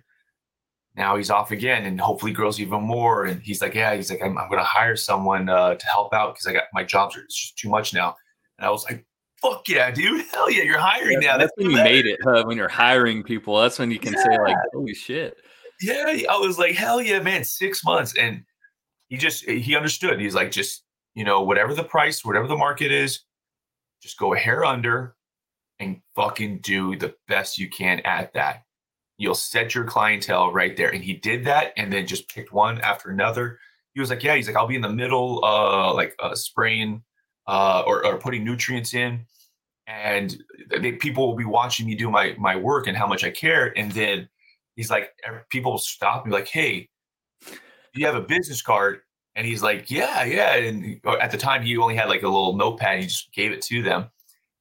now 0.97 1.17
he's 1.17 1.31
off 1.31 1.51
again, 1.51 1.87
and 1.87 2.01
hopefully 2.01 2.33
grows 2.33 2.61
even 2.61 2.83
more. 2.83 3.25
And 3.25 3.41
he's 3.43 3.63
like, 3.63 3.75
yeah, 3.75 3.95
he's 3.95 4.11
like, 4.11 4.23
I'm, 4.23 4.37
I'm 4.37 4.49
going 4.49 4.61
to 4.61 4.65
hire 4.65 4.97
someone 4.97 5.49
uh, 5.49 5.75
to 5.75 5.87
help 5.87 6.13
out 6.13 6.35
because 6.35 6.47
I 6.47 6.53
got 6.53 6.65
my 6.75 6.85
jobs 6.85 7.17
are 7.17 7.23
just 7.23 7.57
too 7.57 7.71
much 7.71 7.95
now. 7.95 8.15
And 8.59 8.67
I 8.67 8.71
was 8.71 8.85
like, 8.85 9.07
fuck 9.51 9.69
yeah, 9.69 9.91
dude. 9.91 10.27
Hell 10.33 10.51
yeah, 10.51 10.63
you're 10.63 10.79
hiring 10.79 11.23
yeah, 11.23 11.33
now. 11.33 11.39
That's, 11.39 11.53
when 11.57 11.71
you 11.71 11.77
made 11.77 12.07
it. 12.07 12.19
Huh? 12.23 12.45
When 12.47 12.57
you're 12.57 12.69
hiring 12.69 13.23
people, 13.23 13.61
that's 13.61 13.79
when 13.79 13.91
you 13.91 13.99
can 13.99 14.15
yeah. 14.15 14.23
say 14.23 14.39
like, 14.39 14.57
holy 14.73 14.95
shit. 14.95 15.39
Yeah, 15.81 16.05
I 16.31 16.39
was 16.39 16.59
like, 16.59 16.75
hell 16.75 17.03
yeah, 17.03 17.21
man, 17.21 17.45
six 17.45 17.85
months. 17.85 18.15
And 18.19 18.45
he 19.09 19.17
just 19.17 19.45
he 19.45 19.77
understood. 19.77 20.21
He's 20.21 20.35
like, 20.35 20.51
just 20.51 20.85
you 21.15 21.25
know, 21.25 21.43
whatever 21.43 21.75
the 21.75 21.85
price, 21.85 22.25
whatever 22.25 22.47
the 22.47 22.57
market 22.57 22.91
is, 22.91 23.21
just 24.03 24.19
go 24.19 24.35
a 24.35 24.39
hair 24.39 24.65
under 24.65 25.17
and 25.79 26.01
fucking 26.15 26.61
do 26.61 26.97
the 26.97 27.15
best 27.29 27.59
you 27.59 27.69
can 27.69 28.01
at 28.01 28.33
that. 28.35 28.63
You'll 29.19 29.35
set 29.35 29.75
your 29.75 29.85
clientele 29.85 30.53
right 30.53 30.77
there. 30.77 30.91
And 30.91 31.03
he 31.03 31.15
did 31.15 31.45
that 31.45 31.73
and 31.77 31.93
then 31.93 32.07
just 32.07 32.29
picked 32.29 32.53
one 32.53 32.81
after 32.81 33.11
another. 33.11 33.59
He 33.95 34.01
was 34.01 34.11
like, 34.11 34.23
Yeah, 34.23 34.37
he's 34.37 34.47
like, 34.47 34.57
I'll 34.57 34.67
be 34.67 34.77
in 34.77 34.83
the 34.83 34.89
middle, 34.89 35.45
uh, 35.45 35.93
like 35.95 36.15
uh 36.19 36.35
spraying 36.35 37.03
uh, 37.47 37.83
or, 37.87 38.05
or 38.05 38.19
putting 38.19 38.45
nutrients 38.45 38.95
in, 38.95 39.25
and 39.87 40.43
they, 40.81 40.93
people 40.93 41.27
will 41.27 41.37
be 41.37 41.45
watching 41.45 41.87
me 41.87 41.95
do 41.95 42.11
my 42.11 42.35
my 42.39 42.57
work 42.57 42.87
and 42.87 42.97
how 42.97 43.07
much 43.07 43.25
I 43.25 43.31
care. 43.31 43.77
And 43.79 43.93
then 43.93 44.29
he's 44.75 44.91
like, 44.91 45.11
people 45.51 45.79
stop 45.79 46.27
me 46.27 46.33
like, 46.33 46.49
"Hey, 46.49 46.89
do 47.47 48.01
you 48.01 48.07
have 48.07 48.17
a 48.17 48.21
business 48.21 48.63
card?" 48.63 49.01
And 49.35 49.47
he's 49.47 49.63
like, 49.63 49.91
"Yeah, 49.91 50.25
yeah." 50.25 50.55
And 50.57 51.01
at 51.21 51.31
the 51.31 51.39
time, 51.39 51.63
he 51.63 51.77
only 51.77 51.97
had 51.97 52.09
like 52.09 52.23
a 52.23 52.29
little 52.29 52.57
notepad. 52.57 53.01
He 53.01 53.07
just 53.07 53.33
gave 53.33 53.53
it 53.53 53.63
to 53.63 53.83
them, 53.83 54.07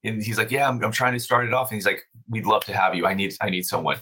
and 0.03 0.21
he's 0.21 0.37
like, 0.37 0.51
"Yeah, 0.51 0.69
I'm, 0.69 0.83
I'm 0.83 0.91
trying 0.91 1.13
to 1.13 1.19
start 1.19 1.47
it 1.47 1.53
off." 1.53 1.71
And 1.71 1.75
he's 1.75 1.85
like, 1.85 2.03
"We'd 2.29 2.45
love 2.45 2.65
to 2.65 2.73
have 2.73 2.95
you. 2.95 3.05
I 3.05 3.13
need 3.13 3.35
I 3.41 3.49
need 3.49 3.65
someone." 3.65 3.97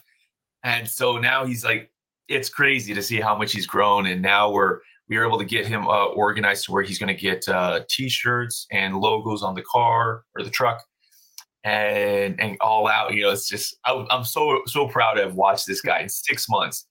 And 0.63 0.87
so 0.87 1.17
now 1.17 1.45
he's 1.45 1.65
like, 1.65 1.91
it's 2.29 2.49
crazy 2.49 2.93
to 2.93 3.03
see 3.03 3.19
how 3.19 3.37
much 3.37 3.51
he's 3.53 3.67
grown, 3.67 4.07
and 4.07 4.21
now 4.21 4.51
we're 4.51 4.79
we 5.09 5.17
were 5.17 5.25
able 5.25 5.37
to 5.37 5.45
get 5.45 5.67
him 5.67 5.87
uh, 5.87 6.05
organized 6.05 6.65
to 6.65 6.71
where 6.71 6.83
he's 6.83 6.97
going 6.97 7.13
to 7.13 7.21
get 7.21 7.47
uh, 7.49 7.81
t-shirts 7.89 8.65
and 8.71 8.97
logos 8.97 9.43
on 9.43 9.53
the 9.53 9.63
car 9.63 10.23
or 10.35 10.43
the 10.43 10.49
truck 10.49 10.81
and 11.63 12.39
and 12.39 12.57
all 12.61 12.87
out 12.87 13.13
you 13.13 13.23
know 13.23 13.31
it's 13.31 13.47
just 13.47 13.77
I, 13.85 14.05
i'm 14.09 14.25
so 14.25 14.61
so 14.65 14.87
proud 14.87 15.13
to 15.13 15.23
have 15.23 15.35
watched 15.35 15.65
this 15.65 15.81
guy 15.81 16.01
in 16.01 16.09
six 16.09 16.49
months 16.49 16.87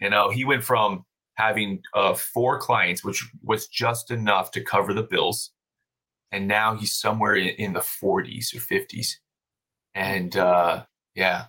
you 0.00 0.10
know 0.10 0.30
he 0.30 0.44
went 0.44 0.64
from 0.64 1.04
having 1.34 1.82
uh, 1.94 2.14
four 2.14 2.58
clients 2.58 3.04
which 3.04 3.26
was 3.42 3.66
just 3.66 4.10
enough 4.10 4.50
to 4.52 4.60
cover 4.60 4.92
the 4.92 5.02
bills 5.02 5.50
and 6.30 6.46
now 6.46 6.74
he's 6.76 6.94
somewhere 6.94 7.34
in, 7.34 7.48
in 7.56 7.72
the 7.72 7.80
40s 7.80 8.54
or 8.54 8.58
50s 8.58 9.16
and 9.94 10.36
uh 10.36 10.84
yeah 11.14 11.46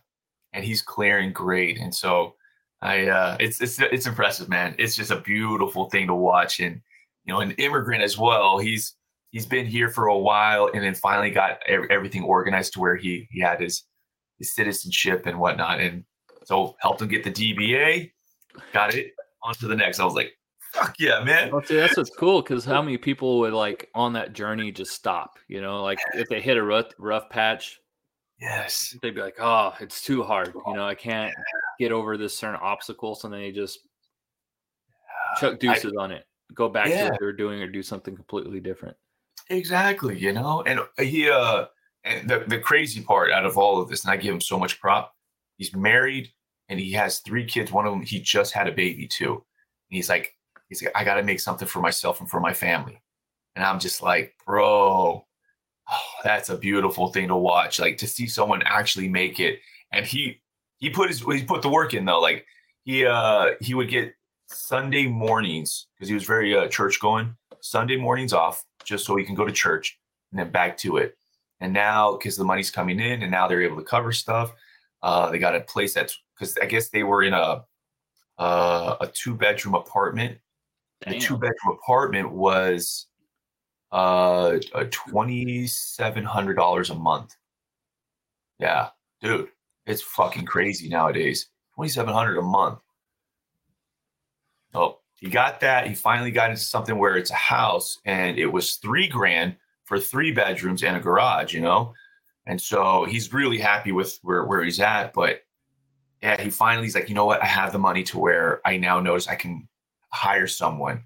and 0.53 0.63
he's 0.63 0.81
clearing 0.81 1.31
great 1.31 1.77
and 1.77 1.93
so 1.93 2.35
I 2.83 3.07
uh, 3.07 3.37
it's 3.39 3.61
it's 3.61 3.79
it's 3.79 4.05
impressive, 4.05 4.49
man. 4.49 4.75
It's 4.77 4.95
just 4.95 5.09
a 5.09 5.21
beautiful 5.21 5.89
thing 5.89 6.07
to 6.07 6.13
watch, 6.13 6.59
and 6.59 6.81
you 7.23 7.33
know, 7.33 7.39
an 7.39 7.51
immigrant 7.51 8.03
as 8.03 8.17
well. 8.17 8.57
He's 8.57 8.93
he's 9.33 9.45
been 9.45 9.65
here 9.65 9.89
for 9.89 10.07
a 10.07 10.17
while, 10.17 10.69
and 10.73 10.81
then 10.81 10.95
finally 10.95 11.31
got 11.31 11.59
everything 11.67 12.23
organized 12.23 12.73
to 12.73 12.79
where 12.79 12.95
he 12.95 13.27
he 13.31 13.41
had 13.41 13.59
his 13.59 13.83
his 14.39 14.53
citizenship 14.53 15.25
and 15.25 15.37
whatnot, 15.37 15.81
and 15.81 16.05
so 16.45 16.75
helped 16.79 17.01
him 17.01 17.09
get 17.09 17.25
the 17.25 17.31
DBA, 17.31 18.11
got 18.71 18.93
it 18.93 19.11
on 19.43 19.53
to 19.55 19.67
the 19.67 19.75
next. 19.75 19.99
I 19.99 20.05
was 20.05 20.15
like, 20.15 20.31
fuck 20.71 20.95
yeah, 20.97 21.21
man. 21.21 21.51
Well, 21.51 21.63
see, 21.63 21.75
that's 21.75 21.97
what's 21.97 22.15
cool 22.15 22.41
because 22.41 22.63
how 22.63 22.81
many 22.81 22.97
people 22.97 23.39
would 23.39 23.53
like 23.53 23.89
on 23.93 24.13
that 24.13 24.31
journey 24.31 24.71
just 24.71 24.91
stop? 24.91 25.37
You 25.49 25.61
know, 25.61 25.83
like 25.83 25.99
if 26.13 26.29
they 26.29 26.39
hit 26.39 26.55
a 26.55 26.63
rough 26.63 26.91
rough 26.97 27.29
patch, 27.29 27.81
Yes. 28.43 28.97
They'd 29.01 29.15
be 29.15 29.21
like, 29.21 29.37
oh, 29.39 29.73
it's 29.79 30.01
too 30.01 30.21
hard. 30.21 30.53
You 30.53 30.61
oh, 30.65 30.73
know, 30.73 30.85
I 30.85 30.95
can't 30.95 31.33
get 31.79 31.93
over 31.93 32.17
this 32.17 32.37
certain 32.37 32.59
obstacle. 32.61 33.15
So 33.15 33.29
then 33.29 33.39
they 33.39 33.51
just 33.53 33.79
chuck 35.39 35.59
deuces 35.59 35.93
I, 35.97 36.03
on 36.03 36.11
it, 36.11 36.25
go 36.53 36.67
back 36.67 36.89
yeah. 36.89 37.05
to 37.05 37.09
what 37.11 37.19
they're 37.21 37.31
doing 37.31 37.61
or 37.61 37.67
do 37.67 37.81
something 37.81 38.15
completely 38.15 38.59
different. 38.59 38.97
Exactly. 39.49 40.17
You 40.17 40.33
know, 40.33 40.63
and 40.65 40.81
he, 40.97 41.29
uh, 41.29 41.65
and 42.03 42.29
the, 42.29 42.43
the 42.47 42.59
crazy 42.59 43.01
part 43.01 43.31
out 43.31 43.45
of 43.45 43.57
all 43.57 43.81
of 43.81 43.89
this, 43.89 44.03
and 44.03 44.11
I 44.11 44.17
give 44.17 44.33
him 44.33 44.41
so 44.41 44.57
much 44.59 44.79
prop, 44.79 45.13
he's 45.57 45.75
married 45.75 46.31
and 46.69 46.79
he 46.79 46.91
has 46.93 47.19
three 47.19 47.45
kids. 47.45 47.71
One 47.71 47.85
of 47.85 47.93
them, 47.93 48.01
he 48.01 48.19
just 48.19 48.53
had 48.53 48.67
a 48.67 48.71
baby 48.71 49.07
too. 49.07 49.33
And 49.33 49.43
he's 49.97 50.09
like, 50.09 50.35
he's 50.69 50.81
like, 50.81 50.93
I 50.95 51.03
got 51.03 51.15
to 51.15 51.23
make 51.23 51.39
something 51.39 51.67
for 51.67 51.79
myself 51.79 52.19
and 52.19 52.29
for 52.29 52.39
my 52.39 52.53
family. 52.53 53.01
And 53.55 53.63
I'm 53.63 53.79
just 53.79 54.01
like, 54.01 54.33
bro, 54.45 54.65
oh, 54.65 55.25
that's 56.23 56.49
a 56.49 56.57
beautiful 56.57 57.09
thing 57.09 57.27
to 57.27 57.35
watch. 57.35 57.79
Like 57.79 57.97
to 57.99 58.07
see 58.07 58.27
someone 58.27 58.63
actually 58.65 59.07
make 59.07 59.39
it. 59.39 59.59
And 59.91 60.05
he 60.05 60.41
he 60.77 60.89
put 60.89 61.09
his 61.09 61.21
he 61.21 61.43
put 61.43 61.61
the 61.61 61.69
work 61.69 61.93
in 61.93 62.05
though. 62.05 62.19
Like 62.19 62.45
he 62.83 63.05
uh 63.05 63.51
he 63.61 63.73
would 63.73 63.89
get 63.89 64.13
Sunday 64.47 65.07
mornings 65.07 65.87
because 65.95 66.09
he 66.09 66.15
was 66.15 66.23
very 66.23 66.55
uh, 66.55 66.67
church 66.67 66.99
going. 66.99 67.35
Sunday 67.61 67.95
mornings 67.95 68.33
off 68.33 68.65
just 68.85 69.05
so 69.05 69.15
he 69.15 69.23
can 69.23 69.35
go 69.35 69.45
to 69.45 69.51
church 69.51 69.99
and 70.31 70.39
then 70.39 70.51
back 70.51 70.77
to 70.77 70.97
it. 70.97 71.17
And 71.59 71.73
now 71.73 72.13
because 72.13 72.35
the 72.35 72.43
money's 72.43 72.71
coming 72.71 72.99
in 72.99 73.21
and 73.21 73.31
now 73.31 73.47
they're 73.47 73.61
able 73.61 73.77
to 73.77 73.83
cover 73.83 74.11
stuff. 74.11 74.53
Uh, 75.01 75.29
they 75.29 75.37
got 75.37 75.55
a 75.55 75.61
place 75.61 75.93
that's 75.93 76.19
because 76.33 76.57
I 76.57 76.65
guess 76.65 76.89
they 76.89 77.03
were 77.03 77.23
in 77.23 77.33
a 77.33 77.65
uh, 78.37 78.95
a 79.01 79.07
two 79.07 79.35
bedroom 79.35 79.75
apartment. 79.75 80.37
Damn. 81.01 81.13
The 81.13 81.19
two 81.19 81.37
bedroom 81.37 81.77
apartment 81.81 82.31
was 82.31 83.07
uh, 83.91 84.59
twenty 84.91 85.67
seven 85.67 86.23
hundred 86.23 86.55
dollars 86.55 86.89
a 86.89 86.95
month. 86.95 87.35
Yeah, 88.59 88.89
dude, 89.21 89.49
it's 89.85 90.01
fucking 90.01 90.45
crazy 90.45 90.89
nowadays. 90.89 91.49
Twenty 91.75 91.89
seven 91.89 92.13
hundred 92.13 92.37
a 92.37 92.41
month. 92.41 92.79
Oh, 94.73 94.99
he 95.23 95.29
got 95.29 95.61
that. 95.61 95.87
He 95.87 95.95
finally 95.95 96.31
got 96.31 96.49
into 96.49 96.61
something 96.61 96.97
where 96.97 97.15
it's 97.15 97.31
a 97.31 97.35
house, 97.35 97.97
and 98.03 98.37
it 98.37 98.47
was 98.47 98.75
three 98.75 99.07
grand 99.07 99.55
for 99.85 99.97
three 99.97 100.33
bedrooms 100.33 100.83
and 100.83 100.97
a 100.97 100.99
garage. 100.99 101.53
You 101.53 101.61
know, 101.61 101.93
and 102.45 102.59
so 102.59 103.05
he's 103.05 103.31
really 103.31 103.57
happy 103.57 103.93
with 103.93 104.19
where 104.21 104.43
where 104.43 104.61
he's 104.61 104.81
at. 104.81 105.13
But 105.13 105.43
yeah, 106.21 106.41
he 106.41 106.49
finally 106.49 106.87
he's 106.87 106.93
like, 106.93 107.07
you 107.07 107.15
know 107.15 107.25
what? 107.25 107.41
I 107.41 107.45
have 107.45 107.71
the 107.71 107.79
money 107.79 108.03
to 108.03 108.19
where 108.19 108.59
I 108.65 108.75
now 108.75 108.99
notice 108.99 109.29
I 109.29 109.35
can 109.35 109.65
hire 110.09 110.45
someone. 110.45 111.01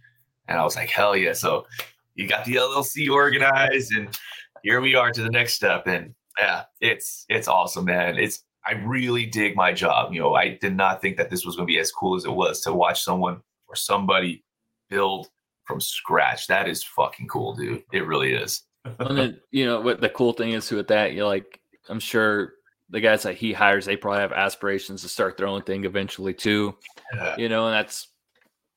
And 0.47 0.57
I 0.57 0.63
was 0.63 0.75
like, 0.75 0.89
hell 0.89 1.15
yeah. 1.15 1.33
So 1.33 1.67
you 2.15 2.27
got 2.27 2.43
the 2.43 2.55
LLC 2.55 3.11
organized, 3.11 3.95
and 3.95 4.17
here 4.63 4.81
we 4.81 4.95
are 4.95 5.11
to 5.11 5.21
the 5.21 5.29
next 5.29 5.53
step. 5.53 5.85
And 5.85 6.15
yeah, 6.39 6.63
it's 6.81 7.23
it's 7.29 7.47
awesome, 7.47 7.85
man. 7.85 8.17
It's 8.17 8.45
I 8.65 8.71
really 8.83 9.27
dig 9.27 9.55
my 9.55 9.73
job. 9.73 10.11
You 10.11 10.21
know, 10.21 10.33
I 10.33 10.57
did 10.59 10.75
not 10.75 11.03
think 11.03 11.17
that 11.17 11.29
this 11.29 11.45
was 11.45 11.55
going 11.55 11.67
to 11.67 11.71
be 11.71 11.77
as 11.77 11.91
cool 11.91 12.15
as 12.15 12.25
it 12.25 12.33
was 12.33 12.61
to 12.61 12.73
watch 12.73 13.03
someone 13.03 13.43
or 13.67 13.75
somebody 13.75 14.43
build 14.89 15.29
from 15.65 15.79
scratch. 15.81 16.47
That 16.47 16.67
is 16.67 16.83
fucking 16.83 17.27
cool, 17.27 17.55
dude. 17.55 17.83
It 17.91 18.05
really 18.05 18.33
is. 18.33 18.63
and 18.85 19.17
then, 19.17 19.41
you 19.51 19.65
know 19.65 19.81
what 19.81 19.99
the 20.01 20.09
cool 20.09 20.33
thing 20.33 20.51
is 20.51 20.71
with 20.71 20.87
that, 20.87 21.13
you're 21.13 21.25
like, 21.25 21.59
I'm 21.89 21.99
sure 21.99 22.53
the 22.89 23.01
guys 23.01 23.23
that 23.23 23.35
he 23.35 23.51
hires, 23.51 23.85
they 23.85 23.97
probably 23.97 24.21
have 24.21 24.31
aspirations 24.31 25.01
to 25.01 25.09
start 25.09 25.35
their 25.35 25.47
own 25.47 25.61
thing 25.63 25.83
eventually 25.83 26.33
too. 26.33 26.75
Yeah. 27.13 27.35
You 27.37 27.49
know, 27.49 27.65
and 27.67 27.73
that's 27.73 28.07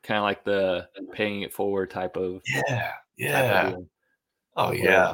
kind 0.02 0.18
of 0.18 0.24
like 0.24 0.44
the 0.44 0.88
paying 1.12 1.42
it 1.42 1.52
forward 1.52 1.90
type 1.90 2.16
of 2.16 2.42
Yeah. 2.46 2.92
Yeah. 3.16 3.68
of. 3.68 3.86
Oh 4.56 4.68
Where, 4.70 4.78
yeah. 4.78 5.12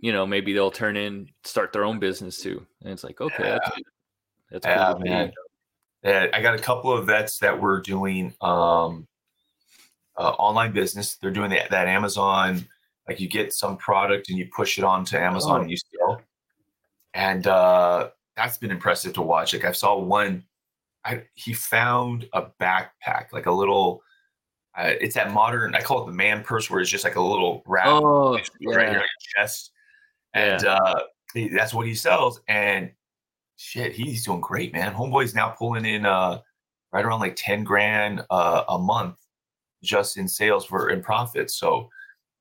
You 0.00 0.12
know, 0.12 0.26
maybe 0.26 0.52
they'll 0.52 0.70
turn 0.70 0.96
in, 0.96 1.26
start 1.42 1.72
their 1.72 1.84
own 1.84 1.98
business 1.98 2.40
too, 2.40 2.64
and 2.82 2.92
it's 2.92 3.02
like, 3.02 3.20
okay, 3.20 3.42
Yeah. 3.44 3.58
that's 3.64 3.80
that's 4.52 4.66
Yeah, 4.66 4.92
cool 4.92 5.00
man. 5.00 5.32
Yeah, 6.04 6.26
I 6.32 6.40
got 6.40 6.54
a 6.54 6.62
couple 6.62 6.92
of 6.92 7.06
vets 7.06 7.38
that 7.38 7.60
were 7.60 7.80
doing 7.80 8.32
um, 8.40 9.08
uh, 10.18 10.30
online 10.30 10.72
business. 10.72 11.16
They're 11.16 11.30
doing 11.30 11.50
that, 11.50 11.70
that 11.70 11.88
Amazon, 11.88 12.66
like 13.08 13.20
you 13.20 13.28
get 13.28 13.52
some 13.52 13.76
product 13.76 14.28
and 14.28 14.38
you 14.38 14.48
push 14.54 14.78
it 14.78 14.84
onto 14.84 15.16
Amazon 15.16 15.58
Oh, 15.58 15.62
and 15.62 15.70
you 15.70 15.76
sell. 15.76 16.20
And 17.14 17.46
uh, 17.46 18.10
that's 18.36 18.58
been 18.58 18.70
impressive 18.70 19.14
to 19.14 19.22
watch. 19.22 19.52
Like 19.54 19.64
I 19.64 19.72
saw 19.72 19.98
one, 19.98 20.44
I, 21.04 21.24
he 21.34 21.52
found 21.52 22.28
a 22.32 22.42
backpack, 22.60 23.32
like 23.32 23.46
a 23.46 23.52
little. 23.52 24.02
Uh, 24.76 24.92
it's 25.00 25.14
that 25.14 25.32
modern. 25.32 25.74
I 25.74 25.80
call 25.80 26.02
it 26.02 26.06
the 26.06 26.12
man 26.12 26.42
purse, 26.42 26.68
where 26.68 26.80
it's 26.80 26.90
just 26.90 27.04
like 27.04 27.16
a 27.16 27.20
little 27.20 27.62
wrap 27.66 27.86
Oh, 27.86 28.34
right 28.34 28.44
here 28.60 28.80
on 28.80 28.92
your 28.92 29.02
chest. 29.34 29.70
And 30.34 30.66
uh, 30.66 31.00
he, 31.32 31.48
that's 31.48 31.72
what 31.72 31.86
he 31.86 31.94
sells. 31.94 32.42
And 32.46 32.90
shit, 33.56 33.92
he's 33.92 34.26
doing 34.26 34.40
great, 34.42 34.74
man. 34.74 34.92
Homeboy's 34.92 35.34
now 35.34 35.48
pulling 35.48 35.86
in 35.86 36.04
uh, 36.04 36.40
right 36.92 37.04
around 37.04 37.20
like 37.20 37.36
10 37.36 37.64
grand 37.64 38.22
uh, 38.28 38.64
a 38.68 38.78
month 38.78 39.16
just 39.86 40.16
in 40.16 40.28
sales 40.28 40.64
for 40.64 40.90
in 40.90 41.02
profits. 41.02 41.56
So 41.56 41.88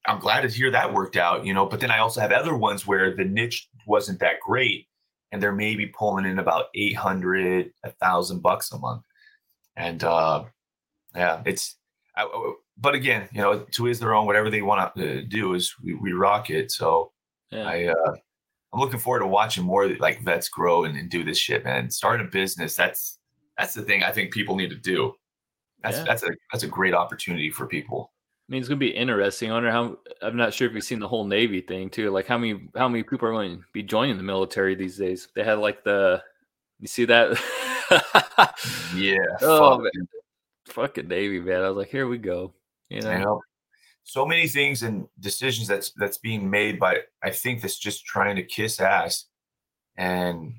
I'm 0.08 0.20
glad 0.20 0.42
to 0.42 0.48
hear 0.48 0.72
that 0.72 0.94
worked 0.94 1.18
out, 1.18 1.46
you 1.46 1.54
know. 1.54 1.66
But 1.66 1.80
then 1.80 1.92
I 1.92 2.00
also 2.00 2.22
have 2.22 2.32
other 2.32 2.56
ones 2.56 2.86
where 2.86 3.16
the 3.16 3.26
niche 3.26 3.70
wasn't 3.88 4.20
that 4.20 4.40
great 4.46 4.88
and 5.32 5.42
they're 5.42 5.52
maybe 5.52 5.88
pulling 5.88 6.26
in 6.26 6.40
about 6.40 6.66
800, 6.76 7.72
a 7.84 7.92
thousand 7.92 8.42
bucks 8.42 8.72
a 8.72 8.78
month. 8.78 9.04
And 9.76 10.04
uh, 10.04 10.46
yeah, 11.16 11.42
it's, 11.46 11.76
I, 12.16 12.28
but 12.78 12.96
again, 12.96 13.28
you 13.32 13.42
know, 13.42 13.60
to 13.60 13.88
is 13.88 14.00
their 14.00 14.14
own, 14.14 14.26
whatever 14.26 14.50
they 14.50 14.62
want 14.62 14.96
to 14.96 15.24
do 15.24 15.54
is 15.54 15.74
we, 15.84 15.94
we 15.94 16.12
rock 16.14 16.50
it. 16.50 16.72
So, 16.72 17.12
yeah. 17.52 17.68
I 17.68 17.86
uh 17.88 18.16
I'm 18.76 18.82
looking 18.82 19.00
forward 19.00 19.20
to 19.20 19.28
watching 19.28 19.64
more 19.64 19.88
like 20.00 20.22
vets 20.22 20.50
grow 20.50 20.84
and, 20.84 20.98
and 20.98 21.10
do 21.10 21.24
this 21.24 21.38
shit, 21.38 21.64
man. 21.64 21.90
Start 21.90 22.20
a 22.20 22.26
business, 22.26 22.76
that's 22.76 23.20
that's 23.58 23.74
the 23.74 23.84
thing 23.84 24.04
I 24.04 24.12
think 24.12 24.34
people 24.34 24.58
need 24.58 24.70
to 24.70 24.76
do. 24.76 25.14
That's 25.86 25.98
Yeah. 25.98 26.04
that's 26.04 26.24
a 26.24 26.30
that's 26.52 26.64
a 26.64 26.68
great 26.68 26.94
opportunity 26.94 27.50
for 27.50 27.68
people. 27.68 28.12
I 28.48 28.52
mean, 28.52 28.60
it's 28.60 28.68
gonna 28.68 28.80
be 28.80 28.96
interesting. 28.96 29.52
I 29.52 29.54
wonder 29.54 29.72
how. 29.72 29.98
I'm 30.22 30.36
not 30.36 30.54
sure 30.54 30.68
if 30.68 30.74
you've 30.74 30.84
seen 30.84 31.00
the 31.00 31.08
whole 31.08 31.26
Navy 31.26 31.62
thing 31.62 31.90
too. 31.90 32.10
Like 32.10 32.26
how 32.28 32.38
many 32.38 32.70
how 32.76 32.90
many 32.90 33.04
people 33.04 33.28
are 33.28 33.32
going 33.32 33.58
to 33.60 33.64
be 33.74 33.84
joining 33.84 34.18
the 34.18 34.24
military 34.24 34.76
these 34.76 34.98
days? 34.98 35.28
They 35.36 35.44
had 35.44 35.60
like 35.60 35.84
the. 35.84 36.22
You 36.80 36.88
see 36.88 37.06
that? 37.06 37.38
Yeah. 38.96 39.18
Oh, 39.42 39.76
fuck, 39.76 39.84
man. 39.84 40.08
Fucking 40.68 41.08
Navy, 41.08 41.40
man. 41.40 41.62
I 41.62 41.70
was 41.70 41.78
like, 41.78 41.90
here 41.90 42.08
we 42.08 42.18
go. 42.18 42.54
You 42.90 43.02
know. 43.02 43.18
know, 43.18 43.42
so 44.04 44.26
many 44.26 44.48
things 44.48 44.84
and 44.84 45.08
decisions 45.20 45.68
that's 45.68 45.92
that's 45.98 46.18
being 46.18 46.50
made 46.50 46.80
by 46.80 47.02
I 47.24 47.30
think 47.32 47.62
that's 47.62 47.78
just 47.78 48.06
trying 48.06 48.36
to 48.38 48.44
kiss 48.44 48.80
ass 48.80 49.26
and 49.98 50.54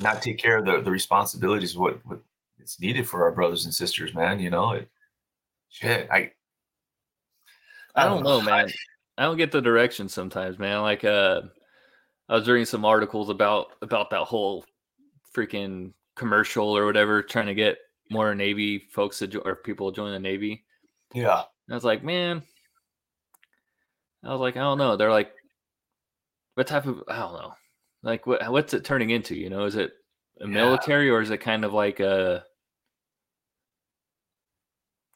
not 0.00 0.22
take 0.22 0.38
care 0.38 0.58
of 0.58 0.64
the, 0.64 0.80
the 0.80 0.90
responsibilities 0.90 1.74
of 1.74 1.80
what, 1.80 2.00
what 2.06 2.20
it's 2.70 2.80
needed 2.80 3.08
for 3.08 3.24
our 3.24 3.32
brothers 3.32 3.64
and 3.64 3.74
sisters, 3.74 4.14
man. 4.14 4.38
You 4.38 4.50
know, 4.50 4.72
it, 4.72 4.88
shit. 5.70 6.08
I 6.10 6.30
I 7.96 8.04
don't 8.04 8.22
know, 8.22 8.40
man. 8.40 8.70
I 9.18 9.24
don't 9.24 9.36
get 9.36 9.50
the 9.50 9.60
direction 9.60 10.08
sometimes, 10.08 10.58
man. 10.58 10.80
Like, 10.82 11.04
uh, 11.04 11.42
I 12.28 12.34
was 12.36 12.48
reading 12.48 12.64
some 12.64 12.84
articles 12.84 13.28
about 13.28 13.72
about 13.82 14.10
that 14.10 14.22
whole 14.22 14.64
freaking 15.34 15.92
commercial 16.14 16.66
or 16.76 16.86
whatever, 16.86 17.22
trying 17.22 17.46
to 17.46 17.54
get 17.54 17.78
more 18.08 18.34
Navy 18.34 18.78
folks 18.92 19.18
to 19.18 19.26
jo- 19.26 19.42
or 19.44 19.56
people 19.56 19.90
to 19.90 19.96
join 19.96 20.12
the 20.12 20.20
Navy. 20.20 20.64
Yeah. 21.12 21.42
And 21.66 21.72
I 21.72 21.74
was 21.74 21.84
like, 21.84 22.04
man, 22.04 22.42
I 24.24 24.30
was 24.30 24.40
like, 24.40 24.56
I 24.56 24.60
don't 24.60 24.78
know. 24.78 24.96
They're 24.96 25.10
like, 25.10 25.32
what 26.54 26.68
type 26.68 26.86
of? 26.86 27.02
I 27.08 27.18
don't 27.18 27.34
know. 27.34 27.52
Like, 28.04 28.26
what 28.28 28.48
what's 28.52 28.74
it 28.74 28.84
turning 28.84 29.10
into? 29.10 29.34
You 29.34 29.50
know, 29.50 29.64
is 29.64 29.74
it 29.74 29.92
a 30.40 30.44
Yeah. 30.46 30.52
military 30.52 31.10
or 31.10 31.20
is 31.20 31.30
it 31.30 31.38
kind 31.38 31.64
of 31.64 31.72
like 31.74 31.98
a, 31.98 32.44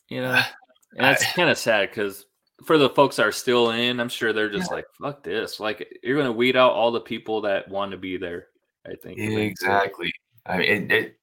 you 0.08 0.22
know? 0.22 0.40
And 0.96 1.06
it's 1.06 1.24
I- 1.24 1.32
kind 1.32 1.50
of 1.50 1.58
sad 1.58 1.90
because 1.90 2.24
for 2.64 2.78
the 2.78 2.88
folks 2.88 3.16
that 3.16 3.26
are 3.26 3.32
still 3.32 3.70
in, 3.70 3.98
I'm 3.98 4.08
sure 4.08 4.32
they're 4.32 4.48
just 4.48 4.70
like, 4.70 4.84
fuck 5.02 5.24
this. 5.24 5.58
Like, 5.58 5.98
you're 6.04 6.16
gonna 6.16 6.30
weed 6.30 6.54
out 6.54 6.70
all 6.72 6.92
the 6.92 7.00
people 7.00 7.40
that 7.40 7.68
want 7.68 7.90
to 7.90 7.96
be 7.96 8.16
there. 8.16 8.46
I 8.86 8.94
think 8.94 9.18
Exactly. 9.18 10.12
I 10.46 10.58
mean, 10.58 10.68
it, 10.68 10.92
it, 10.92 11.18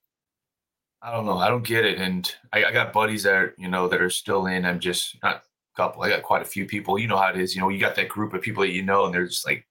I 1.01 1.11
don't 1.11 1.25
know. 1.25 1.37
I 1.37 1.47
don't 1.47 1.65
get 1.65 1.85
it. 1.85 1.99
And 1.99 2.31
I, 2.53 2.65
I 2.65 2.71
got 2.71 2.93
buddies 2.93 3.23
that 3.23 3.33
are, 3.33 3.55
you 3.57 3.69
know, 3.69 3.87
that 3.87 4.01
are 4.01 4.09
still 4.09 4.45
in. 4.47 4.65
I'm 4.65 4.79
just 4.79 5.17
not 5.23 5.37
a 5.37 5.41
couple. 5.75 6.03
I 6.03 6.09
got 6.09 6.23
quite 6.23 6.41
a 6.41 6.45
few 6.45 6.65
people. 6.65 6.99
You 6.99 7.07
know 7.07 7.17
how 7.17 7.29
it 7.29 7.39
is. 7.39 7.55
You 7.55 7.61
know, 7.61 7.69
you 7.69 7.79
got 7.79 7.95
that 7.95 8.09
group 8.09 8.33
of 8.33 8.41
people 8.41 8.61
that 8.61 8.71
you 8.71 8.83
know, 8.83 9.05
and 9.05 9.13
they're 9.13 9.25
just 9.25 9.45
like, 9.45 9.65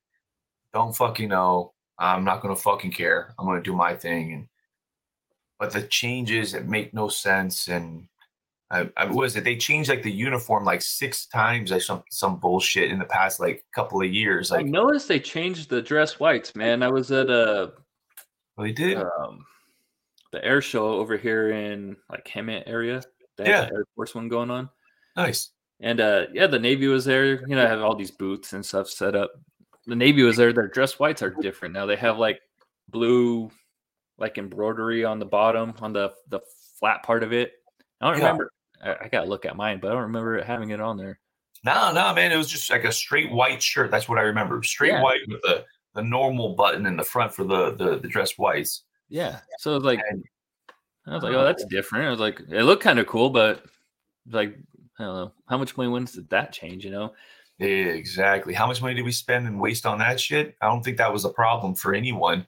don't 0.73 0.97
fucking 0.97 1.29
know. 1.29 1.73
I'm 1.99 2.25
not 2.25 2.41
going 2.43 2.55
to 2.55 2.61
fucking 2.61 2.93
care. 2.93 3.35
I'm 3.39 3.47
going 3.47 3.59
to 3.59 3.71
do 3.71 3.77
my 3.77 3.95
thing. 3.95 4.33
And, 4.33 4.49
but 5.59 5.73
the 5.73 5.83
changes 5.83 6.53
that 6.53 6.67
make 6.67 6.95
no 6.95 7.09
sense. 7.09 7.69
And 7.69 8.09
I, 8.73 8.89
I 8.97 9.05
was 9.07 9.35
it, 9.37 9.43
they 9.45 9.57
changed 9.57 9.91
like 9.91 10.03
the 10.03 10.13
uniform 10.13 10.65
like 10.65 10.81
six 10.81 11.27
times 11.27 11.73
or 11.73 11.81
some, 11.81 12.05
some 12.11 12.39
bullshit 12.39 12.91
in 12.91 12.99
the 13.01 13.05
past 13.05 13.41
like 13.41 13.65
couple 13.75 14.01
of 14.01 14.13
years. 14.13 14.53
I 14.53 14.63
noticed 14.63 15.09
they 15.09 15.19
changed 15.19 15.69
the 15.71 15.83
dress 15.83 16.21
whites, 16.21 16.55
man. 16.55 16.83
I 16.85 16.89
was 16.89 17.11
at 17.11 17.29
a 17.31 17.73
well, 18.57 18.67
they 18.67 18.73
did. 18.73 18.97
um, 18.99 19.45
the 20.33 20.45
air 20.45 20.63
show 20.63 20.87
over 20.87 21.17
here 21.17 21.51
in 21.51 21.97
like 22.09 22.25
Hemet 22.25 22.63
area. 22.67 23.03
They 23.37 23.49
Yeah. 23.49 23.65
the 23.67 23.75
Air 23.75 23.85
Force 23.97 24.15
one 24.15 24.29
going 24.29 24.51
on. 24.51 24.69
nice. 25.17 25.51
And 25.81 25.99
uh 26.01 26.27
yeah, 26.33 26.47
the 26.47 26.59
Navy 26.59 26.87
was 26.87 27.05
there. 27.05 27.41
You 27.49 27.57
know, 27.57 27.65
I 27.65 27.69
have 27.69 27.81
all 27.81 27.97
these 27.97 28.11
booths 28.13 28.53
and 28.53 28.65
stuff 28.65 28.89
set 28.89 29.17
up. 29.17 29.33
The 29.87 29.97
Navy 29.97 30.23
was 30.23 30.37
there. 30.37 30.53
Their 30.53 30.69
dress 30.69 30.99
whites 31.01 31.23
are 31.23 31.31
different 31.31 31.75
now. 31.75 31.87
They 31.87 31.97
have 31.97 32.19
like 32.19 32.41
blue, 32.91 33.51
like 34.19 34.37
embroidery 34.39 35.05
on 35.05 35.19
the 35.19 35.25
bottom, 35.25 35.75
on 35.81 35.93
the 35.93 36.13
the 36.29 36.41
flat 36.79 37.03
part 37.03 37.25
of 37.25 37.33
it. 37.33 37.53
I 38.01 38.07
don't 38.11 38.19
Yeah. 38.19 38.25
remember. 38.27 38.53
I, 38.83 38.97
I 39.03 39.09
gotta 39.09 39.29
look 39.29 39.45
at 39.45 39.57
mine, 39.57 39.79
but 39.81 39.89
I 39.89 39.95
don't 39.95 40.03
remember 40.05 40.37
it 40.37 40.47
having 40.47 40.71
it 40.71 40.81
on 40.81 40.97
there. 40.97 41.19
No, 41.65 41.93
no, 41.93 42.15
man. 42.15 42.33
It 42.33 42.37
was 42.37 42.49
just 42.49 42.71
like 42.71 42.85
a 42.85 42.93
straight 42.93 43.31
white 43.31 43.63
shirt. 43.63 43.91
That's 43.91 44.09
what 44.09 44.19
I 44.19 44.23
remember. 44.23 44.63
Straight 44.63 44.93
Yeah. 44.93 45.03
white 45.03 45.21
with 45.29 45.43
the, 45.43 45.65
the 45.95 46.03
normal 46.03 46.55
button 46.55 46.87
in 46.87 46.97
the 46.97 47.05
front 47.05 47.35
for 47.35 47.45
the 47.45 47.75
the, 47.75 47.99
the 47.99 48.09
dress 48.09 48.39
whites. 48.39 48.85
Yeah. 49.09 49.41
So 49.59 49.77
it 49.77 49.83
like 49.83 50.01
And 50.09 50.25
I 51.07 51.15
was 51.15 51.23
like, 51.23 51.33
oh, 51.33 51.37
uh-huh. 51.37 51.45
that's 51.45 51.65
different. 51.67 52.07
I 52.07 52.11
was 52.11 52.21
like, 52.21 52.41
it 52.49 52.63
looked 52.63 52.83
kind 52.83 52.99
of 52.99 53.07
cool, 53.07 53.31
but 53.31 53.65
like 54.31 54.57
I 54.99 55.05
don't 55.05 55.15
know 55.15 55.33
how 55.49 55.59
much 55.59 55.77
money 55.77 55.91
wins 55.91 56.13
did 56.13 56.31
that 56.31 56.53
change? 56.53 56.85
You 56.85 56.91
know? 56.93 57.13
exactly. 57.59 58.55
How 58.55 58.67
much 58.67 58.81
money 58.81 58.95
did 58.95 59.05
we 59.05 59.13
spend 59.13 59.47
and 59.47 59.61
waste 59.61 59.85
on 59.85 59.99
that 59.99 60.19
shit? 60.19 60.57
I 60.63 60.67
don't 60.67 60.83
think 60.83 60.97
that 60.97 61.13
was 61.13 61.27
a 61.27 61.31
problem 61.31 61.75
for 61.75 61.95
anyone. 61.95 62.47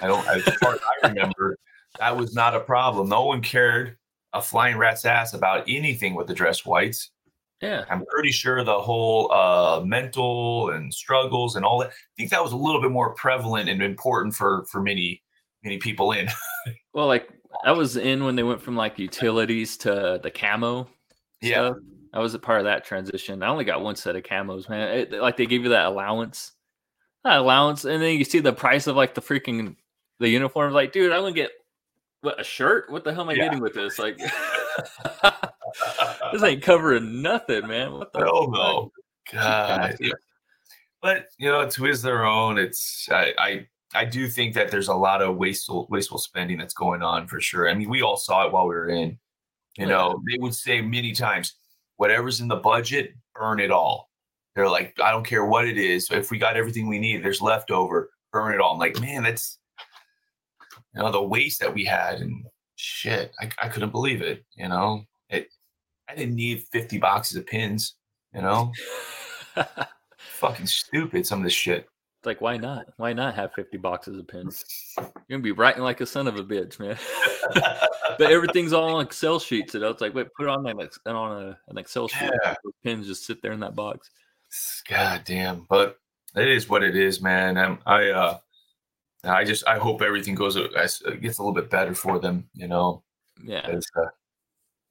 I 0.00 0.06
don't. 0.06 0.26
As 0.28 0.42
far 0.42 0.74
as 0.74 0.80
I 1.04 1.08
remember, 1.08 1.58
that 1.98 2.16
was 2.16 2.34
not 2.34 2.54
a 2.54 2.60
problem. 2.60 3.08
No 3.08 3.26
one 3.26 3.42
cared 3.42 3.98
a 4.36 4.42
flying 4.42 4.76
rat's 4.76 5.04
ass 5.04 5.34
about 5.34 5.64
anything 5.68 6.14
with 6.14 6.26
the 6.26 6.34
dress 6.34 6.64
whites. 6.64 7.10
Yeah. 7.62 7.84
I'm 7.90 8.04
pretty 8.06 8.32
sure 8.32 8.62
the 8.64 8.78
whole 8.78 9.32
uh, 9.32 9.80
mental 9.84 10.70
and 10.70 10.92
struggles 10.92 11.56
and 11.56 11.64
all 11.64 11.78
that. 11.80 11.88
I 11.88 11.92
think 12.16 12.30
that 12.30 12.42
was 12.42 12.52
a 12.52 12.56
little 12.56 12.80
bit 12.82 12.90
more 12.90 13.14
prevalent 13.14 13.68
and 13.68 13.82
important 13.82 14.34
for 14.34 14.64
for 14.66 14.82
many 14.82 15.22
many 15.62 15.78
people 15.78 16.12
in. 16.12 16.28
Well, 16.92 17.06
like 17.06 17.28
I 17.64 17.72
was 17.72 17.98
in 17.98 18.24
when 18.24 18.36
they 18.36 18.42
went 18.42 18.62
from 18.62 18.74
like 18.74 18.98
utilities 18.98 19.76
to 19.78 20.18
the 20.22 20.30
camo. 20.30 20.88
Yeah. 21.42 21.68
stuff. 21.68 21.76
I 22.14 22.20
was 22.20 22.32
a 22.32 22.38
part 22.38 22.60
of 22.60 22.64
that 22.64 22.86
transition. 22.86 23.42
I 23.42 23.48
only 23.48 23.64
got 23.64 23.82
one 23.82 23.96
set 23.96 24.16
of 24.16 24.22
camos, 24.22 24.66
man. 24.68 24.98
It, 24.98 25.12
like 25.12 25.36
they 25.36 25.44
give 25.44 25.62
you 25.62 25.68
that 25.68 25.84
allowance, 25.84 26.52
that 27.22 27.36
allowance, 27.36 27.84
and 27.84 28.02
then 28.02 28.18
you 28.18 28.24
see 28.24 28.38
the 28.38 28.54
price 28.54 28.86
of 28.86 28.96
like 28.96 29.14
the 29.14 29.20
freaking 29.20 29.76
the 30.18 30.28
uniform. 30.30 30.72
Like, 30.72 30.92
dude, 30.92 31.12
I'm 31.12 31.20
gonna 31.20 31.32
get 31.32 31.50
what 32.26 32.40
a 32.40 32.44
shirt. 32.44 32.90
What 32.90 33.04
the 33.04 33.14
hell 33.14 33.22
am 33.22 33.28
I 33.28 33.34
Yeah. 33.34 33.44
getting 33.44 33.60
with 33.60 33.74
this? 33.74 34.00
Like, 34.00 34.18
this 36.32 36.42
ain't 36.42 36.60
covering 36.60 37.22
nothing, 37.22 37.68
man. 37.68 37.92
What 37.92 38.12
the? 38.12 38.18
Hell 38.18 38.50
no. 38.50 38.90
God. 39.32 39.96
But 41.00 41.28
you 41.38 41.48
know, 41.48 41.68
to 41.68 41.86
is 41.86 42.02
their 42.02 42.24
own. 42.24 42.58
It's 42.58 43.08
I, 43.12 43.32
I 43.38 43.66
I 43.94 44.04
do 44.04 44.26
think 44.26 44.54
that 44.54 44.72
there's 44.72 44.88
a 44.88 44.94
lot 44.94 45.22
of 45.22 45.36
wasteful 45.36 45.86
wasteful 45.88 46.18
spending 46.18 46.58
that's 46.58 46.74
going 46.74 47.00
on 47.00 47.28
for 47.28 47.40
sure. 47.40 47.70
I 47.70 47.74
mean, 47.74 47.88
we 47.88 48.02
all 48.02 48.16
saw 48.16 48.44
it 48.44 48.52
while 48.52 48.66
we 48.66 48.74
were 48.74 48.88
in. 48.88 49.16
You 49.78 49.86
Oh, 49.86 49.88
know, 49.88 50.22
they 50.28 50.38
would 50.38 50.54
say 50.54 50.80
many 50.80 51.12
times, 51.12 51.54
whatever's 51.94 52.40
in 52.40 52.48
the 52.48 52.56
budget, 52.56 53.14
burn 53.36 53.60
it 53.60 53.70
all. 53.70 54.10
They're 54.56 54.68
like, 54.68 54.98
I 55.00 55.12
don't 55.12 55.24
care 55.24 55.44
what 55.44 55.68
it 55.68 55.78
is. 55.78 56.10
If 56.10 56.32
we 56.32 56.38
got 56.38 56.56
everything 56.56 56.88
we 56.88 56.98
need, 56.98 57.22
there's 57.22 57.40
leftover, 57.40 58.10
burn 58.32 58.52
it 58.52 58.60
all. 58.60 58.72
I'm 58.72 58.80
like, 58.80 58.98
man, 59.00 59.22
that's 59.22 59.58
you 60.96 61.02
know 61.02 61.12
the 61.12 61.22
waste 61.22 61.60
that 61.60 61.74
we 61.74 61.84
had 61.84 62.20
and 62.20 62.44
shit. 62.76 63.32
I, 63.40 63.50
I 63.62 63.68
couldn't 63.68 63.90
believe 63.92 64.22
it. 64.22 64.44
You 64.56 64.68
know, 64.68 65.04
it. 65.28 65.48
I 66.08 66.14
didn't 66.14 66.36
need 66.36 66.64
50 66.72 66.98
boxes 66.98 67.36
of 67.36 67.46
pins. 67.46 67.94
You 68.34 68.42
know, 68.42 68.72
fucking 70.18 70.66
stupid. 70.66 71.26
Some 71.26 71.40
of 71.40 71.44
this 71.44 71.52
shit. 71.52 71.88
It's 72.20 72.26
like, 72.26 72.40
why 72.40 72.56
not? 72.56 72.86
Why 72.96 73.12
not 73.12 73.34
have 73.34 73.52
50 73.54 73.76
boxes 73.78 74.18
of 74.18 74.26
pins? 74.26 74.64
You're 74.98 75.12
gonna 75.30 75.42
be 75.42 75.52
writing 75.52 75.82
like 75.82 76.00
a 76.00 76.06
son 76.06 76.26
of 76.26 76.36
a 76.36 76.44
bitch, 76.44 76.78
man. 76.80 76.96
but 78.18 78.30
everything's 78.30 78.72
all 78.72 78.96
on 78.96 79.04
Excel 79.04 79.38
sheets. 79.38 79.74
You 79.74 79.80
know, 79.80 79.90
it's 79.90 80.00
like, 80.00 80.14
wait, 80.14 80.28
put 80.34 80.46
it 80.46 80.50
on 80.50 80.62
that 80.62 80.90
on 81.06 81.42
a, 81.42 81.58
an 81.68 81.78
Excel 81.78 82.08
sheet. 82.08 82.30
Yeah. 82.42 82.54
Pins 82.82 83.06
just 83.06 83.26
sit 83.26 83.42
there 83.42 83.52
in 83.52 83.60
that 83.60 83.74
box. 83.74 84.10
God 84.88 85.22
damn. 85.24 85.66
But 85.68 85.98
it 86.34 86.48
is 86.48 86.68
what 86.68 86.82
it 86.82 86.96
is, 86.96 87.20
man. 87.20 87.58
I'm, 87.58 87.78
I 87.86 88.10
uh 88.10 88.38
I 89.26 89.44
just 89.44 89.66
I 89.66 89.78
hope 89.78 90.02
everything 90.02 90.34
goes 90.34 90.56
uh, 90.56 90.68
gets 90.68 91.00
a 91.38 91.42
little 91.42 91.52
bit 91.52 91.70
better 91.70 91.94
for 91.94 92.18
them, 92.18 92.48
you 92.54 92.68
know. 92.68 93.02
Yeah. 93.42 93.78
Uh, 93.96 94.06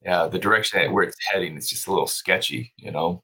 yeah, 0.04 0.28
the 0.28 0.38
direction 0.38 0.92
where 0.92 1.04
it's 1.04 1.16
heading 1.32 1.56
is 1.56 1.68
just 1.68 1.86
a 1.86 1.90
little 1.90 2.06
sketchy, 2.06 2.72
you 2.76 2.92
know. 2.92 3.22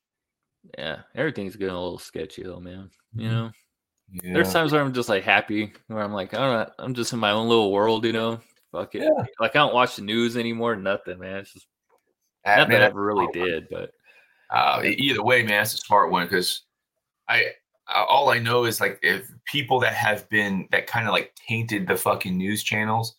Yeah, 0.79 1.01
everything's 1.15 1.57
getting 1.57 1.75
a 1.75 1.81
little 1.81 1.99
sketchy 1.99 2.43
though, 2.43 2.61
man. 2.61 2.91
You 3.15 3.29
mm-hmm. 3.29 3.35
know, 3.35 3.51
yeah. 4.11 4.35
there's 4.35 4.53
times 4.53 4.73
where 4.73 4.83
I'm 4.83 4.93
just 4.93 5.09
like 5.09 5.23
happy, 5.23 5.73
where 5.89 6.03
I'm 6.03 6.13
like, 6.13 6.35
I 6.35 6.39
don't 6.39 6.53
know, 6.53 6.73
I'm 6.79 6.95
just 6.95 7.13
in 7.13 7.19
my 7.19 7.31
own 7.31 7.49
little 7.49 7.73
world, 7.73 8.05
you 8.05 8.13
know. 8.13 8.41
Fuck 8.73 8.95
it. 8.95 9.03
Yeah. 9.03 9.25
Like 9.39 9.53
I 9.53 9.59
don't 9.59 9.75
watch 9.75 9.97
the 9.97 10.03
news 10.03 10.37
anymore. 10.37 10.77
Nothing, 10.77 11.19
man. 11.19 11.37
It's 11.37 11.53
just 11.53 11.67
uh, 12.45 12.57
nothing 12.57 12.73
man, 12.73 12.83
I 12.83 12.87
ever 12.87 13.05
really 13.05 13.29
did, 13.33 13.69
but 13.71 13.91
uh, 14.51 14.83
either 14.85 15.23
way, 15.23 15.43
man, 15.43 15.63
it's 15.63 15.75
a 15.75 15.79
smart 15.79 16.11
one 16.11 16.27
because 16.27 16.63
I 17.29 17.53
all 17.89 18.31
I 18.31 18.39
know 18.39 18.65
is 18.65 18.81
like 18.81 18.99
if 19.03 19.31
people 19.47 19.81
that 19.81 19.95
have 19.95 20.29
been 20.29 20.69
that 20.71 20.87
kind 20.87 21.07
of 21.07 21.13
like 21.13 21.35
tainted 21.49 21.87
the 21.87 21.97
fucking 21.97 22.37
news 22.37 22.63
channels. 22.63 23.15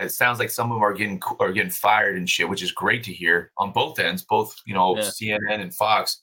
It 0.00 0.12
sounds 0.12 0.38
like 0.38 0.48
some 0.48 0.72
of 0.72 0.76
them 0.76 0.82
are 0.82 0.94
getting 0.94 1.20
are 1.40 1.52
getting 1.52 1.70
fired 1.70 2.16
and 2.16 2.28
shit, 2.28 2.48
which 2.48 2.62
is 2.62 2.72
great 2.72 3.04
to 3.04 3.12
hear 3.12 3.52
on 3.58 3.70
both 3.72 3.98
ends, 3.98 4.24
both 4.24 4.56
you 4.64 4.72
know 4.72 4.96
yeah. 4.96 5.02
CNN 5.02 5.60
and 5.60 5.74
Fox. 5.74 6.22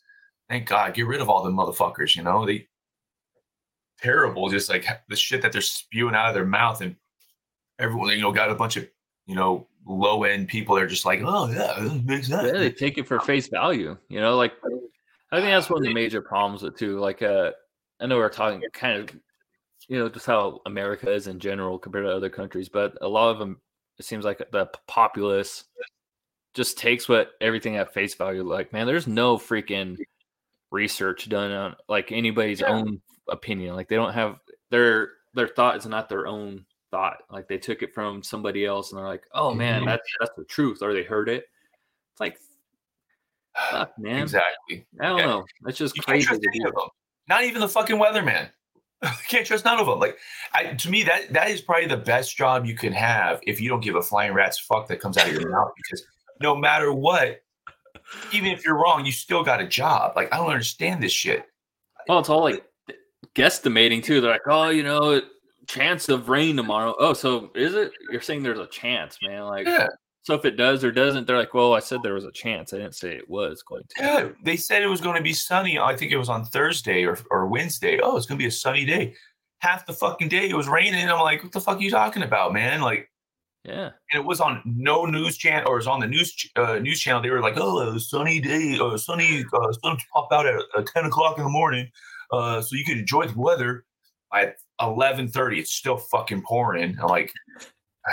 Thank 0.49 0.67
God, 0.67 0.95
get 0.95 1.05
rid 1.05 1.21
of 1.21 1.29
all 1.29 1.43
the 1.43 1.51
motherfuckers. 1.51 2.15
You 2.15 2.23
know 2.23 2.43
they 2.45 2.67
terrible, 4.01 4.49
just 4.49 4.69
like 4.69 4.87
the 5.09 5.15
shit 5.15 5.43
that 5.43 5.51
they're 5.51 5.61
spewing 5.61 6.15
out 6.15 6.29
of 6.29 6.33
their 6.33 6.45
mouth, 6.45 6.81
and 6.81 6.95
everyone 7.77 8.09
you 8.09 8.21
know 8.21 8.31
got 8.31 8.49
a 8.49 8.55
bunch 8.55 8.77
of 8.77 8.87
you 9.27 9.35
know 9.35 9.67
low 9.85 10.23
end 10.23 10.47
people. 10.47 10.75
They're 10.75 10.87
just 10.87 11.05
like, 11.05 11.21
oh 11.23 11.47
yeah, 11.47 11.99
makes 12.03 12.29
sense. 12.29 12.47
Yeah, 12.47 12.57
they 12.57 12.71
take 12.71 12.97
it 12.97 13.07
for 13.07 13.19
face 13.19 13.47
value. 13.47 13.95
You 14.09 14.21
know, 14.21 14.37
like 14.37 14.53
I 15.31 15.39
think 15.39 15.51
that's 15.51 15.69
one 15.69 15.81
of 15.81 15.87
the 15.87 15.93
major 15.93 16.21
problems 16.21 16.63
with 16.63 16.77
too. 16.77 16.99
Like 16.99 17.21
uh 17.21 17.51
I 17.99 18.05
know 18.05 18.17
we're 18.17 18.29
talking 18.29 18.61
kind 18.73 18.99
of, 18.99 19.15
you 19.87 19.97
know, 19.97 20.09
just 20.09 20.25
how 20.25 20.61
America 20.65 21.11
is 21.11 21.27
in 21.27 21.39
general 21.39 21.79
compared 21.79 22.05
to 22.05 22.11
other 22.11 22.29
countries, 22.29 22.69
but 22.69 22.97
a 23.01 23.07
lot 23.07 23.31
of 23.31 23.39
them, 23.39 23.59
it 23.97 24.05
seems 24.05 24.25
like 24.25 24.41
the 24.51 24.69
populace 24.87 25.65
just 26.53 26.77
takes 26.77 27.07
what 27.09 27.31
everything 27.41 27.77
at 27.77 27.93
face 27.93 28.15
value. 28.15 28.43
Like, 28.43 28.73
man, 28.73 28.87
there's 28.87 29.07
no 29.07 29.37
freaking 29.37 29.97
research 30.71 31.29
done 31.29 31.51
on 31.51 31.75
like 31.87 32.11
anybody's 32.11 32.61
yeah. 32.61 32.69
own 32.69 33.01
opinion. 33.29 33.75
Like, 33.75 33.87
they 33.87 33.95
don't 33.95 34.13
have 34.13 34.39
their 34.69 35.11
their 35.33 35.47
thought 35.47 35.77
is 35.77 35.85
not 35.85 36.09
their 36.09 36.27
own 36.27 36.65
thought. 36.91 37.17
Like, 37.31 37.47
they 37.47 37.57
took 37.57 37.81
it 37.81 37.93
from 37.93 38.23
somebody 38.23 38.65
else, 38.65 38.91
and 38.91 38.99
they're 38.99 39.07
like, 39.07 39.25
"Oh 39.33 39.53
man, 39.53 39.81
mm-hmm. 39.81 39.89
that's 39.89 40.07
that's 40.19 40.35
the 40.35 40.45
truth," 40.45 40.81
or 40.81 40.93
they 40.93 41.03
heard 41.03 41.29
it. 41.29 41.45
It's 42.11 42.19
like, 42.19 42.39
fuck, 43.69 43.97
man. 43.97 44.23
Exactly. 44.23 44.85
I 44.99 45.07
don't 45.07 45.17
yeah. 45.19 45.25
know. 45.25 45.45
It's 45.65 45.77
just 45.77 45.95
you 45.95 46.03
crazy. 46.03 46.27
Not 47.27 47.43
even 47.43 47.61
the 47.61 47.69
fucking 47.69 47.97
weatherman. 47.97 48.49
Can't 49.27 49.45
trust 49.45 49.65
none 49.65 49.79
of 49.79 49.85
them. 49.85 49.99
Like, 49.99 50.17
I, 50.53 50.73
to 50.73 50.89
me, 50.89 51.03
that 51.03 51.33
that 51.33 51.49
is 51.49 51.61
probably 51.61 51.87
the 51.87 51.97
best 51.97 52.35
job 52.35 52.65
you 52.65 52.75
can 52.75 52.93
have 52.93 53.39
if 53.43 53.61
you 53.61 53.69
don't 53.69 53.83
give 53.83 53.95
a 53.95 54.01
flying 54.01 54.33
rat's 54.33 54.57
fuck 54.59 54.87
that 54.87 54.99
comes 54.99 55.17
out 55.17 55.27
of 55.27 55.33
your 55.33 55.49
mouth. 55.51 55.71
Because 55.77 56.03
no 56.41 56.55
matter 56.55 56.91
what, 56.91 57.41
even 58.31 58.51
if 58.51 58.65
you're 58.65 58.81
wrong, 58.81 59.05
you 59.05 59.11
still 59.11 59.43
got 59.43 59.61
a 59.61 59.67
job. 59.67 60.13
Like, 60.15 60.33
I 60.33 60.37
don't 60.37 60.49
understand 60.49 61.03
this 61.03 61.11
shit. 61.11 61.45
Well, 62.07 62.19
it's 62.19 62.29
all 62.29 62.41
like 62.41 62.63
guesstimating 63.35 64.03
too. 64.03 64.21
They're 64.21 64.31
like, 64.31 64.47
oh, 64.47 64.69
you 64.69 64.83
know, 64.83 65.21
chance 65.67 66.09
of 66.09 66.29
rain 66.29 66.55
tomorrow. 66.55 66.95
Oh, 66.97 67.13
so 67.13 67.51
is 67.53 67.75
it? 67.75 67.91
You're 68.11 68.21
saying 68.21 68.43
there's 68.43 68.59
a 68.59 68.67
chance, 68.67 69.17
man. 69.21 69.43
Like, 69.43 69.67
yeah. 69.67 69.87
So 70.27 70.33
if 70.33 70.43
it 70.43 70.57
does 70.57 70.83
or 70.83 70.91
doesn't, 70.91 71.25
they're 71.25 71.37
like, 71.37 71.53
well, 71.53 71.73
I 71.73 71.79
said 71.79 72.03
there 72.03 72.13
was 72.13 72.25
a 72.25 72.33
chance. 72.33 72.73
I 72.73 72.79
didn't 72.79 72.95
say 72.95 73.15
it 73.15 73.29
was 73.29 73.63
going 73.63 73.83
to. 73.87 74.03
Yeah, 74.03 74.29
they 74.43 74.57
said 74.57 74.83
it 74.83 74.87
was 74.87 74.99
going 74.99 75.15
to 75.15 75.21
be 75.21 75.31
sunny. 75.31 75.79
I 75.79 75.95
think 75.95 76.11
it 76.11 76.17
was 76.17 76.27
on 76.27 76.43
Thursday 76.43 77.05
or, 77.05 77.17
or 77.31 77.47
Wednesday. 77.47 78.01
Oh, 78.03 78.17
it's 78.17 78.25
going 78.25 78.37
to 78.37 78.43
be 78.43 78.49
a 78.49 78.51
sunny 78.51 78.83
day. 78.83 79.15
Half 79.59 79.85
the 79.85 79.93
fucking 79.93 80.27
day 80.27 80.49
it 80.49 80.53
was 80.53 80.67
raining. 80.67 81.07
I'm 81.07 81.21
like, 81.21 81.43
what 81.43 81.53
the 81.53 81.61
fuck 81.61 81.77
are 81.77 81.81
you 81.81 81.89
talking 81.89 82.23
about, 82.23 82.51
man? 82.51 82.81
Like, 82.81 83.09
yeah. 83.63 83.91
And 84.11 84.21
it 84.21 84.25
was 84.25 84.41
on 84.41 84.61
no 84.65 85.05
news 85.05 85.37
channel 85.37 85.69
or 85.69 85.75
it 85.75 85.77
was 85.77 85.87
on 85.87 86.01
the 86.01 86.07
news 86.07 86.35
uh, 86.57 86.77
news 86.79 86.99
channel. 86.99 87.21
They 87.21 87.29
were 87.29 87.39
like, 87.39 87.55
oh, 87.55 87.95
a 87.95 87.97
sunny 87.97 88.41
day, 88.41 88.77
uh, 88.81 88.97
sunny 88.97 89.45
uh, 89.53 89.71
sun 89.81 89.95
pop 90.13 90.27
out 90.33 90.45
at, 90.45 90.61
at 90.77 90.87
10 90.87 91.05
o'clock 91.05 91.37
in 91.37 91.45
the 91.45 91.49
morning. 91.49 91.89
Uh, 92.33 92.59
so 92.59 92.75
you 92.75 92.83
can 92.83 92.97
enjoy 92.97 93.27
the 93.27 93.39
weather. 93.39 93.85
At 94.33 94.55
11:30, 94.81 95.57
it's 95.57 95.71
still 95.71 95.95
fucking 95.95 96.43
pouring. 96.45 96.97
I'm 97.01 97.07
like, 97.07 97.31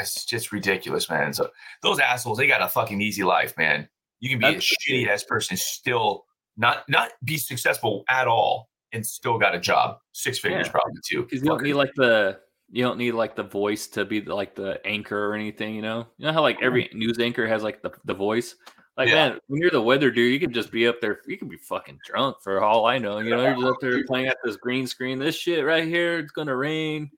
it's 0.01 0.25
just 0.25 0.53
ridiculous, 0.53 1.09
man. 1.09 1.33
So 1.33 1.51
those 1.83 1.99
assholes, 1.99 2.39
they 2.39 2.47
got 2.47 2.63
a 2.63 2.69
fucking 2.69 3.01
easy 3.01 3.25
life, 3.25 3.57
man. 3.57 3.89
You 4.21 4.31
can 4.31 4.39
be 4.39 4.55
That's 4.55 4.71
a 4.71 4.91
shitty 4.91 5.09
ass 5.09 5.25
person, 5.25 5.57
still 5.57 6.25
not 6.57 6.89
not 6.89 7.11
be 7.25 7.37
successful 7.37 8.05
at 8.09 8.27
all, 8.27 8.71
and 8.93 9.05
still 9.05 9.39
got 9.39 9.55
a 9.55 9.61
job, 9.61 9.99
six 10.13 10.39
figures 10.39 10.67
yeah. 10.67 10.73
probably 10.73 11.01
too. 11.07 11.23
Because 11.23 11.43
you 11.43 11.49
don't 11.49 11.63
need 11.63 11.75
like 11.75 11.93
the 11.97 12.39
you 12.71 12.83
don't 12.83 12.99
need 12.99 13.13
like 13.13 13.37
the 13.37 13.43
voice 13.43 13.87
to 13.89 14.05
be 14.05 14.21
like 14.23 14.55
the 14.55 14.85
anchor 14.87 15.31
or 15.31 15.35
anything. 15.35 15.75
You 15.75 15.83
know, 15.83 16.07
you 16.17 16.27
know 16.27 16.33
how 16.33 16.43
like 16.43 16.63
every 16.63 16.85
mm-hmm. 16.85 16.99
news 16.99 17.19
anchor 17.19 17.47
has 17.47 17.63
like 17.63 17.83
the 17.83 17.91
the 18.05 18.15
voice. 18.15 18.57
Like 18.97 19.09
yeah. 19.09 19.31
man, 19.31 19.39
when 19.49 19.61
you're 19.61 19.71
the 19.71 19.83
weather 19.83 20.11
dude, 20.11 20.33
you 20.33 20.39
can 20.39 20.53
just 20.53 20.71
be 20.71 20.87
up 20.87 21.01
there. 21.01 21.21
You 21.27 21.37
can 21.37 21.49
be 21.49 21.57
fucking 21.57 21.99
drunk 22.05 22.37
for 22.43 22.63
all 22.63 22.87
I 22.87 22.99
know. 22.99 23.19
You 23.19 23.31
know, 23.31 23.43
you're 23.43 23.55
just 23.55 23.67
up 23.67 23.77
there 23.81 24.05
playing 24.07 24.29
at 24.29 24.39
this 24.45 24.57
green 24.57 24.87
screen. 24.87 25.19
This 25.19 25.35
shit 25.35 25.65
right 25.65 25.85
here, 25.85 26.19
it's 26.19 26.33
gonna 26.33 26.57
rain. 26.57 27.11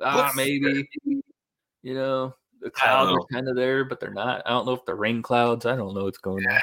Ah, 0.00 0.32
maybe. 0.34 0.88
You 1.84 1.92
know, 1.92 2.34
the 2.62 2.70
clouds 2.70 3.12
are 3.12 3.26
kind 3.30 3.46
of 3.46 3.56
there, 3.56 3.84
but 3.84 4.00
they're 4.00 4.10
not. 4.10 4.40
I 4.46 4.50
don't 4.50 4.64
know 4.64 4.72
if 4.72 4.86
they're 4.86 4.96
rain 4.96 5.20
clouds. 5.20 5.66
I 5.66 5.76
don't 5.76 5.94
know 5.94 6.04
what's 6.04 6.16
going 6.16 6.46
on. 6.48 6.58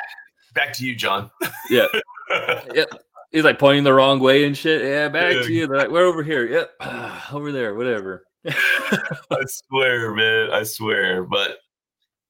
Back 0.55 0.73
to 0.73 0.85
you, 0.85 0.95
John. 0.95 1.29
yeah. 1.69 1.85
yep. 2.73 2.89
He's 3.29 3.43
like 3.43 3.59
pointing 3.59 3.83
the 3.83 3.93
wrong 3.93 4.19
way 4.19 4.45
and 4.45 4.57
shit. 4.57 4.81
Yeah, 4.81 5.09
back 5.09 5.35
yeah. 5.35 5.41
to 5.43 5.53
you. 5.53 5.67
They're 5.67 5.77
like, 5.77 5.91
we're 5.91 6.07
over 6.07 6.23
here. 6.23 6.47
Yep. 6.47 6.71
over 7.31 7.51
there, 7.51 7.75
whatever. 7.75 8.25
I 8.47 9.43
swear, 9.47 10.11
man. 10.15 10.49
I 10.51 10.63
swear. 10.63 11.23
But 11.23 11.59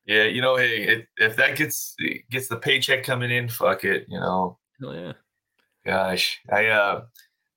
yeah, 0.05 0.25
you 0.25 0.41
know, 0.41 0.57
hey, 0.57 0.83
it, 0.83 1.07
if 1.15 1.37
that 1.37 1.55
gets 1.55 1.95
gets 2.29 2.49
the 2.49 2.57
paycheck 2.57 3.05
coming 3.05 3.31
in, 3.31 3.47
fuck 3.47 3.85
it, 3.85 4.05
you 4.09 4.19
know. 4.19 4.59
Hell 4.81 4.93
yeah. 4.93 5.13
Gosh. 5.85 6.41
I 6.51 6.67
uh 6.67 7.03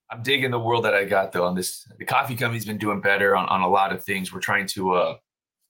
I'm 0.09 0.23
digging 0.23 0.51
the 0.51 0.59
world 0.59 0.85
that 0.85 0.93
I 0.93 1.03
got 1.03 1.33
though 1.33 1.45
on 1.45 1.55
this. 1.55 1.85
The 1.99 2.05
coffee 2.05 2.35
company's 2.35 2.65
been 2.65 2.77
doing 2.77 3.01
better 3.01 3.35
on, 3.35 3.49
on 3.49 3.61
a 3.61 3.67
lot 3.67 3.91
of 3.91 4.01
things. 4.05 4.31
We're 4.31 4.39
trying 4.39 4.67
to 4.67 4.93
uh 4.93 5.15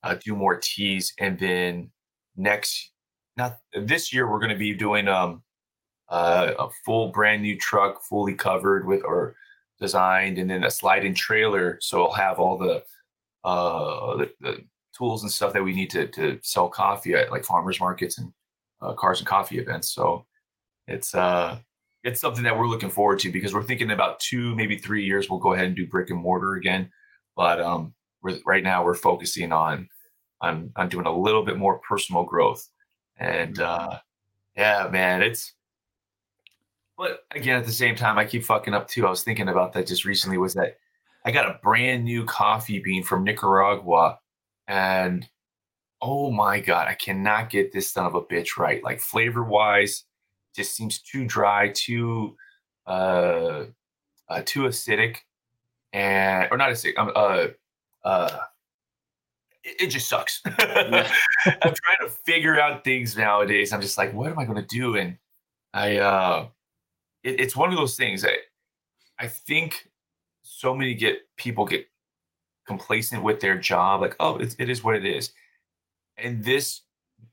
uh, 0.06 0.15
do 0.23 0.36
more 0.36 0.60
teas, 0.61 1.14
and 1.19 1.38
then 1.40 1.91
next, 2.38 2.91
not 3.38 3.57
this 3.73 4.14
year, 4.14 4.30
we're 4.30 4.40
going 4.40 4.52
to 4.52 4.57
be 4.57 4.73
doing 4.73 5.07
um 5.07 5.41
uh, 6.10 6.53
a 6.60 6.69
full 6.86 7.10
brand 7.10 7.41
new 7.41 7.57
truck, 7.57 8.03
fully 8.03 8.36
covered 8.36 8.86
with 8.86 9.03
or 9.03 9.36
designed, 9.82 10.38
and 10.38 10.49
then 10.49 10.64
a 10.64 10.72
sliding 10.72 11.15
trailer. 11.15 11.80
So 11.82 12.06
I'll 12.06 12.14
have 12.14 12.40
all 12.40 12.57
the 12.57 12.84
uh 13.44 14.18
the, 14.18 14.32
the 14.41 14.64
tools 14.98 15.23
and 15.23 15.32
stuff 15.32 15.53
that 15.53 15.64
we 15.64 15.73
need 15.73 15.90
to 15.91 16.07
to 16.07 16.40
sell 16.44 16.69
coffee 16.69 17.15
at 17.15 17.32
like 17.32 17.44
farmers 17.44 17.80
markets 17.80 18.18
and 18.19 18.32
uh, 18.82 18.94
cars 18.94 19.19
and 19.19 19.27
coffee 19.27 19.60
events. 19.60 19.94
So 19.94 20.26
it's 20.88 21.15
uh 21.15 21.60
it's 22.03 22.22
something 22.22 22.44
that 22.44 22.57
we're 22.57 22.68
looking 22.68 22.91
forward 22.91 23.19
to 23.19 23.32
because 23.32 23.53
we're 23.53 23.64
thinking 23.64 23.91
about 23.91 24.19
two 24.19 24.56
maybe 24.56 24.77
three 24.77 25.03
years 25.03 25.30
we'll 25.30 25.40
go 25.40 25.53
ahead 25.53 25.65
and 25.65 25.76
do 25.76 25.88
brick 25.88 26.11
and 26.11 26.19
mortar 26.19 26.53
again. 26.56 26.91
But 27.36 27.60
um, 27.60 27.94
right 28.45 28.64
now 28.64 28.86
we're 28.86 28.94
focusing 28.94 29.52
on 29.52 29.90
I'm 30.41 30.71
I'm 30.75 30.89
doing 30.89 31.05
a 31.05 31.17
little 31.17 31.43
bit 31.43 31.57
more 31.57 31.79
personal 31.79 32.23
growth, 32.23 32.67
and 33.17 33.59
uh, 33.59 33.99
yeah, 34.55 34.89
man, 34.91 35.21
it's. 35.21 35.53
But 36.97 37.25
again, 37.31 37.59
at 37.59 37.65
the 37.65 37.73
same 37.73 37.95
time, 37.95 38.17
I 38.17 38.23
keep 38.23 38.43
fucking 38.43 38.73
up 38.73 38.87
too. 38.87 39.05
I 39.05 39.09
was 39.09 39.23
thinking 39.23 39.49
about 39.49 39.73
that 39.73 39.87
just 39.87 40.05
recently. 40.05 40.37
Was 40.37 40.53
that 40.53 40.77
I 41.25 41.31
got 41.31 41.47
a 41.47 41.59
brand 41.61 42.05
new 42.05 42.23
coffee 42.25 42.79
bean 42.79 43.03
from 43.03 43.23
Nicaragua, 43.23 44.19
and 44.67 45.27
oh 46.01 46.31
my 46.31 46.59
god, 46.59 46.87
I 46.87 46.93
cannot 46.93 47.49
get 47.49 47.71
this 47.71 47.91
son 47.91 48.05
of 48.05 48.15
a 48.15 48.21
bitch 48.21 48.57
right. 48.57 48.83
Like 48.83 48.99
flavor 49.01 49.43
wise, 49.43 50.05
just 50.55 50.75
seems 50.75 50.99
too 50.99 51.25
dry, 51.25 51.71
too 51.73 52.37
uh, 52.87 53.65
uh 54.29 54.41
too 54.45 54.61
acidic, 54.61 55.17
and 55.93 56.47
or 56.51 56.57
not 56.57 56.69
acidic. 56.69 56.97
Um, 56.97 57.11
uh, 57.15 57.47
uh 58.05 58.39
it, 59.65 59.87
just 59.87 60.07
sucks. 60.07 60.41
Yeah. 60.45 61.11
I'm 61.45 61.73
trying 61.73 61.97
to 62.01 62.09
figure 62.09 62.59
out 62.59 62.83
things 62.83 63.17
nowadays. 63.17 63.73
I'm 63.73 63.81
just 63.81 63.97
like, 63.97 64.13
what 64.13 64.31
am 64.31 64.39
I 64.39 64.45
going 64.45 64.61
to 64.61 64.67
do? 64.67 64.95
And 64.95 65.17
I, 65.73 65.97
uh, 65.97 66.47
it, 67.23 67.39
it's 67.39 67.55
one 67.55 67.71
of 67.71 67.77
those 67.77 67.97
things 67.97 68.21
that 68.21 68.33
I 69.19 69.27
think 69.27 69.89
so 70.43 70.75
many 70.75 70.93
get 70.93 71.19
people 71.37 71.65
get 71.65 71.87
complacent 72.67 73.23
with 73.23 73.39
their 73.39 73.57
job. 73.57 74.01
Like, 74.01 74.15
oh, 74.19 74.37
it, 74.37 74.55
it 74.59 74.69
is 74.69 74.83
what 74.83 74.95
it 74.95 75.05
is. 75.05 75.31
And 76.17 76.43
this 76.43 76.81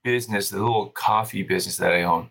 business, 0.02 0.50
the 0.50 0.58
little 0.58 0.88
coffee 0.90 1.42
business 1.42 1.76
that 1.76 1.92
I 1.92 2.02
own, 2.02 2.30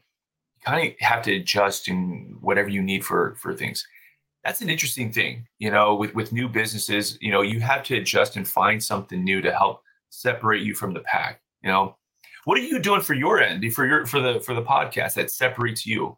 you 0.56 0.62
kind 0.66 0.88
of 0.88 1.00
have 1.00 1.22
to 1.24 1.36
adjust 1.36 1.88
in 1.88 2.38
whatever 2.42 2.70
you 2.70 2.82
need 2.82 3.06
for 3.06 3.36
for 3.36 3.54
things. 3.54 3.86
that's 4.44 4.62
an 4.62 4.70
interesting 4.70 5.12
thing, 5.12 5.48
you 5.60 5.72
know, 5.72 5.96
with 5.96 6.14
with 6.16 6.34
new 6.34 6.50
businesses, 6.50 7.18
you 7.22 7.32
know, 7.32 7.42
you 7.42 7.60
have 7.60 7.84
to 7.84 7.96
adjust 7.98 8.36
and 8.36 8.48
find 8.48 8.84
something 8.84 9.24
new 9.24 9.42
to 9.42 9.52
help 9.52 9.84
separate 10.12 10.62
you 10.62 10.76
from 10.76 10.94
the 10.94 11.00
pack, 11.02 11.42
you 11.64 11.70
know. 11.70 11.98
What 12.46 12.58
are 12.58 12.62
you 12.62 12.80
doing 12.80 13.02
for 13.02 13.14
your 13.14 13.42
end, 13.42 13.74
for 13.74 13.86
your 13.86 14.06
for 14.06 14.20
the 14.20 14.40
for 14.42 14.54
the 14.54 14.64
podcast 14.64 15.16
that 15.16 15.32
separates 15.32 15.86
you? 15.86 16.18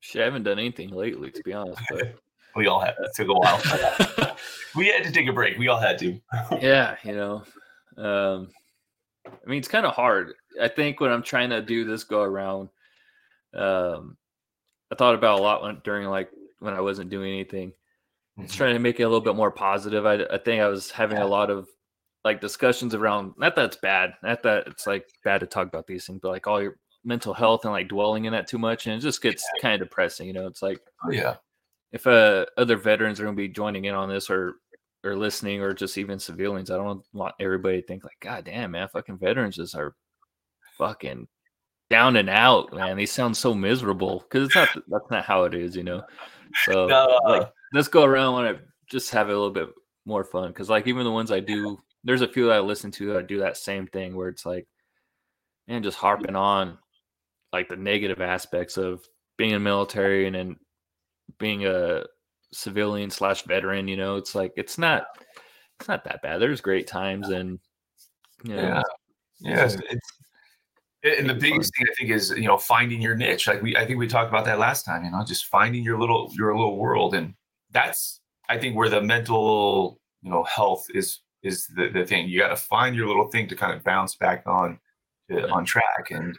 Shit, 0.00 0.22
I 0.22 0.24
haven't 0.24 0.42
done 0.42 0.58
anything 0.58 0.90
lately, 0.90 1.30
to 1.30 1.42
be 1.42 1.52
honest. 1.52 1.80
But 1.90 2.14
we 2.56 2.66
all 2.66 2.80
had. 2.80 2.94
It 2.98 3.14
took 3.14 3.28
a 3.28 3.32
while. 3.32 4.36
we 4.76 4.88
had 4.88 5.04
to 5.04 5.12
take 5.12 5.28
a 5.28 5.32
break. 5.32 5.58
We 5.58 5.68
all 5.68 5.78
had 5.78 5.98
to. 5.98 6.20
yeah, 6.60 6.96
you 7.04 7.14
know. 7.14 7.44
Um, 7.96 8.48
I 9.26 9.48
mean, 9.48 9.58
it's 9.58 9.68
kind 9.68 9.86
of 9.86 9.94
hard. 9.94 10.34
I 10.60 10.68
think 10.68 11.00
when 11.00 11.12
I'm 11.12 11.22
trying 11.22 11.50
to 11.50 11.62
do 11.62 11.84
this 11.84 12.02
go 12.02 12.22
around, 12.22 12.68
um, 13.54 14.16
I 14.90 14.96
thought 14.96 15.14
about 15.14 15.38
a 15.38 15.42
lot 15.42 15.62
when, 15.62 15.80
during 15.84 16.08
like 16.08 16.30
when 16.58 16.74
I 16.74 16.80
wasn't 16.80 17.10
doing 17.10 17.32
anything. 17.32 17.68
Mm-hmm. 17.70 18.42
It's 18.44 18.56
trying 18.56 18.74
to 18.74 18.80
make 18.80 18.98
it 18.98 19.04
a 19.04 19.08
little 19.08 19.20
bit 19.20 19.36
more 19.36 19.52
positive. 19.52 20.06
I, 20.06 20.24
I 20.24 20.38
think 20.38 20.60
I 20.60 20.66
was 20.66 20.90
having 20.90 21.18
a 21.18 21.26
lot 21.26 21.50
of 21.50 21.68
like 22.24 22.40
discussions 22.40 22.94
around 22.94 23.34
not 23.36 23.56
that 23.56 23.66
it's 23.66 23.76
bad, 23.76 24.14
not 24.22 24.42
that 24.44 24.66
it's 24.66 24.86
like 24.86 25.08
bad 25.24 25.40
to 25.40 25.46
talk 25.46 25.66
about 25.66 25.86
these 25.86 26.06
things, 26.06 26.20
but 26.22 26.30
like 26.30 26.46
all 26.46 26.62
your 26.62 26.76
mental 27.04 27.34
health 27.34 27.64
and 27.64 27.72
like 27.72 27.88
dwelling 27.88 28.26
in 28.26 28.32
that 28.32 28.46
too 28.48 28.58
much, 28.58 28.86
and 28.86 28.96
it 28.96 29.00
just 29.00 29.22
gets 29.22 29.44
kind 29.60 29.80
of 29.80 29.88
depressing. 29.88 30.26
You 30.26 30.32
know, 30.32 30.46
it's 30.46 30.62
like 30.62 30.80
oh, 31.04 31.10
yeah, 31.10 31.36
if 31.92 32.06
uh, 32.06 32.46
other 32.56 32.76
veterans 32.76 33.20
are 33.20 33.24
going 33.24 33.36
to 33.36 33.42
be 33.42 33.48
joining 33.48 33.84
in 33.84 33.94
on 33.94 34.08
this 34.08 34.30
or 34.30 34.56
or 35.04 35.16
listening 35.16 35.60
or 35.60 35.74
just 35.74 35.98
even 35.98 36.18
civilians, 36.18 36.70
I 36.70 36.76
don't 36.76 37.02
want 37.12 37.34
everybody 37.40 37.80
to 37.80 37.86
think 37.86 38.04
like, 38.04 38.20
God 38.20 38.44
damn, 38.44 38.70
man, 38.70 38.88
fucking 38.88 39.18
veterans 39.18 39.56
just 39.56 39.74
are 39.74 39.94
fucking 40.78 41.26
down 41.90 42.16
and 42.16 42.30
out, 42.30 42.72
man. 42.72 42.96
They 42.96 43.06
sound 43.06 43.36
so 43.36 43.52
miserable 43.52 44.20
because 44.20 44.46
it's 44.46 44.54
not 44.54 44.68
that's 44.88 45.10
not 45.10 45.24
how 45.24 45.44
it 45.44 45.54
is, 45.54 45.76
you 45.76 45.82
know. 45.82 46.02
So 46.64 46.86
no. 46.86 47.20
like, 47.24 47.52
let's 47.74 47.88
go 47.88 48.04
around 48.04 48.44
to 48.44 48.60
just 48.88 49.10
have 49.10 49.28
it 49.28 49.32
a 49.32 49.36
little 49.36 49.50
bit 49.50 49.68
more 50.04 50.24
fun 50.24 50.48
because 50.48 50.70
like 50.70 50.86
even 50.86 51.04
the 51.04 51.10
ones 51.10 51.30
I 51.30 51.40
do, 51.40 51.78
there's 52.04 52.22
a 52.22 52.28
few 52.28 52.46
that 52.46 52.56
I 52.56 52.60
listen 52.60 52.90
to 52.92 53.14
that 53.14 53.28
do 53.28 53.38
that 53.40 53.56
same 53.56 53.86
thing 53.86 54.16
where 54.16 54.28
it's 54.28 54.44
like, 54.44 54.66
man, 55.68 55.82
just 55.82 55.98
harping 55.98 56.36
on 56.36 56.78
like 57.52 57.68
the 57.68 57.76
negative 57.76 58.20
aspects 58.20 58.76
of 58.76 59.04
being 59.36 59.50
in 59.50 59.56
the 59.56 59.60
military 59.60 60.26
and 60.26 60.34
then 60.34 60.56
being 61.38 61.66
a 61.66 62.04
civilian 62.52 63.10
slash 63.10 63.42
veteran. 63.42 63.88
You 63.88 63.96
know, 63.96 64.16
it's 64.16 64.34
like 64.34 64.52
it's 64.56 64.78
not 64.78 65.04
it's 65.78 65.88
not 65.88 66.04
that 66.04 66.22
bad. 66.22 66.40
There's 66.40 66.60
great 66.60 66.86
times 66.86 67.28
and 67.28 67.58
you 68.44 68.56
know, 68.56 68.62
yeah, 68.62 68.82
yeah. 69.40 69.64
It's, 69.64 69.74
it's 69.74 70.12
and 71.04 71.28
the 71.28 71.34
biggest 71.34 71.72
thing 71.76 71.86
I 71.90 71.94
think 71.98 72.10
is 72.10 72.30
you 72.30 72.46
know 72.46 72.58
finding 72.58 73.00
your 73.00 73.16
niche. 73.16 73.46
Like 73.46 73.62
we, 73.62 73.76
I 73.76 73.84
think 73.86 73.98
we 73.98 74.06
talked 74.06 74.28
about 74.28 74.44
that 74.44 74.58
last 74.58 74.84
time. 74.84 75.04
You 75.04 75.10
know, 75.10 75.24
just 75.24 75.46
finding 75.46 75.82
your 75.82 75.98
little 75.98 76.30
your 76.36 76.54
little 76.54 76.76
world, 76.78 77.14
and 77.14 77.34
that's 77.70 78.20
I 78.48 78.58
think 78.58 78.76
where 78.76 78.88
the 78.88 79.00
mental 79.00 80.00
you 80.22 80.30
know 80.30 80.44
health 80.44 80.86
is 80.94 81.20
is 81.42 81.66
the, 81.76 81.88
the 81.88 82.04
thing. 82.04 82.28
You 82.28 82.40
got 82.40 82.48
to 82.48 82.56
find 82.56 82.94
your 82.94 83.06
little 83.06 83.28
thing 83.28 83.48
to 83.48 83.56
kind 83.56 83.74
of 83.74 83.82
bounce 83.84 84.16
back 84.16 84.44
on 84.46 84.78
to, 85.30 85.48
on 85.48 85.64
track. 85.64 86.10
And 86.10 86.36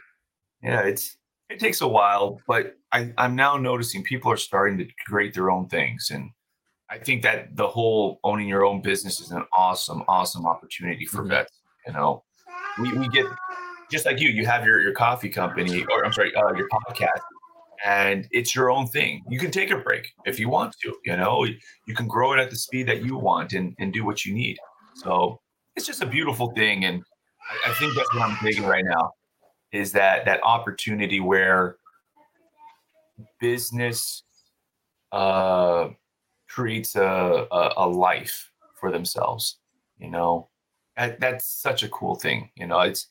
yeah, 0.62 0.80
it's 0.80 1.16
it 1.50 1.58
takes 1.58 1.80
a 1.80 1.88
while, 1.88 2.40
but 2.46 2.76
I, 2.92 3.12
I'm 3.18 3.36
now 3.36 3.56
noticing 3.56 4.02
people 4.02 4.32
are 4.32 4.36
starting 4.36 4.78
to 4.78 4.86
create 5.06 5.34
their 5.34 5.50
own 5.50 5.68
things, 5.68 6.10
and 6.10 6.30
I 6.90 6.98
think 6.98 7.22
that 7.22 7.56
the 7.56 7.66
whole 7.66 8.18
owning 8.24 8.48
your 8.48 8.64
own 8.64 8.82
business 8.82 9.20
is 9.20 9.30
an 9.30 9.44
awesome, 9.56 10.02
awesome 10.08 10.46
opportunity 10.46 11.04
for 11.04 11.18
mm-hmm. 11.18 11.30
vets. 11.30 11.60
You 11.86 11.92
know, 11.92 12.24
we, 12.80 12.92
we 12.96 13.08
get 13.08 13.26
just 13.90 14.06
like 14.06 14.20
you, 14.20 14.30
you 14.30 14.46
have 14.46 14.64
your, 14.64 14.80
your 14.80 14.92
coffee 14.92 15.28
company, 15.28 15.84
or 15.90 16.04
I'm 16.04 16.12
sorry, 16.12 16.34
uh, 16.34 16.54
your 16.54 16.68
podcast, 16.68 17.20
and 17.84 18.26
it's 18.30 18.54
your 18.54 18.70
own 18.70 18.86
thing. 18.86 19.22
You 19.28 19.38
can 19.38 19.50
take 19.50 19.70
a 19.70 19.76
break 19.76 20.12
if 20.24 20.38
you 20.38 20.48
want 20.48 20.74
to, 20.82 20.94
you 21.04 21.16
know, 21.16 21.44
you 21.44 21.94
can 21.94 22.08
grow 22.08 22.32
it 22.32 22.40
at 22.40 22.50
the 22.50 22.56
speed 22.56 22.88
that 22.88 23.04
you 23.04 23.18
want 23.18 23.52
and, 23.52 23.74
and 23.78 23.92
do 23.92 24.04
what 24.04 24.24
you 24.24 24.32
need. 24.32 24.56
So 24.96 25.40
it's 25.76 25.86
just 25.86 26.02
a 26.02 26.06
beautiful 26.06 26.50
thing. 26.52 26.84
And 26.84 27.02
I, 27.66 27.72
think 27.74 27.94
that's 27.94 28.12
what 28.14 28.22
I'm 28.28 28.36
taking 28.42 28.64
right 28.64 28.84
now 28.84 29.12
is 29.72 29.92
that 29.92 30.24
that 30.24 30.40
opportunity 30.44 31.20
where 31.20 31.76
business 33.40 34.22
uh, 35.12 35.88
creates 36.48 36.96
a, 36.96 37.46
a, 37.50 37.72
a 37.78 37.88
life 37.88 38.50
for 38.78 38.90
themselves, 38.90 39.58
you 39.98 40.10
know, 40.10 40.48
that, 40.96 41.20
that's 41.20 41.46
such 41.46 41.82
a 41.82 41.88
cool 41.88 42.14
thing. 42.14 42.50
You 42.56 42.66
know, 42.66 42.80
it's, 42.80 43.08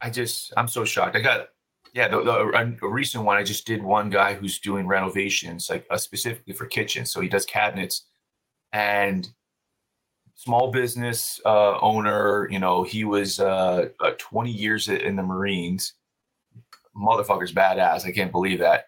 I 0.00 0.10
just 0.10 0.52
I'm 0.56 0.68
so 0.68 0.84
shocked. 0.84 1.16
I 1.16 1.20
got 1.20 1.48
yeah, 1.94 2.08
the, 2.08 2.22
the 2.22 2.76
a 2.82 2.88
recent 2.88 3.24
one 3.24 3.38
I 3.38 3.42
just 3.42 3.66
did 3.66 3.82
one 3.82 4.10
guy 4.10 4.34
who's 4.34 4.58
doing 4.58 4.86
renovations 4.86 5.70
like 5.70 5.86
uh, 5.90 5.96
specifically 5.96 6.52
for 6.52 6.66
kitchens. 6.66 7.10
So 7.10 7.20
he 7.22 7.28
does 7.28 7.46
cabinets 7.46 8.04
and 8.72 9.26
small 10.36 10.70
business 10.70 11.40
uh, 11.44 11.78
owner. 11.80 12.48
You 12.50 12.60
know, 12.60 12.84
he 12.84 13.04
was 13.04 13.40
uh, 13.40 13.88
uh 14.00 14.12
20 14.18 14.50
years 14.50 14.88
in 14.88 15.16
the 15.16 15.22
Marines. 15.22 15.94
Motherfucker's 16.96 17.52
badass. 17.52 18.06
I 18.06 18.12
can't 18.12 18.32
believe 18.32 18.60
that. 18.60 18.84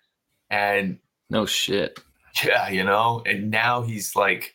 And 0.51 0.99
no 1.29 1.45
shit. 1.45 1.99
Yeah, 2.45 2.69
you 2.69 2.85
know, 2.85 3.23
and 3.27 3.51
now 3.51 3.83
he's 3.83 4.15
like 4.15 4.55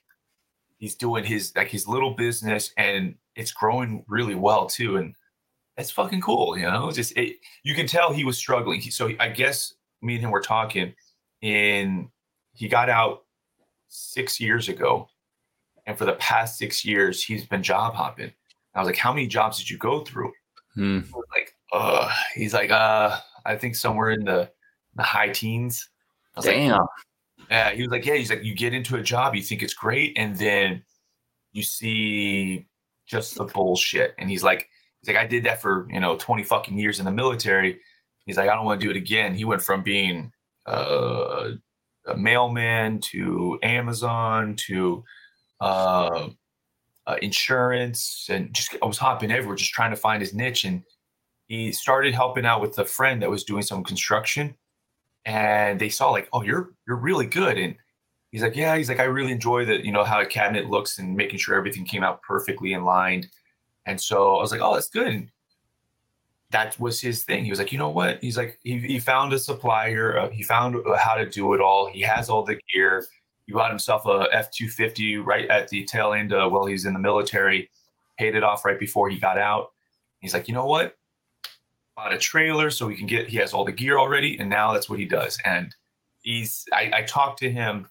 he's 0.78 0.96
doing 0.96 1.26
his 1.26 1.54
like 1.56 1.68
his 1.68 1.88
little 1.88 2.12
business 2.12 2.72
and 2.78 3.16
it's 3.36 3.52
growing 3.52 4.06
really 4.08 4.36
well 4.36 4.68
too. 4.68 4.98
And 4.98 5.16
that's 5.76 5.92
fucking 5.92 6.22
cool. 6.22 6.58
You 6.58 6.66
know, 6.66 6.92
just 6.92 7.18
it, 7.18 7.38
you 7.64 7.76
can 7.76 7.88
tell 7.88 8.14
he 8.14 8.24
was 8.24 8.38
struggling. 8.38 8.80
He, 8.80 8.92
so 8.92 9.12
I 9.20 9.30
guess 9.30 9.74
me 10.02 10.16
and 10.16 10.24
him 10.24 10.32
were 10.32 10.42
talking, 10.42 10.94
and 11.42 12.10
he 12.54 12.68
got 12.68 12.90
out 12.90 13.24
six 13.88 14.40
years 14.40 14.70
ago, 14.70 15.08
and 15.86 15.98
for 15.98 16.06
the 16.06 16.14
past 16.14 16.58
six 16.58 16.86
years 16.86 17.24
he's 17.24 17.46
been 17.46 17.64
job 17.64 17.94
hopping. 17.94 18.32
I 18.76 18.80
was 18.80 18.88
like, 18.88 18.98
"How 18.98 19.14
many 19.14 19.28
jobs 19.28 19.58
did 19.58 19.70
you 19.70 19.78
go 19.78 20.02
through?" 20.04 20.32
Hmm. 20.76 21.00
Like, 21.32 21.56
uh, 21.72 22.12
he's 22.36 22.54
like, 22.54 22.72
"Uh, 22.72 23.18
I 23.46 23.56
think 23.56 23.76
somewhere 23.76 24.12
in 24.12 24.24
the 24.24 24.50
the 24.96 25.04
high 25.04 25.30
teens." 25.30 25.90
I 26.36 26.40
was 26.40 26.46
Damn. 26.46 26.72
Like, 26.72 26.90
yeah, 27.50 27.72
he 27.72 27.82
was 27.82 27.92
like, 27.92 28.06
"Yeah." 28.06 28.16
He's 28.16 28.30
like, 28.30 28.44
"You 28.44 28.56
get 28.56 28.74
into 28.74 28.96
a 28.96 29.04
job, 29.04 29.36
you 29.36 29.42
think 29.42 29.62
it's 29.62 29.74
great, 29.74 30.18
and 30.18 30.36
then 30.38 30.84
you 31.52 31.64
see 31.64 32.68
just 33.06 33.36
the 33.36 33.46
bullshit." 33.46 34.16
And 34.18 34.30
he's 34.30 34.44
like, 34.44 34.70
He's 35.04 35.14
like, 35.14 35.22
I 35.22 35.28
did 35.28 35.44
that 35.44 35.62
for 35.62 35.86
you 35.90 36.00
know 36.00 36.16
20 36.16 36.44
fucking 36.44 36.78
years 36.78 37.00
in 37.00 37.06
the 37.06 37.12
military. 37.12 37.80
He's 38.26 38.38
like, 38.38 38.50
I 38.50 38.56
don't 38.56 38.64
want 38.64 38.80
to 38.80 38.86
do 38.86 38.90
it 38.90 38.96
again. 38.96 39.36
He 39.36 39.44
went 39.44 39.62
from 39.62 39.84
being 39.84 40.32
uh, 40.66 41.50
a 42.08 42.16
mailman 42.16 43.00
to 43.12 43.60
Amazon 43.64 44.56
to 44.68 45.04
uh, 45.64 46.30
uh, 47.08 47.16
insurance 47.22 48.28
and 48.30 48.54
just 48.54 48.76
I 48.82 48.86
was 48.86 48.98
hopping 48.98 49.32
everywhere, 49.32 49.56
just 49.56 49.74
trying 49.74 49.92
to 49.92 49.98
find 49.98 50.22
his 50.22 50.34
niche. 50.34 50.66
And 50.66 50.84
he 51.48 51.72
started 51.72 52.14
helping 52.14 52.46
out 52.46 52.62
with 52.62 52.78
a 52.80 52.86
friend 52.86 53.22
that 53.22 53.30
was 53.30 53.44
doing 53.44 53.64
some 53.64 53.84
construction, 53.84 54.56
and 55.26 55.80
they 55.80 55.90
saw 55.90 56.12
like, 56.12 56.30
oh, 56.34 56.44
you're 56.44 56.72
you're 56.88 56.98
really 56.98 57.28
good. 57.28 57.58
And 57.58 57.76
he's 58.32 58.42
like, 58.42 58.56
yeah, 58.56 58.78
he's 58.78 58.90
like, 58.90 59.00
I 59.00 59.06
really 59.06 59.32
enjoy 59.32 59.66
the 59.66 59.86
you 59.86 59.92
know 59.92 60.04
how 60.04 60.22
a 60.22 60.26
cabinet 60.26 60.70
looks 60.70 61.00
and 61.00 61.16
making 61.16 61.40
sure 61.40 61.56
everything 61.56 61.86
came 61.86 62.04
out 62.04 62.22
perfectly 62.22 62.74
in 62.74 62.84
line 62.84 63.30
and 63.86 64.00
so 64.00 64.38
I 64.38 64.42
was 64.42 64.52
like, 64.52 64.62
oh, 64.62 64.74
that's 64.74 64.90
good. 64.90 65.08
And 65.08 65.30
that 66.52 66.80
was 66.80 67.02
his 67.02 67.24
thing. 67.24 67.44
He 67.44 67.50
was 67.50 67.60
like, 67.60 67.72
you 67.72 67.78
know 67.78 67.90
what? 67.90 68.20
He's 68.22 68.38
like, 68.38 68.60
he, 68.64 68.80
he 68.80 69.00
found 69.00 69.34
a 69.34 69.40
supplier. 69.40 70.18
Uh, 70.18 70.30
he 70.30 70.44
found 70.44 70.78
how 70.98 71.16
to 71.16 71.30
do 71.30 71.54
it 71.54 71.62
all. 71.62 71.90
He 71.90 72.02
has 72.02 72.30
all 72.30 72.44
the 72.44 72.60
gear. 72.74 73.06
He 73.46 73.54
bought 73.54 73.70
himself 73.70 74.06
a 74.06 74.28
F 74.32 74.52
two 74.52 74.70
fifty 74.70 75.18
right 75.18 75.50
at 75.50 75.68
the 75.70 75.84
tail 75.86 76.14
end 76.14 76.34
uh, 76.34 76.48
while 76.50 76.66
he's 76.66 76.86
in 76.86 76.94
the 76.94 77.00
military. 77.00 77.70
Paid 78.18 78.36
it 78.36 78.44
off 78.44 78.66
right 78.66 78.80
before 78.80 79.10
he 79.10 79.18
got 79.18 79.38
out. 79.38 79.72
He's 80.20 80.34
like, 80.34 80.48
you 80.48 80.54
know 80.54 80.66
what? 80.66 80.96
Bought 81.96 82.14
a 82.14 82.18
trailer 82.18 82.70
so 82.70 82.88
he 82.88 82.96
can 82.96 83.08
get. 83.08 83.28
He 83.28 83.38
has 83.38 83.54
all 83.54 83.66
the 83.66 83.72
gear 83.72 83.98
already, 83.98 84.38
and 84.38 84.50
now 84.50 84.74
that's 84.74 84.90
what 84.90 85.00
he 85.00 85.06
does. 85.06 85.38
And 85.46 85.76
he's. 86.22 86.66
I, 86.72 86.92
I 86.94 87.02
talked 87.04 87.40
to 87.40 87.52
him 87.52 87.88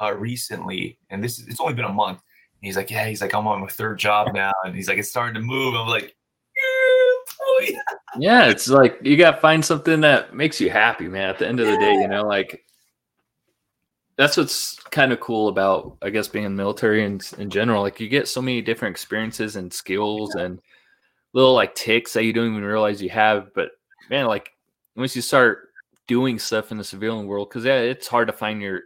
uh, 0.00 0.14
recently, 0.14 0.98
and 1.10 1.22
this 1.22 1.38
is, 1.38 1.46
it's 1.48 1.60
only 1.60 1.74
been 1.74 1.84
a 1.84 1.92
month 1.92 2.20
he's 2.66 2.76
like, 2.76 2.90
yeah, 2.90 3.06
he's 3.06 3.20
like, 3.20 3.34
I'm 3.34 3.46
on 3.46 3.60
my 3.60 3.68
third 3.68 3.98
job 3.98 4.34
now, 4.34 4.52
and 4.64 4.74
he's 4.74 4.88
like, 4.88 4.98
it's 4.98 5.08
starting 5.08 5.34
to 5.34 5.40
move. 5.40 5.74
I'm 5.74 5.86
like, 5.86 6.14
oh, 6.58 7.66
yeah. 7.66 7.78
yeah, 8.18 8.46
it's 8.46 8.68
like 8.68 8.98
you 9.02 9.16
got 9.16 9.32
to 9.32 9.40
find 9.40 9.64
something 9.64 10.00
that 10.00 10.34
makes 10.34 10.60
you 10.60 10.68
happy, 10.68 11.08
man. 11.08 11.30
At 11.30 11.38
the 11.38 11.48
end 11.48 11.60
of 11.60 11.66
the 11.66 11.76
day, 11.78 11.92
you 11.92 12.08
know, 12.08 12.26
like 12.26 12.64
that's 14.16 14.36
what's 14.36 14.76
kind 14.90 15.12
of 15.12 15.20
cool 15.20 15.48
about, 15.48 15.98
I 16.02 16.10
guess, 16.10 16.28
being 16.28 16.44
in 16.44 16.56
the 16.56 16.62
military 16.62 17.04
and 17.04 17.22
in 17.38 17.50
general. 17.50 17.82
Like 17.82 18.00
you 18.00 18.08
get 18.08 18.28
so 18.28 18.40
many 18.40 18.62
different 18.62 18.92
experiences 18.92 19.56
and 19.56 19.72
skills 19.72 20.34
yeah. 20.36 20.44
and 20.44 20.60
little 21.32 21.54
like 21.54 21.74
ticks 21.74 22.14
that 22.14 22.24
you 22.24 22.32
don't 22.32 22.50
even 22.50 22.64
realize 22.64 23.02
you 23.02 23.10
have. 23.10 23.52
But 23.54 23.70
man, 24.08 24.26
like 24.26 24.50
once 24.96 25.14
you 25.14 25.22
start 25.22 25.68
doing 26.06 26.38
stuff 26.38 26.70
in 26.72 26.78
the 26.78 26.84
civilian 26.84 27.26
world, 27.26 27.50
because 27.50 27.64
yeah, 27.64 27.78
it's 27.78 28.08
hard 28.08 28.28
to 28.28 28.32
find 28.32 28.62
your 28.62 28.82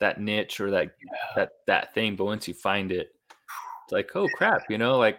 that 0.00 0.20
niche 0.20 0.60
or 0.60 0.70
that 0.70 0.96
yeah. 1.04 1.18
that 1.36 1.50
that 1.66 1.94
thing 1.94 2.16
but 2.16 2.24
once 2.24 2.48
you 2.48 2.54
find 2.54 2.90
it 2.90 3.14
it's 3.84 3.92
like 3.92 4.10
oh 4.16 4.26
crap 4.34 4.62
you 4.68 4.78
know 4.78 4.98
like 4.98 5.18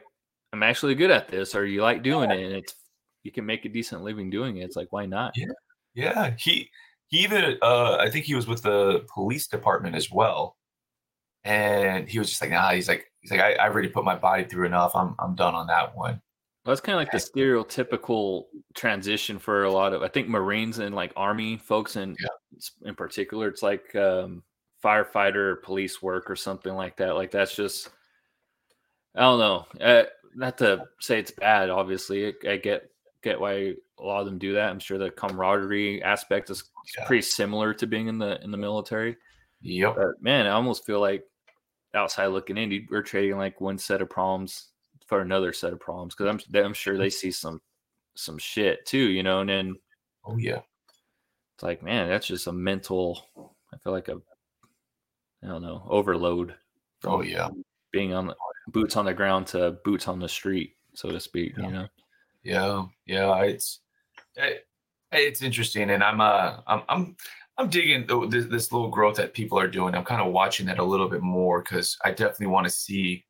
i'm 0.52 0.64
actually 0.64 0.96
good 0.96 1.12
at 1.12 1.30
this 1.30 1.56
or 1.56 1.66
you 1.66 1.82
like 1.82 2.04
doing 2.04 2.30
yeah. 2.30 2.36
it 2.36 2.46
and 2.46 2.56
it's 2.56 2.76
you 3.24 3.32
can 3.32 3.46
make 3.46 3.64
a 3.64 3.70
decent 3.70 4.02
living 4.02 4.30
doing 4.30 4.58
it 4.58 4.64
it's 4.64 4.76
like 4.76 4.92
why 4.92 5.06
not 5.06 5.32
yeah 5.36 5.46
yeah 5.94 6.34
he 6.38 6.70
he 7.12 7.20
even 7.20 7.58
uh, 7.62 7.98
I 7.98 8.10
think 8.10 8.26
he 8.26 8.36
was 8.36 8.48
with 8.48 8.64
the 8.64 9.06
police 9.14 9.48
department 9.48 9.96
as 9.96 10.10
well. 10.10 10.58
And 11.44 12.08
he 12.08 12.20
was 12.20 12.30
just 12.30 12.42
like, 12.42 12.52
nah, 12.52 12.72
he's 12.72 12.88
like, 12.88 13.12
he's 13.20 13.32
like, 13.32 13.42
I, 13.42 13.54
I 13.54 13.68
already 13.68 13.90
put 13.90 14.06
my 14.06 14.16
body 14.16 14.46
through 14.46 14.66
enough. 14.66 14.96
I'm 14.96 15.16
I'm 15.20 15.36
done 15.36 15.54
on 15.54 15.68
that 15.68 15.96
one. 15.96 16.22
Well, 16.64 16.72
that's 16.72 16.82
kind 16.82 16.96
of 16.96 17.00
like 17.00 17.12
the 17.12 17.18
stereotypical 17.18 18.46
transition 18.76 19.40
for 19.40 19.64
a 19.64 19.72
lot 19.72 19.94
of 19.94 20.04
I 20.04 20.08
think 20.08 20.30
Marines 20.30 20.80
and 20.80 20.96
like 20.96 21.12
Army 21.16 21.58
folks 21.58 21.96
and 21.96 22.16
yeah. 22.20 22.90
in 22.90 22.96
particular. 22.96 23.48
It's 23.48 23.64
like 23.64 23.94
um, 23.96 24.44
firefighter, 24.84 25.62
police 25.64 26.02
work, 26.02 26.30
or 26.30 26.36
something 26.36 26.74
like 26.74 26.98
that. 26.98 27.16
Like 27.16 27.32
that's 27.32 27.56
just 27.56 27.90
I 29.16 29.22
don't 29.22 29.40
know. 29.40 29.66
Uh, 29.84 30.04
not 30.36 30.58
to 30.60 30.86
say 31.02 31.20
it's 31.20 31.32
bad. 31.32 31.70
Obviously, 31.70 32.34
I 32.48 32.58
get 32.58 32.90
get 33.24 33.42
why 33.42 33.74
a 34.02 34.06
lot 34.06 34.20
of 34.20 34.26
them 34.26 34.38
do 34.38 34.54
that. 34.54 34.70
I'm 34.70 34.80
sure 34.80 34.98
the 34.98 35.12
camaraderie 35.12 36.02
aspect 36.04 36.50
is 36.50 36.64
yeah. 36.98 37.06
pretty 37.06 37.22
similar 37.22 37.74
to 37.76 37.88
being 37.88 38.08
in 38.08 38.18
the 38.18 38.42
in 38.44 38.52
the 38.52 38.58
military. 38.58 39.18
Yep. 39.62 39.96
But 39.96 40.22
man, 40.22 40.48
I 40.48 40.52
almost 40.52 40.86
feel 40.86 41.00
like 41.00 41.24
outside 41.94 42.28
looking 42.28 42.58
in, 42.58 42.88
we're 42.90 43.04
trading 43.04 43.38
like 43.38 43.62
one 43.62 43.78
set 43.78 44.02
of 44.02 44.10
problems 44.10 44.70
for 45.08 45.22
another 45.22 45.54
set 45.54 45.74
of 45.74 45.80
problems 45.80 46.16
because 46.16 46.28
I'm 46.28 46.64
I'm 46.64 46.74
sure 46.74 46.98
they 46.98 47.10
see 47.10 47.32
some 47.32 47.62
some 48.16 48.38
shit 48.38 48.86
too, 48.86 49.10
you 49.10 49.24
know. 49.24 49.42
And 49.42 49.50
then 49.50 49.76
oh 50.26 50.38
yeah, 50.38 50.62
it's 51.56 51.64
like 51.64 51.84
man, 51.84 52.10
that's 52.10 52.28
just 52.28 52.48
a 52.48 52.52
mental. 52.52 53.22
I 53.74 53.78
feel 53.78 53.94
like 53.94 54.08
a 54.08 54.22
I 55.44 55.48
don't 55.48 55.62
know 55.62 55.86
overload. 55.90 56.56
Oh 57.04 57.22
yeah, 57.22 57.50
being 57.92 58.14
on 58.14 58.28
the 58.28 58.36
boots 58.68 58.96
on 58.96 59.06
the 59.06 59.14
ground 59.14 59.48
to 59.48 59.78
boots 59.84 60.08
on 60.08 60.20
the 60.20 60.30
street, 60.30 60.76
so 60.94 61.12
to 61.12 61.20
speak. 61.20 61.54
Yeah. 61.58 61.66
You 61.66 61.72
know. 61.72 61.88
Yeah, 62.44 62.86
yeah, 63.06 63.44
it's 63.44 63.82
it, 64.36 64.68
it's 65.12 65.42
interesting, 65.42 65.90
and 65.92 66.04
I'm 66.04 66.22
uh 66.22 66.58
I'm 66.68 66.84
I'm 66.90 67.16
I'm 67.58 67.70
digging 67.70 68.08
this, 68.30 68.46
this 68.46 68.72
little 68.72 68.90
growth 68.90 69.18
that 69.18 69.34
people 69.34 69.60
are 69.60 69.68
doing. 69.68 69.96
I'm 69.96 70.06
kind 70.06 70.22
of 70.22 70.34
watching 70.34 70.66
that 70.68 70.80
a 70.80 70.84
little 70.84 71.10
bit 71.10 71.22
more 71.22 71.62
because 71.62 71.98
I 72.04 72.12
definitely 72.12 72.48
want 72.48 72.66
to 72.66 72.72
see 72.72 73.26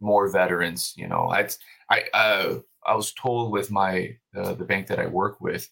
more 0.00 0.30
veterans. 0.30 0.94
You 0.96 1.08
know, 1.08 1.30
I 1.30 1.48
I 1.90 2.04
uh, 2.14 2.58
I 2.86 2.94
was 2.94 3.12
told 3.14 3.52
with 3.52 3.70
my 3.70 4.16
uh, 4.36 4.54
the 4.54 4.64
bank 4.64 4.86
that 4.88 4.98
I 5.00 5.06
work 5.06 5.40
with, 5.40 5.68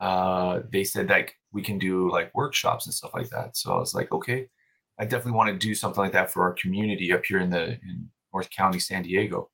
uh, 0.00 0.60
they 0.72 0.84
said 0.84 1.08
that 1.08 1.30
we 1.52 1.62
can 1.62 1.78
do 1.78 2.10
like 2.10 2.34
workshops 2.34 2.86
and 2.86 2.94
stuff 2.94 3.14
like 3.14 3.30
that. 3.30 3.56
So 3.56 3.72
I 3.72 3.78
was 3.78 3.94
like, 3.94 4.12
okay, 4.12 4.48
I 4.98 5.04
definitely 5.04 5.32
want 5.32 5.50
to 5.50 5.66
do 5.66 5.74
something 5.74 6.02
like 6.02 6.12
that 6.12 6.30
for 6.30 6.42
our 6.42 6.52
community 6.54 7.12
up 7.12 7.24
here 7.24 7.40
in 7.40 7.50
the 7.50 7.72
in 7.72 8.10
North 8.32 8.50
County, 8.50 8.78
San 8.78 9.02
Diego. 9.02 9.50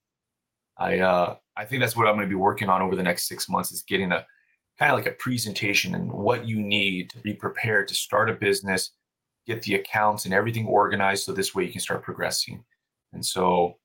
I 0.78 1.00
uh, 1.00 1.36
I 1.56 1.64
think 1.64 1.80
that's 1.80 1.96
what 1.96 2.06
I'm 2.06 2.14
going 2.14 2.26
to 2.26 2.30
be 2.30 2.34
working 2.34 2.68
on 2.68 2.82
over 2.82 2.96
the 2.96 3.02
next 3.02 3.28
six 3.28 3.48
months 3.48 3.72
is 3.72 3.82
getting 3.82 4.12
a 4.12 4.26
kind 4.78 4.90
of 4.90 4.98
like 4.98 5.06
a 5.06 5.16
presentation 5.16 5.94
and 5.94 6.10
what 6.10 6.46
you 6.46 6.60
need 6.60 7.10
to 7.10 7.18
be 7.18 7.34
prepared 7.34 7.88
to 7.88 7.94
start 7.94 8.30
a 8.30 8.34
business, 8.34 8.92
get 9.46 9.62
the 9.62 9.74
accounts 9.74 10.24
and 10.24 10.32
everything 10.32 10.66
organized 10.66 11.24
so 11.24 11.32
this 11.32 11.54
way 11.54 11.64
you 11.64 11.72
can 11.72 11.80
start 11.80 12.02
progressing. 12.02 12.64
And 13.12 13.24
so 13.24 13.76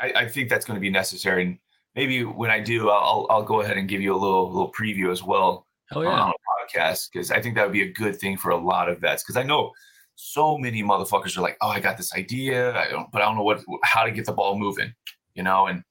I, 0.00 0.12
I 0.16 0.28
think 0.28 0.48
that's 0.48 0.64
going 0.64 0.76
to 0.76 0.80
be 0.80 0.90
necessary. 0.90 1.44
And 1.44 1.58
maybe 1.94 2.24
when 2.24 2.50
I 2.50 2.60
do, 2.60 2.90
I'll 2.90 3.26
I'll 3.30 3.42
go 3.42 3.60
ahead 3.60 3.76
and 3.76 3.88
give 3.88 4.00
you 4.00 4.14
a 4.14 4.16
little 4.16 4.50
little 4.50 4.72
preview 4.72 5.10
as 5.10 5.22
well 5.22 5.66
oh, 5.92 6.02
yeah. 6.02 6.08
on 6.08 6.30
a 6.30 6.66
podcast 6.74 7.10
because 7.12 7.30
I 7.30 7.40
think 7.40 7.54
that 7.56 7.64
would 7.64 7.72
be 7.72 7.82
a 7.82 7.92
good 7.92 8.16
thing 8.16 8.36
for 8.36 8.50
a 8.50 8.56
lot 8.56 8.88
of 8.88 9.00
vets 9.00 9.22
because 9.22 9.36
I 9.36 9.42
know 9.42 9.72
so 10.14 10.58
many 10.58 10.82
motherfuckers 10.82 11.36
are 11.36 11.42
like, 11.42 11.56
oh, 11.60 11.68
I 11.68 11.80
got 11.80 11.96
this 11.96 12.14
idea, 12.14 12.76
I 12.76 12.90
don't, 12.90 13.10
but 13.10 13.22
I 13.22 13.24
don't 13.24 13.36
know 13.36 13.42
what 13.42 13.62
how 13.84 14.04
to 14.04 14.10
get 14.10 14.26
the 14.26 14.32
ball 14.32 14.58
moving, 14.58 14.92
you 15.34 15.42
know, 15.42 15.66
and 15.66 15.82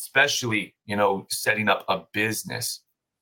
especially 0.00 0.74
you 0.86 0.96
know 0.96 1.26
setting 1.30 1.68
up 1.68 1.84
a 1.88 2.02
business 2.12 2.80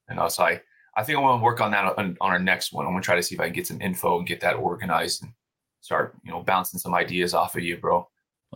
you 0.09 0.16
know 0.16 0.28
so 0.28 0.44
i 0.44 0.60
i 0.96 1.02
think 1.02 1.18
i 1.18 1.20
want 1.20 1.40
to 1.40 1.44
work 1.44 1.60
on 1.60 1.70
that 1.70 1.84
on, 1.98 2.16
on 2.20 2.30
our 2.30 2.38
next 2.38 2.72
one 2.72 2.86
i'm 2.86 2.92
going 2.92 3.02
to 3.02 3.06
try 3.06 3.16
to 3.16 3.22
see 3.22 3.34
if 3.34 3.40
i 3.40 3.44
can 3.44 3.52
get 3.52 3.66
some 3.66 3.80
info 3.80 4.18
and 4.18 4.26
get 4.26 4.40
that 4.40 4.55
organized 4.55 5.22
and 5.22 5.32
start 5.80 6.16
you 6.24 6.30
know 6.30 6.42
bouncing 6.42 6.78
some 6.78 6.94
ideas 6.94 7.34
off 7.34 7.56
of 7.56 7.62
you 7.62 7.76
bro 7.76 8.06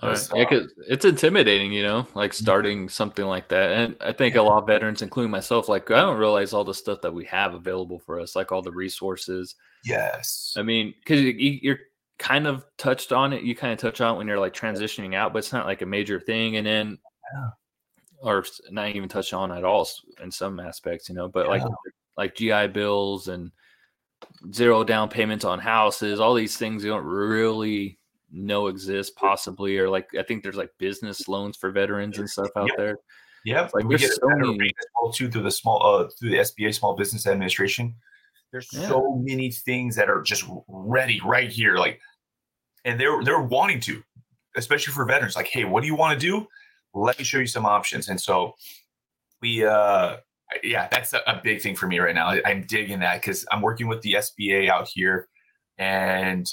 Right. 0.02 0.28
Yeah, 0.34 0.42
uh, 0.42 0.48
cause 0.48 0.72
it's 0.88 1.04
intimidating, 1.04 1.70
you 1.70 1.82
know, 1.82 2.06
like 2.14 2.32
starting 2.32 2.88
something 2.88 3.26
like 3.26 3.48
that. 3.48 3.72
And 3.72 3.96
I 4.00 4.12
think 4.12 4.36
a 4.36 4.42
lot 4.42 4.62
of 4.62 4.66
veterans, 4.66 5.02
including 5.02 5.30
myself, 5.30 5.68
like 5.68 5.90
I 5.90 6.00
don't 6.00 6.16
realize 6.16 6.54
all 6.54 6.64
the 6.64 6.72
stuff 6.72 7.02
that 7.02 7.12
we 7.12 7.26
have 7.26 7.52
available 7.52 7.98
for 7.98 8.18
us, 8.18 8.34
like 8.34 8.52
all 8.52 8.62
the 8.62 8.72
resources. 8.72 9.54
Yes. 9.84 10.54
I 10.56 10.62
mean, 10.62 10.94
because 10.98 11.20
you, 11.20 11.72
are 11.72 11.80
kind 12.18 12.46
of 12.46 12.64
touched 12.78 13.12
on 13.12 13.34
it. 13.34 13.42
You 13.42 13.54
kind 13.54 13.70
of 13.70 13.78
touch 13.78 14.00
on 14.00 14.14
it 14.14 14.18
when 14.18 14.26
you're 14.26 14.40
like 14.40 14.54
transitioning 14.54 15.14
out, 15.14 15.34
but 15.34 15.40
it's 15.40 15.52
not 15.52 15.66
like 15.66 15.82
a 15.82 15.86
major 15.86 16.18
thing. 16.18 16.56
And 16.56 16.66
then 16.66 16.98
yeah 17.34 17.50
or 18.22 18.44
not 18.70 18.88
even 18.88 19.08
touch 19.08 19.32
on 19.32 19.52
at 19.52 19.64
all 19.64 19.86
in 20.22 20.30
some 20.30 20.60
aspects, 20.60 21.08
you 21.08 21.14
know, 21.14 21.28
but 21.28 21.46
yeah. 21.46 21.50
like 21.50 21.62
like 22.16 22.34
GI 22.34 22.68
bills 22.68 23.28
and 23.28 23.50
zero 24.52 24.84
down 24.84 25.08
payments 25.08 25.44
on 25.44 25.58
houses, 25.58 26.20
all 26.20 26.34
these 26.34 26.56
things 26.56 26.84
you 26.84 26.90
don't 26.90 27.04
really 27.04 27.98
know 28.30 28.68
exist 28.68 29.16
possibly, 29.16 29.76
or 29.78 29.88
like 29.88 30.08
I 30.18 30.22
think 30.22 30.42
there's 30.42 30.56
like 30.56 30.70
business 30.78 31.28
loans 31.28 31.56
for 31.56 31.70
veterans 31.70 32.18
and 32.18 32.30
stuff 32.30 32.48
out 32.56 32.68
yep. 32.68 32.76
there. 32.76 32.96
Yeah, 33.44 33.68
like 33.74 33.84
we 33.84 33.96
get 33.96 34.12
so 34.12 34.28
many 34.28 34.72
well 35.00 35.12
too 35.12 35.28
through 35.28 35.42
the 35.42 35.50
small 35.50 35.82
uh 35.84 36.08
through 36.18 36.30
the 36.30 36.36
SBA 36.36 36.74
Small 36.74 36.94
Business 36.94 37.26
Administration. 37.26 37.94
There's 38.52 38.68
yeah. 38.72 38.86
so 38.88 39.20
many 39.24 39.50
things 39.50 39.96
that 39.96 40.08
are 40.08 40.22
just 40.22 40.44
ready 40.68 41.20
right 41.24 41.50
here, 41.50 41.76
like, 41.76 42.00
and 42.84 43.00
they're 43.00 43.22
they're 43.24 43.40
wanting 43.40 43.80
to, 43.80 44.02
especially 44.56 44.92
for 44.92 45.04
veterans. 45.04 45.34
Like, 45.34 45.48
hey, 45.48 45.64
what 45.64 45.80
do 45.80 45.88
you 45.88 45.96
want 45.96 46.18
to 46.18 46.24
do? 46.24 46.46
Let 46.94 47.18
me 47.18 47.24
show 47.24 47.38
you 47.38 47.46
some 47.46 47.66
options. 47.66 48.08
And 48.08 48.20
so 48.20 48.54
we, 49.40 49.64
uh, 49.64 50.16
yeah, 50.62 50.88
that's 50.90 51.12
a, 51.12 51.20
a 51.26 51.40
big 51.42 51.60
thing 51.60 51.74
for 51.74 51.86
me 51.86 51.98
right 51.98 52.14
now. 52.14 52.28
I, 52.28 52.42
I'm 52.44 52.62
digging 52.62 53.00
that 53.00 53.20
because 53.20 53.46
I'm 53.50 53.62
working 53.62 53.88
with 53.88 54.02
the 54.02 54.14
SBA 54.14 54.68
out 54.68 54.88
here, 54.88 55.28
and 55.78 56.52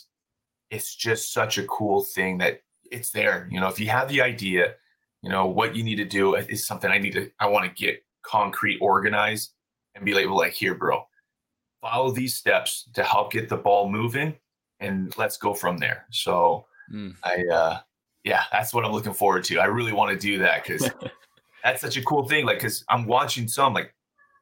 it's 0.72 0.96
just 0.96 1.34
such 1.34 1.58
a 1.58 1.66
cool 1.66 2.04
thing 2.04 2.38
that 2.40 2.62
it's 2.92 3.12
there. 3.12 3.48
You 3.52 3.60
know, 3.60 3.68
if 3.68 3.80
you 3.80 3.88
have 3.90 4.08
the 4.08 4.22
idea, 4.22 4.76
you 5.22 5.30
know 5.30 5.48
what 5.48 5.76
you 5.76 5.84
need 5.84 5.98
to 5.98 6.06
do 6.06 6.36
is 6.36 6.66
something 6.66 6.90
I 6.90 6.98
need 6.98 7.14
to. 7.14 7.30
I 7.40 7.48
want 7.48 7.66
to 7.66 7.84
get 7.84 8.04
concrete, 8.24 8.80
organized, 8.80 9.54
and 9.96 10.06
be 10.06 10.18
able 10.18 10.38
like, 10.38 10.54
here, 10.54 10.76
bro, 10.76 11.04
follow 11.82 12.12
these 12.12 12.36
steps 12.36 12.90
to 12.94 13.04
help 13.04 13.32
get 13.32 13.50
the 13.50 13.58
ball 13.58 13.90
moving, 13.90 14.36
and 14.80 15.16
let's 15.18 15.38
go 15.38 15.54
from 15.54 15.78
there. 15.78 16.06
So 16.12 16.66
mm. 16.92 17.14
I, 17.24 17.44
uh, 17.54 17.80
yeah, 18.24 18.44
that's 18.52 18.74
what 18.74 18.86
I'm 18.86 18.92
looking 18.92 19.14
forward 19.14 19.44
to. 19.46 19.60
I 19.60 19.66
really 19.66 19.94
want 19.94 20.12
to 20.12 20.18
do 20.18 20.40
that 20.40 20.64
because 20.64 20.90
that's 21.64 21.82
such 21.82 21.98
a 21.98 22.04
cool 22.04 22.28
thing. 22.28 22.46
Like, 22.46 22.58
because 22.58 22.84
I'm 22.90 23.06
watching 23.06 23.48
some 23.48 23.74
like 23.74 23.94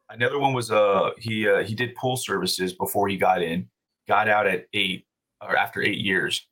another 0.10 0.40
one 0.40 0.54
was 0.54 0.72
uh 0.72 1.12
he 1.18 1.48
uh, 1.48 1.64
he 1.64 1.76
did 1.76 1.96
pool 1.96 2.18
services 2.18 2.74
before 2.74 3.08
he 3.08 3.18
got 3.18 3.42
in, 3.42 3.70
got 4.08 4.28
out 4.28 4.48
at 4.48 4.68
eight 4.74 5.06
or 5.42 5.56
after 5.56 5.82
eight 5.82 6.00
years, 6.00 6.46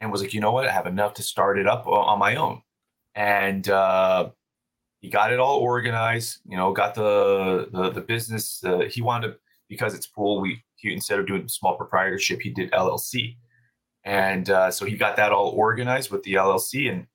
and 0.00 0.10
was 0.10 0.22
like, 0.22 0.34
you 0.34 0.40
know 0.40 0.52
what, 0.52 0.66
I 0.66 0.72
have 0.72 0.86
enough 0.86 1.14
to 1.14 1.22
start 1.22 1.58
it 1.58 1.66
up 1.66 1.86
on 1.86 2.18
my 2.18 2.36
own, 2.36 2.62
and 3.14 3.68
uh, 3.68 4.30
he 5.00 5.10
got 5.10 5.32
it 5.32 5.38
all 5.38 5.58
organized. 5.58 6.38
You 6.48 6.56
know, 6.56 6.72
got 6.72 6.94
the 6.94 7.68
the, 7.72 7.90
the 7.90 8.00
business. 8.00 8.64
Uh, 8.64 8.80
he 8.90 9.02
wanted 9.02 9.36
because 9.68 9.94
it's 9.94 10.06
pool. 10.06 10.40
We 10.40 10.62
he, 10.76 10.92
instead 10.92 11.18
of 11.18 11.26
doing 11.26 11.46
small 11.48 11.76
proprietorship, 11.76 12.40
he 12.40 12.50
did 12.50 12.70
LLC 12.72 13.36
and 14.04 14.48
uh, 14.50 14.70
so 14.70 14.84
he 14.84 14.96
got 14.96 15.16
that 15.16 15.32
all 15.32 15.50
organized 15.50 16.10
with 16.10 16.22
the 16.22 16.34
LLC, 16.34 16.90
and 16.90 17.06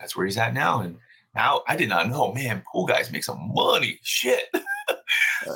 that's 0.00 0.16
where 0.16 0.26
he's 0.26 0.38
at 0.38 0.54
now. 0.54 0.80
And 0.80 0.96
now 1.34 1.62
I 1.68 1.76
did 1.76 1.88
not 1.88 2.08
know, 2.08 2.32
man, 2.32 2.62
pool 2.70 2.86
guys 2.86 3.12
make 3.12 3.24
some 3.24 3.50
money. 3.54 3.98
Shit. 4.02 4.44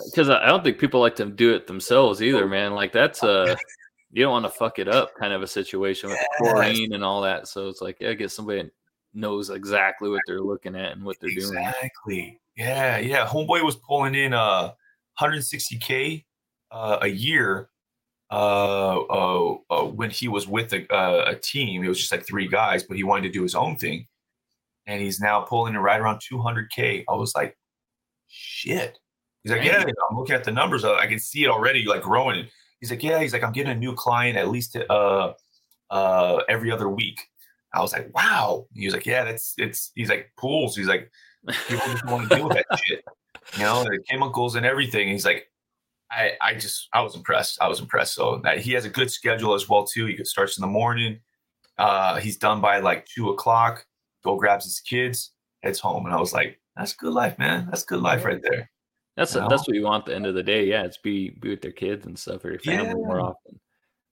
Because 0.04 0.28
uh, 0.28 0.40
I 0.42 0.46
don't 0.46 0.62
think 0.62 0.78
people 0.78 1.00
like 1.00 1.16
to 1.16 1.26
do 1.26 1.54
it 1.54 1.66
themselves 1.66 2.22
either, 2.22 2.46
man. 2.46 2.74
Like 2.74 2.92
that's 2.92 3.22
a 3.22 3.56
you 4.12 4.22
don't 4.22 4.32
want 4.32 4.44
to 4.44 4.50
fuck 4.50 4.78
it 4.78 4.88
up 4.88 5.14
kind 5.14 5.32
of 5.32 5.42
a 5.42 5.46
situation 5.46 6.10
with 6.10 6.18
yes. 6.18 6.28
chlorine 6.38 6.92
and 6.92 7.04
all 7.04 7.22
that. 7.22 7.48
So 7.48 7.68
it's 7.68 7.80
like, 7.80 7.98
yeah, 8.00 8.12
get 8.14 8.30
somebody 8.30 8.68
knows 9.14 9.50
exactly 9.50 10.10
what 10.10 10.20
they're 10.26 10.40
looking 10.40 10.76
at 10.76 10.92
and 10.92 11.04
what 11.04 11.18
they're 11.20 11.30
exactly. 11.30 11.56
doing. 11.56 11.68
Exactly. 11.68 12.40
Yeah, 12.56 12.98
yeah. 12.98 13.26
Homeboy 13.26 13.64
was 13.64 13.76
pulling 13.76 14.14
in 14.14 14.34
uh 14.34 14.72
160k 15.18 16.24
uh, 16.70 16.98
a 17.02 17.08
year 17.08 17.68
uh, 18.30 19.00
uh, 19.00 19.56
uh, 19.70 19.84
when 19.84 20.10
he 20.10 20.28
was 20.28 20.46
with 20.46 20.72
a, 20.72 20.86
uh, 20.94 21.32
a 21.32 21.34
team. 21.36 21.82
It 21.82 21.88
was 21.88 21.98
just 21.98 22.12
like 22.12 22.26
three 22.26 22.48
guys, 22.48 22.82
but 22.84 22.96
he 22.96 23.04
wanted 23.04 23.22
to 23.22 23.30
do 23.30 23.42
his 23.42 23.54
own 23.54 23.76
thing. 23.76 24.06
And 24.86 25.00
he's 25.00 25.20
now 25.20 25.40
pulling 25.40 25.74
in 25.74 25.80
right 25.80 26.00
around 26.00 26.20
200K. 26.20 27.04
I 27.08 27.14
was 27.14 27.34
like, 27.34 27.56
shit. 28.28 28.98
He's 29.42 29.52
like, 29.52 29.64
yeah, 29.64 29.84
I'm 30.10 30.16
looking 30.16 30.34
at 30.34 30.44
the 30.44 30.52
numbers. 30.52 30.84
I 30.84 31.06
can 31.06 31.18
see 31.18 31.44
it 31.44 31.48
already, 31.48 31.84
like 31.84 32.02
growing. 32.02 32.46
He's 32.80 32.90
like, 32.90 33.02
yeah. 33.02 33.20
He's 33.20 33.32
like, 33.32 33.42
I'm 33.42 33.52
getting 33.52 33.72
a 33.72 33.78
new 33.78 33.94
client 33.94 34.36
at 34.36 34.48
least 34.48 34.76
uh, 34.76 35.32
uh, 35.90 36.40
every 36.48 36.70
other 36.70 36.88
week. 36.88 37.20
I 37.72 37.80
was 37.80 37.92
like, 37.92 38.14
wow. 38.14 38.66
He 38.74 38.84
was 38.86 38.94
like, 38.94 39.06
yeah, 39.06 39.24
that's 39.24 39.54
it's. 39.56 39.92
He's 39.94 40.08
like 40.08 40.32
pools. 40.36 40.76
He's 40.76 40.88
like, 40.88 41.10
people 41.68 41.86
just 41.86 42.06
want 42.06 42.28
to 42.28 42.36
deal 42.36 42.48
with 42.48 42.56
that 42.56 42.78
shit, 42.84 43.04
you 43.54 43.62
know, 43.62 43.84
the 43.84 43.98
chemicals 44.08 44.56
and 44.56 44.66
everything. 44.66 45.08
he's 45.08 45.24
like, 45.24 45.46
I, 46.10 46.32
I 46.42 46.54
just 46.54 46.88
I 46.92 47.02
was 47.02 47.14
impressed. 47.14 47.58
I 47.60 47.68
was 47.68 47.80
impressed. 47.80 48.14
So 48.14 48.40
that 48.44 48.58
he 48.58 48.72
has 48.72 48.84
a 48.84 48.90
good 48.90 49.10
schedule 49.10 49.54
as 49.54 49.68
well 49.68 49.84
too. 49.84 50.06
He 50.06 50.22
starts 50.24 50.58
in 50.58 50.62
the 50.62 50.68
morning. 50.68 51.20
Uh, 51.78 52.16
he's 52.16 52.36
done 52.36 52.60
by 52.60 52.80
like 52.80 53.06
two 53.06 53.30
o'clock. 53.30 53.86
Go 54.22 54.36
grabs 54.36 54.64
his 54.64 54.80
kids, 54.80 55.32
heads 55.62 55.78
home, 55.78 56.04
and 56.04 56.14
I 56.14 56.20
was 56.20 56.32
like, 56.32 56.60
"That's 56.76 56.92
good 56.92 57.12
life, 57.12 57.38
man. 57.38 57.68
That's 57.70 57.84
good 57.84 58.00
life 58.00 58.24
right 58.24 58.42
there." 58.42 58.70
That's 59.16 59.34
a, 59.34 59.46
that's 59.48 59.66
what 59.66 59.76
you 59.76 59.84
want 59.84 60.02
at 60.02 60.06
the 60.06 60.14
end 60.14 60.26
of 60.26 60.34
the 60.34 60.42
day. 60.42 60.64
Yeah, 60.64 60.84
it's 60.84 60.98
be 60.98 61.30
be 61.30 61.50
with 61.50 61.62
their 61.62 61.72
kids 61.72 62.06
and 62.06 62.18
stuff 62.18 62.44
or 62.44 62.50
your 62.50 62.60
family 62.60 62.88
yeah. 62.88 62.94
more 62.94 63.20
often. 63.20 63.60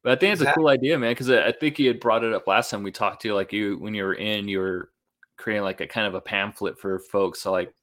But 0.03 0.13
I 0.13 0.17
think 0.17 0.33
it's 0.33 0.43
exactly. 0.43 0.61
a 0.61 0.63
cool 0.63 0.69
idea, 0.69 0.99
man, 0.99 1.11
because 1.11 1.31
I 1.31 1.53
think 1.53 1.79
you 1.79 1.89
had 1.89 2.01
brought 2.01 2.25
it 2.25 2.33
up 2.33 2.47
last 2.47 2.71
time 2.71 2.83
we 2.83 2.93
talked 2.93 3.23
to 3.23 3.29
you. 3.29 3.35
Like 3.35 3.53
you, 3.53 3.79
when 3.79 3.95
you 3.95 4.05
were 4.05 4.15
in, 4.15 4.49
you 4.49 4.61
were 4.61 4.91
creating 5.37 5.65
like 5.65 5.81
a 5.81 5.87
kind 5.87 6.07
of 6.07 6.15
a 6.15 6.21
pamphlet 6.21 6.79
for 6.79 7.01
folks, 7.01 7.43
so 7.43 7.53
like 7.53 7.75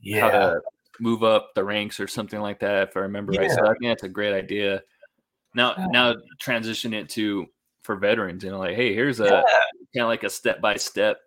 yeah. 0.00 0.20
how 0.20 0.30
to 0.30 0.60
move 1.00 1.22
up 1.22 1.50
the 1.54 1.64
ranks 1.64 2.00
or 2.00 2.06
something 2.06 2.40
like 2.40 2.60
that, 2.60 2.88
if 2.88 2.96
I 2.96 3.00
remember 3.00 3.32
yeah. 3.32 3.42
right. 3.42 3.50
So 3.50 3.64
I 3.64 3.74
think 3.74 3.84
that's 3.84 4.02
a 4.02 4.08
great 4.08 4.34
idea. 4.34 4.82
Now, 5.54 5.74
yeah. 5.76 5.86
now 5.86 6.14
transition 6.40 6.94
it 6.94 7.08
to 7.10 7.46
for 7.82 7.96
veterans, 7.96 8.42
you 8.42 8.50
know, 8.50 8.58
like, 8.58 8.76
hey, 8.76 8.94
here's 8.94 9.20
a 9.20 9.28
kind 9.28 9.44
of 9.96 10.08
like 10.08 10.24
a 10.24 10.30
step 10.30 10.60
by 10.60 10.76
step. 10.76 11.18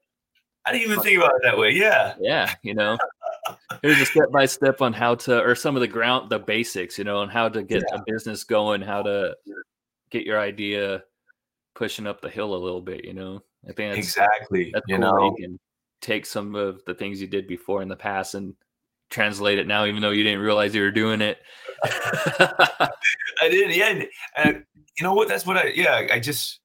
I 0.65 0.73
didn't 0.73 0.91
even 0.91 1.01
think 1.01 1.17
about 1.17 1.35
it 1.35 1.41
that 1.43 1.57
way. 1.57 1.71
Yeah, 1.71 2.15
yeah, 2.19 2.53
you 2.61 2.73
know, 2.73 2.97
here's 3.81 4.01
a 4.01 4.05
step 4.05 4.31
by 4.31 4.45
step 4.45 4.81
on 4.81 4.91
how 4.91 5.15
to, 5.15 5.41
or 5.41 5.55
some 5.55 5.75
of 5.75 5.81
the 5.81 5.87
ground, 5.87 6.29
the 6.29 6.39
basics, 6.39 6.97
you 6.97 7.05
know, 7.05 7.19
on 7.19 7.29
how 7.29 7.47
to 7.47 7.63
get 7.63 7.83
a 7.93 8.01
business 8.05 8.43
going, 8.43 8.81
how 8.81 9.01
to 9.03 9.35
get 10.09 10.25
your 10.25 10.39
idea 10.39 11.03
pushing 11.73 12.07
up 12.07 12.19
the 12.19 12.29
hill 12.29 12.53
a 12.53 12.57
little 12.57 12.81
bit, 12.81 13.05
you 13.05 13.13
know. 13.13 13.41
I 13.63 13.71
think 13.71 13.95
that's 13.95 14.07
exactly 14.07 14.71
that's 14.73 14.85
you 14.87 14.97
cool 14.97 15.01
know 15.01 15.35
you 15.37 15.45
can 15.45 15.59
take 16.01 16.25
some 16.25 16.55
of 16.55 16.83
the 16.85 16.93
things 16.93 17.21
you 17.21 17.27
did 17.27 17.47
before 17.47 17.81
in 17.81 17.87
the 17.87 17.95
past 17.95 18.35
and 18.35 18.53
translate 19.09 19.59
it 19.59 19.67
now, 19.67 19.85
even 19.85 20.01
though 20.01 20.11
you 20.11 20.23
didn't 20.23 20.41
realize 20.41 20.75
you 20.75 20.81
were 20.81 20.91
doing 20.91 21.21
it. 21.21 21.39
I 21.83 22.89
did, 23.49 23.75
yeah. 23.75 24.03
And 24.35 24.63
you 24.97 25.03
know 25.03 25.13
what? 25.13 25.27
That's 25.27 25.45
what 25.45 25.57
I 25.57 25.67
yeah, 25.67 26.07
I 26.11 26.19
just 26.19 26.59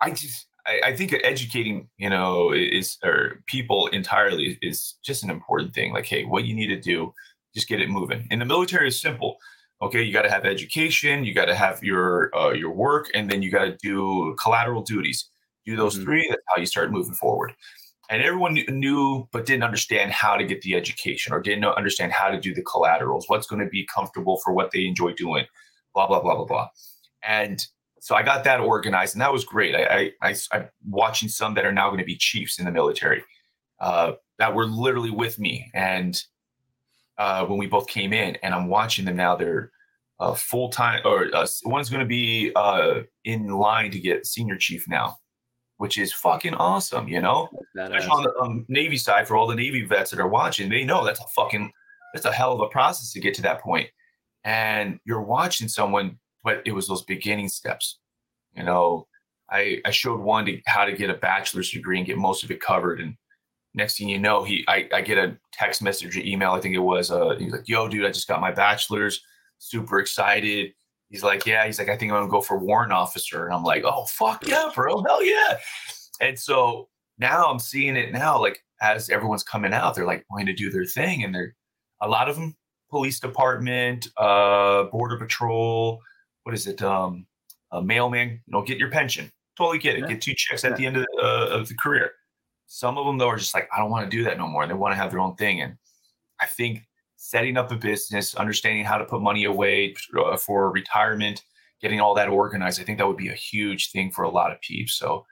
I 0.00 0.10
just 0.10 0.46
I, 0.66 0.80
I 0.86 0.96
think 0.96 1.14
educating, 1.24 1.88
you 1.98 2.10
know, 2.10 2.52
is 2.52 2.98
or 3.04 3.42
people 3.46 3.86
entirely 3.88 4.58
is 4.62 4.96
just 5.04 5.22
an 5.22 5.30
important 5.30 5.74
thing. 5.74 5.92
Like, 5.92 6.06
hey, 6.06 6.24
what 6.24 6.44
you 6.44 6.54
need 6.54 6.68
to 6.68 6.80
do, 6.80 7.12
just 7.54 7.68
get 7.68 7.80
it 7.80 7.88
moving. 7.88 8.26
In 8.30 8.38
the 8.38 8.44
military 8.44 8.88
is 8.88 9.00
simple 9.00 9.38
okay 9.82 10.02
you 10.02 10.12
got 10.12 10.22
to 10.22 10.30
have 10.30 10.44
education 10.44 11.24
you 11.24 11.34
got 11.34 11.46
to 11.46 11.54
have 11.54 11.82
your 11.82 12.34
uh, 12.36 12.52
your 12.52 12.72
work 12.72 13.08
and 13.14 13.30
then 13.30 13.42
you 13.42 13.50
got 13.50 13.64
to 13.64 13.76
do 13.82 14.34
collateral 14.42 14.82
duties 14.82 15.28
do 15.64 15.76
those 15.76 15.94
mm-hmm. 15.94 16.04
three 16.04 16.26
that's 16.28 16.42
how 16.48 16.60
you 16.60 16.66
start 16.66 16.90
moving 16.90 17.14
forward 17.14 17.52
and 18.10 18.22
everyone 18.22 18.54
knew 18.68 19.28
but 19.32 19.46
didn't 19.46 19.64
understand 19.64 20.12
how 20.12 20.36
to 20.36 20.44
get 20.44 20.62
the 20.62 20.74
education 20.74 21.32
or 21.32 21.40
didn't 21.40 21.64
understand 21.64 22.12
how 22.12 22.30
to 22.30 22.40
do 22.40 22.54
the 22.54 22.62
collaterals 22.62 23.26
what's 23.28 23.46
going 23.46 23.60
to 23.60 23.68
be 23.68 23.86
comfortable 23.92 24.38
for 24.44 24.52
what 24.52 24.70
they 24.70 24.86
enjoy 24.86 25.12
doing 25.12 25.44
blah 25.94 26.06
blah 26.06 26.20
blah 26.20 26.34
blah 26.34 26.44
blah. 26.44 26.68
And 27.22 27.64
so 28.00 28.14
i 28.14 28.22
got 28.22 28.44
that 28.44 28.60
organized 28.60 29.14
and 29.14 29.22
that 29.22 29.32
was 29.32 29.44
great. 29.44 29.74
I 29.74 30.12
i, 30.22 30.34
I 30.52 30.58
am 30.58 30.68
watching 30.88 31.28
some 31.28 31.54
that 31.54 31.64
are 31.64 31.72
now 31.72 31.88
going 31.88 32.00
to 32.00 32.04
be 32.04 32.16
chiefs 32.16 32.58
in 32.58 32.64
the 32.64 32.72
military 32.72 33.22
uh, 33.80 34.12
that 34.38 34.54
were 34.54 34.66
literally 34.66 35.10
with 35.10 35.38
me. 35.38 35.70
And 35.74 36.22
uh, 37.18 37.46
when 37.46 37.58
we 37.58 37.66
both 37.66 37.86
came 37.86 38.12
in, 38.12 38.36
and 38.42 38.54
I'm 38.54 38.68
watching 38.68 39.04
them 39.04 39.16
now. 39.16 39.36
They're 39.36 39.70
uh, 40.20 40.34
full 40.34 40.68
time, 40.68 41.00
or 41.04 41.28
uh, 41.34 41.46
one's 41.64 41.90
going 41.90 42.00
to 42.00 42.06
be 42.06 42.52
uh, 42.54 43.00
in 43.24 43.48
line 43.48 43.90
to 43.90 43.98
get 43.98 44.26
senior 44.26 44.56
chief 44.56 44.86
now, 44.88 45.18
which 45.78 45.98
is 45.98 46.12
fucking 46.12 46.54
awesome. 46.54 47.08
You 47.08 47.20
know, 47.20 47.48
Especially 47.96 48.10
on 48.10 48.22
the 48.22 48.34
um, 48.40 48.64
Navy 48.68 48.96
side 48.96 49.28
for 49.28 49.36
all 49.36 49.46
the 49.46 49.54
Navy 49.54 49.84
vets 49.84 50.10
that 50.10 50.20
are 50.20 50.28
watching, 50.28 50.68
they 50.68 50.84
know 50.84 51.04
that's 51.04 51.20
a 51.20 51.28
fucking 51.34 51.70
that's 52.12 52.26
a 52.26 52.32
hell 52.32 52.52
of 52.52 52.60
a 52.60 52.68
process 52.68 53.12
to 53.12 53.20
get 53.20 53.34
to 53.34 53.42
that 53.42 53.60
point. 53.60 53.88
And 54.44 55.00
you're 55.04 55.22
watching 55.22 55.68
someone, 55.68 56.18
but 56.44 56.62
it 56.64 56.72
was 56.72 56.86
those 56.86 57.02
beginning 57.02 57.48
steps. 57.48 57.98
You 58.54 58.62
know, 58.62 59.06
I 59.50 59.80
I 59.84 59.90
showed 59.90 60.20
one 60.20 60.46
to 60.46 60.60
how 60.66 60.84
to 60.84 60.92
get 60.92 61.10
a 61.10 61.14
bachelor's 61.14 61.70
degree 61.70 61.98
and 61.98 62.06
get 62.06 62.18
most 62.18 62.44
of 62.44 62.50
it 62.50 62.60
covered, 62.60 63.00
and 63.00 63.16
next 63.74 63.98
thing 63.98 64.08
you 64.08 64.18
know, 64.18 64.44
he 64.44 64.64
I, 64.66 64.88
I 64.92 65.00
get 65.02 65.18
a 65.18 65.36
text 65.52 65.82
message 65.82 66.16
or 66.16 66.20
email, 66.20 66.52
I 66.52 66.60
think 66.60 66.74
it 66.74 66.80
was. 66.80 67.10
Uh, 67.10 67.36
he's 67.38 67.52
like, 67.52 67.68
"Yo, 67.68 67.88
dude, 67.88 68.04
I 68.04 68.08
just 68.08 68.28
got 68.28 68.40
my 68.40 68.50
bachelor's. 68.50 69.22
Super 69.58 70.00
excited." 70.00 70.72
He's 71.10 71.22
like, 71.22 71.46
"Yeah." 71.46 71.64
He's 71.66 71.78
like, 71.78 71.88
"I 71.88 71.96
think 71.96 72.12
I'm 72.12 72.18
gonna 72.18 72.30
go 72.30 72.40
for 72.40 72.58
warrant 72.58 72.92
officer," 72.92 73.46
and 73.46 73.54
I'm 73.54 73.62
like, 73.62 73.84
"Oh 73.84 74.04
fuck 74.06 74.46
yeah, 74.46 74.70
bro, 74.74 75.02
hell 75.04 75.24
yeah!" 75.24 75.58
And 76.20 76.38
so 76.38 76.88
now 77.18 77.46
I'm 77.50 77.58
seeing 77.58 77.96
it 77.96 78.12
now, 78.12 78.40
like 78.40 78.62
as 78.82 79.08
everyone's 79.10 79.44
coming 79.44 79.72
out, 79.72 79.94
they're 79.94 80.06
like 80.06 80.24
going 80.30 80.46
to 80.46 80.52
do 80.52 80.70
their 80.70 80.84
thing, 80.84 81.24
and 81.24 81.34
they're 81.34 81.54
a 82.00 82.08
lot 82.08 82.28
of 82.28 82.36
them 82.36 82.56
police 82.90 83.20
department, 83.20 84.08
uh, 84.16 84.84
border 84.84 85.16
patrol, 85.16 86.00
what 86.44 86.54
is 86.54 86.66
it, 86.66 86.82
um, 86.82 87.26
a 87.72 87.82
mailman, 87.82 88.30
you 88.30 88.52
know, 88.52 88.62
get 88.62 88.78
your 88.78 88.90
pension. 88.90 89.30
Totally 89.56 89.78
get 89.78 89.96
it. 89.96 90.02
Yeah. 90.02 90.08
Get 90.08 90.20
two 90.20 90.34
checks 90.34 90.64
at 90.64 90.72
yeah. 90.72 90.76
the 90.76 90.86
end 90.86 90.96
of, 90.98 91.06
uh, 91.22 91.48
of 91.48 91.68
the 91.68 91.74
career. 91.74 92.12
Some 92.66 92.98
of 92.98 93.06
them 93.06 93.18
though 93.18 93.28
are 93.28 93.36
just 93.36 93.54
like, 93.54 93.68
I 93.74 93.78
don't 93.78 93.90
want 93.90 94.10
to 94.10 94.16
do 94.16 94.24
that 94.24 94.38
no 94.38 94.46
more. 94.46 94.62
And 94.62 94.70
they 94.70 94.74
want 94.74 94.92
to 94.92 94.96
have 94.96 95.10
their 95.10 95.20
own 95.20 95.34
thing. 95.36 95.60
And 95.60 95.76
I 96.40 96.46
think 96.46 96.86
setting 97.26 97.56
up 97.56 97.72
a 97.72 97.76
business, 97.76 98.36
understanding 98.36 98.84
how 98.84 98.96
to 98.96 99.04
put 99.04 99.20
money 99.20 99.44
away 99.44 99.92
uh, 100.16 100.36
for 100.36 100.70
retirement, 100.70 101.42
getting 101.82 102.00
all 102.00 102.14
that 102.14 102.28
organized, 102.28 102.80
I 102.80 102.84
think 102.84 102.98
that 102.98 103.06
would 103.08 103.16
be 103.16 103.30
a 103.30 103.34
huge 103.34 103.90
thing 103.90 104.12
for 104.12 104.22
a 104.22 104.30
lot 104.30 104.52
of 104.52 104.60
peeps. 104.60 104.94
So 104.94 105.26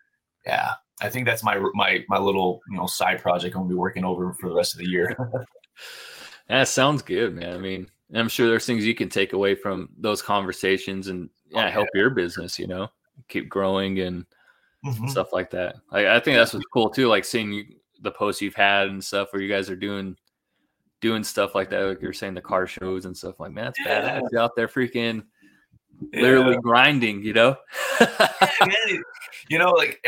yeah, 0.45 0.73
I 1.01 1.09
think 1.09 1.25
that's 1.25 1.45
my 1.45 1.63
my 1.73 2.05
my 2.09 2.19
little 2.19 2.61
you 2.69 2.77
know 2.77 2.87
side 2.87 3.23
project 3.23 3.55
I'm 3.55 3.63
gonna 3.63 3.69
be 3.69 3.79
working 3.79 4.05
over 4.05 4.33
for 4.33 4.49
the 4.49 4.57
rest 4.57 4.75
of 4.75 4.81
the 4.81 4.89
year. 4.89 5.17
that 6.49 6.67
sounds 6.67 7.01
good, 7.01 7.37
man. 7.37 7.55
I 7.55 7.59
mean, 7.59 7.87
I'm 8.13 8.29
sure 8.29 8.49
there's 8.49 8.67
things 8.67 8.85
you 8.85 8.97
can 8.97 9.09
take 9.09 9.33
away 9.33 9.55
from 9.55 9.89
those 9.97 10.21
conversations 10.21 11.07
and 11.07 11.31
yeah, 11.49 11.69
oh, 11.69 11.71
help 11.71 11.89
yeah. 11.95 12.01
your 12.01 12.11
business. 12.11 12.59
You 12.59 12.67
know, 12.67 12.89
keep 13.29 13.49
growing 13.49 14.01
and 14.01 14.27
mm-hmm. 14.85 15.07
stuff 15.07 15.33
like 15.33 15.51
that. 15.51 15.77
Like, 15.93 16.07
I 16.07 16.19
think 16.19 16.39
that's 16.39 16.55
what's 16.55 16.67
cool 16.67 16.91
too. 16.91 17.07
Like 17.07 17.25
seeing 17.25 17.53
you, 17.53 17.65
the 18.01 18.11
posts 18.11 18.43
you've 18.43 18.57
had 18.57 18.89
and 18.89 19.03
stuff 19.03 19.33
where 19.33 19.41
you 19.41 19.49
guys 19.49 19.71
are 19.71 19.77
doing 19.77 20.17
doing 21.01 21.25
stuff 21.25 21.55
like 21.55 21.71
that. 21.71 21.81
Like 21.81 22.03
you're 22.03 22.13
saying 22.13 22.35
the 22.35 22.41
car 22.41 22.67
shows 22.67 23.05
and 23.05 23.17
stuff 23.17 23.41
like 23.41 23.53
man, 23.53 23.67
that's 23.67 23.81
yeah. 23.81 24.21
badass. 24.21 24.29
You're 24.31 24.41
out 24.41 24.57
there 24.57 24.69
freaking 24.69 25.25
literally 26.13 26.57
grinding, 26.57 27.23
you 27.23 27.33
know? 27.33 27.57
you 29.49 29.59
know, 29.59 29.71
like 29.71 30.05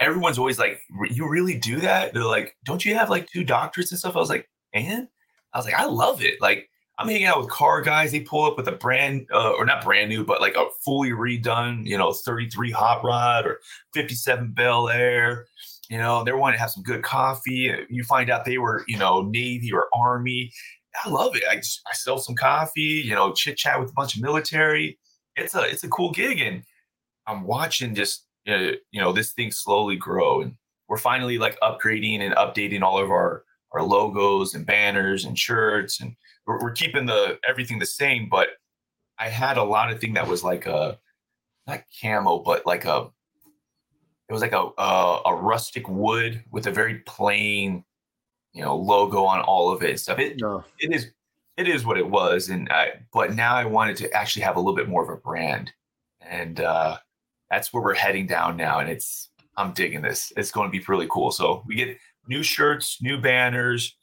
everyone's 0.00 0.38
always 0.38 0.58
like, 0.58 0.80
you 1.10 1.28
really 1.28 1.56
do 1.56 1.80
that? 1.80 2.14
They're 2.14 2.24
like, 2.24 2.56
don't 2.64 2.84
you 2.84 2.94
have 2.94 3.10
like 3.10 3.28
two 3.28 3.44
doctors 3.44 3.90
and 3.90 3.98
stuff? 3.98 4.16
I 4.16 4.20
was 4.20 4.28
like, 4.30 4.48
man, 4.74 5.08
I 5.52 5.58
was 5.58 5.66
like, 5.66 5.74
I 5.74 5.84
love 5.84 6.22
it. 6.22 6.40
Like 6.40 6.68
I'm 6.98 7.08
hanging 7.08 7.26
out 7.26 7.40
with 7.40 7.50
car 7.50 7.82
guys. 7.82 8.12
They 8.12 8.20
pull 8.20 8.44
up 8.44 8.56
with 8.56 8.68
a 8.68 8.72
brand, 8.72 9.26
uh, 9.32 9.50
or 9.52 9.64
not 9.64 9.84
brand 9.84 10.08
new, 10.08 10.24
but 10.24 10.40
like 10.40 10.56
a 10.56 10.66
fully 10.84 11.10
redone, 11.10 11.86
you 11.86 11.98
know, 11.98 12.12
33 12.12 12.70
Hot 12.70 13.04
Rod 13.04 13.46
or 13.46 13.60
57 13.94 14.52
Bel 14.52 14.88
Air. 14.88 15.46
You 15.94 16.00
know, 16.00 16.24
they're 16.24 16.36
wanting 16.36 16.56
to 16.56 16.60
have 16.60 16.72
some 16.72 16.82
good 16.82 17.04
coffee. 17.04 17.72
You 17.88 18.02
find 18.02 18.28
out 18.28 18.44
they 18.44 18.58
were, 18.58 18.82
you 18.88 18.98
know, 18.98 19.22
Navy 19.22 19.72
or 19.72 19.86
Army. 19.94 20.52
I 21.04 21.08
love 21.08 21.36
it. 21.36 21.44
I 21.48 21.54
just, 21.54 21.82
I 21.88 21.94
sell 21.94 22.18
some 22.18 22.34
coffee. 22.34 22.80
You 23.04 23.14
know, 23.14 23.32
chit 23.32 23.56
chat 23.56 23.78
with 23.78 23.90
a 23.90 23.92
bunch 23.92 24.16
of 24.16 24.22
military. 24.22 24.98
It's 25.36 25.54
a 25.54 25.62
it's 25.62 25.84
a 25.84 25.88
cool 25.88 26.10
gig, 26.10 26.40
and 26.40 26.64
I'm 27.28 27.44
watching 27.44 27.94
just 27.94 28.26
uh, 28.48 28.72
you 28.90 29.00
know 29.00 29.12
this 29.12 29.34
thing 29.34 29.52
slowly 29.52 29.94
grow, 29.94 30.40
and 30.40 30.56
we're 30.88 30.98
finally 30.98 31.38
like 31.38 31.60
upgrading 31.60 32.22
and 32.22 32.34
updating 32.34 32.82
all 32.82 32.98
of 32.98 33.10
our 33.10 33.44
our 33.70 33.84
logos 33.84 34.52
and 34.54 34.66
banners 34.66 35.24
and 35.24 35.38
shirts 35.38 36.00
and 36.00 36.16
we're, 36.44 36.60
we're 36.60 36.72
keeping 36.72 37.06
the 37.06 37.38
everything 37.48 37.78
the 37.78 37.86
same, 37.86 38.28
but 38.28 38.48
I 39.18 39.28
had 39.28 39.58
a 39.58 39.64
lot 39.64 39.92
of 39.92 40.00
thing 40.00 40.14
that 40.14 40.26
was 40.26 40.42
like 40.42 40.66
a 40.66 40.98
not 41.68 41.84
camo, 42.02 42.40
but 42.40 42.66
like 42.66 42.84
a 42.84 43.10
it 44.28 44.32
was 44.32 44.42
like 44.42 44.52
a 44.52 44.68
a, 44.78 45.20
a 45.26 45.34
rustic 45.34 45.88
wood 45.88 46.42
with 46.50 46.66
a 46.66 46.70
very 46.70 47.00
plain, 47.00 47.84
you 48.52 48.62
know, 48.62 48.76
logo 48.76 49.24
on 49.24 49.40
all 49.40 49.70
of 49.70 49.82
it 49.82 49.90
and 49.90 50.00
stuff. 50.00 50.18
It 50.18 50.40
no. 50.40 50.64
it 50.80 50.92
is 50.92 51.10
it 51.56 51.68
is 51.68 51.84
what 51.84 51.98
it 51.98 52.08
was, 52.08 52.48
and 52.48 52.68
I 52.70 53.00
but 53.12 53.34
now 53.34 53.54
I 53.54 53.64
wanted 53.64 53.96
to 53.98 54.12
actually 54.12 54.42
have 54.42 54.56
a 54.56 54.60
little 54.60 54.76
bit 54.76 54.88
more 54.88 55.02
of 55.02 55.08
a 55.08 55.20
brand, 55.20 55.72
and 56.20 56.60
uh, 56.60 56.98
that's 57.50 57.72
where 57.72 57.82
we're 57.82 57.94
heading 57.94 58.26
down 58.26 58.56
now, 58.56 58.80
and 58.80 58.90
it's 58.90 59.30
I'm 59.56 59.72
digging 59.72 60.02
this. 60.02 60.32
It's 60.36 60.50
going 60.50 60.70
to 60.70 60.78
be 60.78 60.84
really 60.88 61.06
cool. 61.10 61.30
So 61.30 61.62
we 61.66 61.76
get 61.76 61.96
new 62.26 62.42
shirts, 62.42 63.00
new 63.00 63.20
banners, 63.20 63.94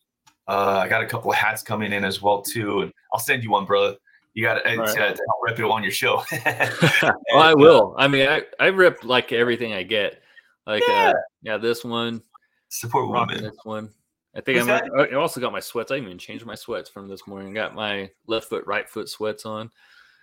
uh, 0.48 0.80
I 0.84 0.88
got 0.90 1.02
a 1.02 1.06
couple 1.06 1.32
of 1.32 1.38
hats 1.38 1.62
coming 1.62 1.94
in 1.94 2.04
as 2.04 2.22
well 2.22 2.42
too, 2.42 2.82
and 2.82 2.94
I'll 3.14 3.20
send 3.20 3.44
you 3.44 3.52
one, 3.52 3.66
brother. 3.66 3.96
You 4.34 4.44
got 4.44 4.64
to 4.64 4.78
right. 4.78 5.20
rep 5.44 5.60
it 5.60 5.66
on 5.66 5.84
your 5.84 5.92
show. 5.92 6.24
well, 6.46 7.14
I 7.34 7.52
uh, 7.52 7.56
will. 7.56 7.96
I 7.98 8.08
mean, 8.08 8.28
I 8.28 8.44
I 8.60 8.68
rip 8.68 9.04
like 9.04 9.34
everything 9.34 9.74
I 9.74 9.84
get. 9.84 10.22
Like, 10.66 10.84
yeah, 10.88 11.10
uh, 11.10 11.20
yeah 11.42 11.58
this 11.58 11.84
one. 11.84 12.22
Support 12.70 13.10
women. 13.10 13.44
This 13.44 13.58
one. 13.64 13.90
I 14.34 14.40
think 14.40 14.62
I'm, 14.62 14.70
I 14.98 15.14
also 15.16 15.42
got 15.42 15.52
my 15.52 15.60
sweats. 15.60 15.92
I 15.92 15.98
even 15.98 16.18
changed 16.18 16.46
my 16.46 16.56
sweats 16.56 16.90
from 16.90 17.10
this 17.10 17.28
morning. 17.28 17.54
Got 17.54 17.76
my 17.76 18.10
left 18.28 18.48
foot, 18.48 18.66
right 18.66 18.88
foot 18.90 19.10
sweats 19.10 19.46
on. 19.46 19.70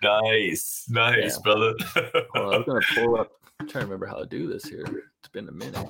Nice, 0.01 0.85
nice, 0.89 1.37
yeah. 1.37 1.43
brother. 1.43 1.73
well, 2.33 2.53
I'm 2.53 2.63
gonna 2.63 2.79
pull 2.95 3.19
up. 3.19 3.31
I'm 3.59 3.67
trying 3.67 3.83
to 3.83 3.87
remember 3.87 4.07
how 4.07 4.15
to 4.15 4.25
do 4.25 4.47
this 4.47 4.63
here. 4.63 4.85
It's 5.19 5.29
been 5.31 5.47
a 5.49 5.51
minute. 5.51 5.87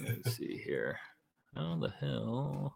Let's 0.00 0.36
see 0.36 0.60
here. 0.62 0.98
How 1.54 1.76
the 1.76 1.92
hell? 2.00 2.74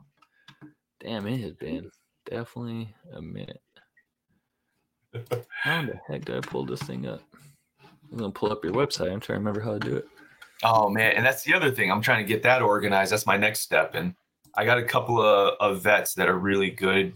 Damn, 1.00 1.26
it 1.26 1.40
has 1.40 1.52
been 1.54 1.90
definitely 2.24 2.94
a 3.12 3.20
minute. 3.20 3.60
How 5.48 5.82
the 5.82 6.00
heck 6.06 6.24
did 6.24 6.36
I 6.36 6.40
pull 6.40 6.64
this 6.64 6.82
thing 6.82 7.06
up? 7.06 7.20
I'm 8.12 8.18
gonna 8.18 8.30
pull 8.30 8.52
up 8.52 8.64
your 8.64 8.72
website. 8.72 9.12
I'm 9.12 9.20
trying 9.20 9.36
to 9.36 9.44
remember 9.44 9.60
how 9.60 9.74
to 9.74 9.78
do 9.78 9.96
it. 9.96 10.08
Oh 10.62 10.88
man, 10.88 11.12
and 11.12 11.24
that's 11.24 11.42
the 11.42 11.54
other 11.54 11.70
thing. 11.70 11.90
I'm 11.90 12.00
trying 12.00 12.24
to 12.24 12.28
get 12.28 12.42
that 12.44 12.62
organized. 12.62 13.12
That's 13.12 13.26
my 13.26 13.36
next 13.36 13.60
step. 13.60 13.94
And 13.94 14.14
I 14.56 14.64
got 14.64 14.78
a 14.78 14.84
couple 14.84 15.20
of, 15.20 15.54
of 15.60 15.82
vets 15.82 16.14
that 16.14 16.28
are 16.28 16.38
really 16.38 16.70
good 16.70 17.12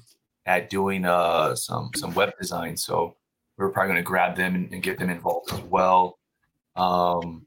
at 0.46 0.68
doing 0.68 1.04
uh, 1.04 1.54
some 1.54 1.90
some 1.94 2.12
web 2.14 2.32
design. 2.38 2.76
So 2.76 3.16
we're 3.56 3.70
probably 3.70 3.96
to 3.96 4.02
grab 4.02 4.36
them 4.36 4.54
and, 4.54 4.72
and, 4.72 4.82
get 4.82 4.98
them 4.98 5.10
involved 5.10 5.52
as 5.52 5.60
well. 5.60 6.18
Um, 6.76 7.46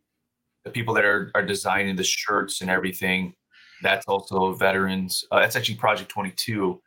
the 0.63 0.69
people 0.69 0.93
that 0.93 1.05
are, 1.05 1.31
are 1.33 1.43
designing 1.43 1.95
the 1.95 2.03
shirts 2.03 2.61
and 2.61 2.69
everything, 2.69 3.33
that's 3.81 4.05
also 4.07 4.53
veterans. 4.53 5.25
Uh, 5.31 5.39
that's 5.39 5.55
actually 5.55 5.75
Project 5.75 6.09
22. 6.11 6.79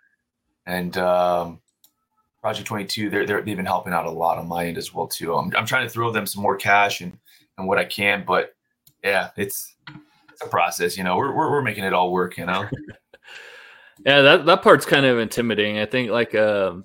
And 0.66 0.97
um, 0.97 1.60
Project 2.47 2.68
22, 2.68 3.10
they're, 3.10 3.27
they're, 3.27 3.43
they've 3.43 3.56
been 3.56 3.66
helping 3.66 3.93
out 3.93 4.06
a 4.06 4.10
lot 4.10 4.39
on 4.39 4.47
my 4.47 4.66
end 4.66 4.78
as 4.78 4.94
well, 4.94 5.09
too. 5.09 5.35
I'm, 5.35 5.52
I'm 5.56 5.66
trying 5.66 5.85
to 5.85 5.93
throw 5.93 6.12
them 6.12 6.27
some 6.27 6.44
more 6.44 6.55
cash 6.55 7.01
and, 7.01 7.18
and 7.59 7.66
what 7.66 7.77
I 7.77 7.85
can, 7.85 8.24
but 8.24 8.55
yeah, 9.02 9.31
it's, 9.36 9.74
it's 10.31 10.43
a 10.43 10.47
process, 10.47 10.97
you 10.97 11.02
know, 11.02 11.16
we're, 11.16 11.35
we're, 11.35 11.51
we're 11.51 11.62
making 11.62 11.82
it 11.82 11.93
all 11.93 12.12
work, 12.12 12.39
you 12.39 12.47
know? 12.47 12.68
yeah, 14.06 14.23
that, 14.23 14.47
that 14.47 14.62
part's 14.62 14.86
kind 14.86 15.05
of 15.05 15.18
intimidating. 15.18 15.81
I 15.81 15.86
think 15.86 16.12
like, 16.12 16.36
um, 16.36 16.85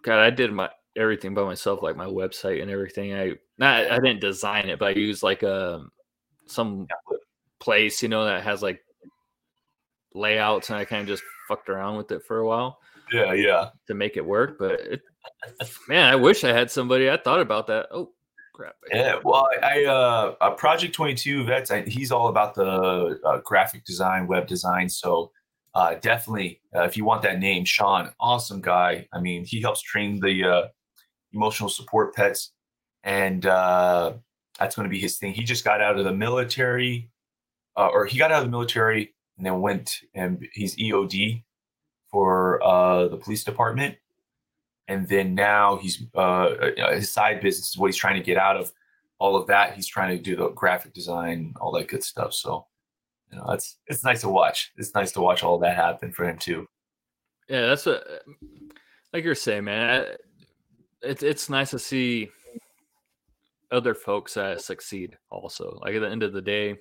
God, 0.00 0.18
I 0.18 0.30
did 0.30 0.50
my, 0.50 0.70
everything 0.96 1.34
by 1.34 1.44
myself, 1.44 1.82
like 1.82 1.96
my 1.96 2.06
website 2.06 2.62
and 2.62 2.70
everything. 2.70 3.14
I 3.14 3.34
not 3.58 3.90
I 3.90 3.96
didn't 3.96 4.22
design 4.22 4.70
it, 4.70 4.78
but 4.78 4.96
I 4.96 4.98
used 4.98 5.22
like 5.22 5.44
um, 5.44 5.92
some 6.46 6.88
place, 7.58 8.02
you 8.02 8.08
know, 8.08 8.24
that 8.24 8.44
has 8.44 8.62
like 8.62 8.82
layouts, 10.14 10.70
and 10.70 10.78
I 10.78 10.86
kind 10.86 11.02
of 11.02 11.08
just 11.08 11.22
fucked 11.48 11.68
around 11.68 11.98
with 11.98 12.10
it 12.12 12.24
for 12.24 12.38
a 12.38 12.46
while. 12.46 12.78
Yeah, 13.12 13.32
yeah, 13.32 13.70
to 13.86 13.94
make 13.94 14.16
it 14.16 14.24
work. 14.24 14.56
But 14.58 14.80
it, 14.80 15.02
man, 15.88 16.10
I 16.10 16.16
wish 16.16 16.44
I 16.44 16.52
had 16.52 16.70
somebody. 16.70 17.10
I 17.10 17.16
thought 17.16 17.40
about 17.40 17.66
that. 17.68 17.88
Oh 17.90 18.12
crap! 18.54 18.74
Yeah, 18.92 19.18
well, 19.24 19.48
I, 19.62 19.84
I 19.84 19.84
uh, 19.86 20.50
Project 20.50 20.94
Twenty 20.94 21.14
Two 21.14 21.44
Vets. 21.44 21.70
I, 21.70 21.82
he's 21.82 22.12
all 22.12 22.28
about 22.28 22.54
the 22.54 23.20
uh, 23.24 23.40
graphic 23.44 23.84
design, 23.84 24.26
web 24.26 24.46
design. 24.46 24.88
So 24.88 25.32
uh, 25.74 25.94
definitely, 26.00 26.60
uh, 26.74 26.82
if 26.82 26.96
you 26.96 27.04
want 27.04 27.22
that 27.22 27.38
name, 27.38 27.64
Sean, 27.64 28.10
awesome 28.20 28.60
guy. 28.60 29.06
I 29.12 29.20
mean, 29.20 29.44
he 29.44 29.60
helps 29.60 29.82
train 29.82 30.20
the 30.20 30.44
uh, 30.44 30.68
emotional 31.32 31.68
support 31.68 32.14
pets, 32.14 32.52
and 33.02 33.44
uh, 33.46 34.14
that's 34.58 34.76
going 34.76 34.84
to 34.84 34.90
be 34.90 35.00
his 35.00 35.18
thing. 35.18 35.32
He 35.32 35.44
just 35.44 35.64
got 35.64 35.80
out 35.80 35.98
of 35.98 36.04
the 36.04 36.12
military, 36.12 37.10
uh, 37.76 37.88
or 37.88 38.06
he 38.06 38.18
got 38.18 38.30
out 38.30 38.38
of 38.38 38.44
the 38.44 38.50
military 38.50 39.14
and 39.40 39.46
then 39.46 39.62
went 39.62 39.96
and 40.14 40.46
he's 40.52 40.76
EOD 40.76 41.42
for 42.10 42.62
uh, 42.62 43.08
the 43.08 43.16
police 43.16 43.44
department, 43.44 43.96
and 44.88 45.08
then 45.08 45.34
now 45.34 45.76
he's 45.76 46.02
uh, 46.14 46.18
uh, 46.18 46.94
his 46.94 47.12
side 47.12 47.40
business 47.40 47.70
is 47.70 47.76
what 47.76 47.88
he's 47.88 47.96
trying 47.96 48.16
to 48.16 48.22
get 48.24 48.36
out 48.36 48.56
of 48.56 48.72
all 49.18 49.36
of 49.36 49.46
that. 49.48 49.74
He's 49.74 49.86
trying 49.86 50.16
to 50.16 50.22
do 50.22 50.36
the 50.36 50.48
graphic 50.50 50.92
design, 50.92 51.54
all 51.60 51.72
that 51.72 51.88
good 51.88 52.02
stuff. 52.02 52.34
So, 52.34 52.66
you 53.30 53.38
know, 53.38 53.46
it's 53.50 53.78
it's 53.86 54.04
nice 54.04 54.22
to 54.22 54.28
watch. 54.28 54.72
It's 54.76 54.94
nice 54.94 55.12
to 55.12 55.20
watch 55.20 55.42
all 55.42 55.58
that 55.60 55.76
happen 55.76 56.12
for 56.12 56.28
him 56.28 56.38
too. 56.38 56.66
Yeah, 57.48 57.66
that's 57.66 57.86
what, 57.86 58.04
like 59.12 59.24
you're 59.24 59.34
saying, 59.34 59.64
man 59.64 60.06
it's 61.02 61.22
it's 61.22 61.48
nice 61.48 61.70
to 61.70 61.78
see 61.78 62.30
other 63.70 63.94
folks 63.94 64.36
uh, 64.36 64.58
succeed 64.58 65.16
also 65.30 65.78
like 65.82 65.94
at 65.94 66.00
the 66.00 66.08
end 66.08 66.22
of 66.22 66.32
the 66.32 66.42
day 66.42 66.76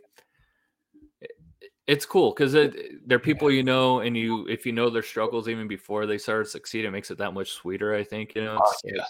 it's 1.89 2.05
cool 2.05 2.31
because 2.31 2.53
it, 2.53 2.75
eh, 2.75 2.81
they're 3.07 3.17
people 3.17 3.49
you 3.49 3.63
know 3.63 3.99
and 4.01 4.15
you 4.15 4.45
if 4.47 4.65
you 4.65 4.71
know 4.71 4.89
their 4.89 5.01
struggles 5.01 5.49
even 5.49 5.67
before 5.67 6.05
they 6.05 6.17
start 6.17 6.45
to 6.45 6.49
succeed 6.49 6.85
it 6.85 6.91
makes 6.91 7.09
it 7.09 7.17
that 7.17 7.33
much 7.33 7.51
sweeter 7.51 7.95
i 7.95 8.03
think 8.03 8.35
you 8.35 8.43
know 8.43 8.59
oh, 8.63 8.73
yeah. 8.83 9.03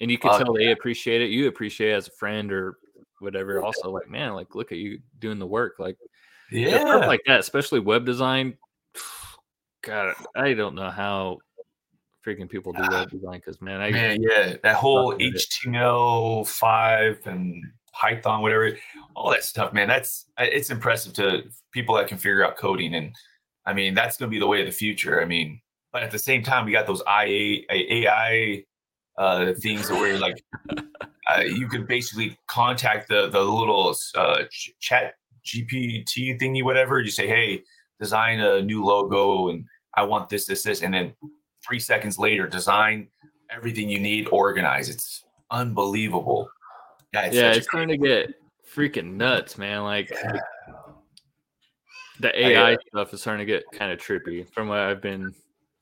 and 0.00 0.10
you 0.10 0.16
can 0.16 0.30
oh, 0.32 0.38
tell 0.38 0.52
they 0.54 0.70
appreciate 0.70 1.20
it 1.20 1.30
you 1.30 1.48
appreciate 1.48 1.90
it 1.90 1.94
as 1.94 2.06
a 2.06 2.12
friend 2.12 2.52
or 2.52 2.78
whatever 3.18 3.62
also 3.62 3.90
like 3.90 4.08
man 4.08 4.32
like 4.32 4.54
look 4.54 4.70
at 4.70 4.78
you 4.78 5.00
doing 5.18 5.40
the 5.40 5.46
work 5.46 5.74
like 5.78 5.96
yeah 6.52 6.94
like 7.06 7.20
that 7.26 7.40
especially 7.40 7.80
web 7.80 8.06
design. 8.06 8.56
God 9.82 10.14
i 10.36 10.54
don't 10.54 10.74
know 10.74 10.90
how 10.90 11.38
freaking 12.24 12.48
people 12.48 12.72
do 12.72 12.80
ah. 12.82 13.00
web 13.00 13.10
design 13.10 13.34
because 13.34 13.60
man, 13.60 13.80
I 13.80 13.90
man, 13.90 14.22
yeah, 14.22 14.56
that 14.62 14.76
whole 14.76 15.14
HTML 15.14 16.46
five 16.46 17.20
and 17.26 17.62
Python, 17.94 18.42
whatever, 18.42 18.76
all 19.14 19.30
that 19.30 19.44
stuff, 19.44 19.72
man. 19.72 19.88
That's 19.88 20.26
it's 20.38 20.70
impressive 20.70 21.12
to 21.14 21.44
people 21.72 21.94
that 21.96 22.08
can 22.08 22.18
figure 22.18 22.44
out 22.44 22.56
coding, 22.56 22.94
and 22.94 23.14
I 23.66 23.72
mean 23.72 23.94
that's 23.94 24.16
going 24.16 24.30
to 24.30 24.34
be 24.34 24.40
the 24.40 24.46
way 24.46 24.60
of 24.60 24.66
the 24.66 24.72
future. 24.72 25.22
I 25.22 25.24
mean, 25.24 25.60
but 25.92 26.02
at 26.02 26.10
the 26.10 26.18
same 26.18 26.42
time, 26.42 26.66
we 26.66 26.72
got 26.72 26.86
those 26.86 27.02
IA, 27.08 27.62
AI 27.70 28.64
uh, 29.16 29.52
things 29.60 29.90
where 29.90 30.18
like 30.18 30.42
uh, 31.30 31.40
you 31.40 31.68
could 31.68 31.86
basically 31.86 32.36
contact 32.48 33.08
the 33.08 33.28
the 33.28 33.40
little 33.40 33.94
uh, 34.16 34.42
chat 34.80 35.14
GPT 35.46 36.38
thingy, 36.40 36.64
whatever. 36.64 37.00
You 37.00 37.10
say, 37.10 37.26
hey, 37.26 37.62
design 38.00 38.40
a 38.40 38.62
new 38.62 38.84
logo, 38.84 39.48
and 39.48 39.64
I 39.94 40.02
want 40.02 40.28
this, 40.28 40.46
this, 40.46 40.62
this, 40.62 40.82
and 40.82 40.92
then 40.92 41.14
three 41.66 41.80
seconds 41.80 42.18
later, 42.18 42.46
design 42.48 43.08
everything 43.50 43.88
you 43.88 44.00
need, 44.00 44.28
organize. 44.32 44.88
It's 44.88 45.24
unbelievable. 45.50 46.48
Yeah, 47.14 47.26
it's, 47.26 47.36
yeah, 47.36 47.52
it's 47.52 47.66
starting 47.66 47.88
to 47.88 47.96
get 47.96 48.34
freaking 48.74 49.14
nuts, 49.14 49.56
man. 49.56 49.84
Like 49.84 50.10
yeah. 50.10 50.40
the 52.18 52.46
AI 52.46 52.74
uh, 52.74 52.76
stuff 52.88 53.14
is 53.14 53.20
starting 53.20 53.46
to 53.46 53.52
get 53.52 53.62
kind 53.72 53.92
of 53.92 54.00
trippy 54.00 54.48
from 54.52 54.66
what 54.66 54.78
I've 54.78 55.00
been 55.00 55.32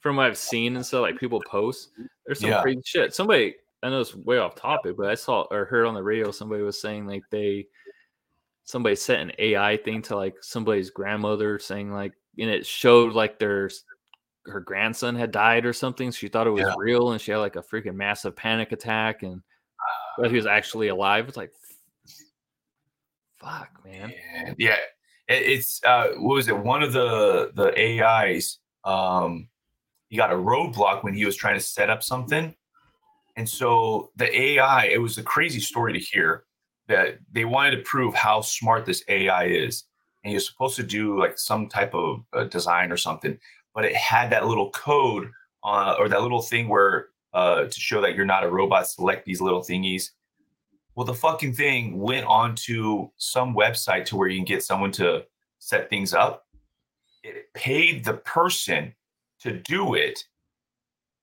from 0.01 0.17
what 0.17 0.27
I've 0.27 0.37
seen 0.37 0.77
and 0.77 0.85
stuff. 0.85 1.01
Like 1.01 1.19
people 1.19 1.41
post, 1.49 1.91
there's 2.27 2.41
some 2.41 2.51
yeah. 2.51 2.61
crazy 2.61 2.83
shit. 2.85 3.15
Somebody, 3.15 3.55
I 3.83 3.89
know 3.89 4.01
it's 4.01 4.15
way 4.15 4.39
off 4.39 4.57
topic, 4.57 4.97
but 4.99 5.09
I 5.09 5.15
saw 5.15 5.47
or 5.51 5.65
heard 5.65 5.87
on 5.87 5.95
the 5.95 6.03
radio 6.03 6.31
somebody 6.31 6.63
was 6.63 6.81
saying 6.81 7.07
like 7.07 7.23
they 7.31 7.67
somebody 8.65 8.95
sent 8.95 9.23
an 9.23 9.33
AI 9.39 9.79
thing 9.79 10.03
to 10.03 10.17
like 10.17 10.35
somebody's 10.43 10.91
grandmother 10.91 11.59
saying 11.59 11.93
like 11.93 12.13
and 12.39 12.51
it 12.51 12.67
showed 12.67 13.15
like 13.15 13.39
there's 13.39 13.85
her 14.47 14.61
grandson 14.61 15.15
had 15.15 15.31
died 15.31 15.65
or 15.65 15.73
something. 15.73 16.11
She 16.11 16.29
thought 16.29 16.47
it 16.47 16.51
was 16.51 16.63
yeah. 16.63 16.75
real, 16.77 17.13
and 17.13 17.21
she 17.21 17.31
had 17.31 17.39
like 17.39 17.57
a 17.57 17.63
freaking 17.63 17.95
massive 17.95 18.37
panic 18.37 18.73
attack, 18.73 19.23
and 19.23 19.41
but 20.19 20.31
he 20.31 20.37
was 20.37 20.47
actually 20.47 20.89
alive. 20.89 21.29
It's 21.29 21.37
like, 21.37 21.53
fuck, 23.41 23.71
man. 23.85 24.13
Yeah, 24.37 24.55
yeah. 24.59 24.77
it's 25.29 25.81
uh, 25.85 26.09
what 26.19 26.35
was 26.35 26.49
it? 26.49 26.59
One 26.59 26.83
of 26.83 26.93
the 26.93 27.53
the 27.55 28.03
AIs. 28.03 28.59
Um, 28.85 29.49
he 30.09 30.17
got 30.17 30.33
a 30.33 30.37
roadblock 30.37 31.05
when 31.05 31.15
he 31.15 31.25
was 31.25 31.37
trying 31.37 31.55
to 31.55 31.65
set 31.65 31.89
up 31.89 32.03
something, 32.03 32.55
and 33.37 33.49
so 33.49 34.11
the 34.17 34.35
AI. 34.41 34.87
It 34.87 35.01
was 35.01 35.19
a 35.19 35.23
crazy 35.23 35.61
story 35.61 35.93
to 35.93 35.99
hear 35.99 36.45
that 36.89 37.19
they 37.31 37.45
wanted 37.45 37.77
to 37.77 37.83
prove 37.83 38.15
how 38.15 38.41
smart 38.41 38.85
this 38.85 39.05
AI 39.09 39.45
is, 39.45 39.85
and 40.23 40.33
you're 40.33 40.41
supposed 40.41 40.77
to 40.77 40.83
do 40.83 41.19
like 41.19 41.39
some 41.39 41.69
type 41.69 41.95
of 41.95 42.25
uh, 42.33 42.45
design 42.45 42.93
or 42.93 42.97
something 42.97 43.39
but 43.75 43.85
it 43.85 43.97
had 43.97 44.31
that 44.31 44.47
little 44.47 44.71
code 44.71 45.31
uh, 45.65 45.95
or 45.99 46.09
that 46.09 46.23
little 46.23 46.43
thing 46.43 46.69
where 46.69 47.09
uh, 47.35 47.65
to 47.65 47.81
show 47.81 48.01
that 48.01 48.15
you're 48.15 48.25
not 48.25 48.45
a 48.45 48.49
robot, 48.49 48.89
select 48.89 49.25
these 49.25 49.41
little 49.41 49.61
thingies. 49.61 50.11
Well, 50.95 51.07
the 51.07 51.15
fucking 51.15 51.55
thing 51.55 51.99
went 51.99 52.27
onto 52.27 53.09
some 53.17 53.55
website 53.55 54.05
to 54.07 54.17
where 54.17 54.29
you 54.29 54.39
can 54.39 54.45
get 54.45 54.63
someone 54.63 54.93
to 54.93 55.25
set 55.59 55.89
things 55.89 56.13
up. 56.13 56.47
It 57.23 57.53
paid 57.55 58.05
the 58.05 58.15
person 58.15 58.95
to 59.41 59.53
do 59.53 59.95
it. 59.95 60.23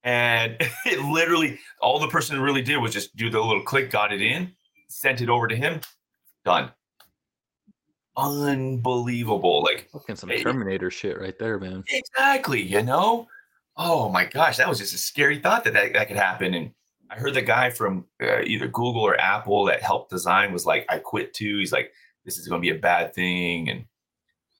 And 0.04 0.58
it 0.86 1.00
literally, 1.06 1.60
all 1.82 2.00
the 2.00 2.08
person 2.08 2.40
really 2.42 2.62
did 2.62 2.78
was 2.78 2.94
just 2.94 3.16
do 3.16 3.30
the 3.30 3.40
little 3.40 3.64
click, 3.64 3.92
got 3.92 4.12
it 4.12 4.22
in, 4.22 4.52
sent 4.88 5.22
it 5.22 5.30
over 5.30 5.48
to 5.48 5.56
him, 5.56 5.82
done 6.44 6.72
unbelievable. 8.20 9.64
Like 9.64 9.90
fucking 9.92 10.16
some 10.16 10.30
Terminator 10.30 10.92
shit 10.92 11.20
right 11.20 11.38
there, 11.40 11.60
man. 11.60 11.84
Exactly. 11.88 12.62
You 12.62 12.84
know. 12.84 13.28
Oh 13.82 14.10
my 14.10 14.26
gosh, 14.26 14.58
that 14.58 14.68
was 14.68 14.78
just 14.78 14.94
a 14.94 14.98
scary 14.98 15.40
thought 15.40 15.64
that 15.64 15.72
that, 15.72 15.94
that 15.94 16.10
could 16.10 16.18
happen. 16.18 16.54
And 16.54 16.72
I 17.10 17.16
heard 17.16 17.34
the 17.34 17.42
guy 17.42 17.70
from 17.70 18.06
uh, 18.22 18.42
either 18.42 18.68
Google 18.68 19.02
or 19.02 19.20
Apple 19.20 19.64
that 19.66 19.82
helped 19.82 20.10
design 20.10 20.52
was 20.52 20.66
like, 20.66 20.86
"I 20.90 21.00
quit 21.00 21.34
too." 21.34 21.58
He's 21.60 21.72
like, 21.72 21.94
"This 22.26 22.38
is 22.38 22.50
going 22.50 22.62
to 22.62 22.66
be 22.66 22.78
a 22.78 22.80
bad 22.80 23.16
thing." 23.16 23.70
And 23.70 23.86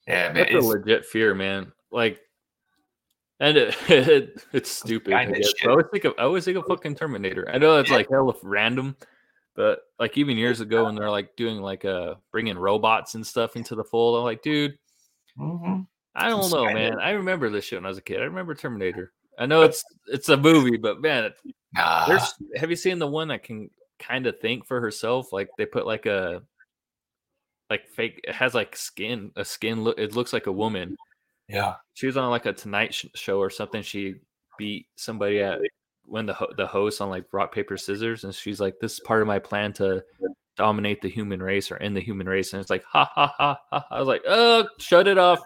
yeah, 0.08 0.32
man, 0.32 0.48
that's 0.54 0.66
a 0.66 0.68
legit 0.68 1.06
fear, 1.06 1.36
man. 1.36 1.74
Like, 1.92 2.22
and 3.42 3.58
it, 3.58 3.76
it 3.90 4.46
it's 4.54 4.72
stupid. 4.72 5.14
I, 5.14 5.24
I, 5.24 5.68
always 5.68 5.88
think 5.92 6.06
of 6.06 6.14
I 6.18 6.22
always 6.22 6.46
think 6.46 6.58
of 6.58 6.66
fucking 6.66 6.96
Terminator. 6.96 7.48
I 7.52 7.58
know 7.58 7.78
it's 7.78 7.90
yeah. 7.90 7.98
like 7.98 8.10
hell 8.10 8.30
of 8.30 8.38
random, 8.42 8.96
but 9.54 9.82
like 10.00 10.18
even 10.18 10.38
years 10.38 10.62
ago, 10.62 10.86
when 10.86 10.96
they're 10.96 11.12
like 11.12 11.36
doing 11.36 11.58
like 11.58 11.84
uh 11.84 12.16
bringing 12.32 12.58
robots 12.58 13.16
and 13.16 13.28
stuff 13.28 13.58
into 13.58 13.76
the 13.76 13.84
fold, 13.84 14.18
I'm 14.18 14.24
like, 14.24 14.42
dude, 14.42 14.78
mm-hmm. 15.38 15.82
I 16.20 16.30
don't 16.30 16.52
know, 16.52 16.66
man. 16.66 17.00
I 17.00 17.12
remember 17.12 17.50
this 17.50 17.66
shit 17.66 17.78
when 17.78 17.86
I 17.86 17.90
was 17.90 17.98
a 17.98 18.02
kid. 18.02 18.20
I 18.20 18.26
remember 18.26 18.56
Terminator. 18.56 19.14
I 19.38 19.46
know 19.46 19.62
it's 19.62 19.84
it's 20.08 20.30
a 20.30 20.38
movie, 20.38 20.78
but 20.78 21.02
man, 21.02 21.32
nah. 21.74 22.08
there's 22.08 22.34
have 22.56 22.70
you 22.70 22.76
seen 22.76 23.00
the 23.00 23.08
one 23.08 23.30
that 23.30 23.44
can 23.44 23.70
kind 23.98 24.28
of 24.28 24.40
think 24.40 24.66
for 24.68 24.82
herself? 24.82 25.32
Like 25.32 25.50
they 25.58 25.66
put 25.66 25.88
like 25.88 26.06
a 26.06 26.42
like 27.70 27.88
fake. 27.88 28.20
It 28.26 28.36
has 28.36 28.54
like 28.54 28.76
skin, 28.76 29.32
a 29.38 29.46
skin. 29.46 29.84
Look, 29.84 29.98
it 29.98 30.16
looks 30.16 30.34
like 30.34 30.48
a 30.48 30.52
woman. 30.52 30.98
Yeah, 31.48 31.76
she 31.94 32.06
was 32.06 32.18
on 32.18 32.30
like 32.30 32.46
a 32.46 32.54
Tonight 32.54 32.94
Show 33.16 33.40
or 33.40 33.50
something. 33.50 33.82
She 33.82 34.16
beat 34.58 34.88
somebody 34.98 35.40
at 35.40 35.60
when 36.06 36.26
the 36.26 36.36
the 36.58 36.68
host 36.68 37.00
on 37.00 37.10
like 37.10 37.26
rock 37.32 37.54
paper 37.54 37.78
scissors, 37.78 38.26
and 38.26 38.36
she's 38.36 38.60
like, 38.60 38.76
"This 38.82 38.94
is 38.94 39.00
part 39.00 39.22
of 39.22 39.28
my 39.28 39.40
plan 39.40 39.72
to 39.74 40.04
dominate 40.58 41.02
the 41.02 41.10
human 41.10 41.42
race 41.42 41.72
or 41.72 41.78
end 41.78 41.96
the 41.96 42.02
human 42.02 42.28
race," 42.28 42.52
and 42.52 42.62
it's 42.62 42.70
like, 42.70 42.84
"Ha 42.84 43.10
ha 43.16 43.34
ha 43.38 43.60
ha!" 43.72 43.86
I 43.90 44.00
was 44.00 44.08
like, 44.08 44.24
"Oh, 44.28 44.68
shut 44.80 45.08
it 45.08 45.18
off." 45.18 45.40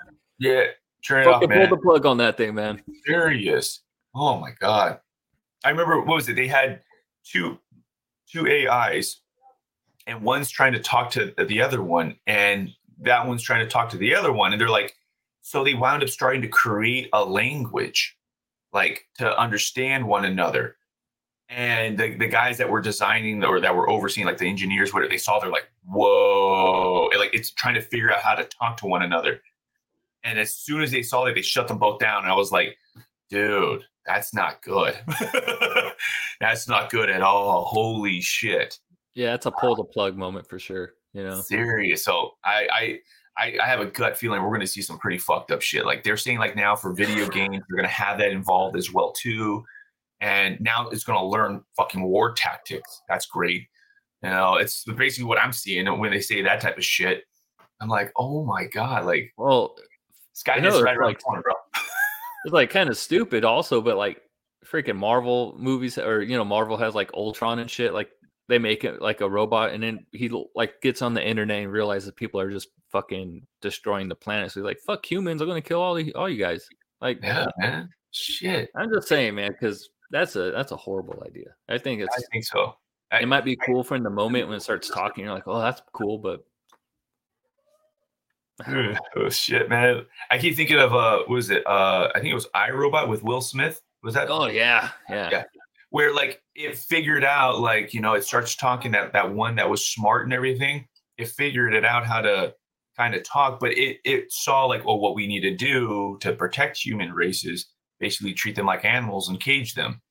Yeah, 0.43 0.65
turn 1.05 1.21
it 1.21 1.27
off, 1.27 1.47
man. 1.47 1.67
Pull 1.67 1.77
the 1.77 1.81
plug 1.81 2.05
on 2.05 2.17
that 2.17 2.35
thing, 2.35 2.55
man. 2.55 2.83
Serious. 3.05 3.81
Oh 4.13 4.37
my 4.39 4.51
god. 4.59 4.99
I 5.63 5.69
remember 5.69 5.99
what 5.99 6.15
was 6.15 6.27
it? 6.27 6.35
They 6.35 6.47
had 6.47 6.81
two 7.23 7.57
two 8.29 8.47
AIs 8.47 9.21
and 10.05 10.21
one's 10.21 10.49
trying 10.49 10.73
to 10.73 10.79
talk 10.79 11.09
to 11.11 11.33
the 11.47 11.61
other 11.61 11.81
one 11.81 12.15
and 12.27 12.69
that 12.99 13.25
one's 13.25 13.41
trying 13.41 13.63
to 13.63 13.71
talk 13.71 13.89
to 13.89 13.97
the 13.97 14.13
other 14.13 14.33
one 14.33 14.51
and 14.51 14.59
they're 14.59 14.69
like 14.69 14.95
so 15.41 15.63
they 15.63 15.73
wound 15.73 16.03
up 16.03 16.09
starting 16.09 16.41
to 16.41 16.47
create 16.47 17.09
a 17.13 17.23
language 17.23 18.17
like 18.73 19.05
to 19.17 19.39
understand 19.39 20.05
one 20.05 20.25
another 20.25 20.75
and 21.47 21.97
the, 21.97 22.15
the 22.15 22.27
guys 22.27 22.57
that 22.57 22.69
were 22.69 22.81
designing 22.81 23.43
or 23.43 23.59
that 23.61 23.75
were 23.75 23.89
overseeing 23.89 24.25
like 24.25 24.37
the 24.37 24.47
engineers 24.47 24.93
whatever 24.93 25.09
they 25.09 25.17
saw 25.17 25.39
they're 25.39 25.51
like 25.51 25.69
whoa 25.85 27.07
and, 27.11 27.19
like 27.19 27.33
it's 27.33 27.51
trying 27.51 27.75
to 27.75 27.81
figure 27.81 28.11
out 28.11 28.19
how 28.19 28.35
to 28.35 28.43
talk 28.45 28.75
to 28.75 28.87
one 28.87 29.03
another 29.03 29.39
and 30.23 30.39
as 30.39 30.55
soon 30.55 30.81
as 30.81 30.91
they 30.91 31.01
saw 31.01 31.25
it 31.25 31.33
they 31.33 31.41
shut 31.41 31.67
them 31.67 31.77
both 31.77 31.99
down 31.99 32.23
and 32.23 32.31
i 32.31 32.35
was 32.35 32.51
like 32.51 32.77
dude 33.29 33.83
that's 34.05 34.33
not 34.33 34.61
good 34.61 34.95
that's 36.39 36.67
not 36.67 36.89
good 36.89 37.09
at 37.09 37.21
all 37.21 37.65
holy 37.65 38.21
shit 38.21 38.79
yeah 39.15 39.33
it's 39.33 39.45
a 39.45 39.51
pull 39.51 39.75
the 39.75 39.83
plug 39.83 40.15
moment 40.17 40.47
for 40.47 40.59
sure 40.59 40.93
you 41.13 41.23
know 41.23 41.41
serious 41.41 42.03
so 42.03 42.31
i 42.43 42.67
i 42.71 42.99
I, 43.35 43.57
I 43.63 43.65
have 43.65 43.79
a 43.79 43.87
gut 43.87 44.15
feeling 44.15 44.43
we're 44.43 44.49
going 44.49 44.61
to 44.61 44.67
see 44.67 44.83
some 44.83 44.99
pretty 44.99 45.17
fucked 45.17 45.49
up 45.49 45.59
shit. 45.59 45.87
Like 45.87 46.03
they're 46.03 46.17
saying, 46.17 46.37
like 46.37 46.55
now 46.55 46.75
for 46.75 46.93
video 46.93 47.27
games, 47.27 47.63
they're 47.67 47.75
going 47.75 47.89
to 47.89 47.91
have 47.91 48.19
that 48.19 48.29
involved 48.29 48.77
as 48.77 48.93
well 48.93 49.11
too 49.11 49.65
and 50.23 50.57
now 50.61 50.87
it's 50.87 51.03
going 51.03 51.19
to 51.19 51.25
learn 51.25 51.61
fucking 51.75 52.01
war 52.01 52.31
tactics. 52.31 53.01
That's 53.09 53.25
great. 53.25 53.67
You 54.23 54.29
know, 54.29 54.55
it's 54.55 54.85
basically 54.85 55.25
what 55.25 55.37
I'm 55.37 55.51
seeing 55.51 55.85
when 55.99 56.11
they 56.11 56.21
say 56.21 56.41
that 56.41 56.61
type 56.61 56.77
of 56.77 56.85
shit. 56.85 57.25
I'm 57.81 57.89
like, 57.89 58.09
oh 58.17 58.45
my 58.45 58.65
god, 58.65 59.05
like, 59.05 59.33
well, 59.37 59.75
Right 60.47 60.97
around 60.97 61.07
like, 61.07 61.19
the 61.19 61.23
corner, 61.23 61.41
bro. 61.41 61.53
it's 62.45 62.53
like 62.53 62.69
kind 62.69 62.89
of 62.89 62.97
stupid, 62.97 63.45
also, 63.45 63.81
but 63.81 63.97
like 63.97 64.21
freaking 64.65 64.97
Marvel 64.97 65.55
movies, 65.57 65.97
or 65.97 66.21
you 66.21 66.37
know, 66.37 66.45
Marvel 66.45 66.77
has 66.77 66.95
like 66.95 67.13
Ultron 67.13 67.59
and 67.59 67.69
shit. 67.69 67.93
Like 67.93 68.09
they 68.49 68.59
make 68.59 68.83
it 68.83 69.01
like 69.01 69.21
a 69.21 69.29
robot, 69.29 69.71
and 69.71 69.83
then 69.83 70.05
he 70.11 70.29
like 70.55 70.81
gets 70.81 71.01
on 71.01 71.13
the 71.13 71.25
internet 71.25 71.63
and 71.63 71.71
realizes 71.71 72.11
people 72.11 72.39
are 72.39 72.51
just 72.51 72.69
fucking 72.91 73.45
destroying 73.61 74.09
the 74.09 74.15
planet. 74.15 74.51
So 74.51 74.59
he's 74.59 74.65
like, 74.65 74.79
"Fuck 74.79 75.09
humans! 75.09 75.41
I'm 75.41 75.47
gonna 75.47 75.61
kill 75.61 75.81
all 75.81 75.95
the, 75.95 76.13
all 76.13 76.29
you 76.29 76.37
guys." 76.37 76.67
Like, 77.01 77.19
yeah, 77.21 77.47
man. 77.57 77.89
Shit. 78.11 78.69
I'm 78.75 78.93
just 78.93 79.07
saying, 79.07 79.35
man, 79.35 79.51
because 79.51 79.89
that's 80.11 80.35
a 80.35 80.51
that's 80.51 80.71
a 80.71 80.77
horrible 80.77 81.21
idea. 81.25 81.55
I 81.67 81.77
think 81.77 82.01
it's. 82.01 82.15
I 82.15 82.21
think 82.31 82.45
so. 82.45 82.75
I, 83.11 83.19
it 83.19 83.27
might 83.27 83.45
be 83.45 83.55
cool 83.55 83.81
I, 83.81 83.83
for 83.83 83.95
in 83.95 84.03
the 84.03 84.09
moment 84.09 84.47
when 84.47 84.57
it 84.57 84.61
starts 84.61 84.89
talking. 84.89 85.25
You're 85.25 85.33
like, 85.33 85.47
oh, 85.47 85.59
that's 85.59 85.81
cool, 85.93 86.17
but. 86.17 86.45
Oh 89.15 89.29
shit, 89.29 89.69
man! 89.69 90.05
I 90.29 90.37
keep 90.37 90.55
thinking 90.55 90.77
of 90.77 90.93
uh, 90.93 91.19
what 91.19 91.29
was 91.29 91.49
it? 91.49 91.65
Uh, 91.65 92.09
I 92.13 92.19
think 92.19 92.31
it 92.31 92.35
was 92.35 92.47
I, 92.53 92.69
Robot 92.69 93.09
with 93.09 93.23
Will 93.23 93.41
Smith. 93.41 93.81
Was 94.03 94.13
that? 94.13 94.29
Oh 94.29 94.47
yeah, 94.47 94.89
yeah. 95.09 95.29
Yeah. 95.31 95.43
Where 95.89 96.13
like 96.13 96.41
it 96.55 96.77
figured 96.77 97.23
out, 97.23 97.59
like 97.59 97.93
you 97.93 98.01
know, 98.01 98.13
it 98.13 98.23
starts 98.23 98.55
talking 98.55 98.91
that 98.91 99.13
that 99.13 99.33
one 99.33 99.55
that 99.55 99.69
was 99.69 99.85
smart 99.85 100.25
and 100.25 100.33
everything. 100.33 100.87
It 101.17 101.29
figured 101.29 101.73
it 101.73 101.85
out 101.85 102.05
how 102.05 102.21
to 102.21 102.53
kind 102.97 103.15
of 103.15 103.23
talk, 103.23 103.59
but 103.59 103.71
it 103.71 103.97
it 104.05 104.31
saw 104.31 104.65
like, 104.65 104.83
oh, 104.85 104.95
what 104.95 105.15
we 105.15 105.27
need 105.27 105.41
to 105.41 105.55
do 105.55 106.17
to 106.21 106.33
protect 106.33 106.77
human 106.77 107.11
races 107.11 107.67
basically 107.99 108.33
treat 108.33 108.55
them 108.55 108.65
like 108.65 108.85
animals 108.85 109.29
and 109.29 109.39
cage 109.39 109.73
them. 109.73 110.01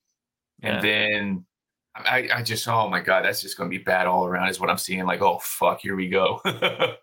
And 0.62 0.76
yeah. 0.76 0.80
then 0.80 1.46
I, 1.94 2.28
I 2.34 2.42
just, 2.42 2.66
oh 2.66 2.88
my 2.88 3.00
God, 3.00 3.24
that's 3.24 3.42
just 3.42 3.58
going 3.58 3.70
to 3.70 3.76
be 3.76 3.82
bad 3.82 4.06
all 4.06 4.24
around, 4.24 4.48
is 4.48 4.58
what 4.58 4.70
I'm 4.70 4.78
seeing. 4.78 5.04
Like, 5.04 5.20
oh, 5.20 5.38
fuck, 5.42 5.80
here 5.80 5.94
we 5.94 6.08
go. 6.08 6.40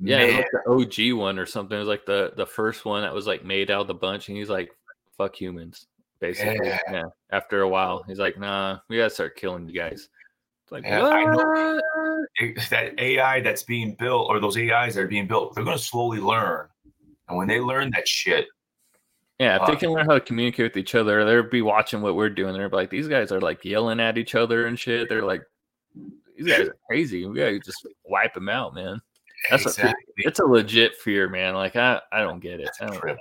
yeah, 0.00 0.24
like 0.24 0.46
the 0.52 1.12
OG 1.12 1.18
one 1.18 1.38
or 1.38 1.46
something. 1.46 1.76
It 1.76 1.80
was 1.80 1.88
like 1.88 2.06
the, 2.06 2.32
the 2.36 2.46
first 2.46 2.84
one 2.84 3.02
that 3.02 3.14
was 3.14 3.26
like 3.26 3.44
made 3.44 3.70
out 3.70 3.82
of 3.82 3.86
the 3.86 3.94
bunch. 3.94 4.28
And 4.28 4.36
he's 4.36 4.48
like, 4.48 4.70
fuck 5.18 5.38
humans, 5.38 5.86
basically. 6.20 6.68
Yeah. 6.68 6.78
yeah. 6.90 7.02
After 7.30 7.60
a 7.62 7.68
while, 7.68 8.02
he's 8.06 8.18
like, 8.18 8.38
nah, 8.38 8.78
we 8.88 8.96
got 8.96 9.04
to 9.04 9.10
start 9.10 9.36
killing 9.36 9.68
you 9.68 9.74
guys. 9.74 10.08
It's 10.64 10.72
like, 10.72 10.84
yeah, 10.84 11.02
what? 11.02 11.82
that 12.70 12.94
AI 12.98 13.40
that's 13.40 13.62
being 13.62 13.94
built, 13.98 14.28
or 14.28 14.40
those 14.40 14.56
AIs 14.56 14.94
that 14.94 15.02
are 15.02 15.08
being 15.08 15.26
built, 15.26 15.54
they're 15.54 15.64
going 15.64 15.76
to 15.76 15.82
slowly 15.82 16.18
learn. 16.18 16.68
And 17.28 17.36
when 17.36 17.48
they 17.48 17.60
learn 17.60 17.90
that 17.90 18.08
shit, 18.08 18.46
yeah, 19.40 19.58
if 19.58 19.66
they 19.66 19.76
can 19.76 19.90
learn 19.90 20.04
how 20.04 20.12
to 20.12 20.20
communicate 20.20 20.64
with 20.64 20.76
each 20.76 20.94
other, 20.94 21.24
they'll 21.24 21.48
be 21.48 21.62
watching 21.62 22.02
what 22.02 22.14
we're 22.14 22.28
doing. 22.28 22.52
They're 22.52 22.68
like, 22.68 22.90
these 22.90 23.08
guys 23.08 23.32
are 23.32 23.40
like 23.40 23.64
yelling 23.64 23.98
at 23.98 24.18
each 24.18 24.34
other 24.34 24.66
and 24.66 24.78
shit. 24.78 25.08
They're 25.08 25.24
like, 25.24 25.40
these 26.36 26.46
guys 26.46 26.68
are 26.68 26.76
crazy. 26.86 27.24
We 27.24 27.38
gotta 27.38 27.58
just 27.58 27.86
wipe 28.04 28.34
them 28.34 28.50
out, 28.50 28.74
man. 28.74 29.00
That's 29.48 29.64
exactly. 29.64 30.24
a 30.24 30.28
it's 30.28 30.38
a 30.38 30.44
legit 30.44 30.96
fear, 30.96 31.28
man. 31.28 31.54
Like 31.54 31.76
I, 31.76 32.00
I 32.12 32.20
don't 32.20 32.40
get 32.40 32.60
it. 32.60 32.70
I 32.80 32.86
don't, 32.86 33.18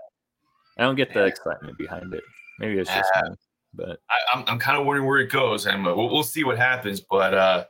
I 0.77 0.83
don't 0.83 0.95
get 0.95 1.13
the 1.13 1.25
excitement 1.25 1.77
behind 1.77 2.13
it. 2.13 2.23
Maybe 2.59 2.77
it's 2.77 2.89
just 2.89 3.09
me, 3.23 3.35
but 3.73 3.99
I, 4.09 4.37
am 4.37 4.43
I'm, 4.43 4.53
I'm 4.53 4.59
kind 4.59 4.77
of 4.77 4.85
wondering 4.85 5.07
where 5.07 5.19
it 5.19 5.31
goes, 5.31 5.65
and 5.65 5.85
we'll, 5.85 6.09
we'll 6.09 6.23
see 6.23 6.43
what 6.43 6.57
happens. 6.57 6.99
But 6.99 7.33
uh, 7.33 7.65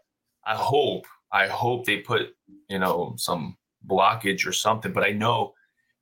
I 0.45 0.55
hope 0.55 1.05
I 1.31 1.47
hope 1.47 1.85
they 1.85 1.97
put 1.97 2.35
you 2.69 2.79
know 2.79 3.13
some 3.17 3.55
blockage 3.87 4.47
or 4.47 4.51
something. 4.51 4.93
But 4.93 5.03
I 5.03 5.11
know 5.11 5.53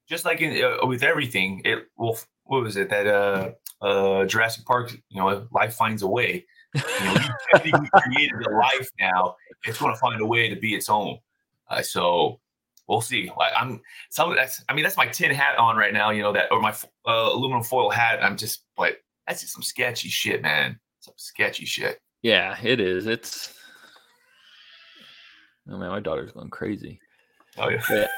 just 0.08 0.26
like 0.26 0.42
in, 0.42 0.64
uh, 0.64 0.86
with 0.86 1.04
everything, 1.04 1.62
it 1.66 1.88
will 1.98 2.18
what 2.46 2.64
was 2.64 2.78
it 2.78 2.90
that 2.90 3.08
uh 3.08 3.52
uh 3.86 4.26
Jurassic 4.26 4.66
Park, 4.66 4.94
you 5.10 5.20
know, 5.22 5.48
life 5.52 5.74
finds 5.74 6.02
a 6.02 6.08
way. 6.08 6.46
You 6.74 6.82
know, 7.06 7.16
you 7.66 7.72
created 7.96 8.46
a 8.46 8.52
life 8.56 8.90
now, 9.00 9.36
it's 9.66 9.80
going 9.80 9.94
to 9.94 10.00
find 10.00 10.22
a 10.22 10.26
way 10.26 10.50
to 10.50 10.56
be 10.56 10.76
its 10.76 10.90
own. 10.90 11.18
Uh, 11.70 11.82
so 11.82 12.40
we'll 12.88 13.02
see. 13.02 13.30
I, 13.40 13.62
am 13.62 13.82
some 14.10 14.36
that's 14.36 14.64
I 14.70 14.74
mean 14.74 14.84
that's 14.84 14.98
my 14.98 15.08
tin 15.08 15.32
hat 15.32 15.58
on 15.58 15.76
right 15.76 15.94
now, 15.94 16.10
you 16.10 16.22
know 16.22 16.34
that 16.34 16.52
or 16.52 16.62
my 16.62 16.74
uh, 17.06 17.30
aluminum 17.34 17.64
foil 17.64 17.90
hat. 17.90 18.24
I'm 18.24 18.38
just 18.38 18.64
but 18.76 18.98
that's 19.28 19.42
just 19.42 19.54
some 19.54 19.64
sketchy 19.64 20.10
shit, 20.10 20.42
man. 20.42 20.80
Some 21.00 21.16
sketchy 21.18 21.66
shit. 21.66 22.00
Yeah, 22.22 22.58
it 22.62 22.80
is. 22.80 23.06
It's 23.06 23.54
oh 25.70 25.78
man, 25.78 25.90
my 25.90 26.00
daughter's 26.00 26.32
going 26.32 26.50
crazy. 26.50 27.00
Oh 27.58 27.70
yeah. 27.70 27.84
But 27.90 28.10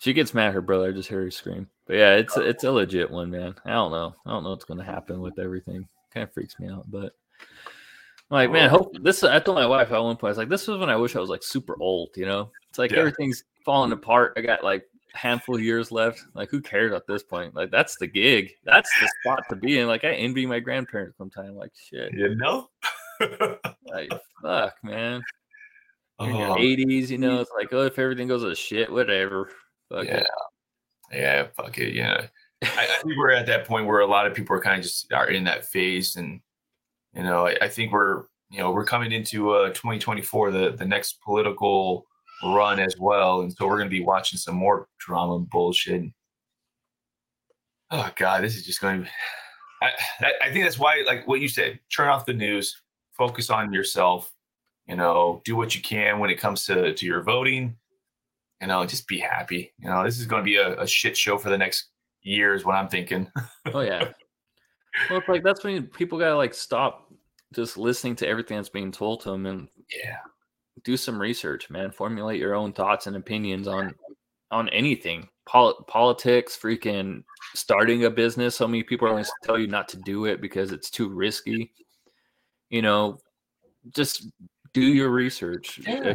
she 0.00 0.12
gets 0.14 0.34
mad 0.34 0.48
at 0.48 0.54
her 0.54 0.62
brother. 0.62 0.88
I 0.88 0.92
just 0.92 1.08
hear 1.08 1.22
her 1.22 1.30
scream. 1.30 1.68
But 1.86 1.96
yeah, 1.96 2.14
it's 2.14 2.36
it's 2.36 2.64
a 2.64 2.72
legit 2.72 3.10
one, 3.10 3.30
man. 3.30 3.54
I 3.64 3.72
don't 3.72 3.92
know. 3.92 4.14
I 4.26 4.30
don't 4.30 4.44
know 4.44 4.50
what's 4.50 4.64
gonna 4.64 4.84
happen 4.84 5.20
with 5.20 5.38
everything. 5.38 5.86
Kind 6.12 6.24
of 6.24 6.32
freaks 6.32 6.58
me 6.58 6.68
out, 6.68 6.90
but 6.90 7.12
like, 8.30 8.50
man, 8.50 8.70
hope 8.70 8.96
this. 9.02 9.22
I 9.22 9.38
told 9.40 9.56
my 9.56 9.66
wife 9.66 9.90
at 9.90 10.02
one 10.02 10.16
point, 10.16 10.28
I 10.28 10.32
was 10.32 10.38
like, 10.38 10.48
this 10.48 10.68
is 10.68 10.78
when 10.78 10.90
I 10.90 10.96
wish 10.96 11.16
I 11.16 11.20
was 11.20 11.30
like 11.30 11.42
super 11.42 11.76
old. 11.80 12.10
You 12.16 12.26
know, 12.26 12.50
it's 12.68 12.78
like 12.78 12.92
yeah. 12.92 12.98
everything's 12.98 13.44
falling 13.64 13.92
apart. 13.92 14.34
I 14.36 14.40
got 14.40 14.64
like 14.64 14.84
handful 15.14 15.56
of 15.56 15.62
years 15.62 15.92
left. 15.92 16.24
Like, 16.34 16.50
who 16.50 16.60
cares 16.60 16.92
at 16.92 17.06
this 17.06 17.22
point? 17.22 17.54
Like, 17.54 17.70
that's 17.70 17.96
the 17.96 18.06
gig. 18.06 18.52
That's 18.64 18.90
the 19.00 19.10
spot 19.20 19.44
to 19.50 19.56
be 19.56 19.78
in. 19.78 19.88
Like, 19.88 20.04
I 20.04 20.12
envy 20.12 20.46
my 20.46 20.60
grandparents 20.60 21.18
sometimes. 21.18 21.56
Like, 21.56 21.72
shit. 21.74 22.12
You 22.12 22.34
know? 22.36 22.68
like, 23.86 24.12
fuck, 24.42 24.74
man. 24.82 25.22
In 26.20 26.36
your 26.36 26.56
80s, 26.56 27.08
you 27.08 27.18
know, 27.18 27.40
it's 27.40 27.50
like, 27.56 27.72
oh, 27.72 27.86
if 27.86 27.98
everything 27.98 28.28
goes 28.28 28.42
to 28.42 28.54
shit, 28.54 28.90
whatever. 28.92 29.50
Fuck 29.88 30.04
yeah. 30.04 30.16
It. 30.18 30.26
Yeah, 31.12 31.46
fuck 31.56 31.78
it. 31.78 31.94
Yeah. 31.94 32.26
I, 32.62 32.66
I, 32.82 33.02
think 33.02 33.16
we're 33.16 33.30
at 33.30 33.46
that 33.46 33.66
point 33.66 33.86
where 33.86 34.00
a 34.00 34.06
lot 34.06 34.26
of 34.26 34.34
people 34.34 34.54
are 34.54 34.60
kind 34.60 34.78
of 34.78 34.82
just 34.82 35.10
are 35.12 35.30
in 35.30 35.44
that 35.44 35.64
phase. 35.64 36.16
And, 36.16 36.40
you 37.14 37.22
know, 37.22 37.46
I, 37.46 37.56
I 37.62 37.68
think 37.68 37.92
we're, 37.92 38.24
you 38.50 38.58
know, 38.58 38.70
we're 38.70 38.84
coming 38.84 39.12
into 39.12 39.50
uh 39.50 39.68
2024, 39.68 40.50
the, 40.50 40.70
the 40.70 40.84
next 40.84 41.20
political 41.22 42.06
run 42.44 42.80
as 42.80 42.96
well. 42.98 43.42
And 43.42 43.52
so 43.52 43.66
we're 43.66 43.78
going 43.78 43.90
to 43.90 43.96
be 43.96 44.04
watching 44.04 44.38
some 44.38 44.54
more 44.54 44.88
drama 44.98 45.36
and 45.36 45.50
bullshit. 45.50 46.04
Oh 47.90 48.10
God, 48.16 48.42
this 48.42 48.56
is 48.56 48.64
just 48.64 48.80
going 48.80 48.98
to 48.98 49.04
be, 49.04 49.10
I, 49.82 50.32
I 50.42 50.52
think 50.52 50.64
that's 50.64 50.78
why, 50.78 51.04
like 51.06 51.26
what 51.26 51.40
you 51.40 51.48
said, 51.48 51.78
turn 51.94 52.08
off 52.08 52.26
the 52.26 52.34
news, 52.34 52.80
focus 53.12 53.50
on 53.50 53.72
yourself, 53.72 54.32
you 54.86 54.96
know, 54.96 55.42
do 55.44 55.56
what 55.56 55.74
you 55.74 55.82
can 55.82 56.18
when 56.18 56.30
it 56.30 56.38
comes 56.38 56.64
to, 56.66 56.94
to 56.94 57.06
your 57.06 57.22
voting 57.22 57.76
you 58.60 58.66
know, 58.66 58.84
just 58.84 59.08
be 59.08 59.18
happy. 59.18 59.72
You 59.78 59.88
know, 59.88 60.04
this 60.04 60.18
is 60.18 60.26
going 60.26 60.40
to 60.40 60.44
be 60.44 60.56
a, 60.56 60.80
a 60.80 60.86
shit 60.86 61.16
show 61.16 61.38
for 61.38 61.48
the 61.48 61.58
next 61.58 61.88
years. 62.22 62.64
What 62.64 62.74
I'm 62.74 62.88
thinking. 62.88 63.30
oh 63.72 63.80
yeah. 63.80 64.12
Well, 65.08 65.18
it's 65.18 65.28
like 65.28 65.42
that's 65.42 65.64
when 65.64 65.86
people 65.86 66.18
gotta 66.18 66.36
like 66.36 66.54
stop 66.54 67.12
just 67.54 67.76
listening 67.76 68.16
to 68.16 68.28
everything 68.28 68.56
that's 68.56 68.68
being 68.68 68.92
told 68.92 69.22
to 69.22 69.30
them 69.30 69.46
and 69.46 69.68
yeah, 69.90 70.18
do 70.84 70.96
some 70.96 71.20
research, 71.20 71.70
man. 71.70 71.90
Formulate 71.90 72.38
your 72.38 72.54
own 72.54 72.72
thoughts 72.72 73.06
and 73.06 73.16
opinions 73.16 73.66
on 73.68 73.94
on 74.50 74.68
anything. 74.70 75.28
Pol- 75.46 75.82
politics, 75.88 76.56
freaking 76.56 77.24
starting 77.54 78.04
a 78.04 78.10
business. 78.10 78.56
So 78.56 78.68
many 78.68 78.82
people 78.82 79.08
are 79.08 79.12
going 79.12 79.24
to 79.24 79.30
tell 79.42 79.58
you 79.58 79.66
not 79.66 79.88
to 79.90 79.96
do 79.98 80.26
it 80.26 80.40
because 80.40 80.70
it's 80.70 80.90
too 80.90 81.08
risky. 81.08 81.72
You 82.68 82.82
know, 82.82 83.18
just 83.94 84.28
do 84.72 84.82
your 84.82 85.10
research. 85.10 85.80
Yeah. 85.84 86.14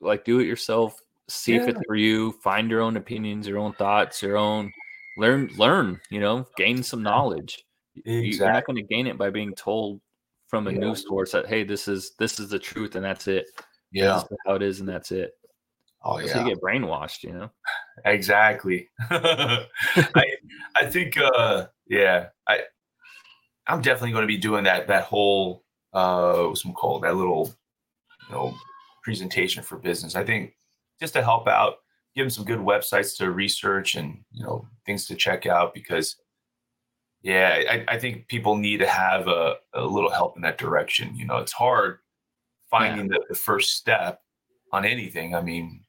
Like 0.00 0.24
do 0.26 0.40
it 0.40 0.46
yourself 0.46 1.00
see 1.28 1.54
yeah. 1.54 1.62
if 1.62 1.68
it's 1.68 1.80
for 1.86 1.96
you 1.96 2.32
find 2.42 2.70
your 2.70 2.80
own 2.80 2.96
opinions 2.96 3.46
your 3.46 3.58
own 3.58 3.72
thoughts 3.74 4.22
your 4.22 4.36
own 4.36 4.72
learn 5.16 5.50
learn 5.56 6.00
you 6.10 6.20
know 6.20 6.46
gain 6.56 6.82
some 6.82 7.02
knowledge 7.02 7.64
exactly. 7.96 8.30
you're 8.30 8.52
not 8.52 8.66
going 8.66 8.76
to 8.76 8.82
gain 8.82 9.06
it 9.06 9.18
by 9.18 9.30
being 9.30 9.54
told 9.54 10.00
from 10.48 10.66
a 10.66 10.72
yeah. 10.72 10.78
news 10.78 11.04
source 11.06 11.32
that 11.32 11.46
hey 11.46 11.64
this 11.64 11.88
is 11.88 12.12
this 12.18 12.38
is 12.38 12.50
the 12.50 12.58
truth 12.58 12.96
and 12.96 13.04
that's 13.04 13.28
it 13.28 13.46
yeah 13.92 14.22
how 14.46 14.54
it 14.54 14.62
is 14.62 14.80
and 14.80 14.88
that's 14.88 15.12
it 15.12 15.32
oh 16.04 16.18
yeah 16.18 16.42
you 16.44 16.50
get 16.50 16.62
brainwashed 16.62 17.22
you 17.22 17.32
know 17.32 17.50
exactly 18.04 18.88
i 19.10 20.26
i 20.76 20.84
think 20.86 21.16
uh 21.16 21.66
yeah 21.88 22.26
i 22.48 22.60
I'm 23.66 23.80
definitely 23.80 24.12
going 24.12 24.24
to 24.24 24.28
be 24.28 24.36
doing 24.36 24.64
that 24.64 24.88
that 24.88 25.04
whole 25.04 25.64
uh 25.92 26.44
what's 26.44 26.64
it 26.64 26.74
called 26.74 27.04
that 27.04 27.16
little 27.16 27.54
you 28.28 28.34
know 28.34 28.54
presentation 29.04 29.62
for 29.62 29.76
business. 29.78 30.16
I 30.16 30.24
think 30.24 30.56
just 31.00 31.12
to 31.14 31.22
help 31.22 31.46
out, 31.46 31.74
give 32.16 32.24
them 32.24 32.30
some 32.30 32.44
good 32.44 32.58
websites 32.58 33.16
to 33.18 33.30
research 33.30 33.94
and 33.94 34.18
you 34.32 34.44
know 34.44 34.66
things 34.86 35.06
to 35.06 35.14
check 35.14 35.46
out 35.46 35.74
because 35.74 36.16
yeah, 37.24 37.62
I, 37.70 37.94
I 37.94 37.98
think 37.98 38.28
people 38.28 38.54
need 38.54 38.76
to 38.80 38.86
have 38.86 39.28
a, 39.28 39.54
a 39.72 39.82
little 39.82 40.10
help 40.10 40.36
in 40.36 40.42
that 40.42 40.58
direction. 40.58 41.16
You 41.16 41.24
know, 41.24 41.38
it's 41.38 41.52
hard 41.52 42.00
finding 42.70 43.06
yeah. 43.06 43.16
the, 43.18 43.24
the 43.30 43.34
first 43.34 43.76
step 43.76 44.20
on 44.72 44.84
anything. 44.84 45.34
I 45.34 45.40
mean, 45.40 45.80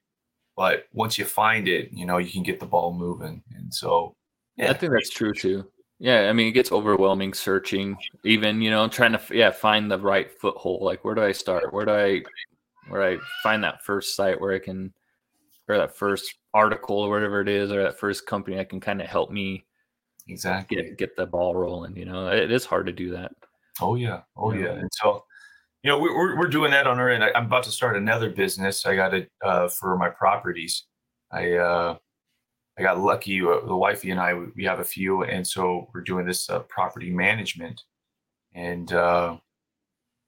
but 0.56 0.86
once 0.94 1.18
you 1.18 1.26
find 1.26 1.68
it, 1.68 1.90
you 1.91 2.06
know, 2.06 2.20
you 2.20 2.32
can 2.32 2.41
get 2.41 2.62
the 2.62 2.66
ball 2.66 2.94
moving. 2.94 3.44
And 3.53 3.72
so, 3.74 4.16
yeah, 4.56 4.72
I 4.72 4.74
think 4.76 4.94
that's 4.94 5.10
true 5.10 5.34
too. 5.34 5.66
Yeah, 5.99 6.30
I 6.30 6.34
mean, 6.34 6.48
it 6.48 6.53
gets 6.53 6.72
overwhelming 6.72 7.34
searching, 7.34 7.98
even 8.24 8.62
you 8.62 8.70
know, 8.70 8.88
trying 8.88 9.12
to 9.12 9.22
yeah 9.32 9.52
find 9.52 9.91
the 9.91 9.99
right 9.99 10.32
foothold. 10.40 10.84
Like, 10.84 11.03
where 11.03 11.16
do 11.16 11.24
I 11.24 11.34
start? 11.34 11.74
Where 11.74 11.84
do 11.84 11.91
I 11.91 12.24
where 12.88 13.03
I 13.03 13.18
find 13.44 13.62
that 13.66 13.84
first 13.84 14.16
site 14.16 14.40
where 14.40 14.53
I 14.53 14.60
can, 14.60 14.94
or 15.68 15.78
that 15.78 15.98
first 15.98 16.34
article 16.53 16.99
or 16.99 17.10
whatever 17.10 17.41
it 17.41 17.49
is, 17.49 17.74
or 17.74 17.84
that 17.84 17.99
first 17.99 18.26
company 18.26 18.56
that 18.56 18.70
can 18.70 18.80
kind 18.80 19.02
of 19.02 19.07
help 19.07 19.32
me 19.32 19.66
exactly 20.28 20.78
get 20.78 20.98
get 20.98 21.16
the 21.16 21.26
ball 21.26 21.56
rolling. 21.56 21.96
You 21.96 22.06
know, 22.06 22.28
it 22.28 22.52
is 22.52 22.66
hard 22.66 22.86
to 22.88 22.92
do 22.92 23.12
that. 23.12 23.32
Oh 23.82 23.96
yeah, 23.96 24.22
oh 24.38 24.54
yeah. 24.54 24.74
And 24.74 24.90
so, 24.94 25.24
you 25.84 25.92
know, 25.92 26.00
we're 26.00 26.38
we're 26.38 26.48
doing 26.48 26.72
that 26.72 26.88
on 26.88 27.00
our 27.00 27.10
end. 27.10 27.24
I, 27.24 27.32
am 27.36 27.46
about 27.46 27.64
to 27.64 27.72
start 27.72 27.98
another 27.98 28.30
business. 28.30 28.86
I 28.86 28.96
got 28.96 29.14
it 29.14 29.30
uh, 29.44 29.68
for 29.68 29.98
my 29.98 30.10
properties. 30.10 30.86
I 31.32 31.54
uh, 31.54 31.98
I 32.78 32.82
got 32.82 33.00
lucky. 33.00 33.42
Uh, 33.42 33.66
the 33.66 33.76
wifey 33.76 34.12
and 34.12 34.20
I 34.20 34.34
we 34.56 34.64
have 34.66 34.80
a 34.80 34.86
few, 34.86 35.24
and 35.24 35.46
so 35.46 35.90
we're 35.94 36.02
doing 36.02 36.26
this 36.26 36.50
uh, 36.50 36.60
property 36.60 37.12
management, 37.12 37.82
and 38.54 38.92
uh, 38.94 39.38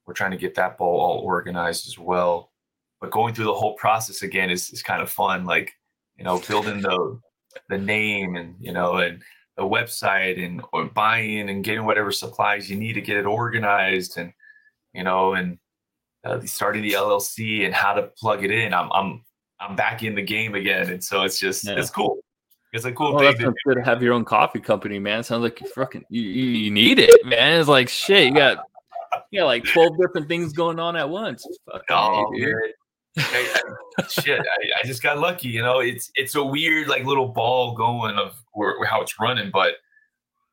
we're 0.06 0.14
trying 0.14 0.32
to 0.32 0.38
get 0.38 0.56
that 0.56 0.78
ball 0.78 1.00
all 1.00 1.20
organized 1.20 1.88
as 1.88 1.98
well. 1.98 2.52
But 3.00 3.12
going 3.12 3.34
through 3.34 3.46
the 3.46 3.54
whole 3.54 3.76
process 3.76 4.24
again 4.24 4.50
is, 4.50 4.72
is 4.72 4.82
kind 4.82 5.02
of 5.02 5.10
fun. 5.10 5.46
Like, 5.46 5.74
you 6.18 6.24
know, 6.24 6.40
building 6.48 6.82
the 6.82 7.20
the 7.70 7.78
name 7.78 8.36
and 8.36 8.56
you 8.60 8.72
know 8.72 8.98
and 8.98 9.22
the 9.58 9.64
website 9.64 10.44
and 10.44 10.62
or 10.72 10.86
buying 10.86 11.50
and 11.50 11.64
getting 11.64 11.86
whatever 11.86 12.12
supplies 12.12 12.70
you 12.70 12.78
need 12.78 12.94
to 12.94 13.02
get 13.02 13.18
it 13.18 13.26
organized 13.26 14.18
and 14.18 14.32
you 14.94 15.04
know 15.04 15.34
and 15.34 15.58
uh, 16.24 16.40
starting 16.42 16.84
the 16.84 16.94
LLC 16.94 17.66
and 17.66 17.74
how 17.74 17.94
to 17.94 18.04
plug 18.20 18.44
it 18.44 18.52
in. 18.52 18.74
I'm 18.74 18.92
I'm 18.92 19.24
I'm 19.60 19.76
back 19.76 20.04
in 20.04 20.16
the 20.16 20.22
game 20.22 20.56
again, 20.56 20.90
and 20.90 21.04
so 21.04 21.24
it's 21.24 21.40
just 21.40 21.66
yeah. 21.66 21.76
it's 21.78 21.90
cool. 21.90 22.20
It's 22.74 22.86
a 22.86 22.92
cool 22.92 23.16
well, 23.16 23.32
thing. 23.32 23.46
That's 23.46 23.56
good 23.66 23.76
to 23.76 23.84
have 23.84 24.04
your 24.04 24.14
own 24.14 24.26
coffee 24.26 24.60
company, 24.60 25.00
man. 25.00 25.24
Sounds 25.24 25.42
like 25.42 25.60
you're 25.62 25.70
fucking 25.70 26.04
you, 26.10 26.22
you 26.22 26.70
need 26.70 27.00
it, 27.00 27.26
man. 27.26 27.60
It's 27.60 27.70
like 27.70 27.90
shit. 27.90 28.28
You 28.28 28.34
got 28.34 28.60
yeah, 29.32 29.44
like 29.44 29.64
12 29.64 29.98
different 29.98 30.28
things 30.28 30.54
going 30.54 30.80
on 30.80 30.96
at 30.96 31.10
once. 31.10 31.48
Fuck 31.66 31.84
oh, 31.90 32.32
I, 33.18 33.64
shit, 34.10 34.40
I, 34.40 34.80
I, 34.82 34.86
just 34.86 35.02
got 35.02 35.20
lucky. 35.20 35.50
You 35.50 35.62
know, 35.62 35.80
it's 35.80 36.12
it's 36.16 36.36
a 36.36 36.44
weird 36.44 36.88
like 36.88 37.06
little 37.06 37.28
ball 37.28 37.76
going 37.76 38.18
of 38.18 38.36
where, 38.54 38.84
how 38.86 39.02
it's 39.02 39.20
running, 39.20 39.50
but 39.52 39.76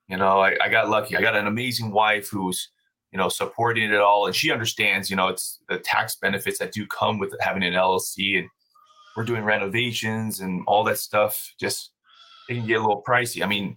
you 0.09 0.16
know, 0.16 0.41
I, 0.41 0.57
I 0.62 0.69
got 0.69 0.89
lucky. 0.89 1.16
I 1.16 1.20
got 1.20 1.36
an 1.36 1.47
amazing 1.47 1.91
wife 1.91 2.28
who's 2.28 2.70
you 3.12 3.19
know 3.19 3.28
supporting 3.28 3.91
it 3.91 4.01
all, 4.01 4.27
and 4.27 4.35
she 4.35 4.51
understands. 4.51 5.11
You 5.11 5.16
know, 5.16 5.28
it's 5.28 5.61
the 5.69 5.78
tax 5.78 6.16
benefits 6.16 6.59
that 6.59 6.73
do 6.73 6.86
come 6.86 7.19
with 7.19 7.35
having 7.41 7.62
an 7.62 7.74
LLC, 7.74 8.39
and 8.39 8.49
we're 9.16 9.24
doing 9.24 9.45
renovations 9.45 10.41
and 10.41 10.65
all 10.66 10.85
that 10.85 10.99
stuff. 10.99 11.55
Just 11.61 11.93
it 12.49 12.55
can 12.55 12.66
get 12.66 12.78
a 12.78 12.81
little 12.81 13.03
pricey. 13.07 13.43
I 13.43 13.47
mean, 13.47 13.77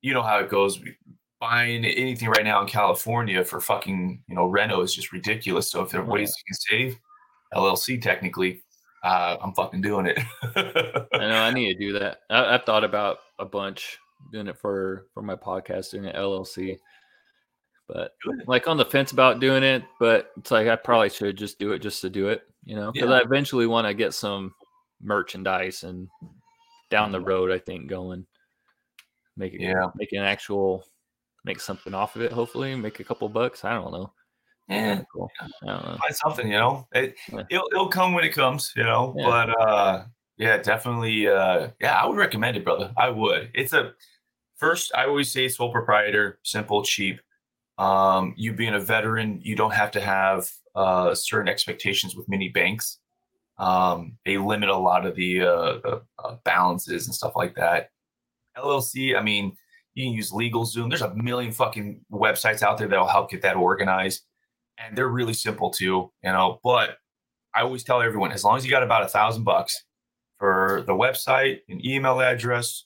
you 0.00 0.14
know 0.14 0.22
how 0.22 0.38
it 0.38 0.48
goes 0.48 0.80
buying 1.40 1.84
anything 1.84 2.28
right 2.28 2.44
now 2.44 2.60
in 2.62 2.68
California 2.68 3.44
for 3.44 3.60
fucking 3.60 4.22
you 4.28 4.34
know 4.34 4.46
reno 4.46 4.80
is 4.80 4.94
just 4.94 5.12
ridiculous. 5.12 5.70
So 5.70 5.82
if 5.82 5.90
there 5.90 6.00
are 6.00 6.04
ways 6.04 6.32
you 6.38 6.44
can 6.46 6.54
save 6.54 7.00
LLC, 7.54 8.00
technically, 8.00 8.62
uh, 9.04 9.36
I'm 9.42 9.52
fucking 9.54 9.82
doing 9.82 10.06
it. 10.06 10.18
I 11.14 11.18
know 11.18 11.42
I 11.42 11.52
need 11.52 11.72
to 11.72 11.78
do 11.78 11.98
that. 11.98 12.20
I, 12.30 12.52
have 12.52 12.64
thought 12.64 12.84
about 12.84 13.18
a 13.38 13.44
bunch 13.44 13.98
doing 14.32 14.46
it 14.46 14.58
for 14.58 15.06
for 15.12 15.22
my 15.22 15.36
podcast, 15.36 15.90
doing 15.90 16.06
an 16.06 16.14
LLC, 16.14 16.78
but 17.88 18.12
like 18.46 18.68
on 18.68 18.76
the 18.76 18.84
fence 18.84 19.12
about 19.12 19.40
doing 19.40 19.62
it. 19.62 19.82
But 19.98 20.30
it's 20.36 20.50
like 20.50 20.68
I 20.68 20.76
probably 20.76 21.10
should 21.10 21.36
just 21.36 21.58
do 21.58 21.72
it 21.72 21.80
just 21.80 22.00
to 22.02 22.10
do 22.10 22.28
it, 22.28 22.42
you 22.64 22.76
know, 22.76 22.92
because 22.92 23.10
yeah. 23.10 23.16
I 23.16 23.22
eventually 23.22 23.66
want 23.66 23.86
to 23.86 23.94
get 23.94 24.14
some 24.14 24.54
merchandise 25.00 25.82
and 25.82 26.08
down 26.90 27.10
the 27.10 27.20
road, 27.20 27.50
I 27.50 27.58
think 27.58 27.88
going 27.88 28.26
make 29.36 29.54
it 29.54 29.60
yeah 29.60 29.86
make 29.96 30.12
an 30.12 30.22
actual 30.22 30.84
make 31.44 31.60
something 31.60 31.94
off 31.94 32.16
of 32.16 32.22
it. 32.22 32.32
Hopefully, 32.32 32.74
make 32.76 33.00
a 33.00 33.04
couple 33.04 33.28
bucks. 33.28 33.64
I 33.64 33.74
don't 33.74 33.92
know. 33.92 34.12
Yeah, 34.68 35.02
cool. 35.12 35.30
Find 35.64 35.98
something, 36.10 36.46
you 36.46 36.58
know. 36.58 36.86
It, 36.92 37.14
yeah. 37.32 37.42
it'll, 37.50 37.68
it'll 37.72 37.88
come 37.88 38.14
when 38.14 38.24
it 38.24 38.34
comes, 38.34 38.72
you 38.76 38.84
know. 38.84 39.14
Yeah. 39.16 39.26
But 39.26 39.60
uh, 39.60 40.04
yeah, 40.38 40.58
definitely. 40.58 41.28
Uh, 41.28 41.68
yeah, 41.80 42.00
I 42.00 42.06
would 42.06 42.16
recommend 42.16 42.56
it, 42.56 42.64
brother. 42.64 42.92
I 42.96 43.10
would. 43.10 43.50
It's 43.54 43.72
a 43.72 43.92
first. 44.56 44.92
I 44.94 45.06
always 45.06 45.30
say 45.30 45.48
sole 45.48 45.72
proprietor, 45.72 46.38
simple, 46.42 46.82
cheap. 46.84 47.20
Um, 47.78 48.34
you 48.36 48.52
being 48.52 48.74
a 48.74 48.80
veteran, 48.80 49.40
you 49.42 49.56
don't 49.56 49.74
have 49.74 49.90
to 49.92 50.00
have 50.00 50.50
uh, 50.74 51.14
certain 51.14 51.48
expectations 51.48 52.14
with 52.14 52.28
many 52.28 52.48
banks. 52.48 52.98
Um, 53.58 54.18
they 54.24 54.38
limit 54.38 54.68
a 54.68 54.76
lot 54.76 55.06
of 55.06 55.14
the, 55.14 55.42
uh, 55.42 55.98
uh, 56.18 56.36
balances 56.44 57.06
and 57.06 57.14
stuff 57.14 57.32
like 57.36 57.54
that. 57.56 57.90
LLC, 58.56 59.16
I 59.16 59.22
mean, 59.22 59.56
you 59.94 60.06
can 60.06 60.12
use 60.12 60.32
LegalZoom. 60.32 60.88
There's 60.88 61.02
a 61.02 61.14
million 61.14 61.52
fucking 61.52 62.00
websites 62.10 62.62
out 62.62 62.78
there 62.78 62.88
that'll 62.88 63.06
help 63.06 63.30
get 63.30 63.42
that 63.42 63.56
organized. 63.56 64.22
And 64.84 64.96
they're 64.96 65.08
really 65.08 65.34
simple 65.34 65.70
too, 65.70 66.10
you 66.22 66.32
know. 66.32 66.60
But 66.62 66.96
I 67.54 67.62
always 67.62 67.84
tell 67.84 68.02
everyone 68.02 68.32
as 68.32 68.44
long 68.44 68.56
as 68.56 68.64
you 68.64 68.70
got 68.70 68.82
about 68.82 69.04
a 69.04 69.08
thousand 69.08 69.44
bucks 69.44 69.84
for 70.38 70.82
the 70.86 70.92
website, 70.92 71.60
an 71.68 71.84
email 71.86 72.20
address, 72.20 72.84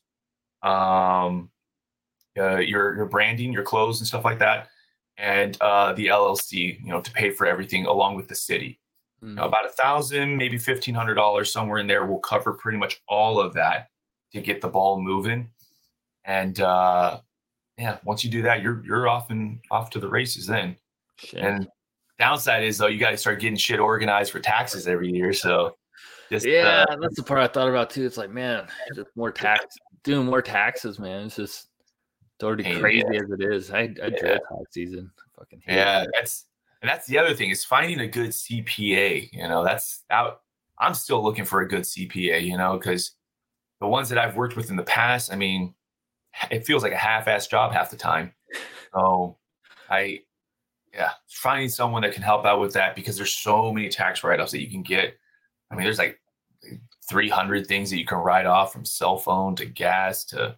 um, 0.62 1.50
uh, 2.38 2.56
your 2.58 2.94
your 2.96 3.06
branding, 3.06 3.52
your 3.52 3.62
clothes 3.62 4.00
and 4.00 4.06
stuff 4.06 4.24
like 4.24 4.38
that, 4.40 4.68
and 5.16 5.56
uh, 5.60 5.92
the 5.94 6.06
LLC, 6.06 6.78
you 6.82 6.88
know, 6.88 7.00
to 7.00 7.10
pay 7.12 7.30
for 7.30 7.46
everything 7.46 7.86
along 7.86 8.16
with 8.16 8.28
the 8.28 8.34
city. 8.34 8.78
Mm. 9.22 9.28
You 9.30 9.34
know, 9.36 9.44
about 9.44 9.66
a 9.66 9.70
thousand, 9.70 10.36
maybe 10.36 10.58
fifteen 10.58 10.94
hundred 10.94 11.14
dollars 11.14 11.52
somewhere 11.52 11.78
in 11.78 11.86
there 11.86 12.04
will 12.06 12.18
cover 12.18 12.52
pretty 12.52 12.78
much 12.78 13.00
all 13.08 13.40
of 13.40 13.54
that 13.54 13.88
to 14.32 14.40
get 14.40 14.60
the 14.60 14.68
ball 14.68 15.00
moving. 15.00 15.48
And 16.24 16.60
uh, 16.60 17.20
yeah, 17.78 17.98
once 18.04 18.24
you 18.24 18.30
do 18.30 18.42
that, 18.42 18.62
you're 18.62 18.84
you're 18.84 19.08
off 19.08 19.30
and 19.30 19.60
off 19.70 19.90
to 19.90 20.00
the 20.00 20.08
races 20.08 20.46
then. 20.46 20.76
Shit. 21.16 21.40
And 21.40 21.68
downside 22.18 22.64
is 22.64 22.78
though, 22.78 22.86
you 22.86 22.98
got 22.98 23.10
to 23.10 23.16
start 23.16 23.40
getting 23.40 23.56
shit 23.56 23.80
organized 23.80 24.32
for 24.32 24.40
taxes 24.40 24.88
every 24.88 25.10
year. 25.10 25.32
So 25.32 25.76
just, 26.30 26.46
yeah, 26.46 26.84
uh, 26.88 26.96
that's 27.00 27.16
the 27.16 27.22
part 27.22 27.40
I 27.40 27.48
thought 27.48 27.68
about 27.68 27.90
too. 27.90 28.04
It's 28.04 28.16
like, 28.16 28.30
man, 28.30 28.66
just 28.94 29.08
more 29.16 29.30
tax, 29.30 29.76
doing 30.02 30.26
more 30.26 30.42
taxes, 30.42 30.98
man. 30.98 31.26
It's 31.26 31.36
just 31.36 31.68
it's 32.34 32.44
already 32.44 32.78
crazy 32.78 33.04
yeah. 33.10 33.20
as 33.20 33.30
it 33.30 33.42
is. 33.42 33.70
I, 33.70 33.78
I 33.78 33.84
yeah. 33.84 34.08
dread 34.08 34.40
tax 34.48 34.72
season. 34.72 35.10
I 35.18 35.40
fucking 35.40 35.62
yeah, 35.66 36.02
it. 36.02 36.10
that's 36.12 36.46
and 36.82 36.88
that's 36.88 37.06
the 37.06 37.18
other 37.18 37.34
thing 37.34 37.50
is 37.50 37.64
finding 37.64 38.00
a 38.00 38.08
good 38.08 38.30
CPA. 38.30 39.30
You 39.32 39.48
know, 39.48 39.64
that's 39.64 40.04
out. 40.10 40.40
I'm 40.78 40.94
still 40.94 41.22
looking 41.22 41.44
for 41.44 41.62
a 41.62 41.68
good 41.68 41.82
CPA. 41.82 42.42
You 42.42 42.58
know, 42.58 42.76
because 42.76 43.12
the 43.80 43.86
ones 43.86 44.08
that 44.08 44.18
I've 44.18 44.36
worked 44.36 44.56
with 44.56 44.70
in 44.70 44.76
the 44.76 44.82
past, 44.82 45.32
I 45.32 45.36
mean, 45.36 45.74
it 46.50 46.66
feels 46.66 46.82
like 46.82 46.92
a 46.92 46.96
half-ass 46.96 47.46
job 47.46 47.72
half 47.72 47.90
the 47.90 47.96
time. 47.96 48.32
So 48.94 49.36
I, 49.90 50.20
yeah, 50.96 51.10
finding 51.28 51.68
someone 51.68 52.02
that 52.02 52.12
can 52.12 52.22
help 52.22 52.46
out 52.46 52.60
with 52.60 52.72
that 52.72 52.96
because 52.96 53.16
there's 53.16 53.34
so 53.34 53.72
many 53.72 53.88
tax 53.88 54.24
write-offs 54.24 54.52
that 54.52 54.62
you 54.62 54.70
can 54.70 54.82
get. 54.82 55.14
I 55.70 55.74
mean, 55.74 55.84
there's 55.84 55.98
like 55.98 56.18
300 57.08 57.66
things 57.66 57.90
that 57.90 57.98
you 57.98 58.06
can 58.06 58.18
write 58.18 58.46
off 58.46 58.72
from 58.72 58.84
cell 58.84 59.18
phone 59.18 59.54
to 59.56 59.66
gas 59.66 60.24
to 60.26 60.56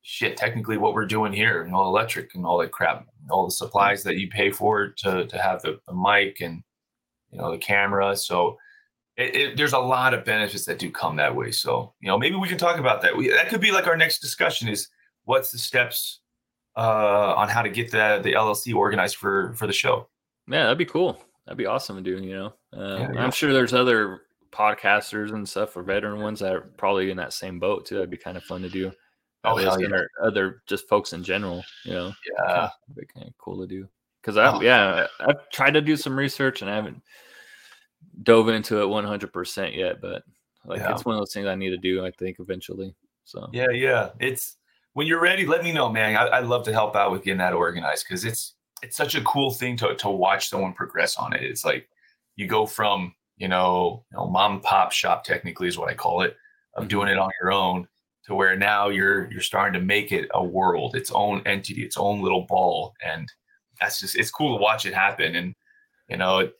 shit. 0.00 0.36
Technically, 0.36 0.78
what 0.78 0.94
we're 0.94 1.06
doing 1.06 1.32
here, 1.32 1.62
and 1.62 1.74
all 1.74 1.86
electric 1.86 2.34
and 2.34 2.46
all 2.46 2.58
that 2.58 2.72
crap, 2.72 3.06
all 3.30 3.44
the 3.44 3.52
supplies 3.52 4.02
that 4.04 4.16
you 4.16 4.28
pay 4.28 4.50
for 4.50 4.88
to 4.88 5.26
to 5.26 5.38
have 5.38 5.60
the, 5.62 5.78
the 5.86 5.94
mic 5.94 6.40
and 6.40 6.62
you 7.30 7.38
know 7.38 7.50
the 7.50 7.58
camera. 7.58 8.16
So 8.16 8.56
it, 9.16 9.36
it, 9.36 9.56
there's 9.56 9.74
a 9.74 9.78
lot 9.78 10.14
of 10.14 10.24
benefits 10.24 10.64
that 10.64 10.78
do 10.78 10.90
come 10.90 11.16
that 11.16 11.34
way. 11.34 11.50
So, 11.50 11.92
you 12.00 12.08
know, 12.08 12.18
maybe 12.18 12.36
we 12.36 12.48
can 12.48 12.58
talk 12.58 12.78
about 12.78 13.02
that. 13.02 13.16
We, 13.16 13.28
that 13.28 13.48
could 13.48 13.60
be 13.60 13.70
like 13.70 13.86
our 13.86 13.96
next 13.96 14.20
discussion 14.20 14.68
is 14.68 14.88
what's 15.24 15.52
the 15.52 15.58
steps 15.58 16.20
uh, 16.76 17.34
on 17.36 17.48
how 17.48 17.62
to 17.62 17.68
get 17.68 17.90
the, 17.90 18.20
the 18.22 18.32
LLC 18.32 18.74
organized 18.74 19.16
for, 19.16 19.54
for 19.54 19.66
the 19.66 19.72
show. 19.72 20.08
Yeah, 20.48 20.64
that'd 20.64 20.78
be 20.78 20.84
cool. 20.84 21.22
That'd 21.46 21.58
be 21.58 21.66
awesome 21.66 21.96
to 21.96 22.02
do, 22.02 22.22
you 22.22 22.34
know, 22.34 22.54
uh, 22.76 23.08
yeah. 23.12 23.22
I'm 23.22 23.32
sure 23.32 23.52
there's 23.52 23.74
other 23.74 24.22
podcasters 24.52 25.32
and 25.32 25.48
stuff 25.48 25.70
for 25.70 25.82
veteran 25.82 26.20
ones 26.20 26.40
that 26.40 26.52
are 26.52 26.60
probably 26.76 27.10
in 27.10 27.16
that 27.16 27.32
same 27.32 27.58
boat 27.58 27.86
too. 27.86 27.96
That'd 27.96 28.10
be 28.10 28.16
kind 28.16 28.36
of 28.36 28.44
fun 28.44 28.62
to 28.62 28.68
do. 28.68 28.92
Oh, 29.44 29.56
hell 29.56 29.80
yeah. 29.80 30.02
other 30.22 30.62
just 30.66 30.88
folks 30.88 31.14
in 31.14 31.24
general, 31.24 31.64
you 31.84 31.94
know, 31.94 32.12
yeah, 32.38 32.68
be 32.94 33.04
kind 33.06 33.26
of 33.26 33.36
cool 33.38 33.60
to 33.60 33.66
do. 33.66 33.88
Cause 34.22 34.36
I, 34.36 34.52
oh. 34.52 34.60
yeah, 34.60 35.08
I've 35.18 35.48
tried 35.50 35.74
to 35.74 35.80
do 35.80 35.96
some 35.96 36.16
research 36.16 36.62
and 36.62 36.70
I 36.70 36.76
haven't 36.76 37.02
dove 38.22 38.48
into 38.48 38.80
it 38.80 38.86
100% 38.86 39.76
yet, 39.76 40.00
but 40.00 40.22
like 40.64 40.78
yeah. 40.78 40.92
it's 40.92 41.04
one 41.04 41.16
of 41.16 41.20
those 41.20 41.32
things 41.32 41.48
I 41.48 41.56
need 41.56 41.70
to 41.70 41.76
do, 41.76 42.06
I 42.06 42.12
think, 42.12 42.36
eventually. 42.38 42.94
So, 43.24 43.48
yeah, 43.52 43.70
yeah. 43.70 44.10
It's, 44.20 44.58
when 44.94 45.06
you're 45.06 45.20
ready, 45.20 45.46
let 45.46 45.64
me 45.64 45.72
know, 45.72 45.88
man. 45.88 46.16
I, 46.16 46.40
would 46.40 46.48
love 46.48 46.64
to 46.64 46.72
help 46.72 46.96
out 46.96 47.10
with 47.10 47.24
getting 47.24 47.38
that 47.38 47.54
organized 47.54 48.06
because 48.06 48.24
it's 48.24 48.54
it's 48.82 48.96
such 48.96 49.14
a 49.14 49.22
cool 49.22 49.50
thing 49.50 49.76
to 49.78 49.94
to 49.96 50.10
watch 50.10 50.48
someone 50.48 50.72
progress 50.72 51.16
on 51.16 51.32
it. 51.32 51.42
It's 51.42 51.64
like 51.64 51.88
you 52.36 52.46
go 52.46 52.66
from 52.66 53.14
you 53.36 53.48
know, 53.48 54.04
you 54.10 54.16
know 54.16 54.28
mom 54.28 54.52
and 54.52 54.62
pop 54.62 54.92
shop 54.92 55.24
technically 55.24 55.68
is 55.68 55.78
what 55.78 55.90
I 55.90 55.94
call 55.94 56.22
it 56.22 56.36
of 56.74 56.88
doing 56.88 57.08
mm-hmm. 57.08 57.18
it 57.18 57.20
on 57.20 57.30
your 57.40 57.52
own 57.52 57.88
to 58.26 58.34
where 58.34 58.56
now 58.56 58.88
you're 58.88 59.30
you're 59.30 59.40
starting 59.40 59.78
to 59.80 59.84
make 59.84 60.12
it 60.12 60.28
a 60.34 60.44
world, 60.44 60.94
its 60.94 61.10
own 61.10 61.42
entity, 61.46 61.82
its 61.82 61.96
own 61.96 62.20
little 62.20 62.46
ball, 62.48 62.94
and 63.04 63.28
that's 63.80 64.00
just 64.00 64.16
it's 64.16 64.30
cool 64.30 64.56
to 64.56 64.62
watch 64.62 64.86
it 64.86 64.94
happen. 64.94 65.34
And 65.34 65.54
you 66.08 66.16
know, 66.16 66.38
it 66.38 66.54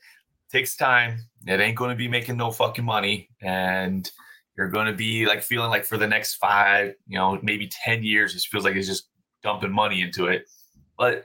takes 0.50 0.76
time. 0.76 1.18
It 1.46 1.60
ain't 1.60 1.76
going 1.76 1.90
to 1.90 1.96
be 1.96 2.08
making 2.08 2.36
no 2.36 2.50
fucking 2.50 2.84
money, 2.84 3.28
and 3.40 4.10
you're 4.56 4.68
going 4.68 4.86
to 4.86 4.92
be 4.92 5.26
like 5.26 5.42
feeling 5.42 5.70
like 5.70 5.84
for 5.84 5.96
the 5.96 6.06
next 6.06 6.34
five, 6.34 6.94
you 7.06 7.18
know, 7.18 7.38
maybe 7.42 7.68
ten 7.68 8.02
years, 8.02 8.34
it 8.34 8.42
feels 8.42 8.64
like 8.64 8.76
it's 8.76 8.88
just 8.88 9.08
dumping 9.42 9.72
money 9.72 10.02
into 10.02 10.26
it. 10.26 10.46
But 10.98 11.24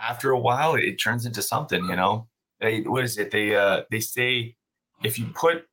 after 0.00 0.30
a 0.30 0.38
while, 0.38 0.74
it 0.74 0.96
turns 0.96 1.26
into 1.26 1.42
something. 1.42 1.84
You 1.84 1.96
know, 1.96 2.28
they 2.60 2.80
what 2.82 3.04
is 3.04 3.18
it? 3.18 3.30
They 3.30 3.54
uh 3.54 3.82
they 3.90 4.00
say 4.00 4.56
if 5.02 5.18
you 5.18 5.26
put 5.26 5.64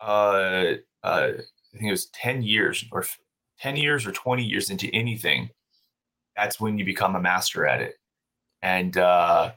uh 0.00 0.74
uh 1.04 1.32
I 1.74 1.78
think 1.78 1.88
it 1.88 1.90
was 1.90 2.06
10 2.06 2.42
years 2.42 2.84
or 2.92 3.04
10 3.60 3.76
years 3.76 4.06
or 4.06 4.12
20 4.12 4.44
years 4.44 4.70
into 4.70 4.88
anything, 4.94 5.50
that's 6.36 6.60
when 6.60 6.78
you 6.78 6.84
become 6.84 7.16
a 7.16 7.20
master 7.20 7.66
at 7.66 7.80
it. 7.80 7.94
And 8.60 8.96
uh, 8.96 9.52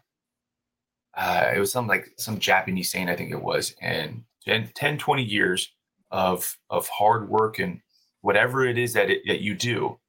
uh, 1.15 1.51
it 1.55 1.59
was 1.59 1.71
some 1.71 1.87
like 1.87 2.11
some 2.17 2.39
Japanese 2.39 2.91
saying, 2.91 3.09
I 3.09 3.15
think 3.15 3.31
it 3.31 3.41
was. 3.41 3.75
And 3.81 4.23
10, 4.45 4.71
10 4.75 4.97
20 4.97 5.23
years 5.23 5.73
of 6.11 6.57
of 6.69 6.87
hard 6.87 7.29
work 7.29 7.59
and 7.59 7.81
whatever 8.21 8.65
it 8.65 8.77
is 8.77 8.93
that, 8.93 9.09
it, 9.09 9.21
that 9.27 9.41
you 9.41 9.53
do, 9.53 9.99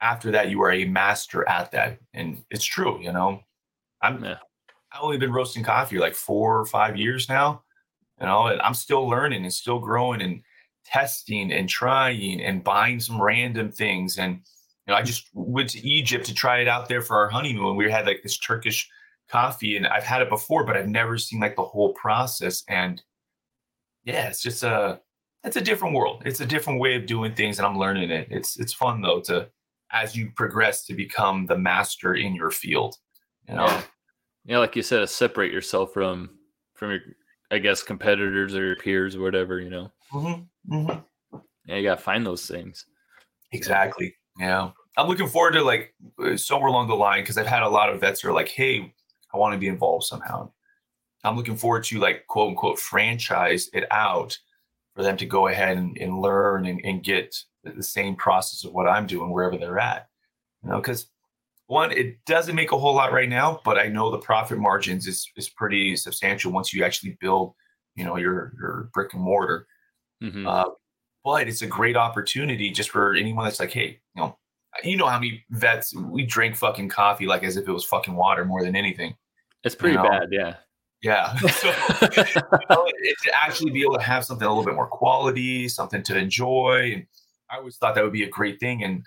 after 0.00 0.30
that, 0.30 0.50
you 0.50 0.62
are 0.62 0.70
a 0.70 0.84
master 0.84 1.48
at 1.48 1.72
that. 1.72 1.98
And 2.12 2.44
it's 2.50 2.64
true, 2.64 3.00
you 3.02 3.12
know. 3.12 3.40
I'm 4.02 4.22
yeah. 4.22 4.38
I've 4.92 5.02
only 5.02 5.18
been 5.18 5.32
roasting 5.32 5.64
coffee 5.64 5.98
like 5.98 6.14
four 6.14 6.60
or 6.60 6.66
five 6.66 6.96
years 6.96 7.28
now, 7.28 7.64
you 8.20 8.26
know, 8.26 8.46
and 8.46 8.60
I'm 8.62 8.74
still 8.74 9.08
learning 9.08 9.42
and 9.42 9.52
still 9.52 9.80
growing 9.80 10.22
and 10.22 10.42
testing 10.84 11.52
and 11.52 11.68
trying 11.68 12.40
and 12.42 12.62
buying 12.62 13.00
some 13.00 13.20
random 13.20 13.72
things. 13.72 14.18
And 14.18 14.34
you 14.86 14.92
know, 14.92 14.94
I 14.94 15.02
just 15.02 15.28
went 15.32 15.70
to 15.70 15.84
Egypt 15.86 16.24
to 16.26 16.34
try 16.34 16.58
it 16.58 16.68
out 16.68 16.88
there 16.88 17.02
for 17.02 17.16
our 17.16 17.28
honeymoon. 17.28 17.74
We 17.76 17.90
had 17.90 18.06
like 18.06 18.22
this 18.22 18.38
Turkish 18.38 18.88
coffee, 19.28 19.76
and 19.76 19.86
I've 19.86 20.04
had 20.04 20.22
it 20.22 20.28
before, 20.28 20.64
but 20.64 20.76
I've 20.76 20.88
never 20.88 21.18
seen 21.18 21.40
like 21.40 21.56
the 21.56 21.64
whole 21.64 21.92
process. 21.94 22.62
And 22.68 23.02
yeah, 24.04 24.28
it's 24.28 24.42
just 24.42 24.62
a 24.62 25.00
it's 25.44 25.56
a 25.56 25.60
different 25.60 25.94
world. 25.94 26.22
It's 26.24 26.40
a 26.40 26.46
different 26.46 26.80
way 26.80 26.94
of 26.96 27.06
doing 27.06 27.34
things, 27.34 27.58
and 27.58 27.66
I'm 27.66 27.78
learning 27.78 28.10
it. 28.10 28.28
It's 28.30 28.58
it's 28.58 28.72
fun 28.72 29.00
though 29.02 29.20
to 29.22 29.48
as 29.92 30.16
you 30.16 30.30
progress 30.34 30.84
to 30.86 30.94
become 30.94 31.46
the 31.46 31.58
master 31.58 32.14
in 32.14 32.34
your 32.34 32.50
field. 32.50 32.96
You 33.48 33.56
know, 33.56 33.66
yeah, 33.66 33.82
yeah 34.46 34.58
like 34.58 34.74
you 34.74 34.82
said, 34.82 35.00
to 35.00 35.06
separate 35.06 35.52
yourself 35.52 35.92
from 35.92 36.30
from 36.74 36.90
your 36.90 37.00
I 37.50 37.58
guess 37.58 37.82
competitors 37.82 38.54
or 38.54 38.64
your 38.64 38.76
peers 38.76 39.16
or 39.16 39.20
whatever. 39.20 39.60
You 39.60 39.70
know. 39.70 39.92
Mm-hmm. 40.12 40.74
Mm-hmm. 40.74 41.38
Yeah, 41.66 41.76
you 41.76 41.82
gotta 41.82 42.00
find 42.00 42.24
those 42.24 42.46
things. 42.46 42.86
Exactly. 43.52 44.14
Yeah, 44.38 44.70
I'm 44.96 45.08
looking 45.08 45.28
forward 45.28 45.52
to 45.52 45.62
like 45.62 45.94
uh, 46.18 46.36
somewhere 46.36 46.68
along 46.68 46.88
the 46.88 46.96
line 46.96 47.22
because 47.22 47.38
I've 47.38 47.46
had 47.46 47.62
a 47.62 47.68
lot 47.68 47.90
of 47.90 48.00
vets 48.00 48.22
who 48.22 48.30
are 48.30 48.34
like, 48.34 48.48
"Hey, 48.48 48.94
I 49.32 49.36
want 49.36 49.52
to 49.52 49.58
be 49.58 49.68
involved 49.68 50.06
somehow." 50.06 50.50
I'm 51.22 51.36
looking 51.36 51.56
forward 51.56 51.84
to 51.84 51.98
like 51.98 52.26
quote 52.26 52.50
unquote 52.50 52.78
franchise 52.78 53.68
it 53.72 53.84
out 53.90 54.38
for 54.94 55.02
them 55.02 55.16
to 55.16 55.26
go 55.26 55.48
ahead 55.48 55.76
and, 55.76 55.96
and 55.98 56.20
learn 56.20 56.66
and, 56.66 56.80
and 56.84 57.02
get 57.02 57.36
the 57.64 57.82
same 57.82 58.14
process 58.16 58.64
of 58.64 58.72
what 58.72 58.88
I'm 58.88 59.06
doing 59.06 59.30
wherever 59.30 59.56
they're 59.56 59.78
at. 59.78 60.08
You 60.62 60.70
know, 60.70 60.76
because 60.76 61.08
one, 61.66 61.92
it 61.92 62.24
doesn't 62.26 62.54
make 62.54 62.72
a 62.72 62.78
whole 62.78 62.94
lot 62.94 63.12
right 63.12 63.28
now, 63.28 63.60
but 63.64 63.78
I 63.78 63.88
know 63.88 64.10
the 64.10 64.18
profit 64.18 64.58
margins 64.58 65.06
is 65.06 65.30
is 65.36 65.48
pretty 65.48 65.96
substantial 65.96 66.52
once 66.52 66.72
you 66.72 66.84
actually 66.84 67.16
build, 67.20 67.54
you 67.96 68.04
know, 68.04 68.16
your 68.16 68.52
your 68.58 68.90
brick 68.92 69.14
and 69.14 69.22
mortar. 69.22 69.66
Mm-hmm. 70.22 70.46
Uh, 70.46 70.70
but 71.24 71.48
it's 71.48 71.62
a 71.62 71.66
great 71.66 71.96
opportunity 71.96 72.70
just 72.70 72.90
for 72.90 73.14
anyone 73.14 73.44
that's 73.44 73.60
like, 73.60 73.72
hey, 73.72 73.98
you 74.14 74.22
know, 74.22 74.38
you 74.82 74.96
know 74.96 75.06
how 75.06 75.18
many 75.18 75.44
vets 75.50 75.94
we 75.94 76.24
drink 76.24 76.54
fucking 76.54 76.88
coffee 76.88 77.26
like 77.26 77.44
as 77.44 77.56
if 77.56 77.66
it 77.66 77.72
was 77.72 77.84
fucking 77.84 78.14
water 78.14 78.44
more 78.44 78.62
than 78.62 78.76
anything. 78.76 79.14
It's 79.64 79.74
pretty 79.74 79.96
you 79.96 80.02
know? 80.02 80.08
bad, 80.08 80.28
yeah. 80.30 80.56
Yeah. 81.04 81.36
So, 81.48 81.68
you 81.68 82.60
know, 82.70 82.86
to 83.22 83.32
actually 83.34 83.70
be 83.70 83.82
able 83.82 83.96
to 83.96 84.02
have 84.02 84.24
something 84.24 84.46
a 84.46 84.50
little 84.50 84.64
bit 84.64 84.74
more 84.74 84.88
quality, 84.88 85.68
something 85.68 86.02
to 86.04 86.18
enjoy. 86.18 86.92
And 86.94 87.06
I 87.50 87.58
always 87.58 87.76
thought 87.76 87.94
that 87.94 88.02
would 88.02 88.12
be 88.12 88.24
a 88.24 88.28
great 88.28 88.58
thing. 88.58 88.82
And 88.82 89.06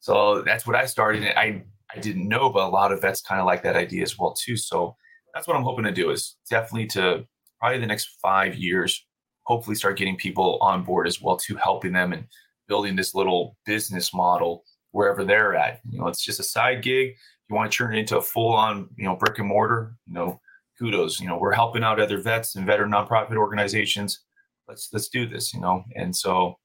so 0.00 0.42
that's 0.42 0.66
what 0.66 0.76
I 0.76 0.86
started. 0.86 1.22
And 1.22 1.38
I, 1.38 1.64
I 1.94 2.00
didn't 2.00 2.28
know, 2.28 2.50
but 2.50 2.64
a 2.64 2.68
lot 2.68 2.92
of 2.92 3.00
vets 3.00 3.22
kind 3.22 3.40
of 3.40 3.46
like 3.46 3.62
that 3.62 3.76
idea 3.76 4.02
as 4.02 4.18
well, 4.18 4.34
too. 4.34 4.56
So 4.56 4.96
that's 5.32 5.46
what 5.46 5.56
I'm 5.56 5.62
hoping 5.62 5.84
to 5.84 5.92
do 5.92 6.10
is 6.10 6.36
definitely 6.50 6.88
to 6.88 7.24
probably 7.60 7.78
the 7.78 7.86
next 7.86 8.16
five 8.20 8.56
years 8.56 9.06
hopefully 9.44 9.76
start 9.76 9.96
getting 9.96 10.16
people 10.16 10.58
on 10.60 10.82
board 10.82 11.06
as 11.06 11.22
well 11.22 11.36
to 11.36 11.54
helping 11.56 11.92
them 11.92 12.12
and 12.12 12.26
building 12.68 12.96
this 12.96 13.14
little 13.14 13.56
business 13.64 14.12
model 14.12 14.64
wherever 14.90 15.24
they're 15.24 15.54
at. 15.54 15.80
You 15.88 16.00
know, 16.00 16.08
it's 16.08 16.24
just 16.24 16.40
a 16.40 16.44
side 16.44 16.82
gig. 16.82 17.14
You 17.48 17.54
want 17.54 17.70
to 17.70 17.76
turn 17.76 17.94
it 17.94 18.00
into 18.00 18.18
a 18.18 18.22
full 18.22 18.52
on, 18.52 18.88
you 18.96 19.04
know, 19.04 19.14
brick 19.14 19.38
and 19.38 19.46
mortar, 19.46 19.94
you 20.08 20.14
know, 20.14 20.40
kudos. 20.78 21.20
You 21.20 21.28
know, 21.28 21.38
we're 21.38 21.52
helping 21.52 21.84
out 21.84 22.00
other 22.00 22.20
vets 22.20 22.56
and 22.56 22.66
veteran 22.66 22.90
nonprofit 22.90 23.36
organizations. 23.36 24.20
Let's 24.68 24.88
let's 24.92 25.08
do 25.08 25.26
this, 25.26 25.54
you 25.54 25.60
know. 25.60 25.84
And 25.94 26.14
so 26.14 26.58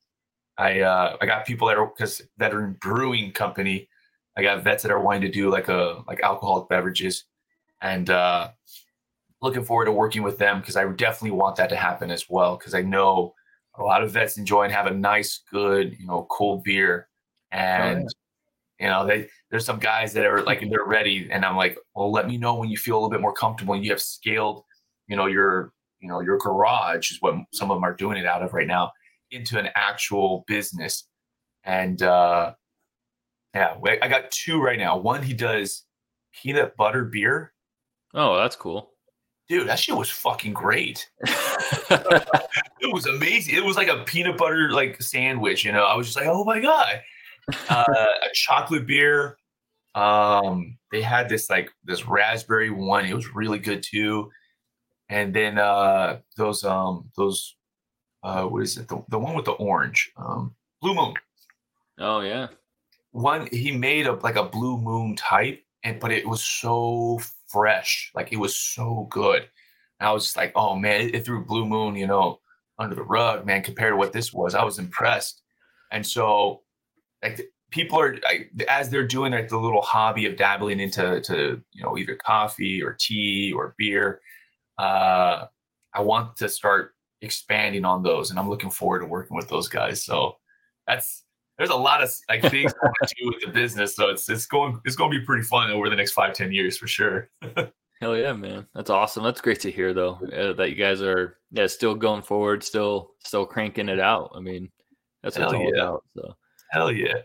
I 0.58 0.82
uh 0.82 1.18
I 1.22 1.26
got 1.26 1.46
people 1.46 1.68
that 1.68 1.78
are 1.78 1.88
because 1.88 2.22
veteran 2.38 2.78
brewing 2.82 3.32
company. 3.32 3.88
I 4.38 4.44
got 4.44 4.64
vets 4.64 4.84
that 4.84 4.92
are 4.92 5.02
wanting 5.02 5.22
to 5.22 5.32
do 5.32 5.50
like 5.50 5.68
a 5.68 6.04
like 6.08 6.22
alcoholic 6.22 6.70
beverages. 6.70 7.26
And 7.82 8.10
uh 8.10 8.52
looking 9.42 9.64
forward 9.64 9.86
to 9.86 9.92
working 9.92 10.24
with 10.24 10.38
them 10.38 10.60
because 10.60 10.76
I 10.76 10.86
definitely 10.92 11.32
want 11.38 11.56
that 11.56 11.70
to 11.70 11.76
happen 11.76 12.12
as 12.12 12.30
well. 12.30 12.58
Because 12.58 12.74
I 12.74 12.82
know 12.82 13.34
a 13.76 13.84
lot 13.84 14.04
of 14.04 14.12
vets 14.12 14.38
enjoy 14.38 14.64
and 14.64 14.74
have 14.74 14.88
a 14.88 14.94
nice, 14.94 15.42
good, 15.52 15.98
you 16.00 16.06
know, 16.06 16.28
cold 16.30 16.64
beer. 16.64 17.08
And, 17.52 18.08
oh, 18.08 18.12
yeah. 18.80 18.86
you 18.86 18.92
know, 18.92 19.08
they, 19.08 19.30
there's 19.52 19.66
some 19.66 19.80
guys 19.80 20.14
that 20.14 20.26
are 20.26 20.42
like, 20.46 20.62
they're 20.62 20.86
ready. 20.86 21.28
And 21.32 21.46
I'm 21.46 21.56
like, 21.56 21.78
well, 21.96 22.12
let 22.12 22.28
me 22.28 22.38
know 22.38 22.56
when 22.56 22.70
you 22.70 22.78
feel 22.78 22.96
a 22.96 22.98
little 22.98 23.10
bit 23.10 23.22
more 23.22 23.34
comfortable 23.34 23.76
and 23.76 23.86
you 23.86 23.92
have 23.92 24.02
scaled, 24.02 24.64
you 25.08 25.16
know, 25.16 25.28
your, 25.28 25.74
you 26.00 26.08
know, 26.08 26.22
your 26.22 26.38
garage 26.38 27.12
is 27.12 27.18
what 27.22 27.36
some 27.54 27.70
of 27.70 27.78
them 27.78 27.84
are 27.84 27.96
doing 27.96 28.18
it 28.18 28.26
out 28.26 28.42
of 28.42 28.54
right 28.54 28.68
now 28.68 28.92
into 29.30 29.60
an 29.60 29.70
actual 29.76 30.44
business. 30.48 31.08
And, 31.64 32.02
uh, 32.02 32.54
yeah, 33.54 33.76
I 34.02 34.08
got 34.08 34.32
two 34.32 34.62
right 34.62 34.80
now. 34.80 34.98
One, 34.98 35.22
he 35.22 35.34
does 35.34 35.84
peanut 36.42 36.76
butter 36.78 37.06
beer. 37.06 37.54
Oh, 38.14 38.38
that's 38.38 38.56
cool 38.56 38.92
dude, 39.52 39.68
that 39.68 39.80
shit 39.80 39.96
was 39.96 40.10
fucking 40.10 40.54
great. 40.54 41.10
it 41.90 42.94
was 42.94 43.06
amazing. 43.06 43.54
It 43.54 43.66
was 43.66 43.76
like 43.76 43.90
a 43.90 44.06
peanut 44.06 44.38
butter 44.38 44.72
like 44.72 45.02
sandwich, 45.02 45.66
you 45.66 45.74
know. 45.74 45.84
I 45.84 45.94
was 45.94 46.08
just 46.08 46.18
like, 46.18 46.28
oh 46.28 46.44
my 46.44 46.60
god. 46.60 47.02
Uh, 47.70 47.84
a 47.84 48.34
chocolate 48.34 48.86
beer. 48.88 49.36
Um, 49.96 50.78
they 50.92 51.02
had 51.02 51.30
this 51.30 51.50
like 51.50 51.70
this 51.84 52.08
raspberry 52.08 52.70
one. 52.70 53.06
It 53.06 53.14
was 53.14 53.36
really 53.36 53.60
good 53.60 53.84
too. 53.84 54.32
And 55.10 55.34
then 55.34 55.58
uh 55.58 56.20
those 56.38 56.64
um 56.64 57.10
those 57.18 57.56
uh 58.24 58.44
what 58.44 58.64
is 58.64 58.78
it? 58.78 58.88
The, 58.88 59.04
the 59.10 59.20
one 59.20 59.36
with 59.36 59.46
the 59.46 59.52
orange. 59.52 60.12
Um 60.18 60.56
Blue 60.82 60.96
Moon. 60.96 61.14
Oh 62.00 62.22
yeah. 62.22 62.48
One 63.12 63.48
he 63.52 63.72
made 63.72 64.08
a 64.08 64.14
like 64.14 64.38
a 64.38 64.46
blue 64.46 64.78
moon 64.78 65.16
type, 65.18 65.62
and 65.84 66.00
but 66.00 66.12
it 66.12 66.28
was 66.28 66.44
so 66.44 67.20
fresh. 67.48 68.12
Like 68.16 68.32
it 68.32 68.38
was 68.38 68.56
so 68.56 69.08
good. 69.10 69.48
And 70.00 70.08
I 70.08 70.14
was 70.14 70.24
just 70.24 70.38
like, 70.38 70.52
oh 70.56 70.76
man, 70.76 71.02
it, 71.02 71.16
it 71.16 71.26
threw 71.26 71.46
Blue 71.46 71.66
Moon, 71.66 71.96
you 71.96 72.08
know, 72.08 72.40
under 72.80 72.96
the 72.96 73.04
rug, 73.04 73.46
man, 73.46 73.62
compared 73.62 73.94
to 73.94 73.98
what 73.98 74.14
this 74.14 74.34
was. 74.34 74.56
I 74.56 74.64
was 74.64 74.80
impressed. 74.80 75.44
And 75.92 76.06
so, 76.06 76.62
like, 77.22 77.40
people 77.72 78.00
are 78.00 78.18
as 78.70 78.90
they're 78.90 79.08
doing 79.08 79.32
like 79.32 79.50
the 79.50 79.58
little 79.58 79.82
hobby 79.82 80.26
of 80.26 80.38
dabbling 80.38 80.80
into 80.80 81.22
to 81.22 81.62
you 81.72 81.84
know 81.84 81.98
either 81.98 82.16
coffee 82.16 82.82
or 82.84 82.96
tea 83.00 83.52
or 83.56 83.74
beer. 83.78 84.22
Uh, 84.78 85.46
I 85.94 86.02
want 86.02 86.36
to 86.38 86.50
start 86.50 86.94
expanding 87.22 87.86
on 87.86 88.04
those, 88.04 88.30
and 88.30 88.40
I'm 88.40 88.50
looking 88.50 88.70
forward 88.70 89.00
to 89.00 89.06
working 89.06 89.36
with 89.36 89.48
those 89.48 89.68
guys. 89.68 90.04
So 90.04 90.38
that's 90.86 91.24
there's 91.58 91.70
a 91.70 91.76
lot 91.76 92.04
of 92.04 92.12
like 92.30 92.42
things 92.42 92.74
to 92.74 93.16
do 93.20 93.28
with 93.28 93.42
the 93.42 93.52
business. 93.52 93.96
So 93.96 94.10
it's 94.10 94.30
it's 94.30 94.46
going 94.46 94.80
it's 94.86 94.96
going 94.96 95.12
to 95.12 95.20
be 95.20 95.26
pretty 95.26 95.44
fun 95.44 95.72
over 95.72 95.90
the 95.90 95.96
next 95.96 96.12
five 96.12 96.34
ten 96.34 96.52
years 96.52 96.78
for 96.78 96.88
sure. 96.88 97.30
Hell 98.02 98.18
yeah, 98.18 98.34
man! 98.34 98.66
That's 98.74 98.90
awesome. 98.90 99.24
That's 99.24 99.42
great 99.42 99.60
to 99.60 99.70
hear, 99.70 99.94
though, 99.94 100.20
uh, 100.36 100.54
that 100.54 100.72
you 100.72 100.76
guys 100.76 101.04
are 101.04 101.38
yeah 101.52 101.68
still 101.68 101.94
going 101.94 102.24
forward, 102.24 102.64
still 102.64 103.12
still 103.20 103.46
cranking 103.46 103.90
it 103.90 104.00
out. 104.00 104.32
I 104.36 104.40
mean, 104.40 104.72
that's 105.22 105.38
what 105.38 105.52
Hell 105.52 105.62
it's 105.62 105.72
all 105.72 105.76
yeah. 105.76 105.84
about. 105.84 106.04
So. 106.18 106.36
Hell 106.72 106.92
yeah! 106.92 107.16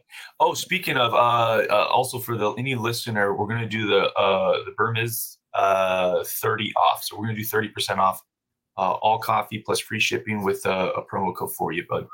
Oh, 0.40 0.54
speaking 0.54 0.96
of, 0.96 1.14
uh, 1.14 1.66
uh, 1.70 1.88
also 1.90 2.18
for 2.18 2.36
the 2.36 2.50
any 2.52 2.74
listener, 2.74 3.34
we're 3.34 3.46
gonna 3.46 3.68
do 3.68 3.86
the 3.86 4.12
uh 4.12 4.64
the 4.64 4.72
Burmese 4.76 5.38
uh 5.54 6.24
thirty 6.24 6.72
off. 6.74 7.04
So 7.04 7.16
we're 7.16 7.26
gonna 7.26 7.38
do 7.38 7.44
thirty 7.44 7.68
percent 7.68 8.00
off 8.00 8.22
uh, 8.76 8.92
all 8.92 9.18
coffee 9.18 9.58
plus 9.58 9.80
free 9.80 10.00
shipping 10.00 10.44
with 10.44 10.64
uh, 10.66 10.92
a 10.96 11.02
promo 11.02 11.34
code 11.34 11.52
for 11.54 11.72
you, 11.72 11.84
bud. 11.88 12.06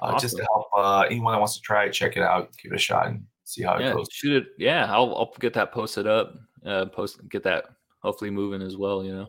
uh, 0.00 0.06
awesome. 0.06 0.20
just 0.20 0.36
to 0.36 0.42
help 0.52 0.66
uh, 0.76 1.00
anyone 1.10 1.32
that 1.32 1.38
wants 1.38 1.54
to 1.54 1.60
try 1.60 1.84
it, 1.84 1.92
check 1.92 2.16
it 2.16 2.22
out, 2.22 2.50
give 2.62 2.72
it 2.72 2.76
a 2.76 2.78
shot, 2.78 3.06
and 3.06 3.24
see 3.44 3.62
how 3.62 3.78
yeah, 3.78 3.90
it 3.90 3.94
goes. 3.94 4.08
Shoot 4.10 4.42
it, 4.42 4.48
yeah. 4.58 4.86
I'll 4.92 5.14
I'll 5.14 5.32
get 5.40 5.54
that 5.54 5.72
posted 5.72 6.06
up, 6.06 6.34
uh, 6.64 6.86
post 6.86 7.20
get 7.28 7.42
that 7.44 7.66
hopefully 8.02 8.30
moving 8.30 8.62
as 8.62 8.76
well. 8.76 9.04
You 9.04 9.12
know. 9.12 9.26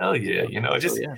Hell 0.00 0.16
yeah! 0.16 0.42
You 0.42 0.60
know, 0.60 0.78
just 0.78 1.00
yeah. 1.00 1.14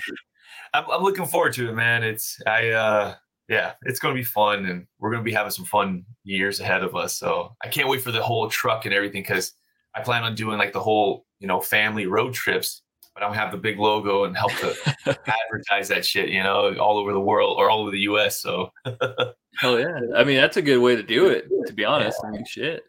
I'm, 0.75 0.85
I'm 0.91 1.03
looking 1.03 1.27
forward 1.27 1.53
to 1.55 1.69
it, 1.69 1.75
man. 1.75 2.03
It's 2.03 2.41
I 2.47 2.71
uh 2.71 3.15
yeah, 3.49 3.73
it's 3.83 3.99
gonna 3.99 4.15
be 4.15 4.25
fun, 4.25 4.67
and 4.67 4.87
we're 4.99 5.11
gonna 5.11 5.23
be 5.23 5.33
having 5.33 5.51
some 5.51 5.65
fun 5.65 6.05
years 6.25 6.61
ahead 6.61 6.83
of 6.83 6.95
us. 6.97 7.17
So 7.17 7.55
I 7.63 7.69
can't 7.69 7.89
wait 7.89 8.03
for 8.03 8.13
the 8.13 8.23
whole 8.23 8.49
truck 8.49 8.85
and 8.85 8.95
everything 8.95 9.23
because 9.23 9.53
I 9.95 10.01
plan 10.01 10.25
on 10.25 10.35
doing 10.35 10.59
like 10.59 10.73
the 10.73 10.81
whole 10.81 11.27
you 11.41 11.49
know 11.49 11.61
family 11.61 12.07
road 12.07 12.35
trips 12.35 12.83
but 13.19 13.25
I 13.25 13.27
don't 13.27 13.37
have 13.37 13.51
the 13.51 13.59
big 13.59 13.79
logo 13.79 14.25
and 14.25 14.37
help 14.37 14.53
to 14.53 14.75
advertise 15.27 15.89
that 15.89 16.07
shit, 16.07 16.29
you 16.29 16.43
know, 16.43 16.77
all 16.79 16.99
over 16.99 17.13
the 17.13 17.21
world 17.21 17.57
or 17.59 17.69
all 17.69 17.81
over 17.81 17.91
the 17.91 18.01
U.S. 18.01 18.41
So, 18.41 18.71
hell 19.57 19.79
yeah! 19.79 20.01
I 20.17 20.23
mean, 20.23 20.37
that's 20.37 20.57
a 20.57 20.63
good 20.63 20.79
way 20.79 20.95
to 20.95 21.03
do 21.03 21.27
it. 21.27 21.49
To 21.67 21.73
be 21.73 21.85
honest, 21.85 22.19
I 22.25 22.31
mean, 22.31 22.45
shit. 22.45 22.85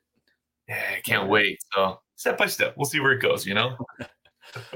Yeah, 0.68 0.84
I 0.98 1.02
can't 1.02 1.30
wait. 1.30 1.60
So, 1.74 2.00
step 2.16 2.38
by 2.38 2.46
step, 2.46 2.76
we'll 2.78 2.86
see 2.86 3.00
where 3.00 3.14
it 3.14 3.22
goes. 3.22 3.46
You 3.46 3.56
know. 3.56 3.78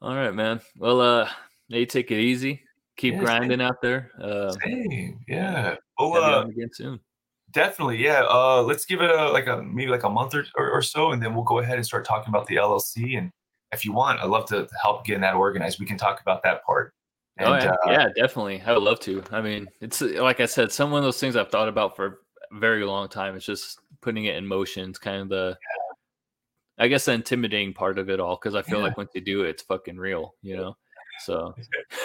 all 0.00 0.16
right, 0.16 0.34
man. 0.34 0.60
Well, 0.78 1.00
uh, 1.00 1.28
you 1.68 1.84
take 1.84 2.10
it 2.10 2.18
easy. 2.18 2.62
Keep 2.98 3.14
yeah, 3.14 3.20
grinding 3.20 3.60
out 3.62 3.80
there. 3.80 4.10
Uh, 4.20 4.52
same, 4.64 5.20
yeah. 5.26 5.76
Well, 5.98 6.14
uh, 6.14 6.44
again 6.44 6.70
soon. 6.72 7.00
Definitely, 7.52 8.04
yeah. 8.04 8.24
Uh, 8.28 8.62
let's 8.62 8.84
give 8.84 9.00
it 9.00 9.10
a 9.10 9.30
like 9.30 9.46
a 9.46 9.62
maybe 9.62 9.90
like 9.90 10.04
a 10.04 10.10
month 10.10 10.34
or, 10.34 10.44
or, 10.56 10.70
or 10.70 10.82
so, 10.82 11.12
and 11.12 11.22
then 11.22 11.34
we'll 11.34 11.44
go 11.44 11.60
ahead 11.60 11.76
and 11.76 11.86
start 11.86 12.04
talking 12.04 12.28
about 12.28 12.46
the 12.46 12.56
LLC 12.56 13.16
and 13.16 13.32
if 13.72 13.84
you 13.84 13.92
want, 13.92 14.20
I'd 14.20 14.28
love 14.28 14.46
to 14.46 14.68
help 14.80 15.04
getting 15.04 15.20
that 15.22 15.34
organized. 15.34 15.80
We 15.80 15.86
can 15.86 15.98
talk 15.98 16.20
about 16.20 16.42
that 16.42 16.64
part. 16.64 16.94
And, 17.36 17.48
oh 17.48 17.54
yeah, 17.56 17.70
uh, 17.86 17.90
yeah, 17.90 18.08
definitely. 18.16 18.62
I 18.64 18.72
would 18.72 18.82
love 18.82 19.00
to. 19.00 19.22
I 19.30 19.40
mean, 19.40 19.68
it's 19.80 20.00
like 20.00 20.40
I 20.40 20.46
said, 20.46 20.72
some 20.72 20.92
of 20.92 21.02
those 21.02 21.20
things 21.20 21.36
I've 21.36 21.50
thought 21.50 21.68
about 21.68 21.94
for 21.94 22.20
a 22.50 22.58
very 22.58 22.84
long 22.84 23.08
time. 23.08 23.36
It's 23.36 23.46
just 23.46 23.78
putting 24.00 24.24
it 24.24 24.36
in 24.36 24.46
motion. 24.46 24.90
It's 24.90 24.98
kind 24.98 25.22
of 25.22 25.28
the, 25.28 25.56
yeah. 25.60 26.84
I 26.84 26.88
guess, 26.88 27.04
the 27.04 27.12
intimidating 27.12 27.74
part 27.74 27.98
of 27.98 28.10
it 28.10 28.20
all 28.20 28.36
because 28.36 28.54
I 28.54 28.62
feel 28.62 28.78
yeah. 28.78 28.84
like 28.84 28.96
once 28.96 29.10
you 29.14 29.20
do 29.20 29.44
it, 29.44 29.50
it's 29.50 29.62
fucking 29.62 29.98
real, 29.98 30.34
you 30.42 30.56
know. 30.56 30.76
So, 31.20 31.54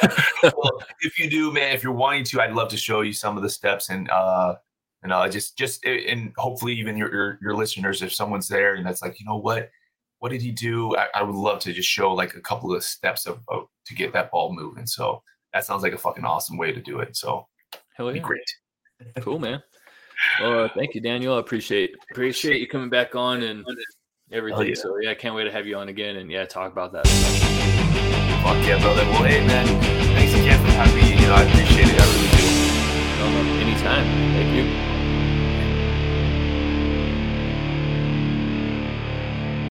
well, 0.43 0.81
if 1.01 1.19
you 1.19 1.29
do, 1.29 1.51
man, 1.51 1.73
if 1.73 1.83
you're 1.83 1.93
wanting 1.93 2.23
to, 2.25 2.41
I'd 2.41 2.53
love 2.53 2.69
to 2.69 2.77
show 2.77 3.01
you 3.01 3.13
some 3.13 3.37
of 3.37 3.43
the 3.43 3.49
steps 3.49 3.89
and 3.89 4.09
uh 4.09 4.55
and 5.03 5.11
uh 5.11 5.27
just 5.27 5.57
just 5.57 5.85
and 5.85 6.33
hopefully 6.37 6.73
even 6.73 6.97
your 6.97 7.13
your, 7.13 7.39
your 7.41 7.55
listeners, 7.55 8.01
if 8.01 8.13
someone's 8.13 8.47
there 8.47 8.75
and 8.75 8.85
that's 8.85 9.01
like, 9.01 9.19
you 9.19 9.25
know 9.25 9.37
what 9.37 9.69
what 10.23 10.31
did 10.31 10.41
he 10.41 10.51
do? 10.51 10.95
I, 10.95 11.07
I, 11.15 11.21
would 11.21 11.35
love 11.35 11.59
to 11.59 11.73
just 11.73 11.89
show 11.89 12.13
like 12.13 12.35
a 12.35 12.39
couple 12.39 12.73
of 12.73 12.81
steps 12.81 13.25
of, 13.25 13.41
of, 13.49 13.67
to 13.85 13.93
get 13.93 14.13
that 14.13 14.31
ball 14.31 14.53
moving. 14.53 14.87
So 14.87 15.21
that 15.53 15.65
sounds 15.65 15.83
like 15.83 15.91
a 15.91 15.97
fucking 15.97 16.23
awesome 16.23 16.55
way 16.55 16.71
to 16.71 16.79
do 16.79 16.99
it. 16.99 17.17
So 17.17 17.45
hell 17.97 18.15
yeah, 18.15 18.21
great, 18.21 18.41
cool 19.19 19.37
man. 19.37 19.61
Well, 20.39 20.63
uh, 20.63 20.69
thank 20.75 20.95
you, 20.95 21.01
Daniel. 21.01 21.35
I 21.35 21.39
appreciate 21.39 21.93
appreciate 22.11 22.61
you 22.61 22.69
coming 22.69 22.89
back 22.89 23.15
on 23.15 23.43
and 23.43 23.65
everything. 24.31 24.69
Yeah. 24.69 24.75
So 24.75 24.97
yeah, 25.01 25.11
I 25.11 25.15
can't 25.15 25.35
wait 25.35 25.43
to 25.43 25.51
have 25.51 25.67
you 25.67 25.75
on 25.75 25.89
again 25.89 26.15
and 26.15 26.31
yeah, 26.31 26.45
talk 26.45 26.71
about 26.71 26.93
that. 26.93 27.81
Fuck 28.43 28.59
yeah, 28.67 28.77
brother. 28.81 29.05
Well, 29.05 29.23
hey, 29.23 29.39
man, 29.47 29.65
thanks 30.15 30.33
again 30.33 30.59
for 30.59 30.71
having 30.71 30.95
me. 30.95 31.15
You 31.15 31.27
know, 31.27 31.35
I 31.35 31.43
appreciate 31.43 31.87
it. 31.87 31.95
I 31.97 32.05
really 32.11 32.27
do. 32.35 33.61
Anytime. 33.61 34.05
Thank 34.35 34.53
you. 34.53 34.92